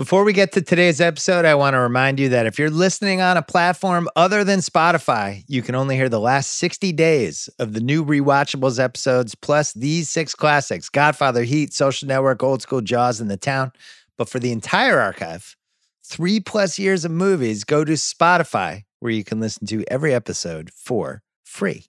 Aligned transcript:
Before 0.00 0.24
we 0.24 0.32
get 0.32 0.52
to 0.52 0.62
today's 0.62 0.98
episode, 0.98 1.44
I 1.44 1.54
want 1.54 1.74
to 1.74 1.78
remind 1.78 2.18
you 2.18 2.30
that 2.30 2.46
if 2.46 2.58
you're 2.58 2.70
listening 2.70 3.20
on 3.20 3.36
a 3.36 3.42
platform 3.42 4.08
other 4.16 4.44
than 4.44 4.60
Spotify, 4.60 5.44
you 5.46 5.60
can 5.60 5.74
only 5.74 5.94
hear 5.94 6.08
the 6.08 6.18
last 6.18 6.54
60 6.54 6.90
days 6.92 7.50
of 7.58 7.74
the 7.74 7.82
new 7.82 8.02
Rewatchables 8.02 8.82
episodes, 8.82 9.34
plus 9.34 9.74
these 9.74 10.08
six 10.08 10.34
classics 10.34 10.88
Godfather, 10.88 11.42
Heat, 11.42 11.74
Social 11.74 12.08
Network, 12.08 12.42
Old 12.42 12.62
School 12.62 12.80
Jaws, 12.80 13.20
and 13.20 13.30
The 13.30 13.36
Town. 13.36 13.72
But 14.16 14.30
for 14.30 14.38
the 14.38 14.52
entire 14.52 14.98
archive, 14.98 15.54
three 16.02 16.40
plus 16.40 16.78
years 16.78 17.04
of 17.04 17.10
movies, 17.10 17.64
go 17.64 17.84
to 17.84 17.92
Spotify, 17.92 18.84
where 19.00 19.12
you 19.12 19.22
can 19.22 19.38
listen 19.38 19.66
to 19.66 19.84
every 19.88 20.14
episode 20.14 20.70
for 20.74 21.22
free. 21.44 21.84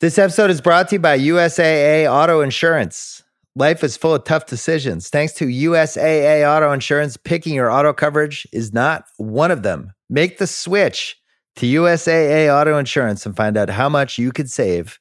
This 0.00 0.18
episode 0.18 0.50
is 0.50 0.60
brought 0.60 0.88
to 0.88 0.96
you 0.96 1.00
by 1.00 1.20
USAA 1.20 2.12
Auto 2.12 2.40
Insurance. 2.40 3.22
Life 3.60 3.84
is 3.84 3.94
full 3.94 4.14
of 4.14 4.24
tough 4.24 4.46
decisions. 4.46 5.10
Thanks 5.10 5.34
to 5.34 5.44
USAA 5.44 6.48
Auto 6.48 6.72
Insurance, 6.72 7.18
picking 7.18 7.52
your 7.52 7.70
auto 7.70 7.92
coverage 7.92 8.46
is 8.54 8.72
not 8.72 9.04
one 9.18 9.50
of 9.50 9.62
them. 9.62 9.92
Make 10.08 10.38
the 10.38 10.46
switch 10.46 11.20
to 11.56 11.66
USAA 11.66 12.48
Auto 12.48 12.78
Insurance 12.78 13.26
and 13.26 13.36
find 13.36 13.58
out 13.58 13.68
how 13.68 13.90
much 13.90 14.16
you 14.16 14.32
could 14.32 14.50
save. 14.50 14.98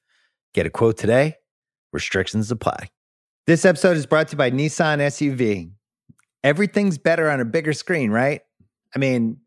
Get 0.54 0.66
a 0.66 0.70
quote 0.70 0.98
today. 0.98 1.36
Restrictions 1.94 2.52
apply. 2.52 2.90
This 3.48 3.64
episode 3.64 3.96
is 3.96 4.06
brought 4.06 4.28
to 4.28 4.34
you 4.34 4.38
by 4.40 4.52
Nissan 4.52 4.98
SUV. 4.98 5.72
Everything's 6.44 6.98
better 6.98 7.30
on 7.30 7.40
a 7.40 7.46
bigger 7.46 7.72
screen, 7.72 8.12
right? 8.12 8.42
I 8.94 9.00
mean, 9.00 9.38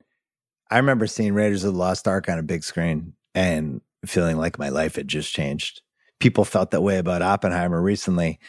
I 0.70 0.78
remember 0.78 1.06
seeing 1.06 1.34
Raiders 1.34 1.64
of 1.64 1.74
the 1.74 1.78
Lost 1.78 2.08
Ark 2.08 2.30
on 2.30 2.38
a 2.38 2.42
big 2.42 2.64
screen 2.64 3.12
and 3.34 3.82
feeling 4.06 4.38
like 4.38 4.58
my 4.58 4.70
life 4.70 4.96
had 4.96 5.06
just 5.06 5.34
changed. 5.34 5.82
People 6.18 6.46
felt 6.46 6.70
that 6.70 6.80
way 6.80 6.96
about 6.96 7.20
Oppenheimer 7.20 7.82
recently 7.82 8.40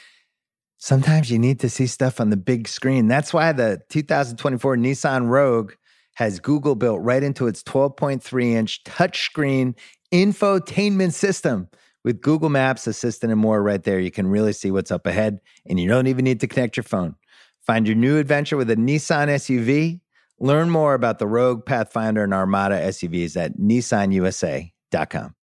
sometimes 0.84 1.32
you 1.32 1.40
need 1.40 1.62
to 1.62 1.70
see 1.70 1.88
stuff 1.88 2.20
on 2.20 2.30
the 2.30 2.36
big 2.36 2.68
screen. 2.68 3.08
That's 3.08 3.34
why 3.34 3.54
the 3.54 3.82
2024 3.88 4.76
Nissan 4.76 5.30
Rogue 5.30 5.72
has 6.16 6.42
Google 6.42 6.76
built 6.76 7.02
right 7.02 7.24
into 7.24 7.48
its 7.48 7.64
12.3 7.64 8.52
inch 8.52 8.84
touchscreen 8.84 9.76
infotainment 10.12 11.14
system. 11.14 11.70
With 12.04 12.20
Google 12.20 12.50
Maps, 12.50 12.86
Assistant, 12.86 13.32
and 13.32 13.40
more 13.40 13.64
right 13.64 13.82
there, 13.82 13.98
you 13.98 14.12
can 14.12 14.28
really 14.28 14.52
see 14.52 14.72
what's 14.72 14.92
up 14.92 15.08
ahead, 15.08 15.40
and 15.66 15.80
you 15.80 15.88
don't 15.88 16.08
even 16.08 16.26
need 16.26 16.42
to 16.42 16.48
connect 16.48 16.76
your 16.76 16.84
phone. 16.84 17.16
Find 17.62 17.88
your 17.88 17.96
new 17.96 18.18
adventure 18.18 18.58
with 18.58 18.70
a 18.70 18.76
Nissan 18.76 19.30
SUV. 19.30 20.02
Learn 20.38 20.70
more 20.70 20.96
about 20.96 21.18
the 21.18 21.28
Rogue, 21.28 21.66
Pathfinder, 21.66 22.26
and 22.26 22.34
Armada 22.34 22.78
SUVs 22.90 23.38
at 23.38 23.58
nissanusa.com. 23.58 25.36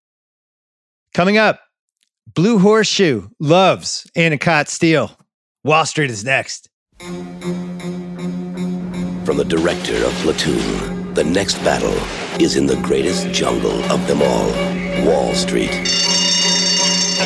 Coming 1.14 1.38
up, 1.38 1.60
Blue 2.34 2.58
Horseshoe 2.58 3.28
loves 3.40 4.06
Anacott 4.14 4.68
Steel. 4.68 5.16
Wall 5.62 5.84
Street 5.84 6.10
is 6.10 6.24
next. 6.24 6.70
From 9.26 9.36
the 9.36 9.44
director 9.46 10.02
of 10.06 10.12
Platoon, 10.22 11.12
the 11.12 11.22
next 11.22 11.58
battle 11.58 11.92
is 12.40 12.56
in 12.56 12.64
the 12.64 12.76
greatest 12.76 13.28
jungle 13.28 13.84
of 13.92 14.06
them 14.06 14.22
all 14.22 14.46
Wall 15.04 15.34
Street. 15.34 15.68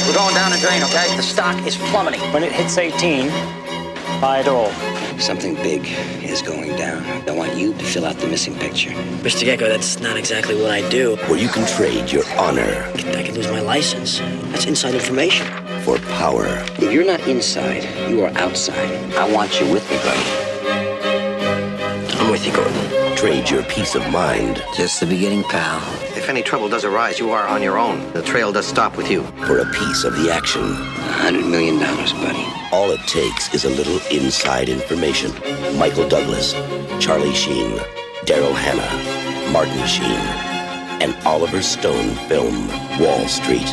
We're 0.05 0.15
going 0.15 0.35
down 0.35 0.53
a 0.53 0.59
drain, 0.59 0.83
okay? 0.83 1.15
The 1.17 1.23
stock 1.23 1.65
is 1.65 1.77
plummeting. 1.77 2.23
When 2.33 2.43
it 2.43 2.51
hits 2.51 2.77
18, 2.77 3.29
buy 4.21 4.41
it 4.41 4.49
all. 4.49 4.73
Something 5.19 5.55
big 5.57 5.87
is 6.23 6.43
going 6.43 6.77
down. 6.77 7.03
I 7.29 7.33
want 7.33 7.57
you 7.57 7.73
to 7.73 7.85
fill 7.85 8.05
out 8.05 8.17
the 8.17 8.27
missing 8.27 8.55
picture. 8.59 8.91
Mr. 9.23 9.45
Gekko, 9.45 9.69
that's 9.69 10.01
not 10.01 10.17
exactly 10.17 10.55
what 10.61 10.71
I 10.71 10.87
do. 10.91 11.17
Where 11.29 11.39
you 11.39 11.49
can 11.49 11.67
trade 11.67 12.11
your 12.11 12.25
honor. 12.39 12.91
I 12.95 13.23
could 13.23 13.35
lose 13.35 13.49
my 13.49 13.61
license. 13.61 14.19
That's 14.51 14.67
inside 14.67 14.95
information 14.95 15.47
for 15.83 15.99
power. 16.19 16.47
If 16.79 16.93
you're 16.93 17.07
not 17.07 17.21
inside, 17.29 17.85
you 18.11 18.25
are 18.25 18.37
outside. 18.37 19.15
I 19.15 19.31
want 19.33 19.61
you 19.61 19.73
with 19.73 19.89
me, 19.91 19.97
buddy. 19.99 20.45
I'm 22.19 22.31
with 22.31 22.47
you, 22.47 22.53
Gordon. 22.53 23.17
Trade 23.17 23.49
your 23.49 23.63
peace 23.65 23.95
of 23.95 24.09
mind. 24.11 24.63
Just 24.77 25.01
the 25.01 25.07
beginning, 25.07 25.45
pal. 25.45 25.81
If 26.25 26.31
any 26.31 26.43
trouble 26.43 26.71
does 26.71 26.87
arise, 26.87 27.19
you 27.19 27.33
are 27.33 27.47
on 27.47 27.63
your 27.63 27.77
own. 27.77 28.11
The 28.15 28.23
trail 28.23 28.51
does 28.51 28.67
stop 28.67 28.97
with 28.97 29.11
you. 29.11 29.25
For 29.45 29.59
a 29.59 29.71
piece 29.71 30.05
of 30.05 30.17
the 30.17 30.33
action. 30.33 30.63
A 30.63 31.13
hundred 31.21 31.45
million 31.45 31.79
dollars, 31.79 32.15
buddy. 32.15 32.43
All 32.73 32.91
it 32.93 33.01
takes 33.07 33.53
is 33.53 33.67
a 33.67 33.69
little 33.69 34.01
inside 34.11 34.71
information. 34.71 35.33
Michael 35.77 36.09
Douglas, 36.09 36.55
Charlie 36.99 37.35
Sheen, 37.35 37.77
Daryl 38.25 38.55
Hannah, 38.55 39.53
Martin 39.53 39.87
Sheen, 39.87 40.17
and 41.03 41.15
Oliver 41.27 41.61
Stone 41.61 42.15
film 42.27 42.69
Wall 42.99 43.29
Street. 43.29 43.69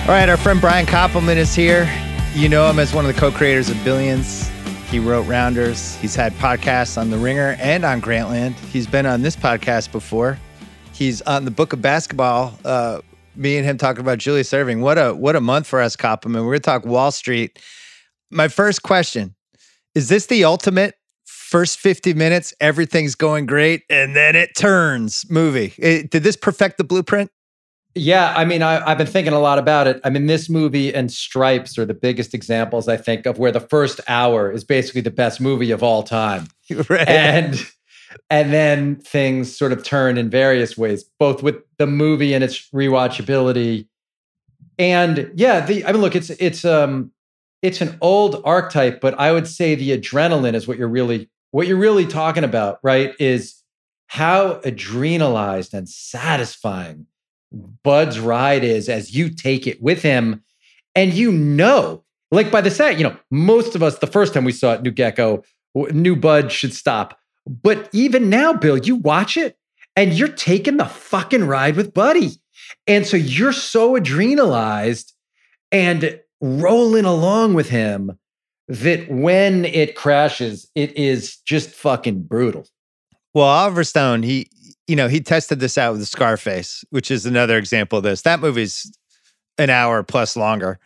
All 0.00 0.18
right, 0.18 0.30
our 0.30 0.38
friend 0.38 0.62
Brian 0.62 0.86
Koppelman 0.86 1.36
is 1.36 1.54
here. 1.54 1.86
You 2.34 2.48
know 2.48 2.68
him 2.70 2.78
as 2.78 2.94
one 2.94 3.04
of 3.04 3.14
the 3.14 3.20
co 3.20 3.30
creators 3.30 3.68
of 3.68 3.82
Billions. 3.84 4.48
He 4.88 4.98
wrote 4.98 5.24
Rounders. 5.24 5.96
He's 5.96 6.14
had 6.14 6.32
podcasts 6.34 6.96
on 6.96 7.10
The 7.10 7.18
Ringer 7.18 7.56
and 7.60 7.84
on 7.84 8.00
Grantland. 8.00 8.54
He's 8.70 8.86
been 8.86 9.04
on 9.04 9.20
this 9.20 9.36
podcast 9.36 9.92
before. 9.92 10.38
He's 10.94 11.20
on 11.22 11.44
the 11.44 11.50
Book 11.50 11.74
of 11.74 11.82
Basketball. 11.82 12.58
Uh, 12.64 13.02
me 13.36 13.58
and 13.58 13.66
him 13.66 13.76
talking 13.76 14.00
about 14.00 14.16
Julius 14.16 14.50
Erving. 14.50 14.80
What 14.80 14.96
a 14.96 15.12
what 15.12 15.36
a 15.36 15.42
month 15.42 15.66
for 15.66 15.82
us, 15.82 15.94
Koppelman. 15.94 16.46
We're 16.46 16.52
gonna 16.52 16.60
talk 16.60 16.86
Wall 16.86 17.10
Street. 17.10 17.58
My 18.30 18.48
first 18.48 18.82
question: 18.82 19.34
Is 19.94 20.08
this 20.08 20.24
the 20.24 20.44
ultimate 20.44 20.94
first 21.26 21.78
50 21.80 22.14
minutes? 22.14 22.54
Everything's 22.60 23.14
going 23.14 23.44
great, 23.44 23.82
and 23.90 24.16
then 24.16 24.36
it 24.36 24.56
turns 24.56 25.26
movie. 25.28 25.74
It, 25.76 26.10
did 26.10 26.22
this 26.22 26.36
perfect 26.36 26.78
the 26.78 26.84
blueprint? 26.84 27.30
Yeah, 27.94 28.32
I 28.34 28.46
mean, 28.46 28.62
I, 28.62 28.88
have 28.88 28.98
been 28.98 29.06
thinking 29.06 29.34
a 29.34 29.40
lot 29.40 29.58
about 29.58 29.86
it. 29.86 30.00
I 30.02 30.08
mean, 30.08 30.26
this 30.26 30.48
movie 30.48 30.94
and 30.94 31.12
Stripes 31.12 31.76
are 31.76 31.84
the 31.84 31.94
biggest 31.94 32.32
examples, 32.32 32.88
I 32.88 32.96
think, 32.96 33.26
of 33.26 33.38
where 33.38 33.52
the 33.52 33.60
first 33.60 34.00
hour 34.08 34.50
is 34.50 34.64
basically 34.64 35.02
the 35.02 35.10
best 35.10 35.40
movie 35.40 35.70
of 35.70 35.82
all 35.82 36.02
time, 36.02 36.48
right. 36.88 37.08
and 37.08 37.66
and 38.30 38.52
then 38.52 38.96
things 38.96 39.54
sort 39.54 39.72
of 39.72 39.84
turn 39.84 40.16
in 40.16 40.30
various 40.30 40.76
ways, 40.76 41.04
both 41.18 41.42
with 41.42 41.56
the 41.76 41.86
movie 41.86 42.32
and 42.32 42.42
its 42.42 42.70
rewatchability, 42.70 43.86
and 44.78 45.30
yeah, 45.34 45.64
the 45.64 45.84
I 45.84 45.92
mean, 45.92 46.00
look, 46.00 46.16
it's 46.16 46.30
it's 46.30 46.64
um 46.64 47.12
it's 47.60 47.82
an 47.82 47.98
old 48.00 48.40
archetype, 48.44 49.02
but 49.02 49.18
I 49.20 49.32
would 49.32 49.46
say 49.46 49.74
the 49.74 49.96
adrenaline 49.96 50.54
is 50.54 50.66
what 50.66 50.78
you're 50.78 50.88
really 50.88 51.28
what 51.50 51.66
you're 51.66 51.76
really 51.76 52.06
talking 52.06 52.44
about, 52.44 52.78
right? 52.82 53.14
Is 53.20 53.62
how 54.06 54.60
adrenalized 54.60 55.74
and 55.74 55.88
satisfying 55.88 57.06
Bud's 57.82 58.18
ride 58.18 58.64
is 58.64 58.88
as 58.88 59.14
you 59.14 59.28
take 59.28 59.66
it 59.66 59.82
with 59.82 60.02
him. 60.02 60.42
And 60.94 61.12
you 61.12 61.32
know, 61.32 62.04
like 62.30 62.50
by 62.50 62.60
the 62.60 62.70
set, 62.70 62.98
you 62.98 63.04
know, 63.04 63.16
most 63.30 63.74
of 63.74 63.82
us, 63.82 63.98
the 63.98 64.06
first 64.06 64.34
time 64.34 64.44
we 64.44 64.52
saw 64.52 64.74
it, 64.74 64.82
New 64.82 64.92
Gekko, 64.92 65.44
New 65.74 66.16
Bud 66.16 66.52
should 66.52 66.74
stop. 66.74 67.18
But 67.46 67.88
even 67.92 68.30
now, 68.30 68.52
Bill, 68.52 68.78
you 68.78 68.96
watch 68.96 69.36
it 69.36 69.56
and 69.96 70.12
you're 70.12 70.28
taking 70.28 70.76
the 70.76 70.84
fucking 70.86 71.44
ride 71.44 71.76
with 71.76 71.94
Buddy. 71.94 72.32
And 72.86 73.06
so 73.06 73.16
you're 73.16 73.52
so 73.52 73.94
adrenalized 73.98 75.12
and 75.70 76.20
rolling 76.40 77.04
along 77.04 77.54
with 77.54 77.68
him 77.68 78.18
that 78.68 79.10
when 79.10 79.64
it 79.64 79.94
crashes, 79.96 80.70
it 80.74 80.96
is 80.96 81.36
just 81.38 81.70
fucking 81.70 82.22
brutal. 82.22 82.66
Well, 83.34 83.46
Oliver 83.46 83.84
Stone, 83.84 84.22
he 84.22 84.48
you 84.92 84.96
know, 84.96 85.08
he 85.08 85.22
tested 85.22 85.58
this 85.58 85.78
out 85.78 85.94
with 85.94 86.06
Scarface, 86.06 86.84
which 86.90 87.10
is 87.10 87.24
another 87.24 87.56
example 87.56 87.96
of 87.96 88.04
this. 88.04 88.20
That 88.20 88.40
movie's 88.40 88.94
an 89.56 89.70
hour 89.70 90.02
plus 90.02 90.36
longer. 90.36 90.78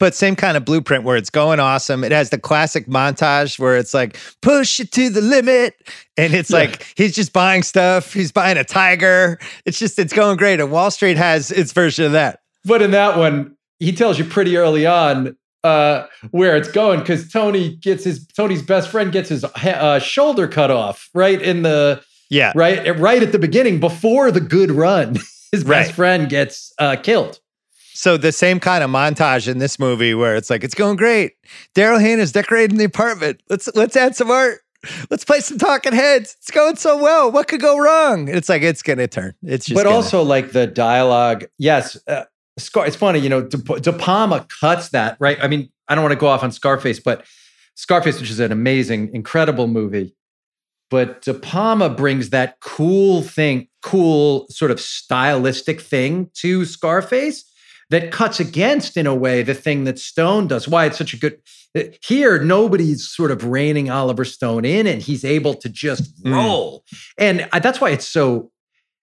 But 0.00 0.12
same 0.12 0.34
kind 0.34 0.56
of 0.56 0.64
blueprint 0.64 1.04
where 1.04 1.16
it's 1.16 1.30
going 1.30 1.60
awesome. 1.60 2.02
It 2.02 2.10
has 2.10 2.30
the 2.30 2.38
classic 2.38 2.88
montage 2.88 3.60
where 3.60 3.76
it's 3.76 3.94
like, 3.94 4.18
push 4.42 4.80
it 4.80 4.90
to 4.90 5.08
the 5.08 5.20
limit. 5.20 5.74
And 6.16 6.34
it's 6.34 6.50
yeah. 6.50 6.56
like, 6.56 6.92
he's 6.96 7.14
just 7.14 7.32
buying 7.32 7.62
stuff. 7.62 8.12
He's 8.12 8.32
buying 8.32 8.58
a 8.58 8.64
tiger. 8.64 9.38
It's 9.64 9.78
just, 9.78 10.00
it's 10.00 10.12
going 10.12 10.36
great. 10.36 10.58
And 10.58 10.72
Wall 10.72 10.90
Street 10.90 11.16
has 11.16 11.52
its 11.52 11.70
version 11.70 12.06
of 12.06 12.12
that. 12.12 12.40
But 12.64 12.82
in 12.82 12.90
that 12.90 13.16
one, 13.16 13.56
he 13.78 13.92
tells 13.92 14.18
you 14.18 14.24
pretty 14.24 14.56
early 14.56 14.84
on 14.84 15.36
uh, 15.62 16.08
where 16.32 16.56
it's 16.56 16.72
going 16.72 16.98
because 16.98 17.30
Tony 17.30 17.76
gets 17.76 18.02
his, 18.02 18.26
Tony's 18.26 18.62
best 18.62 18.88
friend 18.88 19.12
gets 19.12 19.28
his 19.28 19.44
uh, 19.44 20.00
shoulder 20.00 20.48
cut 20.48 20.72
off 20.72 21.08
right 21.14 21.40
in 21.40 21.62
the, 21.62 22.02
yeah. 22.30 22.52
Right. 22.54 22.98
Right 22.98 23.22
at 23.22 23.32
the 23.32 23.38
beginning, 23.38 23.80
before 23.80 24.30
the 24.30 24.40
good 24.40 24.70
run, 24.70 25.14
his 25.52 25.64
best 25.64 25.68
right. 25.68 25.90
friend 25.94 26.28
gets 26.28 26.72
uh, 26.78 26.96
killed. 26.96 27.40
So 27.94 28.18
the 28.18 28.32
same 28.32 28.60
kind 28.60 28.84
of 28.84 28.90
montage 28.90 29.48
in 29.48 29.58
this 29.58 29.78
movie 29.78 30.14
where 30.14 30.36
it's 30.36 30.50
like 30.50 30.62
it's 30.62 30.74
going 30.74 30.96
great. 30.96 31.32
Daryl 31.74 32.00
Hannah's 32.00 32.30
decorating 32.30 32.76
the 32.76 32.84
apartment. 32.84 33.42
Let's 33.48 33.68
let's 33.74 33.96
add 33.96 34.14
some 34.14 34.30
art. 34.30 34.60
Let's 35.10 35.24
play 35.24 35.40
some 35.40 35.56
talking 35.56 35.92
heads. 35.92 36.36
It's 36.38 36.50
going 36.50 36.76
so 36.76 37.02
well. 37.02 37.32
What 37.32 37.48
could 37.48 37.60
go 37.60 37.78
wrong? 37.78 38.28
It's 38.28 38.48
like 38.48 38.62
it's 38.62 38.82
gonna 38.82 39.08
turn. 39.08 39.34
It's 39.42 39.66
just. 39.66 39.74
But 39.74 39.84
gonna. 39.84 39.96
also 39.96 40.22
like 40.22 40.52
the 40.52 40.66
dialogue. 40.66 41.46
Yes, 41.58 41.96
uh, 42.06 42.24
Scar. 42.58 42.86
It's 42.86 42.96
funny, 42.96 43.18
you 43.18 43.28
know. 43.28 43.42
De, 43.42 43.56
De 43.56 43.92
Palma 43.92 44.46
cuts 44.60 44.90
that 44.90 45.16
right. 45.18 45.38
I 45.42 45.48
mean, 45.48 45.70
I 45.88 45.94
don't 45.94 46.04
want 46.04 46.12
to 46.12 46.18
go 46.20 46.26
off 46.26 46.42
on 46.42 46.52
Scarface, 46.52 47.00
but 47.00 47.24
Scarface, 47.76 48.20
which 48.20 48.30
is 48.30 48.40
an 48.40 48.52
amazing, 48.52 49.14
incredible 49.14 49.68
movie, 49.68 50.14
but 50.90 51.22
De 51.22 51.34
Palma 51.34 51.88
brings 51.90 52.30
that 52.30 52.58
cool 52.60 53.22
thing, 53.22 53.68
cool 53.82 54.46
sort 54.50 54.70
of 54.70 54.80
stylistic 54.80 55.80
thing 55.80 56.30
to 56.34 56.64
Scarface 56.64 57.44
that 57.90 58.10
cuts 58.10 58.40
against, 58.40 58.96
in 58.96 59.06
a 59.06 59.14
way, 59.14 59.42
the 59.42 59.54
thing 59.54 59.84
that 59.84 59.98
Stone 59.98 60.48
does. 60.48 60.66
Why 60.68 60.86
it's 60.86 60.98
such 60.98 61.14
a 61.14 61.16
good. 61.18 61.38
uh, 61.76 61.82
Here, 62.04 62.42
nobody's 62.42 63.08
sort 63.08 63.30
of 63.30 63.44
reining 63.44 63.90
Oliver 63.90 64.24
Stone 64.24 64.64
in, 64.64 64.86
and 64.86 65.00
he's 65.02 65.24
able 65.24 65.54
to 65.54 65.68
just 65.68 66.22
Mm. 66.24 66.34
roll. 66.34 66.84
And 67.18 67.48
I, 67.52 67.58
that's 67.60 67.80
why 67.80 67.90
it's 67.90 68.06
so. 68.06 68.50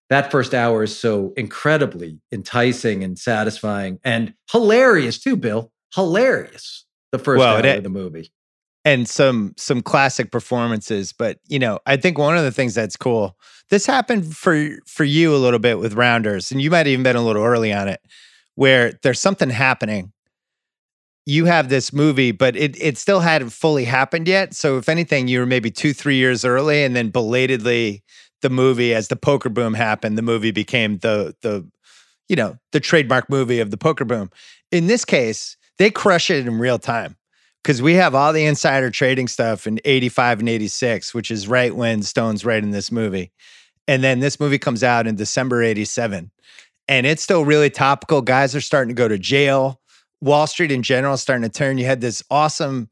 That 0.10 0.30
first 0.32 0.54
hour 0.54 0.84
is 0.84 0.96
so 1.00 1.34
incredibly 1.38 2.20
enticing 2.32 3.04
and 3.04 3.18
satisfying 3.18 4.00
and 4.04 4.34
hilarious 4.52 5.18
too, 5.18 5.38
Bill. 5.38 5.72
Hilarious. 5.96 6.86
The 7.12 7.20
first 7.20 7.40
Well, 7.40 7.56
hour 7.58 7.66
it- 7.66 7.78
of 7.78 7.84
the 7.84 7.90
movie. 7.90 8.32
And 8.86 9.08
some 9.08 9.54
some 9.58 9.82
classic 9.82 10.32
performances 10.32 11.14
but 11.14 11.40
you 11.48 11.60
know 11.60 11.80
i 11.86 11.96
think 11.96 12.18
one 12.18 12.38
of 12.38 12.44
the 12.44 12.52
things 12.52 12.74
that's 12.74 12.98
cool 12.98 13.38
this 13.70 13.86
happened 13.86 14.36
for 14.36 14.70
for 14.86 15.04
you 15.04 15.34
a 15.34 15.38
little 15.38 15.60
bit 15.60 15.80
with 15.80 15.94
rounders 15.94 16.52
and 16.52 16.62
you 16.62 16.70
might 16.70 16.88
even 16.88 17.04
been 17.04 17.16
a 17.16 17.26
little 17.26 17.44
early 17.44 17.74
on 17.74 17.88
it 17.88 18.02
where 18.56 18.94
there's 19.02 19.20
something 19.20 19.50
happening. 19.50 20.12
You 21.26 21.46
have 21.46 21.70
this 21.70 21.94
movie 21.94 22.32
but 22.32 22.56
it 22.58 22.80
it 22.82 22.98
still 22.98 23.22
hadn't 23.22 23.52
fully 23.52 23.86
happened 23.86 24.28
yet 24.28 24.54
so 24.54 24.78
if 24.78 24.90
anything 24.90 25.30
you 25.30 25.40
were 25.40 25.46
maybe 25.46 25.72
two 25.72 25.94
three 25.94 26.18
years 26.18 26.44
early 26.44 26.84
and 26.84 26.96
then 26.98 27.12
belatedly 27.12 28.04
the 28.42 28.50
movie 28.50 28.94
as 28.94 29.08
the 29.08 29.16
poker 29.16 29.48
boom 29.48 29.74
happened 29.74 30.18
the 30.18 30.22
movie 30.22 30.52
became 30.52 30.98
the 30.98 31.34
the 31.42 31.66
you 32.28 32.36
know 32.36 32.58
the 32.74 32.82
trademark 32.82 33.30
movie 33.30 33.62
of 33.62 33.72
the 33.72 33.78
poker 33.78 34.04
boom. 34.04 34.30
In 34.70 34.88
this 34.88 35.06
case 35.06 35.56
they 35.78 35.90
crush 35.90 36.30
it 36.30 36.46
in 36.46 36.60
real 36.60 36.78
time 36.78 37.16
because 37.64 37.82
we 37.82 37.94
have 37.94 38.14
all 38.14 38.34
the 38.34 38.46
insider 38.46 38.92
trading 38.92 39.28
stuff 39.28 39.66
in 39.66 39.80
85 39.86 40.42
and 40.42 40.50
86 40.50 41.14
which 41.14 41.32
is 41.32 41.48
right 41.48 41.76
when 41.76 42.04
stone's 42.04 42.46
writing 42.46 42.72
this 42.72 42.92
movie. 42.92 43.32
And 43.88 44.04
then 44.04 44.20
this 44.20 44.40
movie 44.40 44.60
comes 44.60 44.84
out 44.84 45.08
in 45.08 45.16
december 45.16 45.64
87 45.64 46.32
and 46.88 47.06
it's 47.06 47.24
still 47.24 47.46
really 47.46 47.70
topical. 47.70 48.22
Guys 48.22 48.56
are 48.56 48.62
starting 48.62 48.90
to 48.90 49.00
go 49.00 49.08
to 49.08 49.18
jail. 49.18 49.80
Wall 50.22 50.48
street 50.48 50.72
in 50.72 50.84
general 50.84 51.14
is 51.14 51.22
starting 51.22 51.44
to 51.44 51.50
turn. 51.50 51.78
You 51.78 51.86
had 51.86 52.02
this 52.02 52.24
awesome 52.30 52.90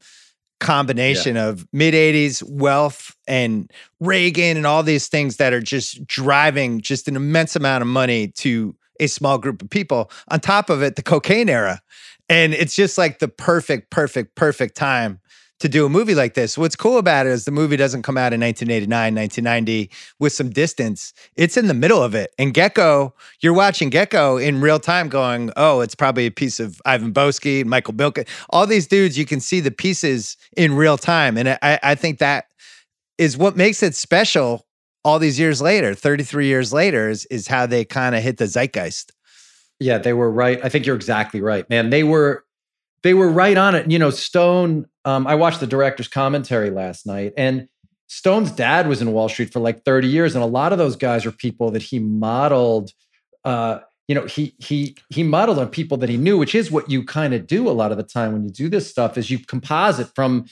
combination 0.60 1.36
of 1.36 1.66
mid 1.72 1.92
80s 1.92 2.42
wealth 2.48 3.16
and 3.26 3.70
reagan 4.00 4.56
and 4.56 4.66
all 4.66 4.82
these 4.82 5.08
things 5.08 5.36
that 5.38 5.52
are 5.52 5.60
just 5.60 6.06
driving 6.06 6.80
just 6.80 7.08
an 7.08 7.16
immense 7.16 7.56
amount 7.56 7.82
of 7.82 7.88
money 7.88 8.28
to 8.28 8.74
a 9.00 9.08
small 9.08 9.38
group 9.38 9.60
of 9.60 9.70
people. 9.70 10.10
On 10.28 10.40
top 10.40 10.70
of 10.70 10.82
it 10.82 10.96
the 10.96 11.02
cocaine 11.02 11.48
era 11.48 11.82
and 12.28 12.54
it's 12.54 12.74
just 12.74 12.98
like 12.98 13.18
the 13.18 13.28
perfect, 13.28 13.90
perfect, 13.90 14.34
perfect 14.34 14.76
time 14.76 15.20
to 15.62 15.68
do 15.68 15.86
a 15.86 15.88
movie 15.88 16.16
like 16.16 16.34
this. 16.34 16.58
What's 16.58 16.74
cool 16.74 16.98
about 16.98 17.26
it 17.26 17.30
is 17.30 17.44
the 17.44 17.52
movie 17.52 17.76
doesn't 17.76 18.02
come 18.02 18.18
out 18.18 18.32
in 18.32 18.40
1989, 18.40 19.14
1990 19.14 19.90
with 20.18 20.32
some 20.32 20.50
distance. 20.50 21.12
It's 21.36 21.56
in 21.56 21.68
the 21.68 21.74
middle 21.74 22.02
of 22.02 22.16
it. 22.16 22.32
And 22.36 22.52
Gekko, 22.52 23.12
you're 23.40 23.52
watching 23.52 23.88
Gekko 23.88 24.44
in 24.44 24.60
real 24.60 24.80
time 24.80 25.08
going, 25.08 25.52
oh, 25.56 25.80
it's 25.80 25.94
probably 25.94 26.26
a 26.26 26.32
piece 26.32 26.58
of 26.58 26.82
Ivan 26.84 27.14
Boesky, 27.14 27.64
Michael 27.64 27.94
Milken, 27.94 28.28
all 28.50 28.66
these 28.66 28.88
dudes, 28.88 29.16
you 29.16 29.24
can 29.24 29.38
see 29.38 29.60
the 29.60 29.70
pieces 29.70 30.36
in 30.56 30.74
real 30.74 30.98
time. 30.98 31.38
And 31.38 31.50
I, 31.50 31.78
I 31.80 31.94
think 31.94 32.18
that 32.18 32.46
is 33.16 33.36
what 33.36 33.56
makes 33.56 33.84
it 33.84 33.94
special 33.94 34.66
all 35.04 35.20
these 35.20 35.38
years 35.38 35.62
later, 35.62 35.94
33 35.94 36.46
years 36.46 36.72
later, 36.72 37.08
is, 37.08 37.24
is 37.26 37.46
how 37.46 37.66
they 37.66 37.84
kind 37.84 38.16
of 38.16 38.22
hit 38.22 38.38
the 38.38 38.46
zeitgeist. 38.46 39.12
Yeah, 39.82 39.98
they 39.98 40.12
were 40.12 40.30
right. 40.30 40.60
I 40.62 40.68
think 40.68 40.86
you're 40.86 40.96
exactly 40.96 41.40
right, 41.40 41.68
man. 41.68 41.90
They 41.90 42.04
were 42.04 42.44
they 43.02 43.14
were 43.14 43.28
right 43.28 43.56
on 43.56 43.74
it. 43.74 43.90
You 43.90 43.98
know, 43.98 44.10
Stone. 44.10 44.86
Um, 45.04 45.26
I 45.26 45.34
watched 45.34 45.60
the 45.60 45.66
director's 45.66 46.08
commentary 46.08 46.70
last 46.70 47.06
night, 47.06 47.32
and 47.36 47.68
Stone's 48.06 48.52
dad 48.52 48.88
was 48.88 49.02
in 49.02 49.12
Wall 49.12 49.28
Street 49.28 49.52
for 49.52 49.60
like 49.60 49.84
30 49.84 50.06
years, 50.06 50.34
and 50.34 50.44
a 50.44 50.46
lot 50.46 50.72
of 50.72 50.78
those 50.78 50.96
guys 50.96 51.26
are 51.26 51.32
people 51.32 51.70
that 51.70 51.82
he 51.82 51.98
modeled. 51.98 52.92
Uh, 53.44 53.80
you 54.06 54.14
know, 54.14 54.26
he 54.26 54.54
he 54.58 54.96
he 55.08 55.22
modeled 55.22 55.58
on 55.58 55.68
people 55.68 55.96
that 55.96 56.08
he 56.08 56.16
knew, 56.16 56.36
which 56.36 56.54
is 56.54 56.70
what 56.70 56.90
you 56.90 57.04
kind 57.04 57.34
of 57.34 57.46
do 57.46 57.68
a 57.68 57.72
lot 57.72 57.90
of 57.90 57.96
the 57.96 58.04
time 58.04 58.32
when 58.32 58.44
you 58.44 58.50
do 58.50 58.68
this 58.68 58.88
stuff. 58.88 59.16
Is 59.16 59.30
you 59.30 59.38
composite 59.38 60.14
from 60.14 60.46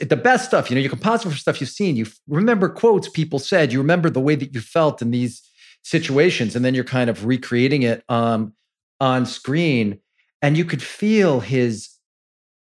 the 0.00 0.16
best 0.16 0.46
stuff. 0.46 0.70
You 0.70 0.76
know, 0.76 0.82
you 0.82 0.88
composite 0.88 1.30
from 1.30 1.38
stuff 1.38 1.60
you've 1.60 1.70
seen. 1.70 1.96
You 1.96 2.06
remember 2.26 2.68
quotes 2.68 3.08
people 3.08 3.38
said. 3.38 3.72
You 3.72 3.78
remember 3.78 4.10
the 4.10 4.20
way 4.20 4.34
that 4.34 4.52
you 4.54 4.60
felt 4.60 5.00
in 5.00 5.10
these 5.10 5.42
situations, 5.84 6.56
and 6.56 6.64
then 6.64 6.74
you're 6.74 6.84
kind 6.84 7.08
of 7.08 7.24
recreating 7.24 7.82
it 7.82 8.02
um, 8.08 8.52
on 9.00 9.26
screen, 9.26 10.00
and 10.42 10.56
you 10.56 10.64
could 10.64 10.82
feel 10.82 11.40
his. 11.40 11.90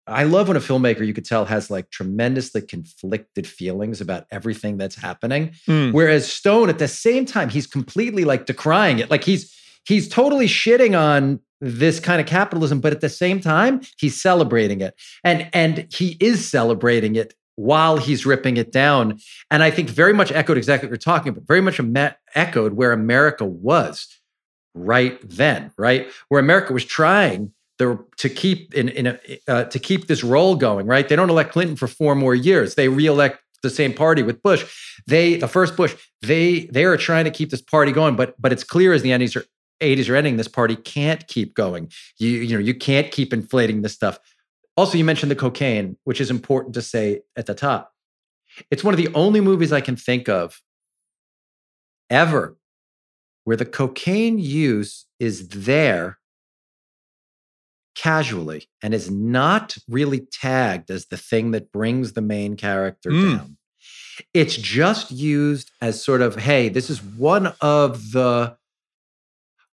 I 0.10 0.24
love 0.24 0.48
when 0.48 0.56
a 0.56 0.62
filmmaker 0.62 1.06
you 1.06 1.14
could 1.14 1.26
tell 1.26 1.44
has 1.46 1.70
like 1.70 1.90
tremendously 1.90 2.62
conflicted 2.62 3.46
feelings 3.46 4.00
about 4.00 4.26
everything 4.32 4.78
that's 4.78 4.96
happening. 4.96 5.52
Mm. 5.68 5.92
Whereas 5.92 6.32
Stone, 6.32 6.70
at 6.70 6.80
the 6.80 6.88
same 6.88 7.26
time, 7.26 7.50
he's 7.50 7.68
completely 7.68 8.24
like 8.24 8.46
decrying 8.46 9.00
it. 9.00 9.12
Like 9.12 9.26
he's 9.26 9.54
he's 9.86 10.08
totally 10.08 10.48
shitting 10.48 10.98
on 10.98 11.42
this 11.60 12.00
kind 12.00 12.22
of 12.22 12.28
capitalism, 12.28 12.80
but 12.80 12.94
at 12.94 13.02
the 13.02 13.10
same 13.10 13.40
time, 13.40 13.82
he's 13.98 14.20
celebrating 14.20 14.82
it. 14.82 14.96
And 15.24 15.50
and 15.54 15.88
he 15.92 16.18
is 16.20 16.48
celebrating 16.48 17.16
it 17.16 17.34
while 17.56 17.98
he's 17.98 18.26
ripping 18.26 18.56
it 18.58 18.72
down. 18.72 19.20
And 19.52 19.64
I 19.64 19.72
think 19.72 19.90
very 19.90 20.14
much 20.14 20.32
echoed 20.32 20.58
exactly 20.58 20.88
what 20.88 20.92
you're 20.92 20.98
talking 20.98 21.30
about, 21.30 21.48
very 21.48 21.62
much 21.62 21.82
echoed 22.36 22.74
where 22.74 22.94
America 22.94 23.44
was 23.44 24.17
right 24.86 25.20
then, 25.24 25.72
right? 25.78 26.08
Where 26.30 26.40
America 26.40 26.74
was 26.74 26.86
trying 26.86 27.54
the, 27.78 28.04
to 28.18 28.30
keep 28.30 28.74
in, 28.74 28.90
in 28.90 29.08
a, 29.08 29.20
uh, 29.48 29.64
to 29.66 29.80
keep 29.80 30.08
this 30.08 30.24
role 30.24 30.56
going, 30.56 30.88
right? 30.88 31.08
They 31.08 31.16
don't 31.16 31.30
elect 31.30 31.52
Clinton 31.52 31.76
for 31.76 31.88
four 31.88 32.16
more 32.16 32.36
years. 32.36 32.76
They 32.76 32.90
reelect 32.90 33.40
the 33.64 33.70
same 33.70 33.94
party 33.94 34.24
with 34.24 34.42
Bush. 34.42 34.66
They 35.08 35.36
the 35.36 35.48
first 35.48 35.76
Bush, 35.76 35.96
they 36.22 36.62
they 36.72 36.86
are 36.86 36.98
trying 36.98 37.26
to 37.26 37.32
keep 37.32 37.50
this 37.50 37.62
party 37.62 37.92
going, 37.92 38.16
but 38.16 38.40
but 38.40 38.52
it's 38.52 38.64
clear 38.64 38.94
as 38.94 39.02
the 39.02 39.12
80s 39.12 39.36
are 39.36 39.46
80s 39.82 40.10
are 40.10 40.16
ending, 40.16 40.38
this 40.38 40.48
party 40.48 40.76
can't 40.76 41.28
keep 41.28 41.54
going. 41.54 41.92
You 42.18 42.30
you 42.30 42.54
know, 42.56 42.64
you 42.64 42.74
can't 42.74 43.12
keep 43.12 43.34
inflating 43.34 43.82
this 43.82 43.94
stuff. 43.94 44.20
Also, 44.76 44.98
you 44.98 45.04
mentioned 45.04 45.32
the 45.32 45.36
cocaine, 45.36 45.98
which 46.04 46.22
is 46.22 46.30
important 46.30 46.76
to 46.76 46.82
say 46.82 47.22
at 47.36 47.48
the 47.48 47.56
top. 47.56 47.94
It's 48.70 48.84
one 48.84 48.94
of 48.94 48.98
the 48.98 49.10
only 49.14 49.42
movies 49.42 49.72
I 49.72 49.82
can 49.82 49.96
think 49.96 50.30
of 50.30 50.62
ever 52.10 52.58
where 53.48 53.56
the 53.56 53.64
cocaine 53.64 54.38
use 54.38 55.06
is 55.22 55.48
there 55.48 56.20
casually 57.96 58.68
and 58.84 58.94
is 58.94 59.10
not 59.10 59.78
really 59.88 60.20
tagged 60.34 60.92
as 60.92 61.06
the 61.06 61.16
thing 61.16 61.52
that 61.52 61.72
brings 61.72 62.12
the 62.12 62.22
main 62.22 62.58
character 62.58 63.10
Mm. 63.10 63.38
down. 63.38 63.58
It's 64.34 64.58
just 64.58 65.12
used 65.12 65.72
as 65.80 66.04
sort 66.04 66.22
of, 66.22 66.36
hey, 66.36 66.68
this 66.68 66.90
is 66.90 67.02
one 67.02 67.54
of 67.62 68.12
the 68.12 68.58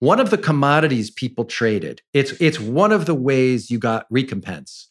one 0.01 0.21
of 0.21 0.29
the 0.29 0.37
commodities 0.37 1.11
people 1.11 1.47
traded. 1.47 2.03
It's 2.13 2.33
it's 2.43 2.61
one 2.61 2.93
of 2.93 3.07
the 3.07 3.15
ways 3.15 3.71
you 3.71 3.79
got 3.79 4.05
recompense. 4.11 4.91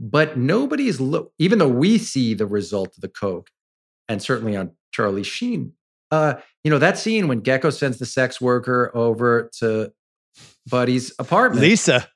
But 0.00 0.36
nobody's 0.36 0.96
is 0.96 1.00
look, 1.00 1.32
even 1.38 1.60
though 1.60 1.68
we 1.68 1.96
see 1.96 2.34
the 2.34 2.46
result 2.46 2.96
of 2.96 3.02
the 3.02 3.08
coke, 3.08 3.50
and 4.08 4.20
certainly 4.20 4.56
on 4.56 4.72
Charlie 4.90 5.22
Sheen, 5.22 5.74
uh, 6.10 6.34
you 6.64 6.70
know, 6.70 6.78
that 6.78 6.98
scene 6.98 7.28
when 7.28 7.40
Gekko 7.42 7.72
sends 7.72 7.98
the 7.98 8.06
sex 8.06 8.40
worker 8.40 8.90
over 8.94 9.50
to 9.58 9.92
Buddy's 10.68 11.12
apartment 11.18 11.62
Lisa. 11.62 12.08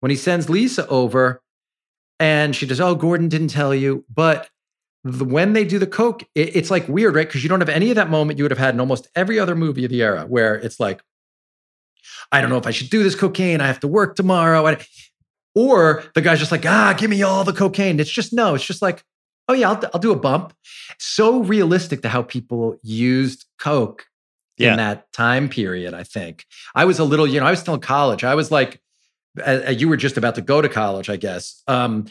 when 0.00 0.10
he 0.10 0.16
sends 0.16 0.48
Lisa 0.48 0.86
over 0.88 1.42
and 2.18 2.54
she 2.56 2.66
does, 2.66 2.80
Oh, 2.80 2.94
Gordon 2.94 3.28
didn't 3.28 3.48
tell 3.48 3.74
you. 3.74 4.04
But 4.12 4.48
the, 5.04 5.24
when 5.24 5.52
they 5.52 5.64
do 5.64 5.78
the 5.78 5.86
Coke, 5.86 6.22
it- 6.34 6.56
it's 6.56 6.70
like 6.70 6.88
weird, 6.88 7.14
right? 7.14 7.26
Because 7.26 7.42
you 7.42 7.48
don't 7.48 7.60
have 7.60 7.68
any 7.68 7.90
of 7.90 7.96
that 7.96 8.10
moment 8.10 8.38
you 8.38 8.44
would 8.44 8.50
have 8.50 8.58
had 8.58 8.74
in 8.74 8.80
almost 8.80 9.08
every 9.14 9.38
other 9.38 9.54
movie 9.54 9.84
of 9.84 9.90
the 9.90 10.02
era 10.02 10.24
where 10.26 10.54
it's 10.56 10.80
like, 10.80 11.02
I 12.32 12.40
don't 12.40 12.50
know 12.50 12.56
if 12.58 12.66
I 12.66 12.70
should 12.72 12.90
do 12.90 13.02
this 13.02 13.14
cocaine. 13.14 13.60
I 13.60 13.66
have 13.66 13.80
to 13.80 13.88
work 13.88 14.16
tomorrow. 14.16 14.76
Or 15.54 16.02
the 16.14 16.20
guy's 16.20 16.38
just 16.38 16.52
like, 16.52 16.66
ah, 16.66 16.94
give 16.96 17.08
me 17.10 17.22
all 17.22 17.44
the 17.44 17.52
cocaine. 17.52 17.98
It's 18.00 18.10
just, 18.10 18.32
no, 18.32 18.54
it's 18.54 18.64
just 18.64 18.82
like, 18.82 19.04
oh, 19.48 19.54
yeah, 19.54 19.70
I'll, 19.70 19.90
I'll 19.94 20.00
do 20.00 20.12
a 20.12 20.16
bump. 20.16 20.52
So 20.98 21.40
realistic 21.42 22.02
to 22.02 22.08
how 22.08 22.22
people 22.22 22.78
used 22.82 23.44
Coke 23.60 24.06
Yeah. 24.58 24.72
in 24.72 24.76
that 24.78 25.12
time 25.12 25.48
period, 25.48 25.94
I 25.94 26.02
think. 26.02 26.44
I 26.74 26.84
was 26.84 26.98
a 26.98 27.04
little, 27.04 27.26
you 27.26 27.40
know, 27.40 27.46
I 27.46 27.50
was 27.50 27.60
still 27.60 27.74
in 27.74 27.80
college. 27.80 28.24
I 28.24 28.34
was 28.34 28.50
like, 28.50 28.80
uh, 29.46 29.70
you 29.70 29.88
were 29.88 29.96
just 29.98 30.16
about 30.16 30.34
to 30.36 30.40
go 30.42 30.60
to 30.62 30.68
college, 30.68 31.08
I 31.10 31.16
guess. 31.16 31.62
Um, 31.68 32.06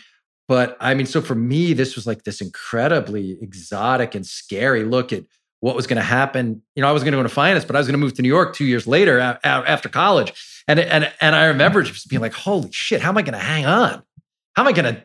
but 0.47 0.77
I 0.79 0.93
mean, 0.93 1.07
so 1.07 1.21
for 1.21 1.33
me, 1.35 1.73
this 1.73 1.95
was 1.95 2.05
like 2.05 2.23
this 2.23 2.39
incredibly 2.41 3.37
exotic 3.41 4.13
and 4.15 4.25
scary 4.25 4.83
look 4.83 5.11
at 5.11 5.23
what 5.61 5.75
was 5.75 5.87
going 5.87 5.97
to 5.97 6.03
happen. 6.03 6.61
You 6.75 6.81
know, 6.83 6.87
I 6.87 6.91
was 6.91 7.01
going 7.01 7.13
to 7.13 7.15
go 7.15 7.21
into 7.21 7.33
finance, 7.33 7.65
but 7.65 7.75
I 7.75 7.79
was 7.79 7.87
going 7.87 7.99
to 7.99 8.05
move 8.05 8.13
to 8.13 8.21
New 8.21 8.27
York 8.29 8.55
two 8.55 8.65
years 8.65 8.85
later 8.85 9.17
a- 9.17 9.39
a- 9.43 9.47
after 9.47 9.89
college. 9.89 10.33
And, 10.67 10.79
and, 10.79 11.11
and 11.19 11.35
I 11.35 11.45
remember 11.45 11.81
just 11.81 12.07
being 12.09 12.21
like, 12.21 12.33
holy 12.33 12.71
shit, 12.71 13.01
how 13.01 13.09
am 13.09 13.17
I 13.17 13.23
going 13.23 13.33
to 13.33 13.39
hang 13.39 13.65
on? 13.65 14.03
How 14.55 14.61
am 14.61 14.67
I 14.67 14.71
going 14.73 14.93
to 14.95 15.03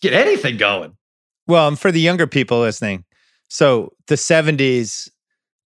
get 0.00 0.12
anything 0.12 0.56
going? 0.58 0.96
Well, 1.46 1.68
and 1.68 1.78
for 1.78 1.92
the 1.92 2.00
younger 2.00 2.26
people 2.26 2.60
listening, 2.60 3.04
so 3.48 3.92
the 4.08 4.16
70s, 4.16 5.08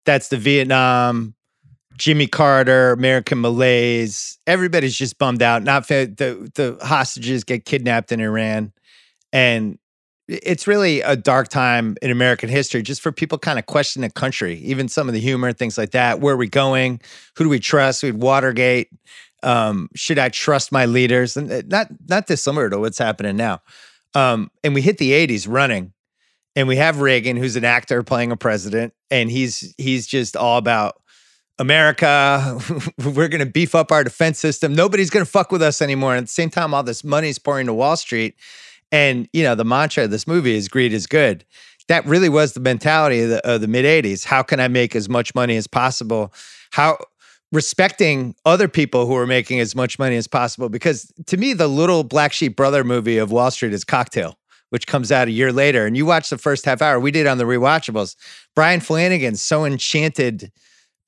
that's 0.05 0.29
the 0.29 0.37
Vietnam, 0.37 1.35
Jimmy 1.97 2.27
Carter, 2.27 2.93
American 2.93 3.41
malaise. 3.41 4.39
Everybody's 4.47 4.97
just 4.97 5.19
bummed 5.19 5.43
out. 5.43 5.63
Not 5.63 5.87
fa- 5.87 6.07
the 6.07 6.51
the 6.55 6.79
hostages 6.85 7.45
get 7.45 7.67
kidnapped 7.67 8.11
in 8.11 8.21
Iran, 8.21 8.73
and 9.33 9.79
it's 10.29 10.67
really 10.67 11.01
a 11.03 11.17
dark 11.17 11.49
time 11.49 11.97
in 12.01 12.11
American 12.11 12.49
history 12.49 12.83
just 12.83 13.03
for 13.03 13.13
people 13.13 13.37
kind 13.37 13.59
of 13.59 13.67
questioning 13.67 14.09
the 14.09 14.13
country, 14.15 14.57
even 14.61 14.89
some 14.89 15.09
of 15.09 15.15
the 15.15 15.21
humor, 15.21 15.53
things 15.53 15.77
like 15.77 15.91
that. 15.91 16.21
Where 16.21 16.35
are 16.35 16.39
we 16.39 16.49
going? 16.49 17.01
Who 17.37 17.45
do 17.45 17.51
we 17.51 17.59
trust? 17.59 18.03
We 18.03 18.09
had 18.09 18.23
Watergate. 18.23 18.89
Um, 19.43 19.89
should 19.95 20.19
I 20.19 20.29
trust 20.29 20.73
my 20.73 20.87
leaders? 20.87 21.37
And 21.37 21.51
uh, 21.53 21.63
not 21.67 21.89
not 22.09 22.27
dissimilar 22.27 22.71
to 22.71 22.79
what's 22.79 22.99
happening 22.99 23.37
now. 23.37 23.61
Um, 24.15 24.51
and 24.65 24.75
we 24.75 24.83
hit 24.83 24.99
the 24.99 25.13
80s 25.13 25.47
running, 25.49 25.93
and 26.57 26.67
we 26.67 26.77
have 26.77 27.01
Reagan, 27.01 27.37
who's 27.37 27.57
an 27.57 27.65
actor 27.65 28.03
playing 28.03 28.33
a 28.33 28.37
president, 28.37 28.93
and 29.11 29.31
he's 29.31 29.75
he's 29.79 30.07
just 30.07 30.37
all 30.37 30.59
about 30.59 31.01
America. 31.59 32.59
We're 32.99 33.29
going 33.29 33.41
to 33.41 33.47
beef 33.47 33.75
up 33.75 33.93
our 33.93 34.03
defense 34.03 34.39
system. 34.39 34.75
Nobody's 34.75 35.11
going 35.11 35.25
to 35.25 35.31
fuck 35.31 35.53
with 35.53 35.63
us 35.63 35.81
anymore. 35.81 36.13
And 36.13 36.19
at 36.19 36.27
the 36.27 36.33
same 36.33 36.51
time, 36.51 36.75
all 36.75 36.83
this 36.83 37.05
money 37.05 37.29
is 37.29 37.39
pouring 37.39 37.67
to 37.67 37.75
Wall 37.75 37.97
Street. 37.97 38.35
And 38.91 39.29
you 39.33 39.43
know, 39.43 39.55
the 39.55 39.65
mantra 39.65 40.05
of 40.05 40.11
this 40.11 40.27
movie 40.27 40.57
is 40.57 40.69
greed 40.69 40.93
is 40.93 41.07
good. 41.07 41.45
That 41.89 42.07
really 42.07 42.29
was 42.29 42.53
the 42.53 42.61
mentality 42.61 43.23
of 43.23 43.31
the, 43.31 43.49
of 43.49 43.61
the 43.61 43.69
mid 43.69 43.85
80s. 43.85 44.25
How 44.25 44.43
can 44.43 44.59
I 44.59 44.69
make 44.69 44.97
as 44.97 45.09
much 45.09 45.35
money 45.35 45.57
as 45.57 45.67
possible? 45.67 46.33
How 46.71 46.99
respecting 47.53 48.35
other 48.45 48.69
people 48.69 49.07
who 49.07 49.17
are 49.17 49.27
making 49.27 49.61
as 49.61 49.75
much 49.75 49.99
money 49.99 50.17
as 50.17 50.27
possible. 50.27 50.69
Because 50.69 51.13
to 51.27 51.37
me, 51.37 51.53
the 51.53 51.69
little 51.69 52.05
black 52.05 52.33
sheep 52.33 52.57
brother 52.57 52.85
movie 52.85 53.19
of 53.19 53.33
Wall 53.33 53.51
Street 53.51 53.73
is 53.73 53.85
Cocktail, 53.85 54.39
which 54.71 54.87
comes 54.87 55.11
out 55.11 55.29
a 55.29 55.33
year 55.33 55.53
later. 55.53 55.87
And 55.87 55.97
you 55.97 56.07
watch 56.07 56.31
the 56.31 56.39
first 56.39 56.65
half 56.65 56.81
hour. 56.81 57.01
We 57.01 57.11
did 57.11 57.27
on 57.27 57.39
the 57.39 57.45
rewatchables. 57.45 58.17
Brian 58.55 58.81
Flanagan's 58.81 59.43
so 59.43 59.65
enchanted 59.65 60.53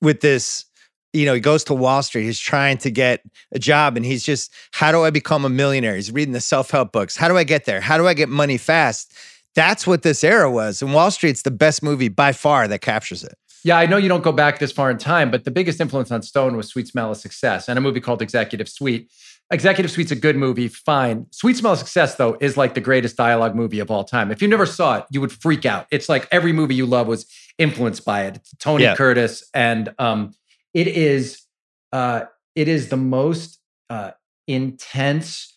with 0.01 0.21
this 0.21 0.65
you 1.13 1.27
know, 1.27 1.35
he 1.35 1.39
goes 1.39 1.63
to 1.65 1.75
Wall 1.75 2.01
Street. 2.01 2.23
He's 2.23 2.39
trying 2.39 2.79
to 2.79 2.91
get 2.91 3.21
a 3.51 3.59
job 3.59 3.95
and 3.95 4.05
he's 4.05 4.23
just, 4.23 4.51
how 4.71 4.91
do 4.91 5.03
I 5.03 5.11
become 5.11 5.45
a 5.45 5.49
millionaire? 5.49 5.95
He's 5.95 6.11
reading 6.11 6.33
the 6.33 6.41
self 6.41 6.71
help 6.71 6.91
books. 6.91 7.15
How 7.15 7.27
do 7.27 7.37
I 7.37 7.43
get 7.43 7.65
there? 7.65 7.79
How 7.79 7.97
do 7.97 8.07
I 8.07 8.15
get 8.15 8.29
money 8.29 8.57
fast? 8.57 9.13
That's 9.55 9.85
what 9.85 10.01
this 10.01 10.23
era 10.23 10.49
was. 10.49 10.81
And 10.81 10.93
Wall 10.93 11.11
Street's 11.11 11.43
the 11.43 11.51
best 11.51 11.83
movie 11.83 12.09
by 12.09 12.33
far 12.33 12.67
that 12.67 12.81
captures 12.81 13.23
it. 13.23 13.37
Yeah, 13.63 13.77
I 13.77 13.85
know 13.85 13.97
you 13.97 14.09
don't 14.09 14.23
go 14.23 14.31
back 14.31 14.59
this 14.59 14.71
far 14.71 14.91
in 14.91 14.97
time, 14.97 15.31
but 15.31 15.45
the 15.45 15.51
biggest 15.51 15.79
influence 15.79 16.11
on 16.11 16.21
Stone 16.21 16.57
was 16.57 16.67
Sweet 16.67 16.87
Smell 16.87 17.11
of 17.11 17.17
Success 17.17 17.69
and 17.69 17.77
a 17.77 17.81
movie 17.81 18.01
called 18.01 18.21
Executive 18.21 18.67
Suite. 18.67 19.09
Executive 19.51 19.91
Suite's 19.91 20.11
a 20.11 20.15
good 20.15 20.35
movie, 20.35 20.67
fine. 20.67 21.27
Sweet 21.31 21.57
Smell 21.57 21.73
of 21.73 21.79
Success, 21.79 22.15
though, 22.15 22.37
is 22.41 22.57
like 22.57 22.73
the 22.73 22.81
greatest 22.81 23.15
dialogue 23.15 23.55
movie 23.55 23.79
of 23.79 23.91
all 23.91 24.03
time. 24.03 24.31
If 24.31 24.41
you 24.41 24.47
never 24.47 24.65
saw 24.65 24.97
it, 24.97 25.05
you 25.11 25.21
would 25.21 25.31
freak 25.31 25.65
out. 25.65 25.87
It's 25.91 26.09
like 26.09 26.27
every 26.31 26.51
movie 26.51 26.75
you 26.75 26.85
love 26.85 27.07
was 27.07 27.25
influenced 27.57 28.03
by 28.03 28.23
it. 28.23 28.37
It's 28.37 28.55
Tony 28.57 28.83
yeah. 28.83 28.95
Curtis, 28.95 29.47
and 29.53 29.93
um, 29.99 30.33
it 30.73 30.87
is 30.87 31.41
uh, 31.91 32.23
it 32.55 32.67
is 32.67 32.89
the 32.89 32.97
most 32.97 33.59
uh, 33.89 34.11
intense, 34.47 35.52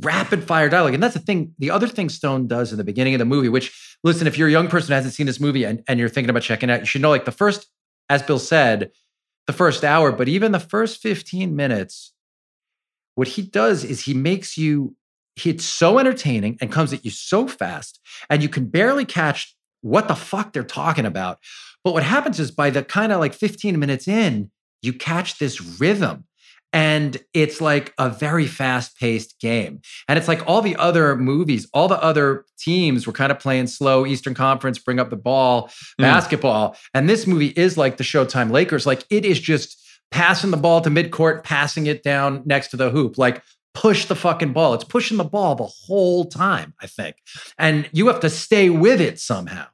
rapid 0.00 0.44
fire 0.44 0.68
dialogue. 0.68 0.94
And 0.94 1.02
that's 1.02 1.14
the 1.14 1.20
thing. 1.20 1.54
The 1.58 1.70
other 1.70 1.86
thing 1.86 2.08
Stone 2.08 2.48
does 2.48 2.72
in 2.72 2.78
the 2.78 2.84
beginning 2.84 3.14
of 3.14 3.18
the 3.18 3.24
movie, 3.24 3.48
which, 3.48 3.96
listen, 4.02 4.26
if 4.26 4.36
you're 4.36 4.48
a 4.48 4.52
young 4.52 4.68
person 4.68 4.92
hasn't 4.92 5.14
seen 5.14 5.26
this 5.26 5.40
movie 5.40 5.64
and, 5.64 5.82
and 5.88 6.00
you're 6.00 6.08
thinking 6.08 6.30
about 6.30 6.42
checking 6.42 6.70
out, 6.70 6.80
you 6.80 6.86
should 6.86 7.02
know 7.02 7.10
like 7.10 7.24
the 7.24 7.32
first, 7.32 7.66
as 8.08 8.22
Bill 8.22 8.38
said, 8.38 8.90
the 9.46 9.52
first 9.52 9.84
hour, 9.84 10.10
but 10.10 10.28
even 10.28 10.52
the 10.52 10.60
first 10.60 11.00
15 11.00 11.54
minutes, 11.54 12.12
what 13.14 13.28
he 13.28 13.42
does 13.42 13.84
is 13.84 14.02
he 14.02 14.14
makes 14.14 14.58
you, 14.58 14.96
it's 15.44 15.64
so 15.64 15.98
entertaining 15.98 16.58
and 16.60 16.72
comes 16.72 16.92
at 16.92 17.04
you 17.04 17.10
so 17.10 17.46
fast, 17.46 18.00
and 18.28 18.42
you 18.42 18.48
can 18.48 18.66
barely 18.66 19.04
catch 19.04 19.56
what 19.82 20.08
the 20.08 20.14
fuck 20.16 20.52
they're 20.52 20.64
talking 20.64 21.06
about. 21.06 21.38
But 21.84 21.92
what 21.92 22.02
happens 22.02 22.40
is 22.40 22.50
by 22.50 22.70
the 22.70 22.82
kind 22.82 23.12
of 23.12 23.20
like 23.20 23.34
15 23.34 23.78
minutes 23.78 24.08
in, 24.08 24.50
you 24.82 24.92
catch 24.92 25.38
this 25.38 25.60
rhythm 25.80 26.24
and 26.76 27.16
it's 27.32 27.62
like 27.62 27.94
a 27.96 28.10
very 28.10 28.46
fast 28.46 28.98
paced 28.98 29.40
game. 29.40 29.80
And 30.08 30.18
it's 30.18 30.28
like 30.28 30.46
all 30.46 30.60
the 30.60 30.76
other 30.76 31.16
movies, 31.16 31.66
all 31.72 31.88
the 31.88 32.00
other 32.02 32.44
teams 32.58 33.06
were 33.06 33.14
kind 33.14 33.32
of 33.32 33.38
playing 33.38 33.68
slow 33.68 34.04
Eastern 34.04 34.34
Conference, 34.34 34.78
bring 34.78 35.00
up 35.00 35.08
the 35.08 35.16
ball, 35.16 35.68
mm. 35.68 35.72
basketball. 36.00 36.76
And 36.92 37.08
this 37.08 37.26
movie 37.26 37.54
is 37.56 37.78
like 37.78 37.96
the 37.96 38.04
Showtime 38.04 38.50
Lakers. 38.50 38.84
Like 38.84 39.04
it 39.08 39.24
is 39.24 39.40
just 39.40 39.82
passing 40.10 40.50
the 40.50 40.58
ball 40.58 40.82
to 40.82 40.90
midcourt, 40.90 41.44
passing 41.44 41.86
it 41.86 42.02
down 42.02 42.42
next 42.44 42.68
to 42.68 42.76
the 42.76 42.90
hoop. 42.90 43.16
Like 43.16 43.42
push 43.72 44.04
the 44.04 44.14
fucking 44.14 44.52
ball. 44.52 44.74
It's 44.74 44.84
pushing 44.84 45.16
the 45.16 45.24
ball 45.24 45.54
the 45.54 45.64
whole 45.86 46.26
time, 46.26 46.74
I 46.82 46.88
think. 46.88 47.16
And 47.58 47.88
you 47.92 48.08
have 48.08 48.20
to 48.20 48.28
stay 48.28 48.68
with 48.68 49.00
it 49.00 49.18
somehow. 49.18 49.64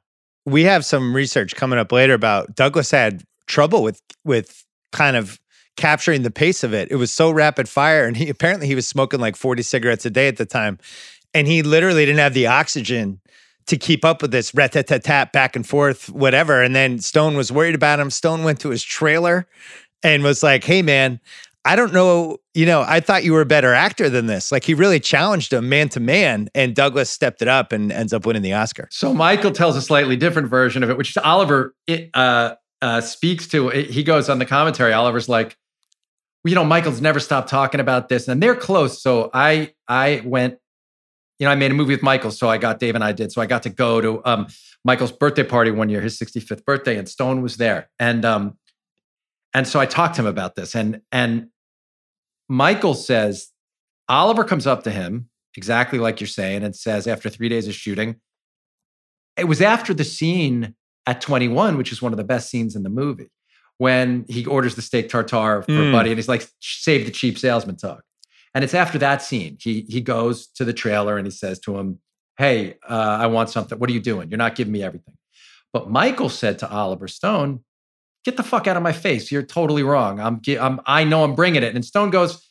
We 0.45 0.63
have 0.63 0.85
some 0.85 1.13
research 1.13 1.53
coming 1.57 1.79
up 1.79 1.91
later 1.91 2.13
about 2.13 2.55
Douglas 2.55 2.91
had 2.91 3.23
trouble 3.45 3.83
with 3.83 4.01
with 4.23 4.63
kind 4.93 5.17
of 5.17 5.37
capturing 5.75 6.23
the 6.23 6.31
pace 6.31 6.63
of 6.63 6.73
it. 6.73 6.91
It 6.91 6.95
was 6.95 7.11
so 7.11 7.31
rapid 7.31 7.67
fire. 7.67 8.05
And 8.05 8.15
he 8.15 8.29
apparently 8.29 8.67
he 8.67 8.75
was 8.75 8.87
smoking 8.87 9.19
like 9.19 9.35
40 9.35 9.63
cigarettes 9.63 10.05
a 10.05 10.09
day 10.09 10.27
at 10.27 10.37
the 10.37 10.45
time. 10.45 10.77
And 11.33 11.47
he 11.47 11.63
literally 11.63 12.05
didn't 12.05 12.19
have 12.19 12.33
the 12.33 12.47
oxygen 12.47 13.19
to 13.65 13.77
keep 13.77 14.03
up 14.03 14.21
with 14.21 14.31
this 14.31 14.53
rat 14.53 14.73
tat 14.73 14.87
tat 14.87 15.03
tat 15.03 15.31
back 15.31 15.55
and 15.55 15.67
forth, 15.67 16.09
whatever. 16.09 16.61
And 16.61 16.75
then 16.75 16.99
Stone 16.99 17.35
was 17.35 17.51
worried 17.51 17.75
about 17.75 17.99
him. 17.99 18.09
Stone 18.09 18.43
went 18.43 18.59
to 18.61 18.69
his 18.69 18.83
trailer 18.83 19.47
and 20.03 20.21
was 20.21 20.43
like, 20.43 20.63
Hey 20.63 20.81
man, 20.81 21.19
I 21.65 21.77
don't 21.77 21.93
know, 21.93 22.39
you 22.53 22.65
know, 22.65 22.83
I 22.85 22.99
thought 22.99 23.23
you 23.23 23.31
were 23.31 23.41
a 23.41 23.45
better 23.45 23.73
actor 23.73 24.09
than 24.09 24.25
this. 24.25 24.51
Like 24.51 24.65
he 24.65 24.73
really 24.73 24.99
challenged 24.99 25.53
him 25.53 25.69
man 25.69 25.87
to 25.89 26.01
man, 26.01 26.49
and 26.53 26.75
Douglas 26.75 27.09
stepped 27.09 27.41
it 27.41 27.47
up 27.47 27.71
and 27.71 27.91
ends 27.91 28.11
up 28.11 28.25
winning 28.25 28.41
the 28.41 28.53
Oscar. 28.53 28.89
So 28.91 29.13
Michael 29.13 29.51
tells 29.51 29.77
a 29.77 29.81
slightly 29.81 30.17
different 30.17 30.49
version 30.49 30.83
of 30.83 30.89
it, 30.89 30.97
which 30.97 31.17
Oliver 31.17 31.73
it, 31.87 32.09
uh, 32.13 32.55
uh, 32.81 32.99
speaks 32.99 33.47
to. 33.47 33.69
He 33.69 34.03
goes 34.03 34.27
on 34.27 34.39
the 34.39 34.45
commentary. 34.45 34.91
Oliver's 34.91 35.29
like, 35.29 35.57
you 36.43 36.55
know, 36.55 36.65
Michael's 36.65 37.01
never 37.01 37.19
stopped 37.19 37.49
talking 37.49 37.79
about 37.79 38.09
this, 38.09 38.27
and 38.27 38.41
they're 38.41 38.55
close. 38.55 39.01
So 39.01 39.29
I 39.33 39.73
I 39.87 40.21
went, 40.25 40.57
you 41.39 41.45
know, 41.45 41.51
I 41.51 41.55
made 41.55 41.71
a 41.71 41.73
movie 41.73 41.93
with 41.93 42.03
Michael, 42.03 42.31
so 42.31 42.49
I 42.49 42.57
got 42.57 42.79
Dave 42.79 42.95
and 42.95 43.03
I 43.03 43.11
did. 43.11 43.31
So 43.31 43.41
I 43.41 43.45
got 43.45 43.63
to 43.63 43.69
go 43.69 44.01
to 44.01 44.21
um, 44.25 44.47
Michael's 44.83 45.11
birthday 45.11 45.43
party 45.43 45.71
one 45.71 45.89
year, 45.89 46.01
his 46.01 46.19
65th 46.19 46.65
birthday, 46.65 46.97
and 46.97 47.07
Stone 47.07 47.41
was 47.41 47.57
there, 47.57 47.89
and 47.99 48.25
um, 48.25 48.57
and 49.53 49.67
so 49.67 49.79
I 49.79 49.85
talked 49.85 50.15
to 50.15 50.21
him 50.21 50.27
about 50.27 50.55
this, 50.55 50.75
and 50.75 51.01
and 51.11 51.47
Michael 52.49 52.93
says 52.93 53.49
Oliver 54.09 54.43
comes 54.43 54.67
up 54.67 54.83
to 54.83 54.91
him 54.91 55.29
exactly 55.55 55.99
like 55.99 56.19
you're 56.19 56.27
saying 56.27 56.63
and 56.63 56.75
says 56.75 57.07
after 57.07 57.29
three 57.29 57.49
days 57.49 57.67
of 57.67 57.73
shooting, 57.73 58.17
it 59.37 59.45
was 59.45 59.61
after 59.61 59.93
the 59.93 60.03
scene 60.03 60.75
at 61.05 61.21
21, 61.21 61.77
which 61.77 61.91
is 61.91 62.01
one 62.01 62.13
of 62.13 62.17
the 62.17 62.23
best 62.23 62.49
scenes 62.49 62.75
in 62.75 62.83
the 62.83 62.89
movie, 62.89 63.29
when 63.77 64.25
he 64.27 64.45
orders 64.45 64.75
the 64.75 64.81
steak 64.81 65.09
tartare 65.09 65.63
for 65.63 65.71
mm. 65.71 65.91
Buddy 65.91 66.11
and 66.11 66.17
he's 66.17 66.27
like, 66.27 66.47
save 66.59 67.05
the 67.05 67.11
cheap 67.11 67.37
salesman 67.37 67.75
talk. 67.75 68.03
And 68.53 68.63
it's 68.63 68.73
after 68.73 68.97
that 68.99 69.21
scene, 69.21 69.57
he 69.59 69.81
he 69.89 69.99
goes 69.99 70.47
to 70.47 70.65
the 70.65 70.73
trailer 70.73 71.17
and 71.17 71.25
he 71.25 71.31
says 71.31 71.59
to 71.61 71.77
him, 71.77 71.99
Hey, 72.37 72.75
uh, 72.87 73.17
I 73.21 73.27
want 73.27 73.49
something. 73.49 73.79
What 73.79 73.89
are 73.89 73.93
you 73.93 73.99
doing? 73.99 74.29
You're 74.29 74.37
not 74.37 74.55
giving 74.55 74.73
me 74.73 74.83
everything. 74.83 75.15
But 75.71 75.89
Michael 75.89 76.29
said 76.29 76.59
to 76.59 76.69
Oliver 76.69 77.07
Stone, 77.07 77.63
Get 78.23 78.37
the 78.37 78.43
fuck 78.43 78.67
out 78.67 78.77
of 78.77 78.83
my 78.83 78.93
face. 78.93 79.31
You're 79.31 79.43
totally 79.43 79.83
wrong. 79.83 80.19
I'm, 80.19 80.39
I'm 80.59 80.79
I 80.85 81.03
know 81.03 81.23
I'm 81.23 81.35
bringing 81.35 81.63
it. 81.63 81.75
And 81.75 81.83
Stone 81.83 82.11
goes, 82.11 82.47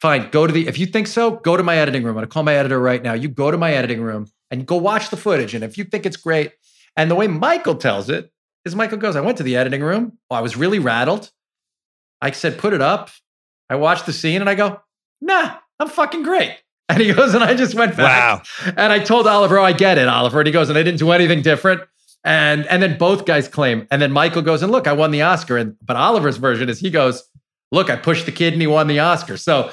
Fine, 0.00 0.30
go 0.30 0.46
to 0.46 0.52
the, 0.52 0.66
if 0.66 0.78
you 0.78 0.86
think 0.86 1.06
so, 1.06 1.32
go 1.32 1.56
to 1.56 1.62
my 1.62 1.76
editing 1.76 2.02
room. 2.02 2.16
I'm 2.16 2.22
to 2.22 2.28
call 2.28 2.42
my 2.42 2.54
editor 2.54 2.80
right 2.80 3.02
now. 3.02 3.12
You 3.12 3.28
go 3.28 3.50
to 3.50 3.58
my 3.58 3.72
editing 3.72 4.00
room 4.00 4.26
and 4.50 4.66
go 4.66 4.76
watch 4.76 5.10
the 5.10 5.16
footage. 5.16 5.54
And 5.54 5.62
if 5.62 5.78
you 5.78 5.84
think 5.84 6.06
it's 6.06 6.16
great, 6.16 6.52
and 6.96 7.10
the 7.10 7.14
way 7.14 7.26
Michael 7.26 7.76
tells 7.76 8.10
it 8.10 8.31
is 8.64 8.74
Michael 8.74 8.98
goes, 8.98 9.16
I 9.16 9.20
went 9.20 9.38
to 9.38 9.42
the 9.42 9.56
editing 9.56 9.82
room. 9.82 10.18
Oh, 10.30 10.36
I 10.36 10.40
was 10.40 10.56
really 10.56 10.78
rattled. 10.78 11.30
I 12.20 12.30
said, 12.30 12.58
put 12.58 12.72
it 12.72 12.80
up. 12.80 13.10
I 13.68 13.76
watched 13.76 14.06
the 14.06 14.12
scene 14.12 14.40
and 14.40 14.48
I 14.48 14.54
go, 14.54 14.80
nah, 15.20 15.56
I'm 15.78 15.88
fucking 15.88 16.22
great. 16.22 16.56
And 16.88 17.00
he 17.00 17.14
goes, 17.14 17.32
and 17.32 17.42
I 17.42 17.54
just 17.54 17.74
went 17.74 17.96
back. 17.96 18.44
Wow. 18.66 18.72
And 18.76 18.92
I 18.92 18.98
told 18.98 19.26
Oliver, 19.26 19.58
oh, 19.58 19.64
I 19.64 19.72
get 19.72 19.96
it, 19.96 20.08
Oliver. 20.08 20.40
And 20.40 20.46
he 20.46 20.52
goes, 20.52 20.68
and 20.68 20.76
I 20.76 20.82
didn't 20.82 20.98
do 20.98 21.10
anything 21.12 21.40
different. 21.40 21.80
And 22.22 22.66
and 22.66 22.82
then 22.82 22.98
both 22.98 23.24
guys 23.24 23.48
claim. 23.48 23.86
And 23.90 24.02
then 24.02 24.12
Michael 24.12 24.42
goes, 24.42 24.62
and 24.62 24.70
look, 24.70 24.86
I 24.86 24.92
won 24.92 25.10
the 25.10 25.22
Oscar. 25.22 25.56
And 25.56 25.74
but 25.80 25.96
Oliver's 25.96 26.36
version 26.36 26.68
is 26.68 26.80
he 26.80 26.90
goes, 26.90 27.22
look, 27.70 27.88
I 27.88 27.96
pushed 27.96 28.26
the 28.26 28.32
kid 28.32 28.52
and 28.52 28.60
he 28.60 28.66
won 28.66 28.88
the 28.88 28.98
Oscar. 28.98 29.38
So 29.38 29.70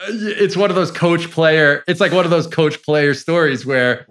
uh, 0.00 0.06
it's 0.08 0.56
one 0.56 0.70
of 0.70 0.76
those 0.76 0.90
coach 0.90 1.30
player, 1.30 1.84
it's 1.86 2.00
like 2.00 2.12
one 2.12 2.24
of 2.24 2.30
those 2.30 2.46
coach 2.46 2.82
player 2.82 3.12
stories 3.12 3.66
where 3.66 4.06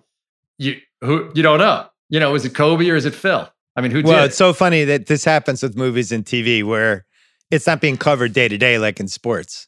you 0.60 0.80
who 1.02 1.32
you 1.34 1.42
don't 1.42 1.60
know 1.60 1.88
you 2.10 2.20
know, 2.20 2.36
is 2.36 2.46
it 2.46 2.56
Kobe 2.56 2.90
or 2.90 2.96
is 2.96 3.06
it 3.06 3.14
Phil? 3.14 3.50
I 3.78 3.82
mean, 3.82 3.92
who 3.92 4.02
well, 4.02 4.24
did? 4.24 4.30
it's 4.30 4.38
so 4.38 4.54
funny 4.54 4.84
that 4.86 5.06
this 5.06 5.24
happens 5.24 5.62
with 5.62 5.78
movies 5.78 6.12
and 6.12 6.26
TV 6.26 6.64
where 6.64 7.06
it's 7.52 7.68
not 7.68 7.80
being 7.80 7.96
covered 7.96 8.34
day 8.34 8.48
to 8.48 8.58
day 8.58 8.80
like 8.80 9.00
in 9.00 9.08
sports. 9.08 9.68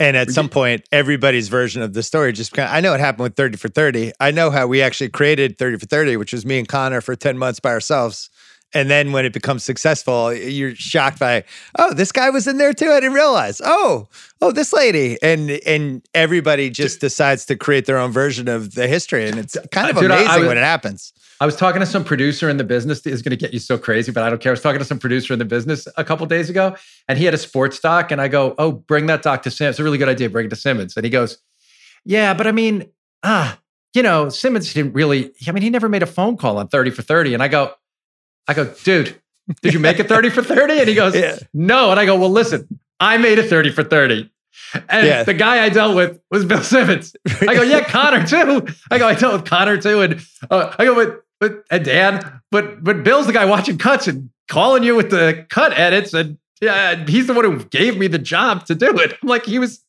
And 0.00 0.16
at 0.16 0.30
some 0.30 0.48
point, 0.48 0.86
everybody's 0.90 1.48
version 1.48 1.80
of 1.80 1.94
the 1.94 2.02
story 2.02 2.32
just 2.32 2.52
kind 2.52 2.68
of, 2.68 2.74
I 2.74 2.80
know 2.80 2.94
it 2.94 3.00
happened 3.00 3.24
with 3.24 3.36
30 3.36 3.56
for 3.58 3.68
30. 3.68 4.12
I 4.18 4.32
know 4.32 4.50
how 4.50 4.66
we 4.66 4.82
actually 4.82 5.10
created 5.10 5.56
30 5.56 5.78
for 5.78 5.86
30, 5.86 6.16
which 6.16 6.32
was 6.32 6.44
me 6.44 6.58
and 6.58 6.66
Connor 6.66 7.00
for 7.00 7.14
10 7.14 7.38
months 7.38 7.60
by 7.60 7.70
ourselves. 7.70 8.28
And 8.72 8.90
then 8.90 9.12
when 9.12 9.24
it 9.24 9.32
becomes 9.32 9.62
successful, 9.62 10.34
you're 10.34 10.74
shocked 10.74 11.20
by, 11.20 11.44
oh, 11.78 11.94
this 11.94 12.10
guy 12.10 12.30
was 12.30 12.48
in 12.48 12.58
there 12.58 12.72
too. 12.72 12.90
I 12.90 12.98
didn't 12.98 13.14
realize. 13.14 13.60
Oh, 13.64 14.08
oh, 14.40 14.50
this 14.50 14.72
lady. 14.72 15.16
And 15.22 15.48
and 15.64 16.02
everybody 16.12 16.70
just 16.70 17.00
decides 17.00 17.46
to 17.46 17.56
create 17.56 17.86
their 17.86 17.98
own 17.98 18.10
version 18.10 18.48
of 18.48 18.74
the 18.74 18.88
history. 18.88 19.28
And 19.28 19.38
it's 19.38 19.56
kind 19.70 19.90
of 19.90 19.96
Dude, 19.96 20.10
amazing 20.10 20.28
I, 20.28 20.34
I 20.34 20.38
was, 20.38 20.48
when 20.48 20.58
it 20.58 20.64
happens. 20.64 21.12
I 21.40 21.46
was 21.46 21.56
talking 21.56 21.80
to 21.80 21.86
some 21.86 22.04
producer 22.04 22.48
in 22.48 22.56
the 22.56 22.64
business 22.64 23.04
is 23.06 23.22
going 23.22 23.30
to 23.30 23.36
get 23.36 23.52
you 23.52 23.58
so 23.58 23.76
crazy, 23.76 24.12
but 24.12 24.22
I 24.22 24.30
don't 24.30 24.40
care. 24.40 24.50
I 24.50 24.54
was 24.54 24.60
talking 24.60 24.78
to 24.78 24.84
some 24.84 24.98
producer 24.98 25.32
in 25.32 25.38
the 25.38 25.44
business 25.44 25.88
a 25.96 26.04
couple 26.04 26.24
days 26.26 26.48
ago, 26.48 26.76
and 27.08 27.18
he 27.18 27.24
had 27.24 27.34
a 27.34 27.38
sports 27.38 27.80
doc, 27.80 28.10
and 28.12 28.20
I 28.20 28.28
go, 28.28 28.54
"Oh, 28.58 28.72
bring 28.72 29.06
that 29.06 29.22
doc 29.22 29.42
to 29.42 29.50
Simmons. 29.50 29.74
It's 29.74 29.80
a 29.80 29.84
really 29.84 29.98
good 29.98 30.08
idea. 30.08 30.30
Bring 30.30 30.46
it 30.46 30.50
to 30.50 30.56
Simmons." 30.56 30.96
And 30.96 31.04
he 31.04 31.10
goes, 31.10 31.38
"Yeah, 32.04 32.34
but 32.34 32.46
I 32.46 32.52
mean, 32.52 32.88
ah, 33.24 33.58
you 33.94 34.02
know, 34.02 34.28
Simmons 34.28 34.72
didn't 34.74 34.92
really, 34.92 35.32
I 35.46 35.52
mean, 35.52 35.62
he 35.62 35.70
never 35.70 35.88
made 35.88 36.02
a 36.02 36.06
phone 36.06 36.36
call 36.36 36.58
on 36.58 36.68
30 36.68 36.90
for 36.90 37.02
30. 37.02 37.32
And 37.34 37.42
I 37.42 37.48
go, 37.48 37.72
I 38.48 38.54
go, 38.54 38.64
dude, 38.82 39.14
did 39.62 39.72
you 39.72 39.78
make 39.80 39.98
a 40.00 40.04
30 40.04 40.30
for 40.30 40.42
30? 40.42 40.80
And 40.80 40.88
he 40.88 40.94
goes, 40.94 41.14
Yeah. 41.16 41.36
no. 41.54 41.90
And 41.90 42.00
I 42.00 42.04
go, 42.04 42.18
well, 42.18 42.30
listen, 42.30 42.68
I 42.98 43.16
made 43.18 43.38
a 43.38 43.44
30 43.44 43.70
for 43.70 43.84
30. 43.84 44.30
And 44.88 45.06
Yeah. 45.06 45.22
the 45.22 45.34
guy 45.34 45.62
I 45.64 45.68
dealt 45.68 45.94
with 45.96 46.20
was 46.30 46.44
Bill 46.44 46.62
Simmons. 46.62 47.14
I 47.42 47.54
go, 47.54 47.62
yeah, 47.62 47.84
Connor 47.84 48.26
too. 48.26 48.66
I 48.90 48.98
go, 48.98 49.06
I 49.08 49.14
dealt 49.14 49.32
with 49.34 49.44
Connor 49.44 49.80
too. 49.80 50.00
And 50.00 50.20
uh, 50.50 50.74
I 50.78 50.84
go, 50.84 50.94
but, 50.94 51.22
but, 51.40 51.64
and 51.70 51.84
Dan, 51.84 52.40
but, 52.50 52.82
but 52.82 53.02
Bill's 53.04 53.26
the 53.26 53.32
guy 53.32 53.44
watching 53.44 53.78
cuts 53.78 54.06
and 54.08 54.30
calling 54.48 54.82
you 54.82 54.94
with 54.96 55.10
the 55.10 55.46
cut 55.50 55.72
edits. 55.78 56.12
And 56.14 56.38
yeah, 56.60 57.04
he's 57.06 57.26
the 57.26 57.34
one 57.34 57.44
who 57.44 57.64
gave 57.66 57.96
me 57.98 58.06
the 58.06 58.18
job 58.18 58.66
to 58.66 58.74
do 58.74 58.98
it. 58.98 59.16
I'm 59.22 59.28
like, 59.28 59.44
he 59.44 59.58
was 59.58 59.80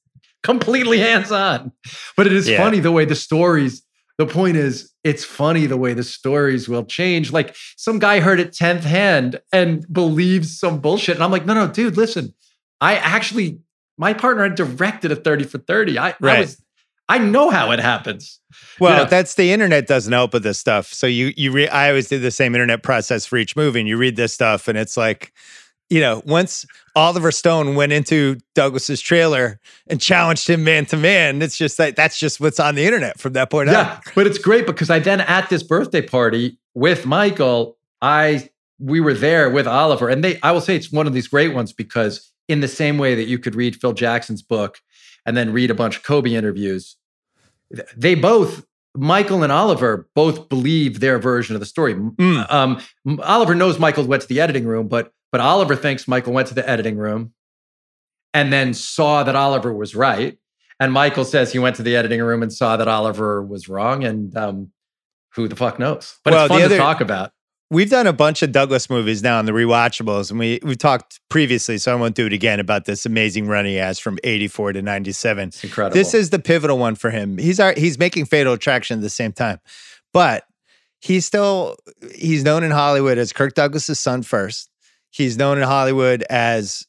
completely 0.44 1.00
hands 1.00 1.32
on. 1.32 1.72
But 2.18 2.28
it 2.28 2.34
is 2.34 2.48
Yeah. 2.48 2.58
funny 2.64 2.80
the 2.80 2.92
way 2.92 3.06
the 3.06 3.16
stories, 3.16 3.82
the 4.18 4.26
point 4.26 4.58
is, 4.58 4.92
it's 5.04 5.24
funny 5.26 5.66
the 5.66 5.78
way 5.78 5.94
the 5.94 6.04
stories 6.04 6.68
will 6.70 6.86
change. 6.86 7.32
Like 7.32 7.56
some 7.78 8.00
guy 8.00 8.20
heard 8.20 8.40
it 8.40 8.52
10th 8.52 8.82
hand 8.84 9.40
and 9.52 9.86
believes 9.92 10.60
some 10.60 10.80
bullshit. 10.80 11.16
And 11.16 11.24
I'm 11.24 11.32
like, 11.32 11.46
no, 11.46 11.54
no, 11.54 11.68
dude, 11.68 11.98
listen, 11.98 12.34
I 12.82 12.96
actually, 12.96 13.60
my 13.98 14.14
partner 14.14 14.44
had 14.44 14.56
directed 14.56 15.12
a 15.12 15.16
30 15.16 15.46
for 15.46 15.58
30. 15.60 15.98
I, 15.98 16.10
I 16.10 16.16
Right. 16.20 16.40
was, 16.40 16.62
I 17.08 17.18
know 17.20 17.50
how 17.50 17.72
it 17.72 17.80
happens. 17.80 18.40
Well, 18.80 19.00
Yeah. 19.04 19.06
that's 19.06 19.36
the 19.36 19.52
internet 19.52 19.88
doesn't 19.88 20.12
help 20.12 20.34
with 20.34 20.44
this 20.44 20.58
stuff. 20.60 20.92
So 20.94 21.08
you 21.08 21.34
you 21.38 21.52
re- 21.52 21.68
I 21.70 21.90
always 21.90 22.08
did 22.08 22.22
the 22.22 22.32
same 22.32 22.56
internet 22.56 22.82
process 22.84 23.26
for 23.26 23.38
each 23.38 23.56
movie, 23.56 23.80
and 23.80 23.88
you 23.88 23.96
read 23.98 24.16
this 24.16 24.34
stuff, 24.34 24.68
and 24.68 24.78
it's 24.78 24.98
like, 24.98 25.32
you 25.90 26.00
know, 26.00 26.24
once 26.26 26.66
Oliver 26.96 27.32
Stone 27.32 27.76
went 27.76 27.92
into 27.92 28.38
Douglas's 28.56 29.02
trailer 29.02 29.60
and 29.88 30.02
challenged 30.02 30.50
him 30.50 30.64
man 30.64 30.86
to 30.88 30.98
man, 30.98 31.42
it's 31.44 31.58
just 31.58 31.78
that 31.78 31.96
that's 31.96 32.18
just 32.20 32.40
what's 32.40 32.60
on 32.60 32.74
the 32.76 32.86
internet 32.86 33.20
from 33.20 33.34
that 33.34 33.52
point 33.52 33.70
on. 33.70 33.76
Yeah, 33.76 34.00
but 34.16 34.26
it's 34.26 34.40
great 34.40 34.66
because 34.66 34.90
I 34.90 34.98
then 35.00 35.22
at 35.22 35.50
this 35.50 35.62
birthday 35.62 36.02
party 36.02 36.58
with 36.74 37.06
Michael, 37.06 37.78
I 38.02 38.50
we 38.80 39.00
were 39.00 39.14
there 39.14 39.50
with 39.50 39.68
Oliver, 39.68 40.10
and 40.10 40.24
they 40.24 40.40
I 40.42 40.52
will 40.52 40.62
say 40.62 40.76
it's 40.76 40.92
one 40.92 41.06
of 41.06 41.14
these 41.14 41.28
great 41.28 41.54
ones 41.54 41.72
because 41.72 42.32
in 42.48 42.60
the 42.60 42.68
same 42.68 42.98
way 42.98 43.16
that 43.16 43.26
you 43.26 43.40
could 43.40 43.56
read 43.56 43.76
Phil 43.76 43.94
Jackson's 43.94 44.42
book 44.42 44.80
and 45.26 45.36
then 45.36 45.52
read 45.52 45.72
a 45.72 45.76
bunch 45.76 45.98
of 45.98 46.04
Kobe 46.04 46.34
interviews, 46.34 46.96
they 47.96 48.16
both 48.16 48.66
Michael 48.96 49.44
and 49.44 49.52
Oliver 49.52 50.08
both 50.16 50.48
believe 50.50 51.00
their 51.00 51.20
version 51.20 51.56
of 51.56 51.60
the 51.60 51.66
story. 51.66 51.96
Mm. 51.96 52.52
Um, 52.52 52.82
Oliver 53.24 53.56
knows 53.56 53.78
Michael 53.78 54.06
went 54.06 54.22
to 54.22 54.28
the 54.28 54.40
editing 54.40 54.66
room, 54.66 54.88
but 54.88 55.12
but 55.32 55.42
Oliver 55.42 55.76
thinks 55.76 56.08
Michael 56.08 56.34
went 56.34 56.48
to 56.48 56.54
the 56.54 56.68
editing 56.68 56.98
room 56.98 57.34
and 58.34 58.54
then 58.54 58.74
saw 58.74 59.24
that 59.24 59.36
Oliver 59.36 59.74
was 59.74 59.96
right. 59.96 60.38
And 60.80 60.92
Michael 60.92 61.26
says 61.26 61.52
he 61.52 61.60
went 61.60 61.76
to 61.78 61.84
the 61.84 61.96
editing 61.96 62.22
room 62.22 62.44
and 62.44 62.52
saw 62.52 62.78
that 62.78 62.88
Oliver 62.88 63.42
was 63.42 63.70
wrong. 63.70 64.04
And 64.04 64.36
um, 64.38 64.72
who 65.34 65.48
the 65.48 65.56
fuck 65.56 65.80
knows? 65.80 66.18
But 66.24 66.34
Well, 66.34 66.46
it's 66.46 66.54
fun 66.54 66.62
the 66.64 66.70
to 66.70 66.78
talk 66.78 67.02
about. 67.02 67.32
We've 67.72 67.90
done 67.90 68.06
a 68.06 68.14
bunch 68.14 68.44
of 68.44 68.52
Douglas 68.52 68.90
movies 68.92 69.24
now 69.24 69.40
in 69.40 69.48
the 69.48 69.52
rewatchables, 69.52 70.30
and 70.30 70.40
we 70.40 70.60
we 70.62 70.76
talked 70.76 71.20
previously, 71.30 71.80
so 71.80 71.92
I 71.92 71.96
won't 71.96 72.16
do 72.16 72.28
it 72.28 72.34
again 72.34 72.60
about 72.60 72.86
this 72.86 73.06
amazing 73.08 73.48
run 73.48 73.66
he 73.66 73.76
has 73.76 73.98
from 73.98 74.20
'84 74.24 74.74
to 74.74 74.82
'97. 74.84 75.52
Incredible. 75.64 75.94
This 75.94 76.14
is 76.14 76.30
the 76.30 76.38
pivotal 76.38 76.78
one 76.78 76.94
for 76.94 77.10
him. 77.10 77.40
He's 77.40 77.60
our, 77.60 77.74
he's 77.74 77.98
making 77.98 78.26
Fatal 78.26 78.54
Attraction 78.54 79.00
at 79.00 79.02
the 79.02 79.10
same 79.10 79.32
time, 79.32 79.60
but 80.14 80.46
he's 81.00 81.26
still 81.26 81.78
he's 82.14 82.44
known 82.44 82.64
in 82.64 82.70
Hollywood 82.70 83.18
as 83.18 83.34
Kirk 83.34 83.56
Douglas's 83.56 84.00
son 84.00 84.22
first. 84.22 84.70
He's 85.10 85.36
known 85.36 85.58
in 85.58 85.64
Hollywood 85.64 86.24
as 86.30 86.86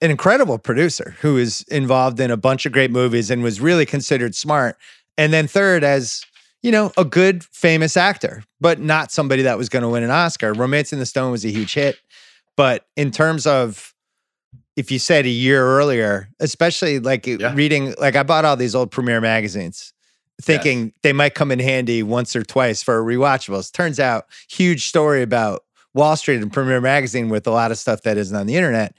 an 0.00 0.10
incredible 0.10 0.58
producer 0.58 1.16
who 1.20 1.38
is 1.38 1.62
involved 1.68 2.20
in 2.20 2.30
a 2.30 2.36
bunch 2.36 2.66
of 2.66 2.72
great 2.72 2.90
movies 2.90 3.30
and 3.30 3.42
was 3.42 3.60
really 3.60 3.84
considered 3.84 4.34
smart. 4.34 4.76
And 5.18 5.32
then 5.32 5.46
third, 5.46 5.84
as 5.84 6.24
you 6.62 6.70
know, 6.70 6.92
a 6.96 7.04
good 7.04 7.44
famous 7.44 7.96
actor, 7.96 8.44
but 8.60 8.78
not 8.80 9.10
somebody 9.10 9.42
that 9.42 9.56
was 9.56 9.68
going 9.68 9.82
to 9.82 9.88
win 9.88 10.02
an 10.02 10.10
Oscar. 10.10 10.52
Romancing 10.52 10.98
the 10.98 11.06
Stone 11.06 11.30
was 11.30 11.44
a 11.44 11.50
huge 11.50 11.74
hit, 11.74 11.98
but 12.56 12.86
in 12.96 13.10
terms 13.10 13.46
of 13.46 13.94
if 14.76 14.90
you 14.90 14.98
said 14.98 15.26
a 15.26 15.30
year 15.30 15.64
earlier, 15.64 16.28
especially 16.38 16.98
like 16.98 17.26
Yeah. 17.26 17.54
reading, 17.54 17.94
like 17.98 18.16
I 18.16 18.22
bought 18.22 18.44
all 18.44 18.56
these 18.56 18.74
old 18.74 18.90
premiere 18.90 19.20
magazines 19.20 19.92
thinking 20.40 20.92
they 21.02 21.12
might 21.12 21.34
come 21.34 21.52
in 21.52 21.58
handy 21.58 22.02
once 22.02 22.34
or 22.34 22.42
twice 22.42 22.82
for 22.82 23.02
rewatchables. 23.02 23.70
Turns 23.72 24.00
out, 24.00 24.26
huge 24.48 24.86
story 24.86 25.22
about 25.22 25.64
Wall 25.92 26.16
Street 26.16 26.40
and 26.40 26.52
Premiere 26.52 26.80
Magazine 26.80 27.28
with 27.28 27.46
a 27.46 27.50
lot 27.50 27.70
of 27.70 27.78
stuff 27.78 28.02
that 28.02 28.16
isn't 28.16 28.36
on 28.36 28.46
the 28.46 28.56
internet. 28.56 28.94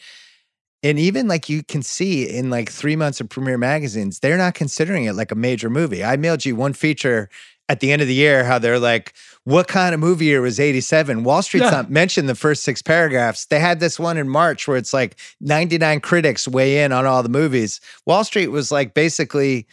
And 0.84 1.00
even 1.00 1.28
like 1.28 1.48
you 1.48 1.64
can 1.64 1.84
see 1.84 2.28
in 2.28 2.50
like 2.50 2.70
three 2.70 2.96
months 2.96 3.22
of 3.22 3.30
Premiere 3.30 3.58
Magazines, 3.58 4.20
they're 4.20 4.38
not 4.38 4.56
considering 4.56 5.06
it 5.06 5.14
like 5.14 5.32
a 5.32 5.36
major 5.36 5.70
movie. 5.70 6.04
I 6.04 6.18
mailed 6.18 6.44
you 6.46 6.56
one 6.56 6.74
feature 6.74 7.30
at 7.72 7.80
the 7.80 7.92
end 7.92 8.02
of 8.02 8.08
the 8.10 8.14
year 8.14 8.44
how 8.44 8.60
they're 8.60 8.80
like, 8.80 9.14
what 9.46 9.68
kind 9.70 9.94
of 9.96 10.00
movie 10.02 10.26
year 10.26 10.42
was 10.42 10.60
87? 10.60 11.24
Wall 11.24 11.42
Street's 11.42 11.64
Yeah. 11.64 11.70
not 11.72 11.90
mentioned 11.90 12.28
the 12.28 12.36
first 12.36 12.64
six 12.64 12.82
paragraphs. 12.82 13.46
They 13.46 13.60
had 13.60 13.80
this 13.80 13.98
one 13.98 14.18
in 14.18 14.28
March 14.28 14.68
where 14.68 14.76
it's 14.76 14.94
like 14.94 15.16
99 15.40 16.02
critics 16.02 16.48
weigh 16.48 16.84
in 16.84 16.92
on 16.92 17.06
all 17.06 17.24
the 17.24 17.30
movies. 17.30 17.80
Wall 18.06 18.24
Street 18.26 18.48
was 18.50 18.72
like 18.72 18.94
basically 18.94 19.68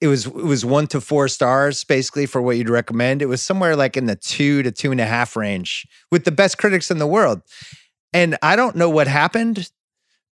it 0.00 0.06
was 0.06 0.26
it 0.26 0.34
was 0.34 0.64
one 0.64 0.86
to 0.88 1.00
four 1.00 1.26
stars 1.28 1.82
basically 1.84 2.26
for 2.26 2.40
what 2.40 2.56
you'd 2.56 2.68
recommend. 2.70 3.22
It 3.22 3.26
was 3.26 3.42
somewhere 3.42 3.74
like 3.76 3.96
in 3.96 4.06
the 4.06 4.16
two 4.16 4.62
to 4.62 4.70
two 4.70 4.92
and 4.92 5.00
a 5.00 5.06
half 5.06 5.34
range 5.36 5.84
with 6.12 6.24
the 6.24 6.32
best 6.32 6.58
critics 6.58 6.90
in 6.90 6.98
the 6.98 7.06
world. 7.06 7.42
And 8.12 8.36
I 8.40 8.54
don't 8.56 8.76
know 8.76 8.88
what 8.88 9.08
happened, 9.08 9.68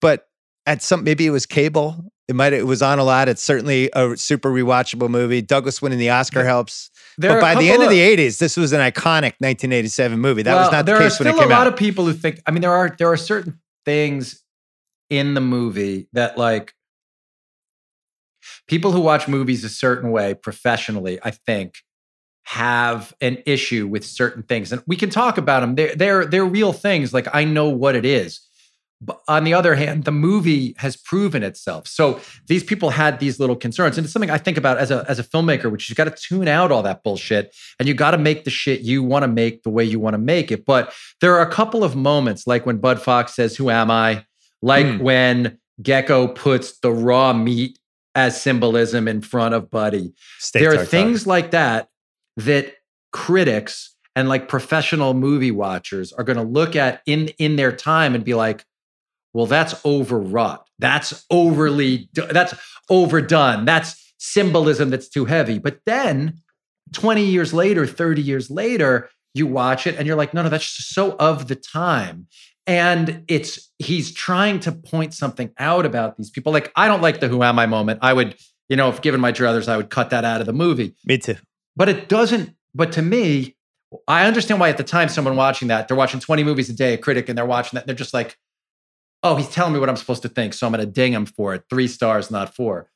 but 0.00 0.26
at 0.66 0.82
some 0.82 1.04
maybe 1.04 1.24
it 1.24 1.30
was 1.30 1.46
cable. 1.46 2.04
It 2.28 2.34
might 2.34 2.52
it 2.52 2.66
was 2.66 2.82
on 2.82 2.98
a 2.98 3.04
lot. 3.04 3.28
It's 3.28 3.42
certainly 3.42 3.88
a 3.94 4.16
super 4.16 4.50
rewatchable 4.50 5.08
movie. 5.08 5.40
Douglas 5.40 5.80
winning 5.80 5.98
the 6.00 6.10
Oscar 6.10 6.44
helps. 6.44 6.90
There 7.18 7.32
but 7.32 7.40
by 7.40 7.54
the 7.54 7.70
end 7.70 7.82
of, 7.82 7.88
of- 7.88 7.90
the 7.90 8.00
80s, 8.00 8.38
this 8.38 8.56
was 8.56 8.72
an 8.72 8.80
iconic 8.80 9.34
1987 9.38 10.18
movie. 10.18 10.42
That 10.42 10.54
was 10.54 10.72
not 10.72 10.86
the 10.86 10.98
case 10.98 11.20
are 11.20 11.24
when 11.24 11.28
it 11.28 11.30
came 11.30 11.38
out. 11.38 11.44
still 11.44 11.48
came 11.48 11.52
a 11.52 11.58
lot 11.58 11.66
of 11.66 11.76
people 11.76 12.04
who 12.04 12.12
think. 12.12 12.40
I 12.46 12.50
mean, 12.50 12.60
there 12.62 12.72
are 12.72 12.94
there 12.98 13.10
are 13.10 13.16
certain 13.16 13.60
things 13.84 14.42
in 15.08 15.34
the 15.34 15.40
movie 15.40 16.08
that 16.12 16.36
like 16.36 16.74
people 18.66 18.92
who 18.92 19.00
watch 19.00 19.28
movies 19.28 19.64
a 19.64 19.68
certain 19.68 20.10
way 20.10 20.34
professionally. 20.34 21.18
I 21.22 21.30
think 21.30 21.76
have 22.44 23.12
an 23.20 23.42
issue 23.46 23.86
with 23.88 24.04
certain 24.04 24.42
things, 24.42 24.70
and 24.70 24.82
we 24.86 24.96
can 24.96 25.10
talk 25.10 25.38
about 25.38 25.60
them. 25.60 25.74
They're 25.74 25.94
they're 25.94 26.26
they're 26.26 26.44
real 26.44 26.72
things. 26.72 27.14
Like 27.14 27.28
I 27.32 27.44
know 27.44 27.68
what 27.68 27.96
it 27.96 28.04
is. 28.04 28.40
But 29.00 29.20
on 29.28 29.44
the 29.44 29.52
other 29.52 29.74
hand, 29.74 30.04
the 30.04 30.12
movie 30.12 30.74
has 30.78 30.96
proven 30.96 31.42
itself. 31.42 31.86
So 31.86 32.18
these 32.46 32.64
people 32.64 32.90
had 32.90 33.20
these 33.20 33.38
little 33.38 33.56
concerns, 33.56 33.98
and 33.98 34.04
it's 34.04 34.12
something 34.12 34.30
I 34.30 34.38
think 34.38 34.56
about 34.56 34.78
as 34.78 34.90
a 34.90 35.04
as 35.06 35.18
a 35.18 35.22
filmmaker, 35.22 35.70
which 35.70 35.88
you 35.90 35.94
got 35.94 36.04
to 36.04 36.10
tune 36.10 36.48
out 36.48 36.72
all 36.72 36.82
that 36.82 37.02
bullshit, 37.02 37.54
and 37.78 37.86
you 37.86 37.94
got 37.94 38.12
to 38.12 38.18
make 38.18 38.44
the 38.44 38.50
shit 38.50 38.80
you 38.80 39.02
want 39.02 39.22
to 39.22 39.28
make 39.28 39.62
the 39.64 39.70
way 39.70 39.84
you 39.84 40.00
want 40.00 40.14
to 40.14 40.18
make 40.18 40.50
it. 40.50 40.64
But 40.64 40.94
there 41.20 41.34
are 41.34 41.42
a 41.42 41.52
couple 41.52 41.84
of 41.84 41.94
moments, 41.94 42.46
like 42.46 42.64
when 42.64 42.78
Bud 42.78 43.02
Fox 43.02 43.34
says, 43.34 43.56
"Who 43.56 43.68
am 43.68 43.90
I?" 43.90 44.24
Like 44.62 44.86
Hmm. 44.86 44.98
when 45.02 45.58
Gekko 45.82 46.34
puts 46.34 46.78
the 46.78 46.90
raw 46.90 47.34
meat 47.34 47.78
as 48.14 48.40
symbolism 48.40 49.06
in 49.08 49.20
front 49.20 49.54
of 49.54 49.70
Buddy 49.70 50.14
Steak 50.38 50.62
there 50.62 50.72
are 50.72 50.86
things 50.86 51.26
like 51.26 51.50
that 51.50 51.88
that 52.38 52.76
critics 53.12 53.94
and 54.14 54.26
like 54.28 54.48
professional 54.48 55.12
movie 55.12 55.50
watchers 55.50 56.14
are 56.14 56.24
going 56.24 56.38
to 56.38 56.42
look 56.42 56.74
at 56.74 57.02
in 57.04 57.28
in 57.38 57.56
their 57.56 57.72
time 57.72 58.14
and 58.14 58.24
be 58.24 58.32
like 58.32 58.64
well 59.36 59.46
that's 59.46 59.74
overwrought. 59.84 60.66
That's 60.78 61.26
overly 61.30 62.08
that's 62.14 62.54
overdone. 62.88 63.66
That's 63.66 64.14
symbolism 64.18 64.88
that's 64.88 65.08
too 65.10 65.26
heavy. 65.26 65.58
But 65.58 65.80
then 65.84 66.40
20 66.94 67.22
years 67.24 67.52
later 67.52 67.86
30 67.86 68.22
years 68.22 68.50
later 68.50 69.10
you 69.34 69.46
watch 69.46 69.86
it 69.86 69.94
and 69.96 70.06
you're 70.06 70.16
like 70.16 70.32
no 70.32 70.42
no 70.42 70.48
that's 70.48 70.64
just 70.76 70.94
so 70.94 71.16
of 71.18 71.48
the 71.48 71.54
time. 71.54 72.26
And 72.66 73.24
it's 73.28 73.70
he's 73.78 74.10
trying 74.12 74.58
to 74.60 74.72
point 74.72 75.12
something 75.12 75.52
out 75.58 75.84
about 75.84 76.16
these 76.16 76.30
people. 76.30 76.50
Like 76.52 76.72
i 76.74 76.88
don't 76.88 77.02
like 77.02 77.20
the 77.20 77.28
who 77.28 77.42
am 77.42 77.58
i 77.58 77.66
moment. 77.66 77.98
I 78.02 78.14
would 78.14 78.36
you 78.70 78.76
know 78.76 78.88
if 78.88 79.02
given 79.02 79.20
my 79.20 79.32
druthers 79.32 79.68
i 79.68 79.76
would 79.76 79.90
cut 79.90 80.08
that 80.10 80.24
out 80.24 80.40
of 80.40 80.46
the 80.46 80.54
movie. 80.54 80.94
Me 81.04 81.18
too. 81.18 81.36
but 81.76 81.88
it 81.90 82.08
doesn't 82.08 82.56
but 82.74 82.90
to 82.92 83.02
me 83.02 83.54
i 84.08 84.26
understand 84.26 84.60
why 84.60 84.68
at 84.70 84.78
the 84.78 84.84
time 84.96 85.08
someone 85.10 85.36
watching 85.36 85.68
that 85.68 85.88
they're 85.88 85.96
watching 85.96 86.20
20 86.20 86.42
movies 86.42 86.68
a 86.70 86.72
day 86.72 86.94
a 86.94 86.98
critic 86.98 87.28
and 87.28 87.36
they're 87.36 87.46
watching 87.46 87.76
that 87.76 87.82
and 87.82 87.88
they're 87.88 88.04
just 88.06 88.14
like 88.14 88.36
oh 89.26 89.36
he's 89.36 89.48
telling 89.48 89.72
me 89.72 89.78
what 89.78 89.88
i'm 89.88 89.96
supposed 89.96 90.22
to 90.22 90.28
think 90.28 90.54
so 90.54 90.66
i'm 90.66 90.72
going 90.72 90.84
to 90.84 90.90
ding 90.90 91.12
him 91.12 91.26
for 91.26 91.54
it. 91.54 91.64
Three 91.68 91.88
stars 91.88 92.30
not 92.30 92.54
four. 92.54 92.90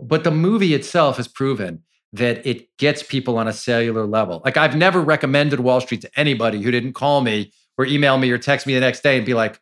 But 0.00 0.24
the 0.24 0.30
movie 0.30 0.74
itself 0.74 1.16
has 1.16 1.26
proven 1.26 1.82
that 2.12 2.46
it 2.46 2.68
gets 2.76 3.02
people 3.02 3.38
on 3.38 3.48
a 3.48 3.52
cellular 3.52 4.06
level. 4.06 4.42
Like 4.44 4.56
i've 4.56 4.76
never 4.76 5.00
recommended 5.00 5.60
wall 5.60 5.80
street 5.80 6.02
to 6.02 6.10
anybody 6.16 6.62
who 6.62 6.70
didn't 6.70 6.94
call 6.94 7.20
me 7.20 7.52
or 7.78 7.86
email 7.86 8.18
me 8.18 8.30
or 8.30 8.38
text 8.38 8.66
me 8.66 8.74
the 8.74 8.80
next 8.80 9.02
day 9.02 9.16
and 9.16 9.26
be 9.26 9.34
like 9.34 9.60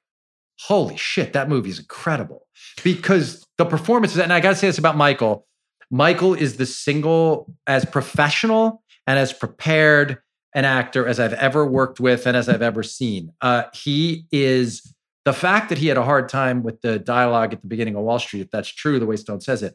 holy 0.61 0.97
shit 0.97 1.33
that 1.33 1.49
movie 1.49 1.71
is 1.71 1.79
incredible. 1.79 2.47
Because 2.83 3.47
the 3.59 3.65
performances 3.65 4.19
and 4.19 4.33
i 4.33 4.41
got 4.41 4.51
to 4.51 4.57
say 4.57 4.67
this 4.67 4.79
about 4.79 4.97
michael 4.97 5.47
Michael 5.91 6.35
is 6.35 6.57
the 6.57 6.67
single 6.67 7.53
as 7.67 7.85
professional 7.85 8.83
and 9.07 9.19
as 9.19 9.33
prepared 9.33 10.19
an 10.55 10.65
actor 10.65 11.07
as 11.07 11.19
I've 11.19 11.33
ever 11.35 11.67
worked 11.67 12.01
with 12.01 12.27
and 12.27 12.37
as 12.37 12.49
I've 12.49 12.63
ever 12.63 12.83
seen. 12.83 13.33
Uh, 13.41 13.65
he 13.73 14.27
is 14.31 14.94
the 15.25 15.33
fact 15.33 15.69
that 15.71 15.79
he 15.79 15.87
had 15.89 15.97
a 15.97 16.03
hard 16.05 16.29
time 16.29 16.63
with 16.63 16.81
the 16.83 16.99
dialogue 16.99 17.53
at 17.53 17.61
the 17.63 17.67
beginning 17.67 17.97
of 17.97 18.03
Wall 18.03 18.19
Street, 18.19 18.41
if 18.43 18.51
that's 18.51 18.69
true, 18.69 18.99
the 18.99 19.07
way 19.07 19.17
Stone 19.17 19.41
says 19.41 19.63
it, 19.63 19.75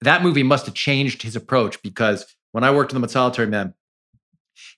that 0.00 0.22
movie 0.22 0.42
must 0.42 0.66
have 0.66 0.74
changed 0.74 1.22
his 1.22 1.36
approach 1.36 1.80
because 1.82 2.26
when 2.52 2.64
I 2.64 2.70
worked 2.70 2.94
on 2.94 3.00
the 3.00 3.08
Solitary 3.08 3.48
Man, 3.48 3.74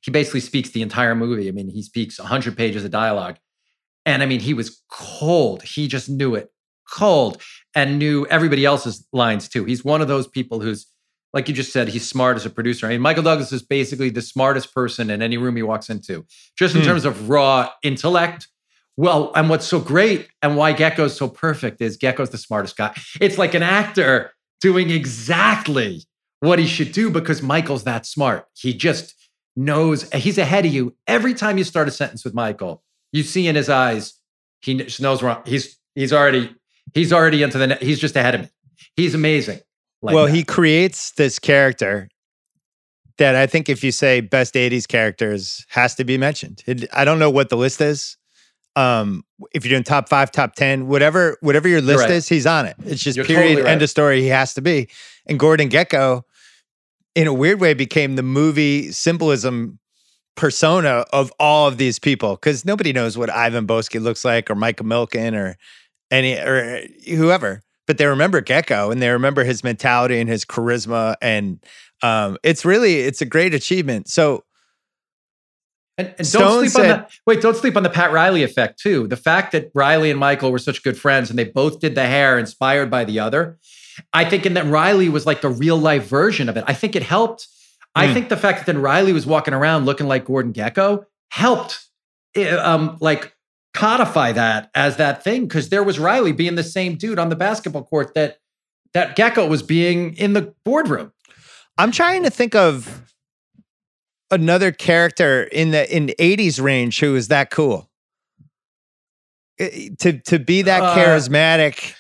he 0.03 0.11
basically 0.11 0.41
speaks 0.41 0.71
the 0.71 0.83
entire 0.83 1.15
movie. 1.15 1.49
I 1.49 1.53
mean, 1.53 1.69
he 1.69 1.83
speaks 1.83 2.19
100 2.19 2.57
pages 2.57 2.85
of 2.85 2.91
dialogue. 2.91 3.37
And 4.07 4.23
I 4.23 4.27
mean, 4.27 4.41
he 4.41 4.53
was 4.55 4.83
cold. 4.91 5.63
He 5.63 5.89
just 5.89 6.09
knew 6.09 6.35
it 6.35 6.51
cold 6.91 7.41
and 7.75 7.99
knew 7.99 8.27
everybody 8.27 8.65
else's 8.65 9.07
lines 9.13 9.49
too. 9.49 9.65
He's 9.65 9.85
one 9.85 10.03
of 10.03 10.09
those 10.09 10.29
people 10.29 10.61
who's, 10.61 10.87
like 11.33 11.49
you 11.49 11.55
just 11.55 11.73
said, 11.73 11.89
he's 11.89 12.07
smart 12.07 12.37
as 12.37 12.45
a 12.47 12.51
producer. 12.51 12.87
I 12.87 12.91
mean, 12.91 13.01
Michael 13.01 13.23
Douglas 13.23 13.53
is 13.53 13.63
basically 13.63 14.11
the 14.11 14.21
smartest 14.23 14.75
person 14.75 15.09
in 15.11 15.23
any 15.23 15.39
room 15.39 15.57
he 15.57 15.63
walks 15.63 15.89
into, 15.89 16.27
just 16.59 16.75
in 16.75 16.83
Hmm. 16.83 16.89
terms 16.89 17.05
of 17.07 17.29
raw 17.31 17.71
intellect. 17.83 18.49
Well, 18.97 19.33
and 19.35 19.51
what's 19.51 19.67
so 19.67 19.81
great 19.81 20.29
and 20.41 20.57
why 20.57 20.73
Gekko's 20.73 21.17
so 21.17 21.29
perfect 21.29 21.81
is 21.81 21.99
Gekko's 21.99 22.31
the 22.31 22.39
smartest 22.39 22.77
guy. 22.77 22.97
It's 23.21 23.39
like 23.39 23.55
an 23.55 23.63
actor 23.63 24.33
doing 24.61 24.91
exactly 24.91 26.05
what 26.41 26.59
he 26.59 26.67
should 26.67 26.93
do 26.93 27.11
because 27.11 27.43
Michael's 27.43 27.85
that 27.85 28.07
smart. 28.07 28.47
He 28.55 28.73
just 28.73 29.15
knows 29.57 30.11
he's 30.13 30.39
ahead 30.39 30.65
of 30.67 30.73
you. 30.73 30.95
Every 31.07 31.35
time 31.35 31.59
you 31.59 31.65
start 31.65 31.89
a 31.89 31.91
sentence 31.91 32.25
with 32.25 32.35
Michael, 32.35 32.83
you 33.13 33.23
see 33.23 33.49
in 33.49 33.57
his 33.57 33.69
eyes, 33.69 34.15
he 34.61 34.75
knows 35.01 35.23
wrong. 35.23 35.43
He's 35.45 35.79
he's 35.95 36.13
already 36.13 36.55
he's 36.93 37.13
already 37.13 37.43
into 37.43 37.59
the. 37.59 37.77
He's 37.81 37.99
just 37.99 38.17
ahead 38.17 38.35
of 38.35 38.41
me. 38.43 38.49
He's 38.97 39.15
amazing. 39.15 39.61
like 40.03 40.15
well, 40.15 40.27
that. 40.27 40.35
he 40.35 40.45
creates 40.45 41.13
this 41.13 41.39
character 41.39 42.09
that 43.19 43.35
I 43.37 43.47
think 43.47 43.69
if 43.69 43.85
you 43.85 43.93
say 43.93 44.21
best 44.21 44.55
80s 44.55 44.89
characters 44.89 45.65
has 45.69 45.95
to 45.97 46.05
be 46.05 46.19
mentioned. 46.19 46.63
It, 46.67 46.89
I 46.93 47.05
don't 47.05 47.19
know 47.19 47.31
what 47.31 47.49
the 47.49 47.57
list 47.57 47.81
is. 47.81 48.17
Um, 48.77 49.25
if 49.53 49.65
you're 49.65 49.71
doing 49.71 49.85
top 49.85 50.09
five, 50.09 50.33
top 50.33 50.55
10, 50.55 50.89
whatever, 50.89 51.37
whatever 51.41 51.69
your 51.69 51.81
list 51.81 52.01
right. 52.01 52.11
is, 52.11 52.29
he's 52.29 52.47
on 52.47 52.67
it. 52.67 52.75
It's 52.85 53.03
just 53.03 53.17
You're 53.17 53.25
period, 53.25 53.49
totally 53.49 53.63
right. 53.63 53.71
end 53.71 53.83
of 53.83 53.91
story. 53.91 54.21
He 54.21 54.29
has 54.29 54.55
to 54.55 54.63
be. 54.63 54.89
And 55.27 55.39
Gordon 55.39 55.69
Gekko, 55.69 56.23
in 57.15 57.27
a 57.29 57.33
weird 57.33 57.61
way, 57.61 57.75
became 57.75 58.17
the 58.17 58.23
movie 58.23 58.91
symbolism 58.91 59.79
persona 60.37 61.05
of 61.13 61.33
all 61.39 61.69
of 61.69 61.79
these 61.79 61.99
people 61.99 62.35
because 62.35 62.65
nobody 62.65 62.93
knows 62.93 63.17
what 63.17 63.31
Ivan 63.31 63.67
Boesky 63.67 64.03
looks 64.03 64.25
like 64.25 64.51
or 64.51 64.55
Michael 64.55 64.87
Milken 64.87 65.35
or 65.35 65.57
any 66.11 66.35
or 66.35 66.83
whoever, 67.07 67.63
but 67.87 67.99
they 67.99 68.07
remember 68.07 68.43
Gekko 68.43 68.91
and 68.91 69.01
they 69.01 69.11
remember 69.11 69.45
his 69.45 69.63
mentality 69.63 70.19
and 70.19 70.29
his 70.29 70.45
charisma 70.45 71.17
and 71.23 71.65
um, 72.03 72.37
it's 72.43 72.65
really 72.65 73.01
it's 73.01 73.21
a 73.21 73.27
great 73.27 73.55
achievement. 73.55 74.09
So 74.09 74.45
And, 75.97 76.13
and 76.19 76.31
don't 76.33 76.59
sleep 76.61 76.71
said- 76.73 76.91
on 76.91 76.99
the 77.01 77.07
wait. 77.27 77.41
Don't 77.41 77.57
sleep 77.57 77.77
on 77.77 77.83
the 77.85 77.91
Pat 77.91 78.11
Riley 78.13 78.43
effect 78.43 78.81
too. 78.81 79.07
The 79.07 79.17
fact 79.17 79.53
that 79.53 79.71
Riley 79.75 80.11
and 80.11 80.19
Michael 80.19 80.51
were 80.51 80.59
such 80.59 80.83
good 80.83 80.99
friends, 80.99 81.31
and 81.31 81.39
they 81.39 81.45
both 81.45 81.79
did 81.81 81.95
the 81.95 82.07
hair 82.07 82.39
inspired 82.39 82.91
by 82.91 83.05
the 83.05 83.21
other. 83.21 83.59
I 84.13 84.25
think, 84.25 84.45
in 84.45 84.55
that 84.55 84.67
Riley 84.67 85.09
was 85.09 85.25
like 85.25 85.41
the 85.41 85.49
real 85.51 85.77
life 85.77 86.09
version 86.09 86.49
of 86.49 86.57
it. 86.57 86.65
I 86.67 86.75
think 86.75 86.97
it 86.97 87.03
helped. 87.05 87.47
I 87.95 88.09
Hmm. 88.09 88.15
think 88.15 88.29
the 88.29 88.37
fact 88.37 88.59
that 88.59 88.67
then 88.67 88.83
Riley 88.83 89.13
was 89.13 89.25
walking 89.25 89.55
around 89.55 89.87
looking 89.87 90.09
like 90.09 90.25
Gordon 90.25 90.53
Gekko 90.53 91.05
helped, 91.31 91.79
um, 92.59 92.97
like 93.01 93.33
codify 93.73 94.33
that 94.33 94.71
as 94.75 94.97
that 94.97 95.23
thing 95.23 95.47
because 95.47 95.69
there 95.69 95.83
was 95.85 95.99
Riley 96.01 96.33
being 96.33 96.57
the 96.57 96.65
same 96.65 96.97
dude 96.97 97.21
on 97.21 97.29
the 97.29 97.37
basketball 97.37 97.85
court 97.85 98.15
that 98.15 98.39
that 98.95 99.17
Gekko 99.17 99.49
was 99.49 99.63
being 99.63 100.17
in 100.17 100.33
the 100.33 100.55
boardroom. 100.65 101.13
I'm 101.79 101.91
trying 101.91 102.23
to 102.25 102.31
think 102.31 102.55
of 102.57 103.03
another 104.31 104.73
character 104.73 105.45
in 105.45 105.71
the 105.71 105.95
in 105.95 106.07
the 106.07 106.17
80s 106.19 106.61
range 106.63 107.01
who 107.01 107.15
is 107.17 107.29
that 107.29 107.51
cool. 107.51 107.89
Eh, 109.59 109.91
To 110.01 110.19
to 110.21 110.39
be 110.39 110.63
that 110.63 110.83
Uh, 110.83 110.97
charismatic 110.97 111.95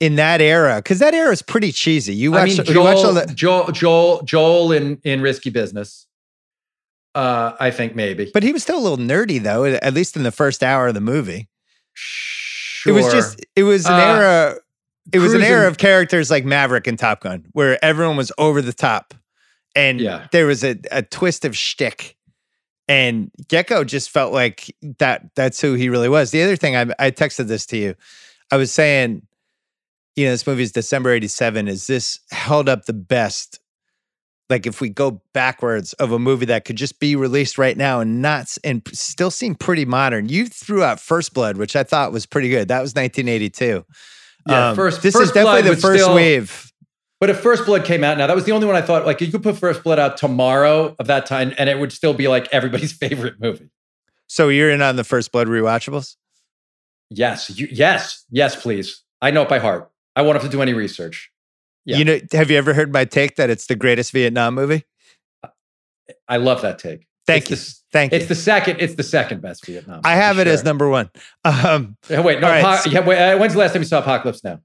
in 0.00 0.14
that 0.16 0.40
era, 0.40 0.76
because 0.76 1.00
that 1.00 1.12
era 1.14 1.32
is 1.32 1.42
pretty 1.42 1.72
cheesy. 1.72 2.14
You 2.14 2.30
watch, 2.30 2.50
I 2.60 2.62
mean, 2.62 2.66
you 2.72 2.80
watch 2.80 2.96
all 2.98 3.14
Joel, 3.14 3.26
the, 3.26 3.34
Joel, 3.34 3.72
Joel, 3.72 4.22
Joel 4.22 4.72
in 4.72 5.00
in 5.04 5.20
Risky 5.20 5.50
Business. 5.50 6.06
Uh, 7.14 7.56
I 7.58 7.70
think 7.72 7.96
maybe. 7.96 8.30
but 8.32 8.44
he 8.44 8.52
was 8.52 8.62
still 8.62 8.78
a 8.78 8.84
little 8.86 8.98
nerdy 8.98 9.42
though, 9.42 9.64
at 9.64 9.92
least 9.94 10.16
in 10.16 10.22
the 10.22 10.30
first 10.30 10.62
hour 10.62 10.86
of 10.88 10.94
the 10.94 11.00
movie. 11.00 11.48
Sure. 11.94 12.92
It 12.92 12.94
was 13.02 13.12
just 13.12 13.44
it 13.56 13.64
was 13.64 13.86
an 13.86 13.92
Uh, 13.94 13.96
era 13.96 14.56
it 15.10 15.18
was 15.18 15.34
an 15.34 15.42
era 15.42 15.66
of 15.66 15.78
characters 15.78 16.30
like 16.30 16.44
Maverick 16.44 16.86
and 16.86 16.96
Top 16.98 17.22
Gun 17.22 17.46
where 17.52 17.82
everyone 17.84 18.16
was 18.16 18.30
over 18.38 18.62
the 18.62 18.74
top 18.74 19.14
and 19.78 20.00
Yeah. 20.00 20.26
there 20.32 20.46
was 20.46 20.64
a, 20.64 20.76
a 20.90 21.02
twist 21.02 21.44
of 21.44 21.56
shtick. 21.56 22.16
And 22.88 23.30
Gekko 23.48 23.86
just 23.86 24.08
felt 24.10 24.32
like 24.32 24.74
that 24.98 25.34
that's 25.34 25.60
who 25.60 25.74
he 25.74 25.88
really 25.90 26.08
was. 26.08 26.30
The 26.30 26.42
other 26.42 26.56
thing 26.56 26.74
I 26.76 26.86
I 26.98 27.10
texted 27.10 27.46
this 27.48 27.66
to 27.66 27.76
you. 27.76 27.94
I 28.50 28.56
was 28.56 28.72
saying, 28.72 29.26
you 30.16 30.24
know, 30.24 30.30
this 30.32 30.46
movie 30.46 30.62
is 30.62 30.72
December 30.72 31.10
87. 31.12 31.68
Is 31.68 31.86
this 31.86 32.18
held 32.30 32.66
up 32.68 32.86
the 32.86 32.94
best? 32.94 33.60
Like 34.48 34.66
if 34.66 34.80
we 34.80 34.88
go 34.88 35.20
backwards 35.34 35.92
of 35.94 36.12
a 36.12 36.18
movie 36.18 36.46
that 36.46 36.64
could 36.64 36.76
just 36.76 36.98
be 36.98 37.14
released 37.14 37.58
right 37.58 37.76
now 37.76 38.00
and 38.00 38.22
not 38.22 38.56
and 38.64 38.80
still 38.94 39.30
seem 39.30 39.54
pretty 39.54 39.84
modern. 39.84 40.30
You 40.30 40.46
threw 40.46 40.82
out 40.82 40.98
First 40.98 41.34
Blood, 41.34 41.58
which 41.58 41.76
I 41.76 41.82
thought 41.82 42.10
was 42.12 42.24
pretty 42.24 42.48
good. 42.48 42.68
That 42.68 42.80
was 42.80 42.94
1982. 42.94 43.84
Yeah, 44.48 44.68
Um, 44.70 44.76
First- 44.76 45.02
This 45.02 45.12
First 45.14 45.24
is 45.26 45.32
definitely 45.32 45.74
the 45.74 45.76
first 45.76 46.02
still- 46.04 46.14
wave. 46.14 46.72
But 47.20 47.30
if 47.30 47.40
First 47.40 47.66
Blood 47.66 47.84
came 47.84 48.04
out 48.04 48.16
now, 48.16 48.26
that 48.28 48.36
was 48.36 48.44
the 48.44 48.52
only 48.52 48.66
one 48.66 48.76
I 48.76 48.82
thought 48.82 49.04
like 49.04 49.20
you 49.20 49.30
could 49.30 49.42
put 49.42 49.56
First 49.56 49.82
Blood 49.82 49.98
out 49.98 50.16
tomorrow 50.16 50.94
of 50.98 51.06
that 51.08 51.26
time, 51.26 51.52
and 51.58 51.68
it 51.68 51.78
would 51.78 51.92
still 51.92 52.14
be 52.14 52.28
like 52.28 52.48
everybody's 52.52 52.92
favorite 52.96 53.40
movie. 53.40 53.70
So 54.28 54.48
you're 54.48 54.70
in 54.70 54.82
on 54.82 54.96
the 54.96 55.04
First 55.04 55.32
Blood 55.32 55.48
rewatchables. 55.48 56.16
Yes, 57.10 57.50
you, 57.58 57.66
yes, 57.70 58.24
yes, 58.30 58.54
please. 58.60 59.02
I 59.20 59.30
know 59.30 59.42
it 59.42 59.48
by 59.48 59.58
heart. 59.58 59.90
I 60.14 60.22
won't 60.22 60.34
have 60.34 60.42
to 60.42 60.48
do 60.48 60.62
any 60.62 60.74
research. 60.74 61.30
Yeah. 61.84 61.96
You 61.96 62.04
know, 62.04 62.18
have 62.32 62.50
you 62.50 62.58
ever 62.58 62.74
heard 62.74 62.92
my 62.92 63.04
take 63.06 63.36
that 63.36 63.48
it's 63.50 63.66
the 63.66 63.74
greatest 63.74 64.12
Vietnam 64.12 64.54
movie? 64.54 64.84
I 66.28 66.36
love 66.36 66.60
that 66.62 66.78
take. 66.78 67.06
Thank 67.26 67.50
It's 67.50 67.50
you. 67.50 67.56
the 67.56 67.74
Thank 67.90 68.12
you. 68.12 68.18
It's 68.18 68.28
the 68.28 68.34
second. 68.34 68.76
It's 68.80 68.94
the 68.94 69.02
second 69.02 69.40
best 69.40 69.64
Vietnam. 69.64 70.02
I 70.04 70.14
have 70.14 70.38
it 70.38 70.46
as 70.46 70.62
number 70.64 70.88
one. 70.88 71.10
Um, 71.44 71.96
Yeah, 72.10 72.20
wait, 72.20 72.40
no. 72.40 72.48
Right, 72.48 72.80
so- 72.80 72.90
yeah, 72.90 73.00
wait, 73.00 73.18
uh, 73.18 73.38
when's 73.38 73.54
the 73.54 73.58
last 73.58 73.72
time 73.72 73.80
you 73.82 73.88
saw 73.88 74.00
Apocalypse 74.00 74.44
Now? 74.44 74.60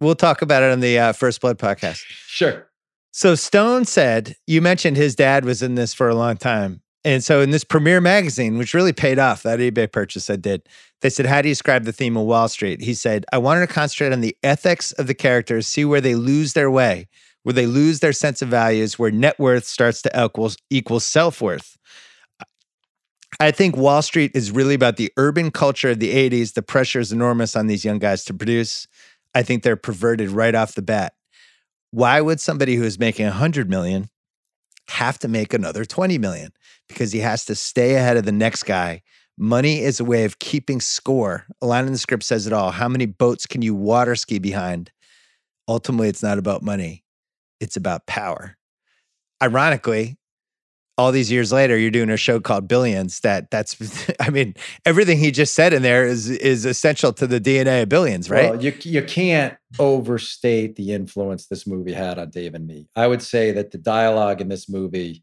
We'll 0.00 0.14
talk 0.14 0.42
about 0.42 0.62
it 0.62 0.70
on 0.70 0.80
the 0.80 0.98
uh, 0.98 1.12
First 1.12 1.40
Blood 1.40 1.58
podcast. 1.58 2.02
Sure. 2.26 2.68
So 3.12 3.34
Stone 3.34 3.84
said 3.84 4.36
you 4.46 4.60
mentioned 4.60 4.96
his 4.96 5.14
dad 5.14 5.44
was 5.44 5.62
in 5.62 5.76
this 5.76 5.94
for 5.94 6.08
a 6.08 6.14
long 6.14 6.36
time. 6.36 6.82
And 7.04 7.22
so 7.22 7.42
in 7.42 7.50
this 7.50 7.64
premiere 7.64 8.00
magazine, 8.00 8.56
which 8.56 8.72
really 8.72 8.94
paid 8.94 9.18
off, 9.18 9.42
that 9.42 9.58
eBay 9.58 9.92
purchase 9.92 10.30
I 10.30 10.36
did, 10.36 10.62
they 11.02 11.10
said, 11.10 11.26
How 11.26 11.42
do 11.42 11.48
you 11.48 11.52
describe 11.52 11.84
the 11.84 11.92
theme 11.92 12.16
of 12.16 12.24
Wall 12.24 12.48
Street? 12.48 12.80
He 12.80 12.94
said, 12.94 13.26
I 13.30 13.38
wanted 13.38 13.66
to 13.66 13.72
concentrate 13.72 14.12
on 14.12 14.22
the 14.22 14.36
ethics 14.42 14.92
of 14.92 15.06
the 15.06 15.14
characters, 15.14 15.66
see 15.66 15.84
where 15.84 16.00
they 16.00 16.14
lose 16.14 16.54
their 16.54 16.70
way, 16.70 17.08
where 17.42 17.52
they 17.52 17.66
lose 17.66 18.00
their 18.00 18.14
sense 18.14 18.40
of 18.40 18.48
values, 18.48 18.98
where 18.98 19.10
net 19.10 19.38
worth 19.38 19.64
starts 19.64 20.00
to 20.02 20.24
equal, 20.24 20.52
equal 20.70 20.98
self 20.98 21.42
worth. 21.42 21.76
I 23.38 23.50
think 23.50 23.76
Wall 23.76 24.00
Street 24.00 24.30
is 24.34 24.50
really 24.50 24.74
about 24.74 24.96
the 24.96 25.12
urban 25.16 25.50
culture 25.50 25.90
of 25.90 25.98
the 25.98 26.14
80s. 26.14 26.54
The 26.54 26.62
pressure 26.62 27.00
is 27.00 27.12
enormous 27.12 27.54
on 27.54 27.66
these 27.66 27.84
young 27.84 27.98
guys 27.98 28.24
to 28.24 28.34
produce. 28.34 28.86
I 29.34 29.42
think 29.42 29.62
they're 29.62 29.76
perverted 29.76 30.30
right 30.30 30.54
off 30.54 30.74
the 30.74 30.82
bat. 30.82 31.14
Why 31.90 32.20
would 32.20 32.40
somebody 32.40 32.76
who 32.76 32.84
is 32.84 32.98
making 32.98 33.26
100 33.26 33.68
million 33.68 34.08
have 34.88 35.18
to 35.20 35.28
make 35.28 35.54
another 35.54 35.84
20 35.84 36.18
million? 36.18 36.52
Because 36.88 37.12
he 37.12 37.20
has 37.20 37.44
to 37.46 37.54
stay 37.54 37.94
ahead 37.94 38.16
of 38.16 38.24
the 38.24 38.32
next 38.32 38.64
guy. 38.64 39.02
Money 39.36 39.80
is 39.80 39.98
a 39.98 40.04
way 40.04 40.24
of 40.24 40.38
keeping 40.38 40.80
score. 40.80 41.46
A 41.60 41.66
line 41.66 41.86
in 41.86 41.92
the 41.92 41.98
script 41.98 42.22
says 42.22 42.46
it 42.46 42.52
all. 42.52 42.70
How 42.70 42.88
many 42.88 43.06
boats 43.06 43.46
can 43.46 43.62
you 43.62 43.74
water 43.74 44.14
ski 44.14 44.38
behind? 44.38 44.92
Ultimately 45.66 46.08
it's 46.08 46.22
not 46.22 46.38
about 46.38 46.62
money. 46.62 47.04
It's 47.60 47.76
about 47.76 48.06
power. 48.06 48.56
Ironically 49.42 50.16
all 50.96 51.10
these 51.10 51.30
years 51.30 51.52
later 51.52 51.76
you're 51.76 51.90
doing 51.90 52.10
a 52.10 52.16
show 52.16 52.38
called 52.38 52.68
billions 52.68 53.20
that 53.20 53.50
that's 53.50 53.76
i 54.20 54.30
mean 54.30 54.54
everything 54.84 55.18
he 55.18 55.30
just 55.30 55.54
said 55.54 55.72
in 55.72 55.82
there 55.82 56.06
is 56.06 56.30
is 56.30 56.64
essential 56.64 57.12
to 57.12 57.26
the 57.26 57.40
dna 57.40 57.82
of 57.82 57.88
billions 57.88 58.30
right 58.30 58.50
Well, 58.50 58.62
you 58.62 58.72
you 58.82 59.02
can't 59.02 59.56
overstate 59.78 60.76
the 60.76 60.92
influence 60.92 61.46
this 61.46 61.66
movie 61.66 61.92
had 61.92 62.18
on 62.18 62.30
Dave 62.30 62.54
and 62.54 62.66
me. 62.66 62.88
I 62.94 63.06
would 63.06 63.22
say 63.22 63.52
that 63.52 63.70
the 63.70 63.78
dialogue 63.78 64.40
in 64.40 64.48
this 64.48 64.68
movie 64.68 65.22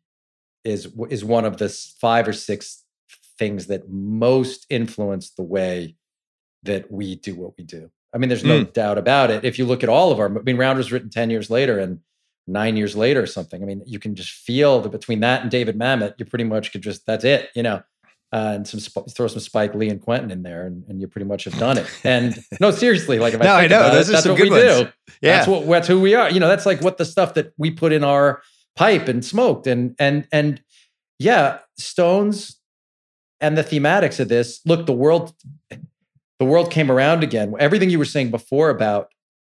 is 0.63 0.87
is 1.09 1.23
one 1.23 1.45
of 1.45 1.57
the 1.57 1.69
five 1.69 2.27
or 2.27 2.33
six 2.33 2.83
things 3.37 3.67
that 3.67 3.89
most 3.89 4.65
influence 4.69 5.31
the 5.31 5.43
way 5.43 5.95
that 6.63 6.91
we 6.91 7.15
do 7.15 7.35
what 7.35 7.53
we 7.57 7.63
do. 7.63 7.89
I 8.13 8.17
mean, 8.17 8.29
there's 8.29 8.43
no 8.43 8.63
hmm. 8.63 8.71
doubt 8.71 8.97
about 8.97 9.31
it. 9.31 9.45
If 9.45 9.57
you 9.57 9.65
look 9.65 9.83
at 9.83 9.89
all 9.89 10.11
of 10.11 10.19
our, 10.19 10.27
I 10.27 10.41
mean, 10.41 10.57
Round 10.57 10.77
was 10.77 10.91
written 10.91 11.09
ten 11.09 11.29
years 11.29 11.49
later 11.49 11.79
and 11.79 11.99
nine 12.47 12.77
years 12.77 12.95
later 12.95 13.21
or 13.21 13.27
something. 13.27 13.61
I 13.61 13.65
mean, 13.65 13.83
you 13.85 13.99
can 13.99 14.15
just 14.15 14.31
feel 14.31 14.81
that 14.81 14.89
between 14.89 15.19
that 15.21 15.41
and 15.41 15.51
David 15.51 15.77
Mamet, 15.77 16.15
you 16.17 16.25
pretty 16.25 16.43
much 16.45 16.71
could 16.71 16.81
just 16.81 17.05
that's 17.05 17.23
it, 17.23 17.49
you 17.55 17.63
know. 17.63 17.81
Uh, 18.33 18.53
and 18.55 18.65
some 18.67 18.79
sp- 18.79 19.11
throw 19.13 19.27
some 19.27 19.41
Spike 19.41 19.75
Lee 19.75 19.89
and 19.89 19.99
Quentin 20.01 20.31
in 20.31 20.41
there, 20.41 20.65
and, 20.65 20.85
and 20.87 21.01
you 21.01 21.07
pretty 21.07 21.25
much 21.25 21.43
have 21.43 21.57
done 21.59 21.77
it. 21.77 21.85
And 22.05 22.41
no, 22.61 22.71
seriously, 22.71 23.19
like 23.19 23.33
if 23.33 23.41
I 23.41 23.43
No, 23.45 23.53
I 23.55 23.67
know. 23.67 23.91
Those 23.91 24.07
it, 24.07 24.11
are 24.11 24.13
that's 24.13 24.23
some 24.23 24.31
what 24.31 24.41
good 24.41 24.51
we 24.51 24.65
ones. 24.65 24.79
do. 24.83 24.91
yeah 25.21 25.35
That's 25.37 25.47
what 25.49 25.67
that's 25.67 25.87
who 25.89 25.99
we 25.99 26.15
are. 26.15 26.29
You 26.31 26.39
know, 26.39 26.47
that's 26.47 26.65
like 26.65 26.81
what 26.81 26.97
the 26.97 27.03
stuff 27.03 27.33
that 27.33 27.51
we 27.57 27.71
put 27.71 27.91
in 27.91 28.05
our 28.05 28.41
pipe 28.77 29.09
and 29.09 29.23
smoked. 29.23 29.67
And 29.67 29.95
and 29.99 30.27
and 30.31 30.61
yeah, 31.19 31.59
Stones 31.77 32.57
and 33.41 33.57
the 33.57 33.63
thematics 33.63 34.19
of 34.19 34.29
this. 34.29 34.61
Look, 34.65 34.85
the 34.85 34.93
world, 34.93 35.33
the 36.39 36.45
world 36.45 36.71
came 36.71 36.89
around 36.89 37.23
again. 37.23 37.53
Everything 37.59 37.89
you 37.89 37.99
were 37.99 38.05
saying 38.05 38.31
before 38.31 38.69
about 38.69 39.09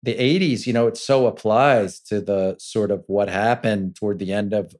the 0.06 0.14
80s, 0.14 0.66
you 0.66 0.72
know, 0.72 0.86
it 0.86 0.96
so 0.96 1.26
applies 1.26 2.00
to 2.08 2.20
the 2.22 2.56
sort 2.58 2.90
of 2.90 3.04
what 3.08 3.28
happened 3.28 3.94
toward 3.96 4.18
the 4.18 4.32
end 4.32 4.54
of 4.54 4.74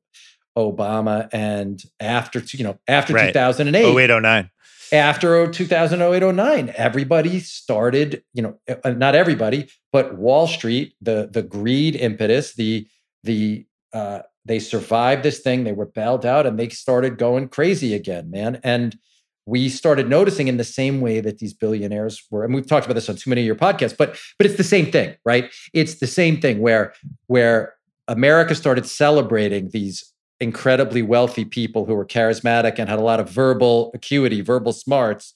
Obama 0.57 1.29
and 1.33 1.83
after, 2.01 2.43
you 2.53 2.65
know, 2.65 2.79
after 2.89 3.13
Right. 3.13 3.27
2008 3.35 3.85
Oh, 3.85 3.99
0809. 3.99 4.51
after 4.93 5.47
2008 5.51 6.33
09 6.35 6.73
everybody 6.77 7.41
started 7.41 8.23
you 8.33 8.41
know 8.43 8.57
uh, 8.85 8.91
not 8.91 9.15
everybody 9.17 9.69
but 9.93 10.17
wall 10.17 10.47
street 10.47 10.95
the 11.03 11.29
the 11.33 11.43
greed 11.43 11.97
impetus 11.97 12.55
the 12.55 12.87
the 13.25 13.67
uh 13.93 14.21
they 14.45 14.61
survived 14.61 15.25
this 15.25 15.41
thing 15.41 15.65
they 15.65 15.73
were 15.73 15.87
bailed 15.87 16.25
out 16.25 16.47
and 16.47 16.57
they 16.57 16.69
started 16.69 17.19
going 17.19 17.49
crazy 17.49 17.95
again 17.95 18.31
man 18.31 18.61
and 18.63 18.97
we 19.47 19.69
started 19.69 20.09
noticing 20.09 20.49
in 20.49 20.57
the 20.57 20.65
same 20.65 21.01
way 21.01 21.21
that 21.21 21.39
these 21.39 21.55
billionaires 21.55 22.23
were 22.31 22.45
and 22.45 22.55
we've 22.55 22.67
talked 22.67 22.85
about 22.87 22.95
this 22.95 23.09
on 23.09 23.17
too 23.17 23.31
many 23.31 23.43
of 23.43 23.47
your 23.47 23.55
podcasts 23.55 23.97
but 23.97 24.19
but 24.39 24.47
it's 24.47 24.57
the 24.57 24.65
same 24.65 24.91
thing 24.91 25.15
right 25.25 25.55
it's 25.73 25.97
the 25.97 26.07
same 26.07 26.41
thing 26.41 26.59
where 26.59 26.93
where 27.27 27.75
america 28.09 28.55
started 28.55 28.87
celebrating 28.87 29.71
these 29.71 30.13
incredibly 30.41 31.03
wealthy 31.03 31.45
people 31.45 31.87
who 31.87 31.95
were 31.95 32.05
charismatic 32.05 32.79
and 32.79 32.89
had 32.89 32.99
a 32.99 33.03
lot 33.03 33.21
of 33.21 33.29
verbal 33.29 33.91
acuity, 33.95 34.41
verbal 34.41 34.73
smarts. 34.73 35.35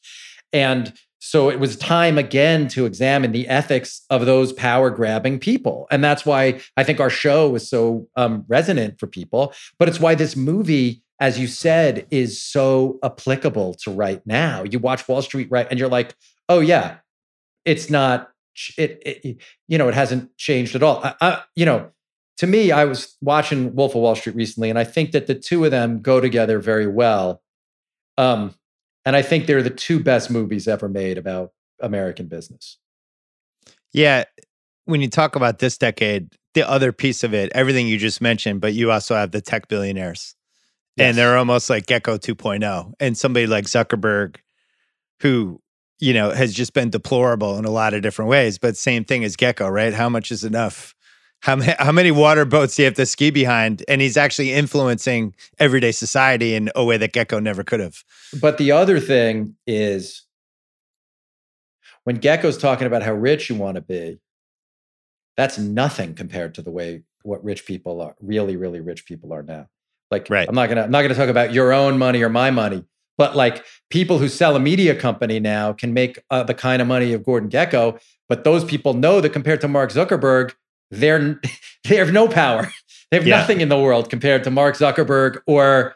And 0.53 0.93
so 1.19 1.51
it 1.51 1.61
was 1.61 1.77
time 1.77 2.17
again 2.19 2.67
to 2.69 2.87
examine 2.87 3.33
the 3.33 3.47
ethics 3.49 4.05
of 4.11 4.25
those 4.27 4.53
power 4.53 4.91
grabbing 4.91 5.39
people. 5.39 5.87
And 5.91 6.03
that's 6.03 6.25
why 6.25 6.61
I 6.77 6.85
think 6.85 6.99
our 6.99 7.11
show 7.11 7.51
was 7.51 7.69
so 7.69 8.09
um, 8.17 8.45
resonant 8.49 8.99
for 8.99 9.07
people. 9.07 9.53
But 9.79 9.89
it's 9.89 10.01
why 10.01 10.15
this 10.15 10.35
movie, 10.35 11.03
as 11.21 11.39
you 11.39 11.47
said, 11.47 12.07
is 12.11 12.41
so 12.41 12.99
applicable 13.03 13.75
to 13.75 13.91
right 13.91 14.27
now. 14.27 14.65
You 14.65 14.79
watch 14.79 15.07
Wall 15.07 15.21
Street, 15.23 15.49
right? 15.51 15.67
And 15.71 15.79
you're 15.79 15.89
like, 15.89 16.15
oh, 16.49 16.61
yeah, 16.61 16.97
it's 17.65 17.91
not, 17.91 18.31
it, 18.79 19.03
it 19.05 19.37
you 19.69 19.79
know, 19.79 19.89
it 19.89 19.95
hasn't 19.95 20.37
changed 20.39 20.75
at 20.75 20.83
all. 20.83 21.01
I, 21.05 21.15
I, 21.21 21.43
you 21.55 21.67
know, 21.67 21.91
to 22.39 22.47
me, 22.47 22.73
I 22.73 22.87
was 22.87 23.19
watching 23.21 23.75
Wolf 23.75 23.95
of 23.95 24.01
Wall 24.01 24.17
Street 24.17 24.35
recently, 24.35 24.71
and 24.71 24.79
I 24.79 24.85
think 24.85 25.13
that 25.13 25.27
the 25.27 25.35
two 25.35 25.63
of 25.67 25.71
them 25.71 26.01
go 26.01 26.21
together 26.21 26.59
very 26.59 26.87
well. 26.87 27.43
Um, 28.17 28.55
and 29.05 29.15
I 29.15 29.21
think 29.21 29.47
they're 29.47 29.63
the 29.63 29.69
two 29.69 30.01
best 30.01 30.31
movies 30.31 30.67
ever 30.67 30.89
made 30.89 31.19
about 31.19 31.53
American 31.81 32.29
business. 32.29 32.79
Yeah. 33.93 34.25
When 34.87 35.03
you 35.03 35.09
talk 35.09 35.37
about 35.37 35.59
this 35.59 35.77
decade, 35.77 36.35
the 36.55 36.69
other 36.69 36.93
piece 36.93 37.23
of 37.23 37.35
it, 37.35 37.53
everything 37.55 37.87
you 37.87 37.99
just 37.99 38.21
mentioned, 38.21 38.61
but 38.61 38.73
you 38.73 38.91
also 38.91 39.15
have 39.15 39.33
the 39.33 39.41
tech 39.41 39.69
billionaires. 39.69 40.35
Yes. 41.01 41.09
And 41.09 41.19
they're 41.19 41.39
almost 41.39 41.71
like 41.71 41.87
Gekko 41.87 42.19
2.0. 42.19 42.93
And 43.01 43.17
somebody 43.17 43.47
like 43.47 43.65
Zuckerberg, 43.65 44.37
who, 45.21 45.61
you 45.99 46.13
know, 46.13 46.31
has 46.31 46.53
just 46.53 46.75
been 46.75 46.91
deplorable 46.91 47.59
in 47.59 47.65
a 47.65 47.71
lot 47.71 47.95
of 47.95 48.03
different 48.03 48.31
ways, 48.31 48.59
but 48.59 48.77
same 48.77 49.05
thing 49.05 49.25
as 49.25 49.35
Gekko, 49.37 49.71
right? 49.71 49.95
How 49.95 50.09
much 50.11 50.31
is 50.31 50.45
enough? 50.45 50.95
How, 51.41 51.57
ma- 51.57 51.75
how 51.79 51.93
many 51.93 52.11
water 52.11 52.45
boats 52.45 52.77
do 52.77 52.83
you 52.83 52.87
have 52.87 52.95
to 52.95 53.07
ski 53.07 53.31
behind? 53.31 53.83
And 53.89 54.03
he's 54.03 54.19
actually 54.19 54.53
influencing 54.53 55.35
everyday 55.59 55.93
society 55.93 56.55
in 56.55 56.71
a 56.75 56.85
way 56.85 56.99
that 56.99 57.15
Gekko 57.15 57.43
never 57.43 57.65
could 57.65 57.81
have. 57.81 58.05
But 58.39 58.59
the 58.59 58.73
other 58.73 59.01
thing 59.01 59.57
is 59.67 60.27
when 62.05 62.19
Gekko's 62.19 62.59
talking 62.59 62.87
about 62.87 63.03
how 63.03 63.15
rich 63.15 63.49
you 63.49 63.57
want 63.57 63.77
to 63.77 63.81
be, 63.81 64.21
that's 65.39 65.57
nothing 65.57 66.15
compared 66.15 66.55
to 66.57 66.63
the 66.63 66.71
way 66.71 67.05
what 67.23 67.43
rich 67.43 67.65
people 67.65 68.03
are, 68.03 68.17
really, 68.21 68.57
really 68.57 68.81
rich 68.81 69.07
people 69.07 69.33
are 69.33 69.43
now. 69.43 69.69
Like 70.11 70.29
Right. 70.31 70.49
I'm 70.49 70.55
not 70.55 70.69
gonna 70.69 70.83
I'm 70.83 70.91
not 70.91 71.03
gonna 71.03 71.15
talk 71.15 71.29
about 71.29 71.53
your 71.53 71.73
own 71.73 71.99
money 71.99 72.23
or 72.23 72.29
my 72.29 72.51
money, 72.51 72.85
but 73.19 73.37
like 73.37 73.65
people 73.91 74.19
who 74.19 74.29
sell 74.29 74.57
a 74.57 74.61
media 74.61 74.95
company 74.95 75.39
now 75.41 75.73
can 75.73 75.93
make 75.95 76.19
uh, 76.31 76.43
the 76.43 76.55
kind 76.55 76.81
of 76.83 76.89
money 76.89 77.13
of 77.13 77.25
Gordon 77.25 77.49
Gekko, 77.51 78.01
but 78.29 78.45
those 78.45 78.65
people 78.65 78.95
know 78.95 79.21
that 79.21 79.31
compared 79.31 79.61
to 79.63 79.69
Mark 79.69 79.91
Zuckerberg, 79.93 80.53
they're 80.91 81.41
they 81.89 81.97
have 81.97 82.13
no 82.13 82.27
power. 82.29 82.69
They 83.11 83.17
have 83.19 83.27
Yeah. 83.27 83.39
nothing 83.39 83.61
in 83.61 83.69
the 83.69 83.79
world 83.79 84.09
compared 84.11 84.45
to 84.45 84.51
Mark 84.51 84.77
Zuckerberg 84.77 85.41
or 85.47 85.95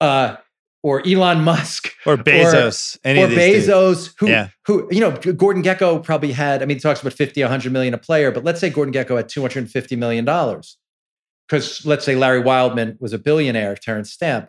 uh, 0.00 0.36
or 0.84 1.00
Elon 1.06 1.42
Musk 1.42 1.92
Or 2.06 2.16
Bezos. 2.16 2.98
or 3.04 3.24
of 3.24 3.30
these 3.30 3.66
dudes. 3.66 3.68
Bezos, 3.68 4.14
who, 4.18 4.28
Yeah. 4.28 4.48
who, 4.66 4.88
you 4.90 4.98
know, 4.98 5.12
Gordon 5.12 5.62
Gekko 5.62 6.02
probably 6.02 6.32
had, 6.32 6.60
I 6.60 6.66
mean, 6.66 6.76
he 6.78 6.80
talks 6.80 7.00
about 7.00 7.12
50, 7.12 7.40
100 7.40 7.72
million 7.72 7.94
a 7.94 7.98
player, 7.98 8.32
but 8.32 8.42
let's 8.42 8.58
say 8.60 8.68
Gordon 8.68 8.92
Gekko 8.92 9.16
had 9.16 9.28
$250 9.28 9.96
million. 9.96 10.24
Because 11.52 11.84
let's 11.84 12.06
say 12.06 12.16
Larry 12.16 12.40
Wildman 12.40 12.96
was 12.98 13.12
a 13.12 13.18
billionaire, 13.18 13.74
Terence 13.74 14.10
Stamp. 14.10 14.48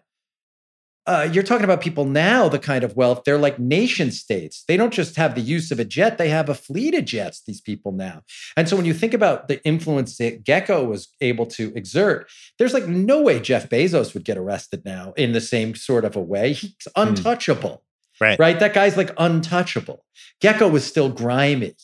Uh, 1.05 1.27
you're 1.29 1.43
talking 1.43 1.65
about 1.65 1.81
people 1.81 2.05
now, 2.05 2.47
the 2.47 2.57
kind 2.57 2.81
of 2.81 2.95
wealth, 2.95 3.23
they're 3.25 3.37
like 3.37 3.59
nation 3.59 4.09
states. 4.09 4.63
They 4.69 4.77
don't 4.77 4.93
just 4.93 5.17
have 5.17 5.35
the 5.35 5.41
use 5.41 5.69
of 5.69 5.81
a 5.81 5.83
jet, 5.83 6.17
they 6.17 6.29
have 6.29 6.47
a 6.47 6.55
fleet 6.55 6.95
of 6.95 7.03
jets, 7.03 7.41
these 7.45 7.59
people 7.59 7.91
now. 7.91 8.21
And 8.55 8.69
so 8.69 8.77
when 8.77 8.85
you 8.85 8.93
think 8.93 9.13
about 9.13 9.49
the 9.49 9.61
influence 9.65 10.17
that 10.19 10.45
Gekko 10.45 10.87
was 10.87 11.09
able 11.19 11.45
to 11.47 11.73
exert, 11.75 12.31
there's 12.57 12.73
like 12.73 12.87
no 12.87 13.21
way 13.21 13.41
Jeff 13.41 13.67
Bezos 13.67 14.13
would 14.13 14.23
get 14.23 14.37
arrested 14.37 14.85
now 14.85 15.11
in 15.17 15.33
the 15.33 15.41
same 15.41 15.75
sort 15.75 16.05
of 16.05 16.15
a 16.15 16.21
way. 16.21 16.53
He's 16.53 16.87
untouchable 16.95 17.83
Right. 18.21 18.39
right? 18.39 18.57
That 18.57 18.73
guy's 18.73 18.95
like 18.95 19.11
untouchable. 19.17 20.05
Gekko 20.41 20.71
was 20.71 20.85
still 20.85 21.09
grimy 21.09 21.75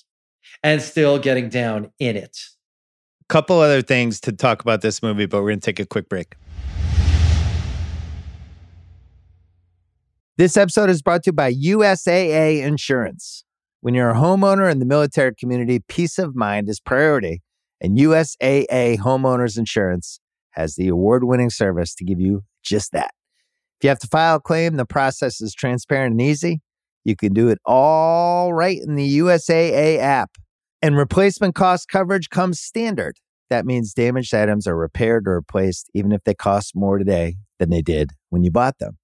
and 0.64 0.82
still 0.82 1.20
getting 1.20 1.50
down 1.50 1.92
in 2.00 2.16
it. 2.16 2.38
Couple 3.30 3.60
other 3.60 3.84
things 3.84 4.20
to 4.22 4.32
talk 4.32 4.62
about 4.62 4.82
this 4.82 5.02
movie, 5.02 5.28
but 5.28 5.42
we're 5.42 5.52
going 5.52 5.60
to 5.60 5.66
take 5.66 5.80
a 5.80 5.86
quick 5.86 6.10
break. 6.10 6.36
This 10.36 10.58
episode 10.58 10.90
is 10.90 11.02
brought 11.02 11.24
to 11.24 11.30
you 11.30 11.34
by 11.34 11.54
USAA 11.54 12.64
Insurance. 12.64 13.44
When 13.82 13.94
you're 13.94 14.10
a 14.10 14.16
homeowner 14.16 14.70
in 14.70 14.80
the 14.80 14.86
military 14.86 15.36
community, 15.36 15.80
peace 15.88 16.18
of 16.18 16.36
mind 16.36 16.70
is 16.70 16.80
priority, 16.80 17.42
and 17.80 17.98
USAA 17.98 18.98
Homeowners 18.98 19.58
Insurance 19.58 20.20
has 20.52 20.76
the 20.76 20.88
award 20.88 21.24
winning 21.24 21.50
service 21.50 21.94
to 21.96 22.04
give 22.04 22.20
you 22.20 22.44
just 22.64 22.92
that. 22.94 23.12
If 23.80 23.84
you 23.84 23.90
have 23.90 24.00
to 24.00 24.08
file 24.08 24.38
a 24.38 24.42
claim, 24.42 24.76
the 24.76 24.86
process 24.86 25.40
is 25.40 25.54
transparent 25.54 26.14
and 26.14 26.22
easy. 26.22 26.62
You 27.06 27.16
can 27.16 27.34
do 27.34 27.48
it 27.50 27.60
all 27.66 28.54
right 28.54 28.80
in 28.82 28.96
the 28.96 29.20
USAA 29.20 30.00
app. 30.00 30.32
And 30.82 30.96
replacement 30.96 31.56
cost 31.56 31.90
coverage 31.90 32.30
comes 32.30 32.60
standard. 32.60 33.18
That 33.50 33.66
means 33.66 33.94
damaged 33.94 34.34
items 34.34 34.68
are 34.68 34.78
repaired 34.78 35.28
or 35.28 35.36
replaced, 35.36 35.90
even 35.94 36.12
if 36.12 36.24
they 36.24 36.34
cost 36.34 36.76
more 36.76 36.98
today 36.98 37.36
than 37.58 37.70
they 37.70 37.82
did 37.82 38.12
when 38.30 38.44
you 38.44 38.52
bought 38.52 38.78
them, 38.80 38.98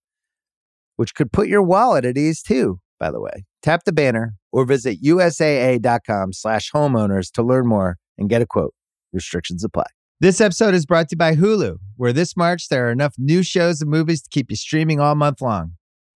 which 0.96 1.16
could 1.16 1.34
put 1.34 1.48
your 1.48 1.64
wallet 1.64 2.06
at 2.06 2.18
ease 2.18 2.42
too, 2.42 2.80
by 3.00 3.12
the 3.12 3.20
way. 3.20 3.46
Tap 3.62 3.84
the 3.86 3.92
banner 3.92 4.36
or 4.52 4.64
visit 4.64 5.02
usaa.com 5.02 6.32
slash 6.32 6.72
homeowners 6.72 7.32
to 7.32 7.44
learn 7.44 7.68
more 7.68 7.98
and 8.18 8.30
get 8.30 8.42
a 8.42 8.46
quote. 8.46 8.74
Restrictions 9.12 9.64
apply. 9.64 9.88
This 10.22 10.40
episode 10.40 10.74
is 10.74 10.86
brought 10.86 11.10
to 11.10 11.16
you 11.16 11.18
by 11.18 11.36
Hulu, 11.36 11.78
where 11.98 12.14
this 12.14 12.38
March 12.38 12.70
there 12.70 12.88
are 12.88 12.92
enough 12.92 13.16
new 13.18 13.44
shows 13.44 13.82
and 13.82 13.90
movies 13.90 14.22
to 14.22 14.30
keep 14.30 14.50
you 14.50 14.56
streaming 14.56 15.02
all 15.02 15.16
month 15.16 15.42
long. 15.42 15.74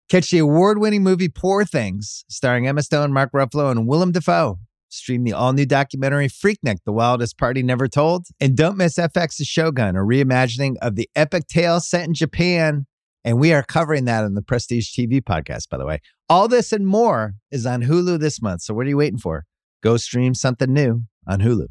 Catch 0.07 0.31
the 0.31 0.37
award-winning 0.37 1.03
movie 1.03 1.27
Poor 1.29 1.65
Things, 1.65 2.23
starring 2.29 2.65
Emma 2.65 2.81
Stone, 2.81 3.11
Mark 3.11 3.31
Ruffalo, 3.33 3.71
and 3.71 3.87
Willem 3.87 4.11
Dafoe. 4.11 4.59
Stream 4.89 5.23
the 5.23 5.33
all-new 5.33 5.65
documentary 5.65 6.27
Freaknik, 6.27 6.77
The 6.85 6.91
Wildest 6.91 7.37
Party 7.37 7.63
Never 7.63 7.87
Told. 7.87 8.25
And 8.39 8.57
don't 8.57 8.77
miss 8.77 8.97
FX's 8.97 9.47
Shogun, 9.47 9.95
a 9.95 9.99
reimagining 9.99 10.75
of 10.81 10.95
the 10.95 11.09
epic 11.15 11.47
tale 11.47 11.79
set 11.79 12.07
in 12.07 12.13
Japan. 12.13 12.85
And 13.23 13.39
we 13.39 13.53
are 13.53 13.63
covering 13.63 14.05
that 14.05 14.23
on 14.23 14.33
the 14.33 14.41
Prestige 14.41 14.93
TV 14.93 15.21
podcast, 15.21 15.69
by 15.69 15.77
the 15.77 15.85
way. 15.85 15.99
All 16.27 16.47
this 16.47 16.71
and 16.71 16.87
more 16.87 17.35
is 17.51 17.65
on 17.65 17.83
Hulu 17.83 18.19
this 18.19 18.41
month. 18.41 18.61
So 18.61 18.73
what 18.73 18.85
are 18.85 18.89
you 18.89 18.97
waiting 18.97 19.19
for? 19.19 19.45
Go 19.83 19.97
stream 19.97 20.33
something 20.33 20.73
new 20.73 21.03
on 21.27 21.39
Hulu. 21.39 21.67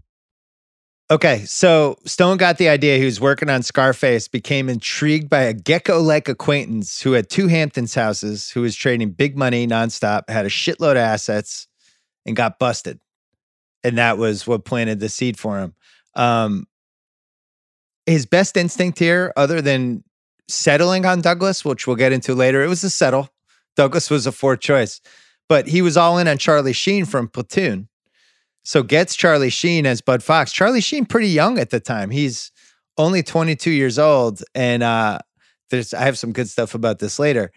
Okay, 1.10 1.44
so 1.46 1.96
Stone 2.04 2.36
got 2.36 2.58
the 2.58 2.68
idea. 2.68 2.98
He 2.98 3.06
was 3.06 3.18
working 3.18 3.48
on 3.48 3.62
Scarface, 3.62 4.28
became 4.28 4.68
intrigued 4.68 5.30
by 5.30 5.44
a 5.44 5.54
gecko 5.54 6.02
like 6.02 6.28
acquaintance 6.28 7.00
who 7.00 7.12
had 7.12 7.30
two 7.30 7.48
Hamptons 7.48 7.94
houses, 7.94 8.50
who 8.50 8.60
was 8.60 8.76
trading 8.76 9.12
big 9.12 9.34
money 9.34 9.66
nonstop, 9.66 10.28
had 10.28 10.44
a 10.44 10.50
shitload 10.50 10.92
of 10.92 10.98
assets, 10.98 11.66
and 12.26 12.36
got 12.36 12.58
busted. 12.58 13.00
And 13.84 13.98
that 13.98 14.18
was 14.18 14.46
what 14.46 14.64
planted 14.64 15.00
the 15.00 15.08
seed 15.08 15.38
for 15.38 15.58
him. 15.58 15.74
Um, 16.14 16.66
his 18.06 18.26
best 18.26 18.56
instinct 18.56 18.98
here, 18.98 19.32
other 19.36 19.60
than 19.60 20.02
settling 20.48 21.04
on 21.04 21.20
Douglas, 21.20 21.64
which 21.64 21.86
we'll 21.86 21.96
get 21.96 22.12
into 22.12 22.34
later, 22.34 22.62
it 22.62 22.68
was 22.68 22.82
a 22.82 22.90
settle. 22.90 23.28
Douglas 23.76 24.10
was 24.10 24.26
a 24.26 24.32
fourth 24.32 24.60
choice, 24.60 25.00
but 25.48 25.68
he 25.68 25.82
was 25.82 25.96
all 25.96 26.18
in 26.18 26.26
on 26.26 26.38
Charlie 26.38 26.72
Sheen 26.72 27.04
from 27.04 27.28
Platoon. 27.28 27.88
So 28.64 28.82
gets 28.82 29.14
Charlie 29.14 29.50
Sheen 29.50 29.86
as 29.86 30.00
Bud 30.00 30.22
Fox. 30.22 30.52
Charlie 30.52 30.80
Sheen 30.80 31.06
pretty 31.06 31.28
young 31.28 31.58
at 31.58 31.70
the 31.70 31.80
time. 31.80 32.10
He's 32.10 32.50
only 32.98 33.22
22 33.22 33.70
years 33.70 33.98
old, 33.98 34.42
and 34.54 34.82
uh, 34.82 35.20
there's 35.70 35.94
I 35.94 36.02
have 36.02 36.18
some 36.18 36.32
good 36.32 36.48
stuff 36.48 36.74
about 36.74 36.98
this 36.98 37.18
later. 37.18 37.52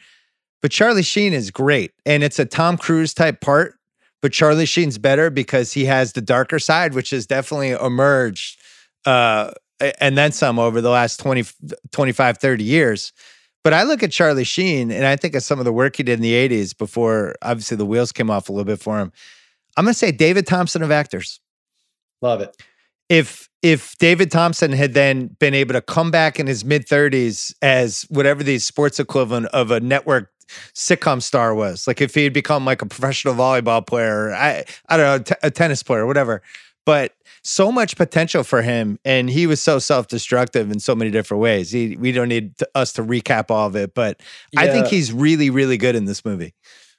But 0.62 0.71
Charlie 0.71 1.03
Sheen 1.03 1.34
is 1.34 1.49
great, 1.49 1.91
and 2.05 2.23
it's 2.23 2.39
a 2.39 2.45
Tom 2.45 2.77
Cruise 2.77 3.13
type 3.13 3.41
part. 3.41 3.75
But 4.21 4.34
Charlie 4.34 4.65
Sheen's 4.65 4.97
better 4.97 5.29
because 5.29 5.73
he 5.73 5.86
has 5.86 6.13
the 6.13 6.21
darker 6.21 6.60
side, 6.60 6.93
which 6.93 7.10
has 7.10 7.25
definitely 7.25 7.71
emerged, 7.71 8.62
uh, 9.05 9.51
and 9.99 10.17
then 10.17 10.31
some 10.31 10.60
over 10.60 10.79
the 10.79 10.91
last 10.91 11.19
20, 11.19 11.43
25, 11.91 12.38
30 12.38 12.63
years. 12.63 13.13
But 13.63 13.73
I 13.73 13.84
look 13.84 14.03
at 14.03 14.12
Charlie 14.12 14.43
Sheen 14.43 14.91
and 14.91 15.05
I 15.05 15.15
think 15.15 15.36
of 15.36 15.43
some 15.43 15.60
of 15.60 15.65
the 15.65 15.73
work 15.73 15.95
he 15.95 16.03
did 16.03 16.13
in 16.13 16.21
the 16.21 16.34
80s 16.34 16.75
before 16.77 17.36
obviously 17.41 17.77
the 17.77 17.86
wheels 17.86 18.12
came 18.12 18.29
off 18.29 18.49
a 18.49 18.51
little 18.51 18.65
bit 18.65 18.79
for 18.79 18.99
him. 18.99 19.12
I'm 19.77 19.86
going 19.86 19.93
to 19.93 19.97
say 19.97 20.12
David 20.12 20.47
Thompson 20.47 20.81
of 20.81 20.91
actors. 20.91 21.39
Love 22.21 22.41
it. 22.41 22.55
if 23.10 23.49
if 23.62 23.95
David 23.99 24.31
Thompson 24.31 24.71
had 24.71 24.93
then 24.93 25.36
been 25.39 25.53
able 25.53 25.73
to 25.73 25.81
come 25.81 26.10
back 26.10 26.39
in 26.39 26.47
his 26.47 26.65
mid 26.65 26.88
30s 26.88 27.53
as 27.62 28.03
whatever 28.10 28.43
the 28.43 28.57
sports 28.60 28.99
equivalent 28.99 29.47
of 29.47 29.69
a 29.69 29.79
network 29.79 30.30
sitcom 30.73 31.21
star 31.21 31.53
was, 31.53 31.87
like 31.87 32.01
if 32.01 32.15
he 32.15 32.23
had 32.23 32.33
become 32.33 32.65
like 32.65 32.81
a 32.81 32.85
professional 32.85 33.33
volleyball 33.33 33.85
player, 33.85 34.33
I 34.33 34.63
I 34.89 34.97
don't 34.97 35.05
know, 35.05 35.23
t- 35.23 35.35
a 35.43 35.51
tennis 35.51 35.83
player, 35.83 36.05
whatever. 36.05 36.41
But 36.85 37.13
so 37.43 37.71
much 37.71 37.95
potential 37.95 38.43
for 38.43 38.61
him, 38.63 38.97
and 39.05 39.29
he 39.29 39.45
was 39.45 39.61
so 39.61 39.77
self-destructive 39.77 40.71
in 40.71 40.79
so 40.79 40.95
many 40.95 41.11
different 41.11 41.41
ways. 41.41 41.71
He, 41.71 41.95
we 41.95 42.11
don't 42.11 42.27
need 42.27 42.57
to, 42.57 42.69
us 42.73 42.93
to 42.93 43.03
recap 43.03 43.51
all 43.51 43.67
of 43.67 43.75
it, 43.75 43.93
but 43.93 44.21
I 44.57 44.67
think 44.67 44.87
he's 44.87 45.13
really, 45.13 45.51
really 45.51 45.77
good 45.77 45.95
in 45.95 46.05
this 46.05 46.25
movie. 46.25 46.55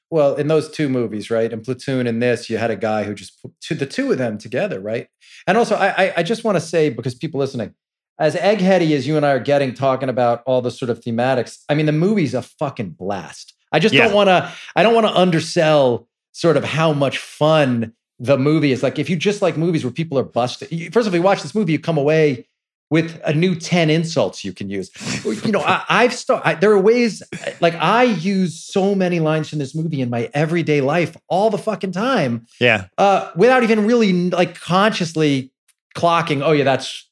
Well, 0.08 0.36
in 0.36 0.46
those 0.46 0.70
two 0.70 0.88
movies, 0.88 1.30
right? 1.30 1.52
In 1.52 1.62
Platoon 1.62 2.06
and 2.06 2.22
this, 2.22 2.50
you 2.50 2.58
had 2.58 2.70
a 2.70 2.76
guy 2.76 3.04
who 3.04 3.14
just 3.14 3.40
to 3.62 3.74
the 3.74 3.86
two 3.86 4.12
of 4.12 4.18
them 4.18 4.38
together, 4.38 4.78
right? 4.78 5.08
And 5.46 5.56
also, 5.56 5.74
I 5.74 5.88
I, 5.88 6.12
I 6.18 6.22
just 6.22 6.44
want 6.44 6.56
to 6.56 6.60
say 6.60 6.90
because 6.90 7.14
people 7.14 7.40
listening, 7.40 7.74
as 8.18 8.34
eggheady 8.36 8.94
as 8.94 9.06
you 9.06 9.16
and 9.16 9.24
I 9.26 9.30
are 9.32 9.40
getting 9.40 9.74
talking 9.74 10.08
about 10.08 10.42
all 10.46 10.62
the 10.62 10.70
sort 10.70 10.90
of 10.90 11.00
thematics, 11.00 11.58
I 11.68 11.74
mean, 11.74 11.86
the 11.86 11.92
movie's 11.92 12.34
a 12.34 12.42
fucking 12.42 12.90
blast. 12.90 13.54
I 13.72 13.78
just 13.78 13.94
Yeah. 13.94 14.04
don't 14.04 14.14
want 14.14 14.28
to. 14.28 14.52
I 14.76 14.82
don't 14.82 14.94
want 14.94 15.06
to 15.06 15.14
undersell 15.14 16.06
sort 16.32 16.56
of 16.56 16.64
how 16.64 16.92
much 16.92 17.18
fun 17.18 17.92
the 18.18 18.38
movie 18.38 18.70
is. 18.72 18.82
Like, 18.82 18.98
if 18.98 19.10
you 19.10 19.16
just 19.16 19.42
like 19.42 19.56
movies 19.56 19.84
where 19.84 19.92
people 19.92 20.18
are 20.18 20.22
busted, 20.24 20.70
you- 20.70 20.90
first 20.90 21.06
of 21.08 21.12
all, 21.12 21.16
you 21.18 21.22
watch 21.22 21.42
this 21.42 21.54
movie, 21.54 21.72
you 21.72 21.78
come 21.78 21.98
away 21.98 22.46
with 22.90 23.18
a 23.24 23.32
new 23.32 23.54
10 23.54 23.88
insults 23.88 24.44
you 24.44 24.52
can 24.52 24.68
use. 24.68 24.90
You 25.24 25.50
know, 25.50 25.60
I, 25.62 25.82
I've 25.88 26.12
started, 26.12 26.60
there 26.60 26.70
are 26.72 26.78
ways, 26.78 27.22
like, 27.60 27.74
I 27.76 28.02
use 28.04 28.62
so 28.62 28.94
many 28.94 29.18
lines 29.18 29.48
from 29.48 29.58
this 29.60 29.74
movie 29.74 30.02
in 30.02 30.10
my 30.10 30.28
everyday 30.34 30.82
life 30.82 31.16
all 31.28 31.48
the 31.48 31.56
fucking 31.56 31.92
time 31.92 32.46
Yeah. 32.60 32.88
uh, 32.98 33.30
without 33.34 33.62
even 33.62 33.86
really 33.86 34.28
like 34.30 34.60
consciously 34.60 35.52
clocking, 35.96 36.42
oh, 36.44 36.52
yeah, 36.52 36.64
that's 36.64 37.08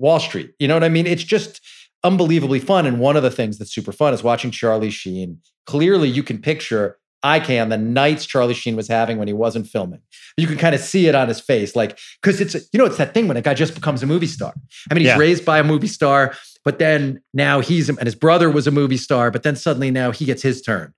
Wall 0.00 0.18
Street. 0.18 0.52
You 0.58 0.66
know 0.68 0.74
what 0.74 0.84
I 0.84 0.88
mean? 0.88 1.06
It's 1.06 1.22
just 1.22 1.60
unbelievably 2.02 2.60
fun. 2.60 2.86
And 2.86 2.98
one 2.98 3.16
of 3.16 3.22
the 3.22 3.30
things 3.30 3.58
that's 3.58 3.72
super 3.72 3.92
fun 3.92 4.14
is 4.14 4.22
watching 4.22 4.50
Charlie 4.50 4.90
Sheen. 4.90 5.38
Clearly, 5.66 6.08
you 6.08 6.22
can 6.22 6.38
picture, 6.38 6.98
I 7.22 7.38
can, 7.38 7.68
the 7.68 7.76
nights 7.76 8.24
Charlie 8.24 8.54
Sheen 8.54 8.74
was 8.76 8.88
having 8.88 9.18
when 9.18 9.28
he 9.28 9.34
wasn't 9.34 9.66
filming. 9.66 10.00
You 10.38 10.46
can 10.46 10.56
kind 10.56 10.74
of 10.74 10.80
see 10.80 11.06
it 11.06 11.14
on 11.14 11.28
his 11.28 11.40
face. 11.40 11.76
Like, 11.76 11.98
because 12.22 12.40
it's, 12.40 12.54
you 12.72 12.78
know, 12.78 12.86
it's 12.86 12.96
that 12.96 13.12
thing 13.12 13.28
when 13.28 13.36
a 13.36 13.42
guy 13.42 13.52
just 13.54 13.74
becomes 13.74 14.02
a 14.02 14.06
movie 14.06 14.26
star. 14.26 14.54
I 14.90 14.94
mean, 14.94 15.02
he's 15.02 15.08
Yeah. 15.08 15.18
raised 15.18 15.44
by 15.44 15.58
a 15.58 15.64
movie 15.64 15.86
star, 15.86 16.34
but 16.64 16.78
then 16.78 17.20
now 17.34 17.60
he's, 17.60 17.88
and 17.90 18.02
his 18.02 18.14
brother 18.14 18.50
was 18.50 18.66
a 18.66 18.70
movie 18.70 18.96
star, 18.96 19.30
but 19.30 19.42
then 19.42 19.54
suddenly 19.54 19.90
now 19.90 20.10
he 20.12 20.24
gets 20.24 20.40
his 20.42 20.62
turn. 20.62 20.94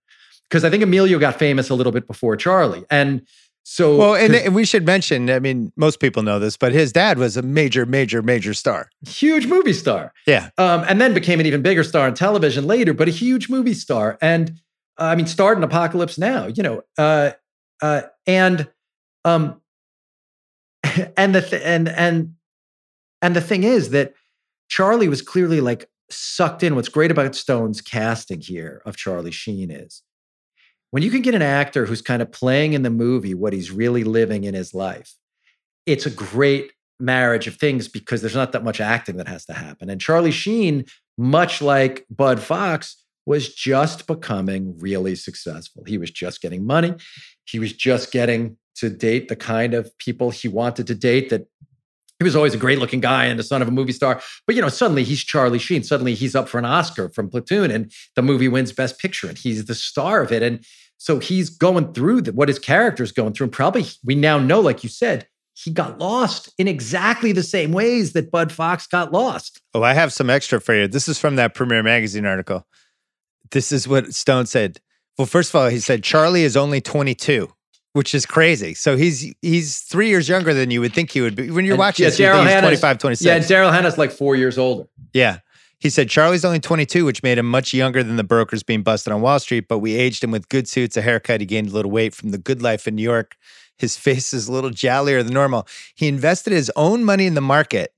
Because 0.49 0.65
I 0.65 0.71
think 0.71 0.83
Emilio 0.83 1.19
got 1.19 1.39
famous 1.39 1.71
a 1.71 1.75
little 1.75 1.93
bit 1.93 2.07
before 2.07 2.37
Charlie. 2.37 2.85
And 2.91 3.23
so, 3.65 3.97
Well, 3.97 4.15
and, 4.17 4.55
we 4.55 4.65
should 4.65 4.85
mention, 4.85 5.31
I 5.31 5.39
mean, 5.39 5.73
most 5.77 6.01
people 6.01 6.23
know 6.23 6.39
this, 6.39 6.57
but 6.57 6.73
his 6.73 6.93
dad 6.93 7.19
was 7.19 7.37
a 7.37 7.43
major, 7.43 7.87
major, 7.87 8.21
major 8.21 8.55
star. 8.55 8.91
huge 9.07 9.47
movie 9.47 9.73
star. 9.73 10.13
Yeah. 10.27 10.51
Um, 10.59 10.85
and 10.89 11.01
then 11.01 11.15
became 11.15 11.39
an 11.39 11.47
even 11.47 11.63
bigger 11.63 11.85
star 11.85 12.07
on 12.07 12.15
television 12.15 12.67
later, 12.67 12.93
but 12.93 13.09
a 13.09 13.13
huge 13.13 13.49
movie 13.49 13.75
star. 13.75 14.19
And 14.21 14.61
uh, 14.99 15.05
I 15.05 15.15
mean, 15.15 15.27
starred 15.27 15.59
in 15.59 15.65
Apocalypse 15.65 16.19
Now, 16.19 16.47
you 16.47 16.63
know, 16.63 16.83
uh, 16.99 17.33
uh, 17.81 18.03
and 18.27 18.69
um, 19.25 19.61
and 21.17 21.35
the 21.35 21.43
th- 21.43 21.63
and 21.65 21.89
and 21.89 22.35
and 23.21 23.37
the 23.37 23.41
thing 23.41 23.65
is 23.65 23.91
that 23.91 24.15
Charlie 24.69 25.09
was 25.09 25.23
clearly 25.23 25.61
like 25.61 25.89
sucked 26.11 26.63
in. 26.63 26.75
What's 26.75 26.89
great 26.89 27.11
about 27.11 27.35
Stone's 27.35 27.81
casting 27.81 28.41
here 28.41 28.83
of 28.85 28.97
Charlie 28.97 29.31
Sheen 29.31 29.71
is 29.71 30.03
when 30.93 31.03
you 31.03 31.11
can 31.11 31.23
get 31.23 31.35
an 31.35 31.43
actor 31.43 31.87
who's 31.87 32.03
kind 32.03 32.23
of 32.23 32.31
playing 32.31 32.75
in 32.75 32.83
the 32.83 32.91
movie 32.91 33.35
what 33.35 33.55
he's 33.55 33.71
really 33.71 34.05
living 34.05 34.45
in 34.45 34.55
his 34.55 34.75
life. 34.75 35.15
It's 35.87 36.07
a 36.07 36.11
great 36.11 36.71
marriage 37.01 37.47
of 37.47 37.57
things 37.57 37.89
because 37.89 38.21
there's 38.21 38.35
not 38.35 38.53
that 38.53 38.63
much 38.63 38.79
acting 38.79 39.17
that 39.17 39.27
has 39.27 39.47
to 39.47 39.55
happen. 39.55 39.89
And 39.89 40.01
Charlie 40.01 40.31
Sheen, 40.31 40.85
much 41.17 41.63
like 41.63 42.05
Bud 42.11 42.41
Fox, 42.41 43.03
was 43.25 43.55
just 43.55 44.07
becoming 44.07 44.79
really 44.79 45.15
successful. 45.15 45.83
He 45.87 45.97
was 45.97 46.11
just 46.11 46.43
getting 46.43 46.67
money. 46.67 46.95
He 47.45 47.59
was 47.59 47.73
just 47.73 48.13
getting 48.13 48.59
to 48.77 48.91
date 48.91 49.29
the 49.29 49.37
kind 49.37 49.73
of 49.73 49.97
people 49.97 50.31
he 50.31 50.49
wanted 50.49 50.87
to 50.89 50.95
date 50.95 51.31
that 51.31 51.47
he 52.23 52.25
was 52.25 52.37
always 52.37 52.55
a 52.55 52.59
great 52.59 52.79
looking 52.79 53.01
guy 53.01 53.25
and 53.25 53.39
the 53.39 53.45
son 53.45 53.63
of 53.63 53.69
a 53.69 53.73
movie 53.73 53.93
star. 53.93 54.21
But 54.47 54.57
you 54.57 54.63
know, 54.63 54.69
suddenly 54.69 55.05
he's 55.05 55.23
Charlie 55.25 55.59
Sheen. 55.59 55.83
Suddenly 55.83 56.15
he's 56.15 56.35
up 56.35 56.49
for 56.49 56.59
an 56.59 56.65
Oscar 56.65 57.09
from 57.09 57.29
Platoon 57.29 57.71
and 57.71 57.93
the 58.17 58.23
movie 58.23 58.49
wins 58.49 58.73
Best 58.73 58.99
Picture 58.99 59.29
and 59.29 59.37
he's 59.37 59.65
the 59.65 59.75
star 59.75 60.23
of 60.23 60.33
it. 60.33 60.43
And 60.43 60.65
so 60.99 61.19
he's 61.19 61.51
going 61.51 61.93
through 61.93 62.23
the, 62.23 62.33
what 62.33 62.49
his 62.49 62.59
character's 62.59 63.11
going 63.11 63.33
through. 63.33 63.47
And 63.47 63.53
probably 63.53 63.87
we 64.05 64.15
now 64.15 64.39
know, 64.39 64.61
like 64.61 64.85
you 64.85 64.89
said, 64.89 65.27
he 65.55 65.71
got 65.71 65.99
lost 65.99 66.53
in 66.59 66.69
exactly 66.69 67.33
the 67.33 67.43
same 67.43 67.73
ways 67.73 68.13
that 68.13 68.31
Bud 68.31 68.53
Fox 68.53 68.87
got 68.87 69.13
lost. 69.13 69.61
Oh, 69.75 69.83
I 69.83 69.93
have 69.95 70.13
some 70.13 70.31
extra 70.31 70.61
for 70.61 70.75
you. 70.75 70.89
This 70.89 71.09
is 71.09 71.19
from 71.19 71.37
that 71.37 71.55
Premiere 71.55 71.83
Magazine 71.83 72.25
article. 72.25 72.67
This 73.51 73.71
is 73.73 73.87
what 73.87 74.15
Stone 74.15 74.47
said. 74.47 74.81
Well, 75.19 75.27
first 75.27 75.51
of 75.51 75.57
all, 75.57 75.69
he 75.69 75.79
said 75.79 76.03
Charlie 76.03 76.45
is 76.45 76.57
only 76.57 76.81
22, 76.81 77.53
which 77.93 78.15
is 78.15 78.25
crazy. 78.27 78.75
So 78.75 78.97
he's 78.97 79.33
he's 79.43 79.81
three 79.81 80.09
years 80.09 80.29
younger 80.29 80.55
than 80.55 80.71
you 80.71 80.81
would 80.81 80.93
think 80.95 81.11
he 81.11 81.21
would 81.21 81.35
be. 81.37 81.51
When 81.51 81.65
you're 81.65 81.75
And, 81.75 81.79
watching 81.81 82.05
yeah, 82.05 82.11
this, 82.11 82.19
Daryl 82.21 82.41
he's 82.43 82.49
Hannah's- 82.53 82.81
25, 82.81 82.99
26. 82.99 83.27
Yeah, 83.27 83.35
and 83.37 83.45
Daryl 83.45 83.73
Hannah's 83.73 83.99
like 83.99 84.11
four 84.13 84.37
years 84.37 84.59
older. 84.59 84.89
Yeah. 85.13 85.39
He 85.79 85.91
said 85.91 86.09
Charlie's 86.09 86.45
only 86.45 86.61
22, 86.61 87.05
which 87.05 87.25
made 87.25 87.39
him 87.39 87.47
much 87.51 87.75
younger 87.75 88.05
than 88.05 88.15
the 88.17 88.23
brokers 88.23 88.63
being 88.63 88.83
busted 88.85 89.13
on 89.13 89.21
Wall 89.21 89.41
Street, 89.41 89.67
but 89.69 89.79
we 89.81 89.97
aged 89.97 90.23
him 90.23 90.31
with 90.31 90.49
good 90.49 90.69
suits, 90.69 90.97
a 90.97 91.03
haircut. 91.03 91.41
He 91.41 91.47
gained 91.47 91.71
a 91.71 91.73
little 91.73 91.91
weight 91.91 92.15
from 92.15 92.31
the 92.31 92.39
good 92.39 92.63
life 92.63 92.87
in 92.87 92.95
New 92.95 93.03
York. 93.03 93.35
His 93.79 93.97
face 94.07 94.33
is 94.33 94.47
a 94.49 94.53
little 94.53 94.71
jollier 94.71 95.25
than 95.25 95.35
normal. 95.35 95.67
He 95.97 96.07
invested 96.07 96.53
his 96.53 96.71
own 96.77 97.03
money 97.05 97.27
in 97.27 97.35
the 97.35 97.41
market, 97.41 97.93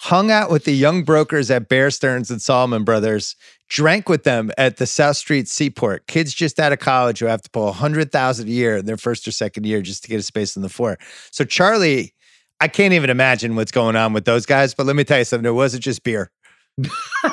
hung 0.00 0.30
out 0.30 0.50
with 0.50 0.64
the 0.64 0.72
young 0.72 1.04
brokers 1.04 1.50
at 1.50 1.68
Bear 1.68 1.90
Stearns 1.90 2.30
and 2.30 2.40
Salomon 2.40 2.84
Brothers, 2.84 3.36
drank 3.68 4.08
with 4.08 4.24
them 4.24 4.50
at 4.58 4.76
the 4.76 4.86
South 4.86 5.16
Street 5.16 5.48
Seaport. 5.48 6.06
Kids 6.06 6.32
just 6.32 6.60
out 6.60 6.72
of 6.72 6.78
college 6.78 7.18
who 7.18 7.26
have 7.26 7.42
to 7.42 7.50
pull 7.50 7.64
a 7.64 7.72
100000 7.72 8.46
a 8.46 8.50
year 8.50 8.76
in 8.76 8.86
their 8.86 8.96
first 8.96 9.26
or 9.26 9.32
second 9.32 9.66
year 9.66 9.82
just 9.82 10.02
to 10.04 10.08
get 10.08 10.20
a 10.20 10.22
space 10.22 10.56
on 10.56 10.62
the 10.62 10.68
floor. 10.68 10.98
So 11.30 11.44
Charlie, 11.44 12.14
I 12.60 12.68
can't 12.68 12.94
even 12.94 13.10
imagine 13.10 13.56
what's 13.56 13.72
going 13.72 13.96
on 13.96 14.12
with 14.12 14.24
those 14.24 14.46
guys, 14.46 14.74
but 14.74 14.86
let 14.86 14.96
me 14.96 15.04
tell 15.04 15.18
you 15.18 15.24
something. 15.24 15.48
It 15.48 15.54
wasn't 15.54 15.82
just 15.82 16.02
beer. 16.04 16.30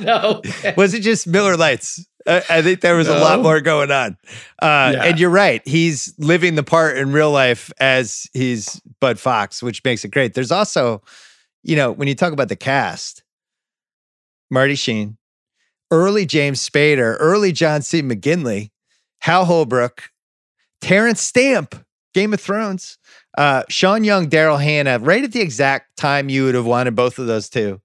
no. 0.00 0.42
Was 0.76 0.94
it 0.94 1.00
just 1.00 1.26
Miller 1.26 1.56
Lights? 1.56 2.04
I, 2.26 2.42
I 2.50 2.62
think 2.62 2.80
there 2.80 2.94
was 2.96 3.08
a 3.08 3.18
lot 3.18 3.40
more 3.40 3.60
going 3.60 3.90
on. 3.90 4.16
Uh, 4.60 4.92
Yeah. 4.94 5.04
And 5.04 5.18
you're 5.18 5.30
right. 5.30 5.66
He's 5.66 6.14
living 6.18 6.56
the 6.56 6.62
part 6.62 6.98
in 6.98 7.12
real 7.12 7.30
life 7.30 7.72
as 7.80 8.28
he's 8.34 8.80
Bud 9.00 9.18
Fox, 9.18 9.62
which 9.62 9.82
makes 9.82 10.04
it 10.04 10.10
great. 10.10 10.34
There's 10.34 10.52
also, 10.52 11.02
you 11.62 11.74
know, 11.74 11.90
when 11.90 12.06
you 12.06 12.14
talk 12.14 12.34
about 12.34 12.50
the 12.50 12.56
cast, 12.56 13.22
Marty 14.50 14.74
Sheen, 14.74 15.16
early 15.90 16.26
James 16.26 16.66
Spader, 16.66 17.16
early 17.20 17.52
John 17.52 17.82
C. 17.82 18.02
McGinley, 18.02 18.70
Hal 19.20 19.44
Holbrook, 19.46 20.04
Terence 20.80 21.20
Stamp, 21.20 21.74
Game 22.14 22.32
of 22.32 22.40
Thrones, 22.40 22.98
uh, 23.36 23.62
Sean 23.68 24.04
Young, 24.04 24.28
Daryl 24.28 24.62
Hannah, 24.62 24.98
right 24.98 25.22
at 25.24 25.32
the 25.32 25.40
exact 25.40 25.96
time 25.96 26.28
you 26.28 26.44
would 26.44 26.54
have 26.54 26.66
wanted 26.66 26.94
both 26.94 27.18
of 27.18 27.26
those 27.26 27.48
two. 27.48 27.80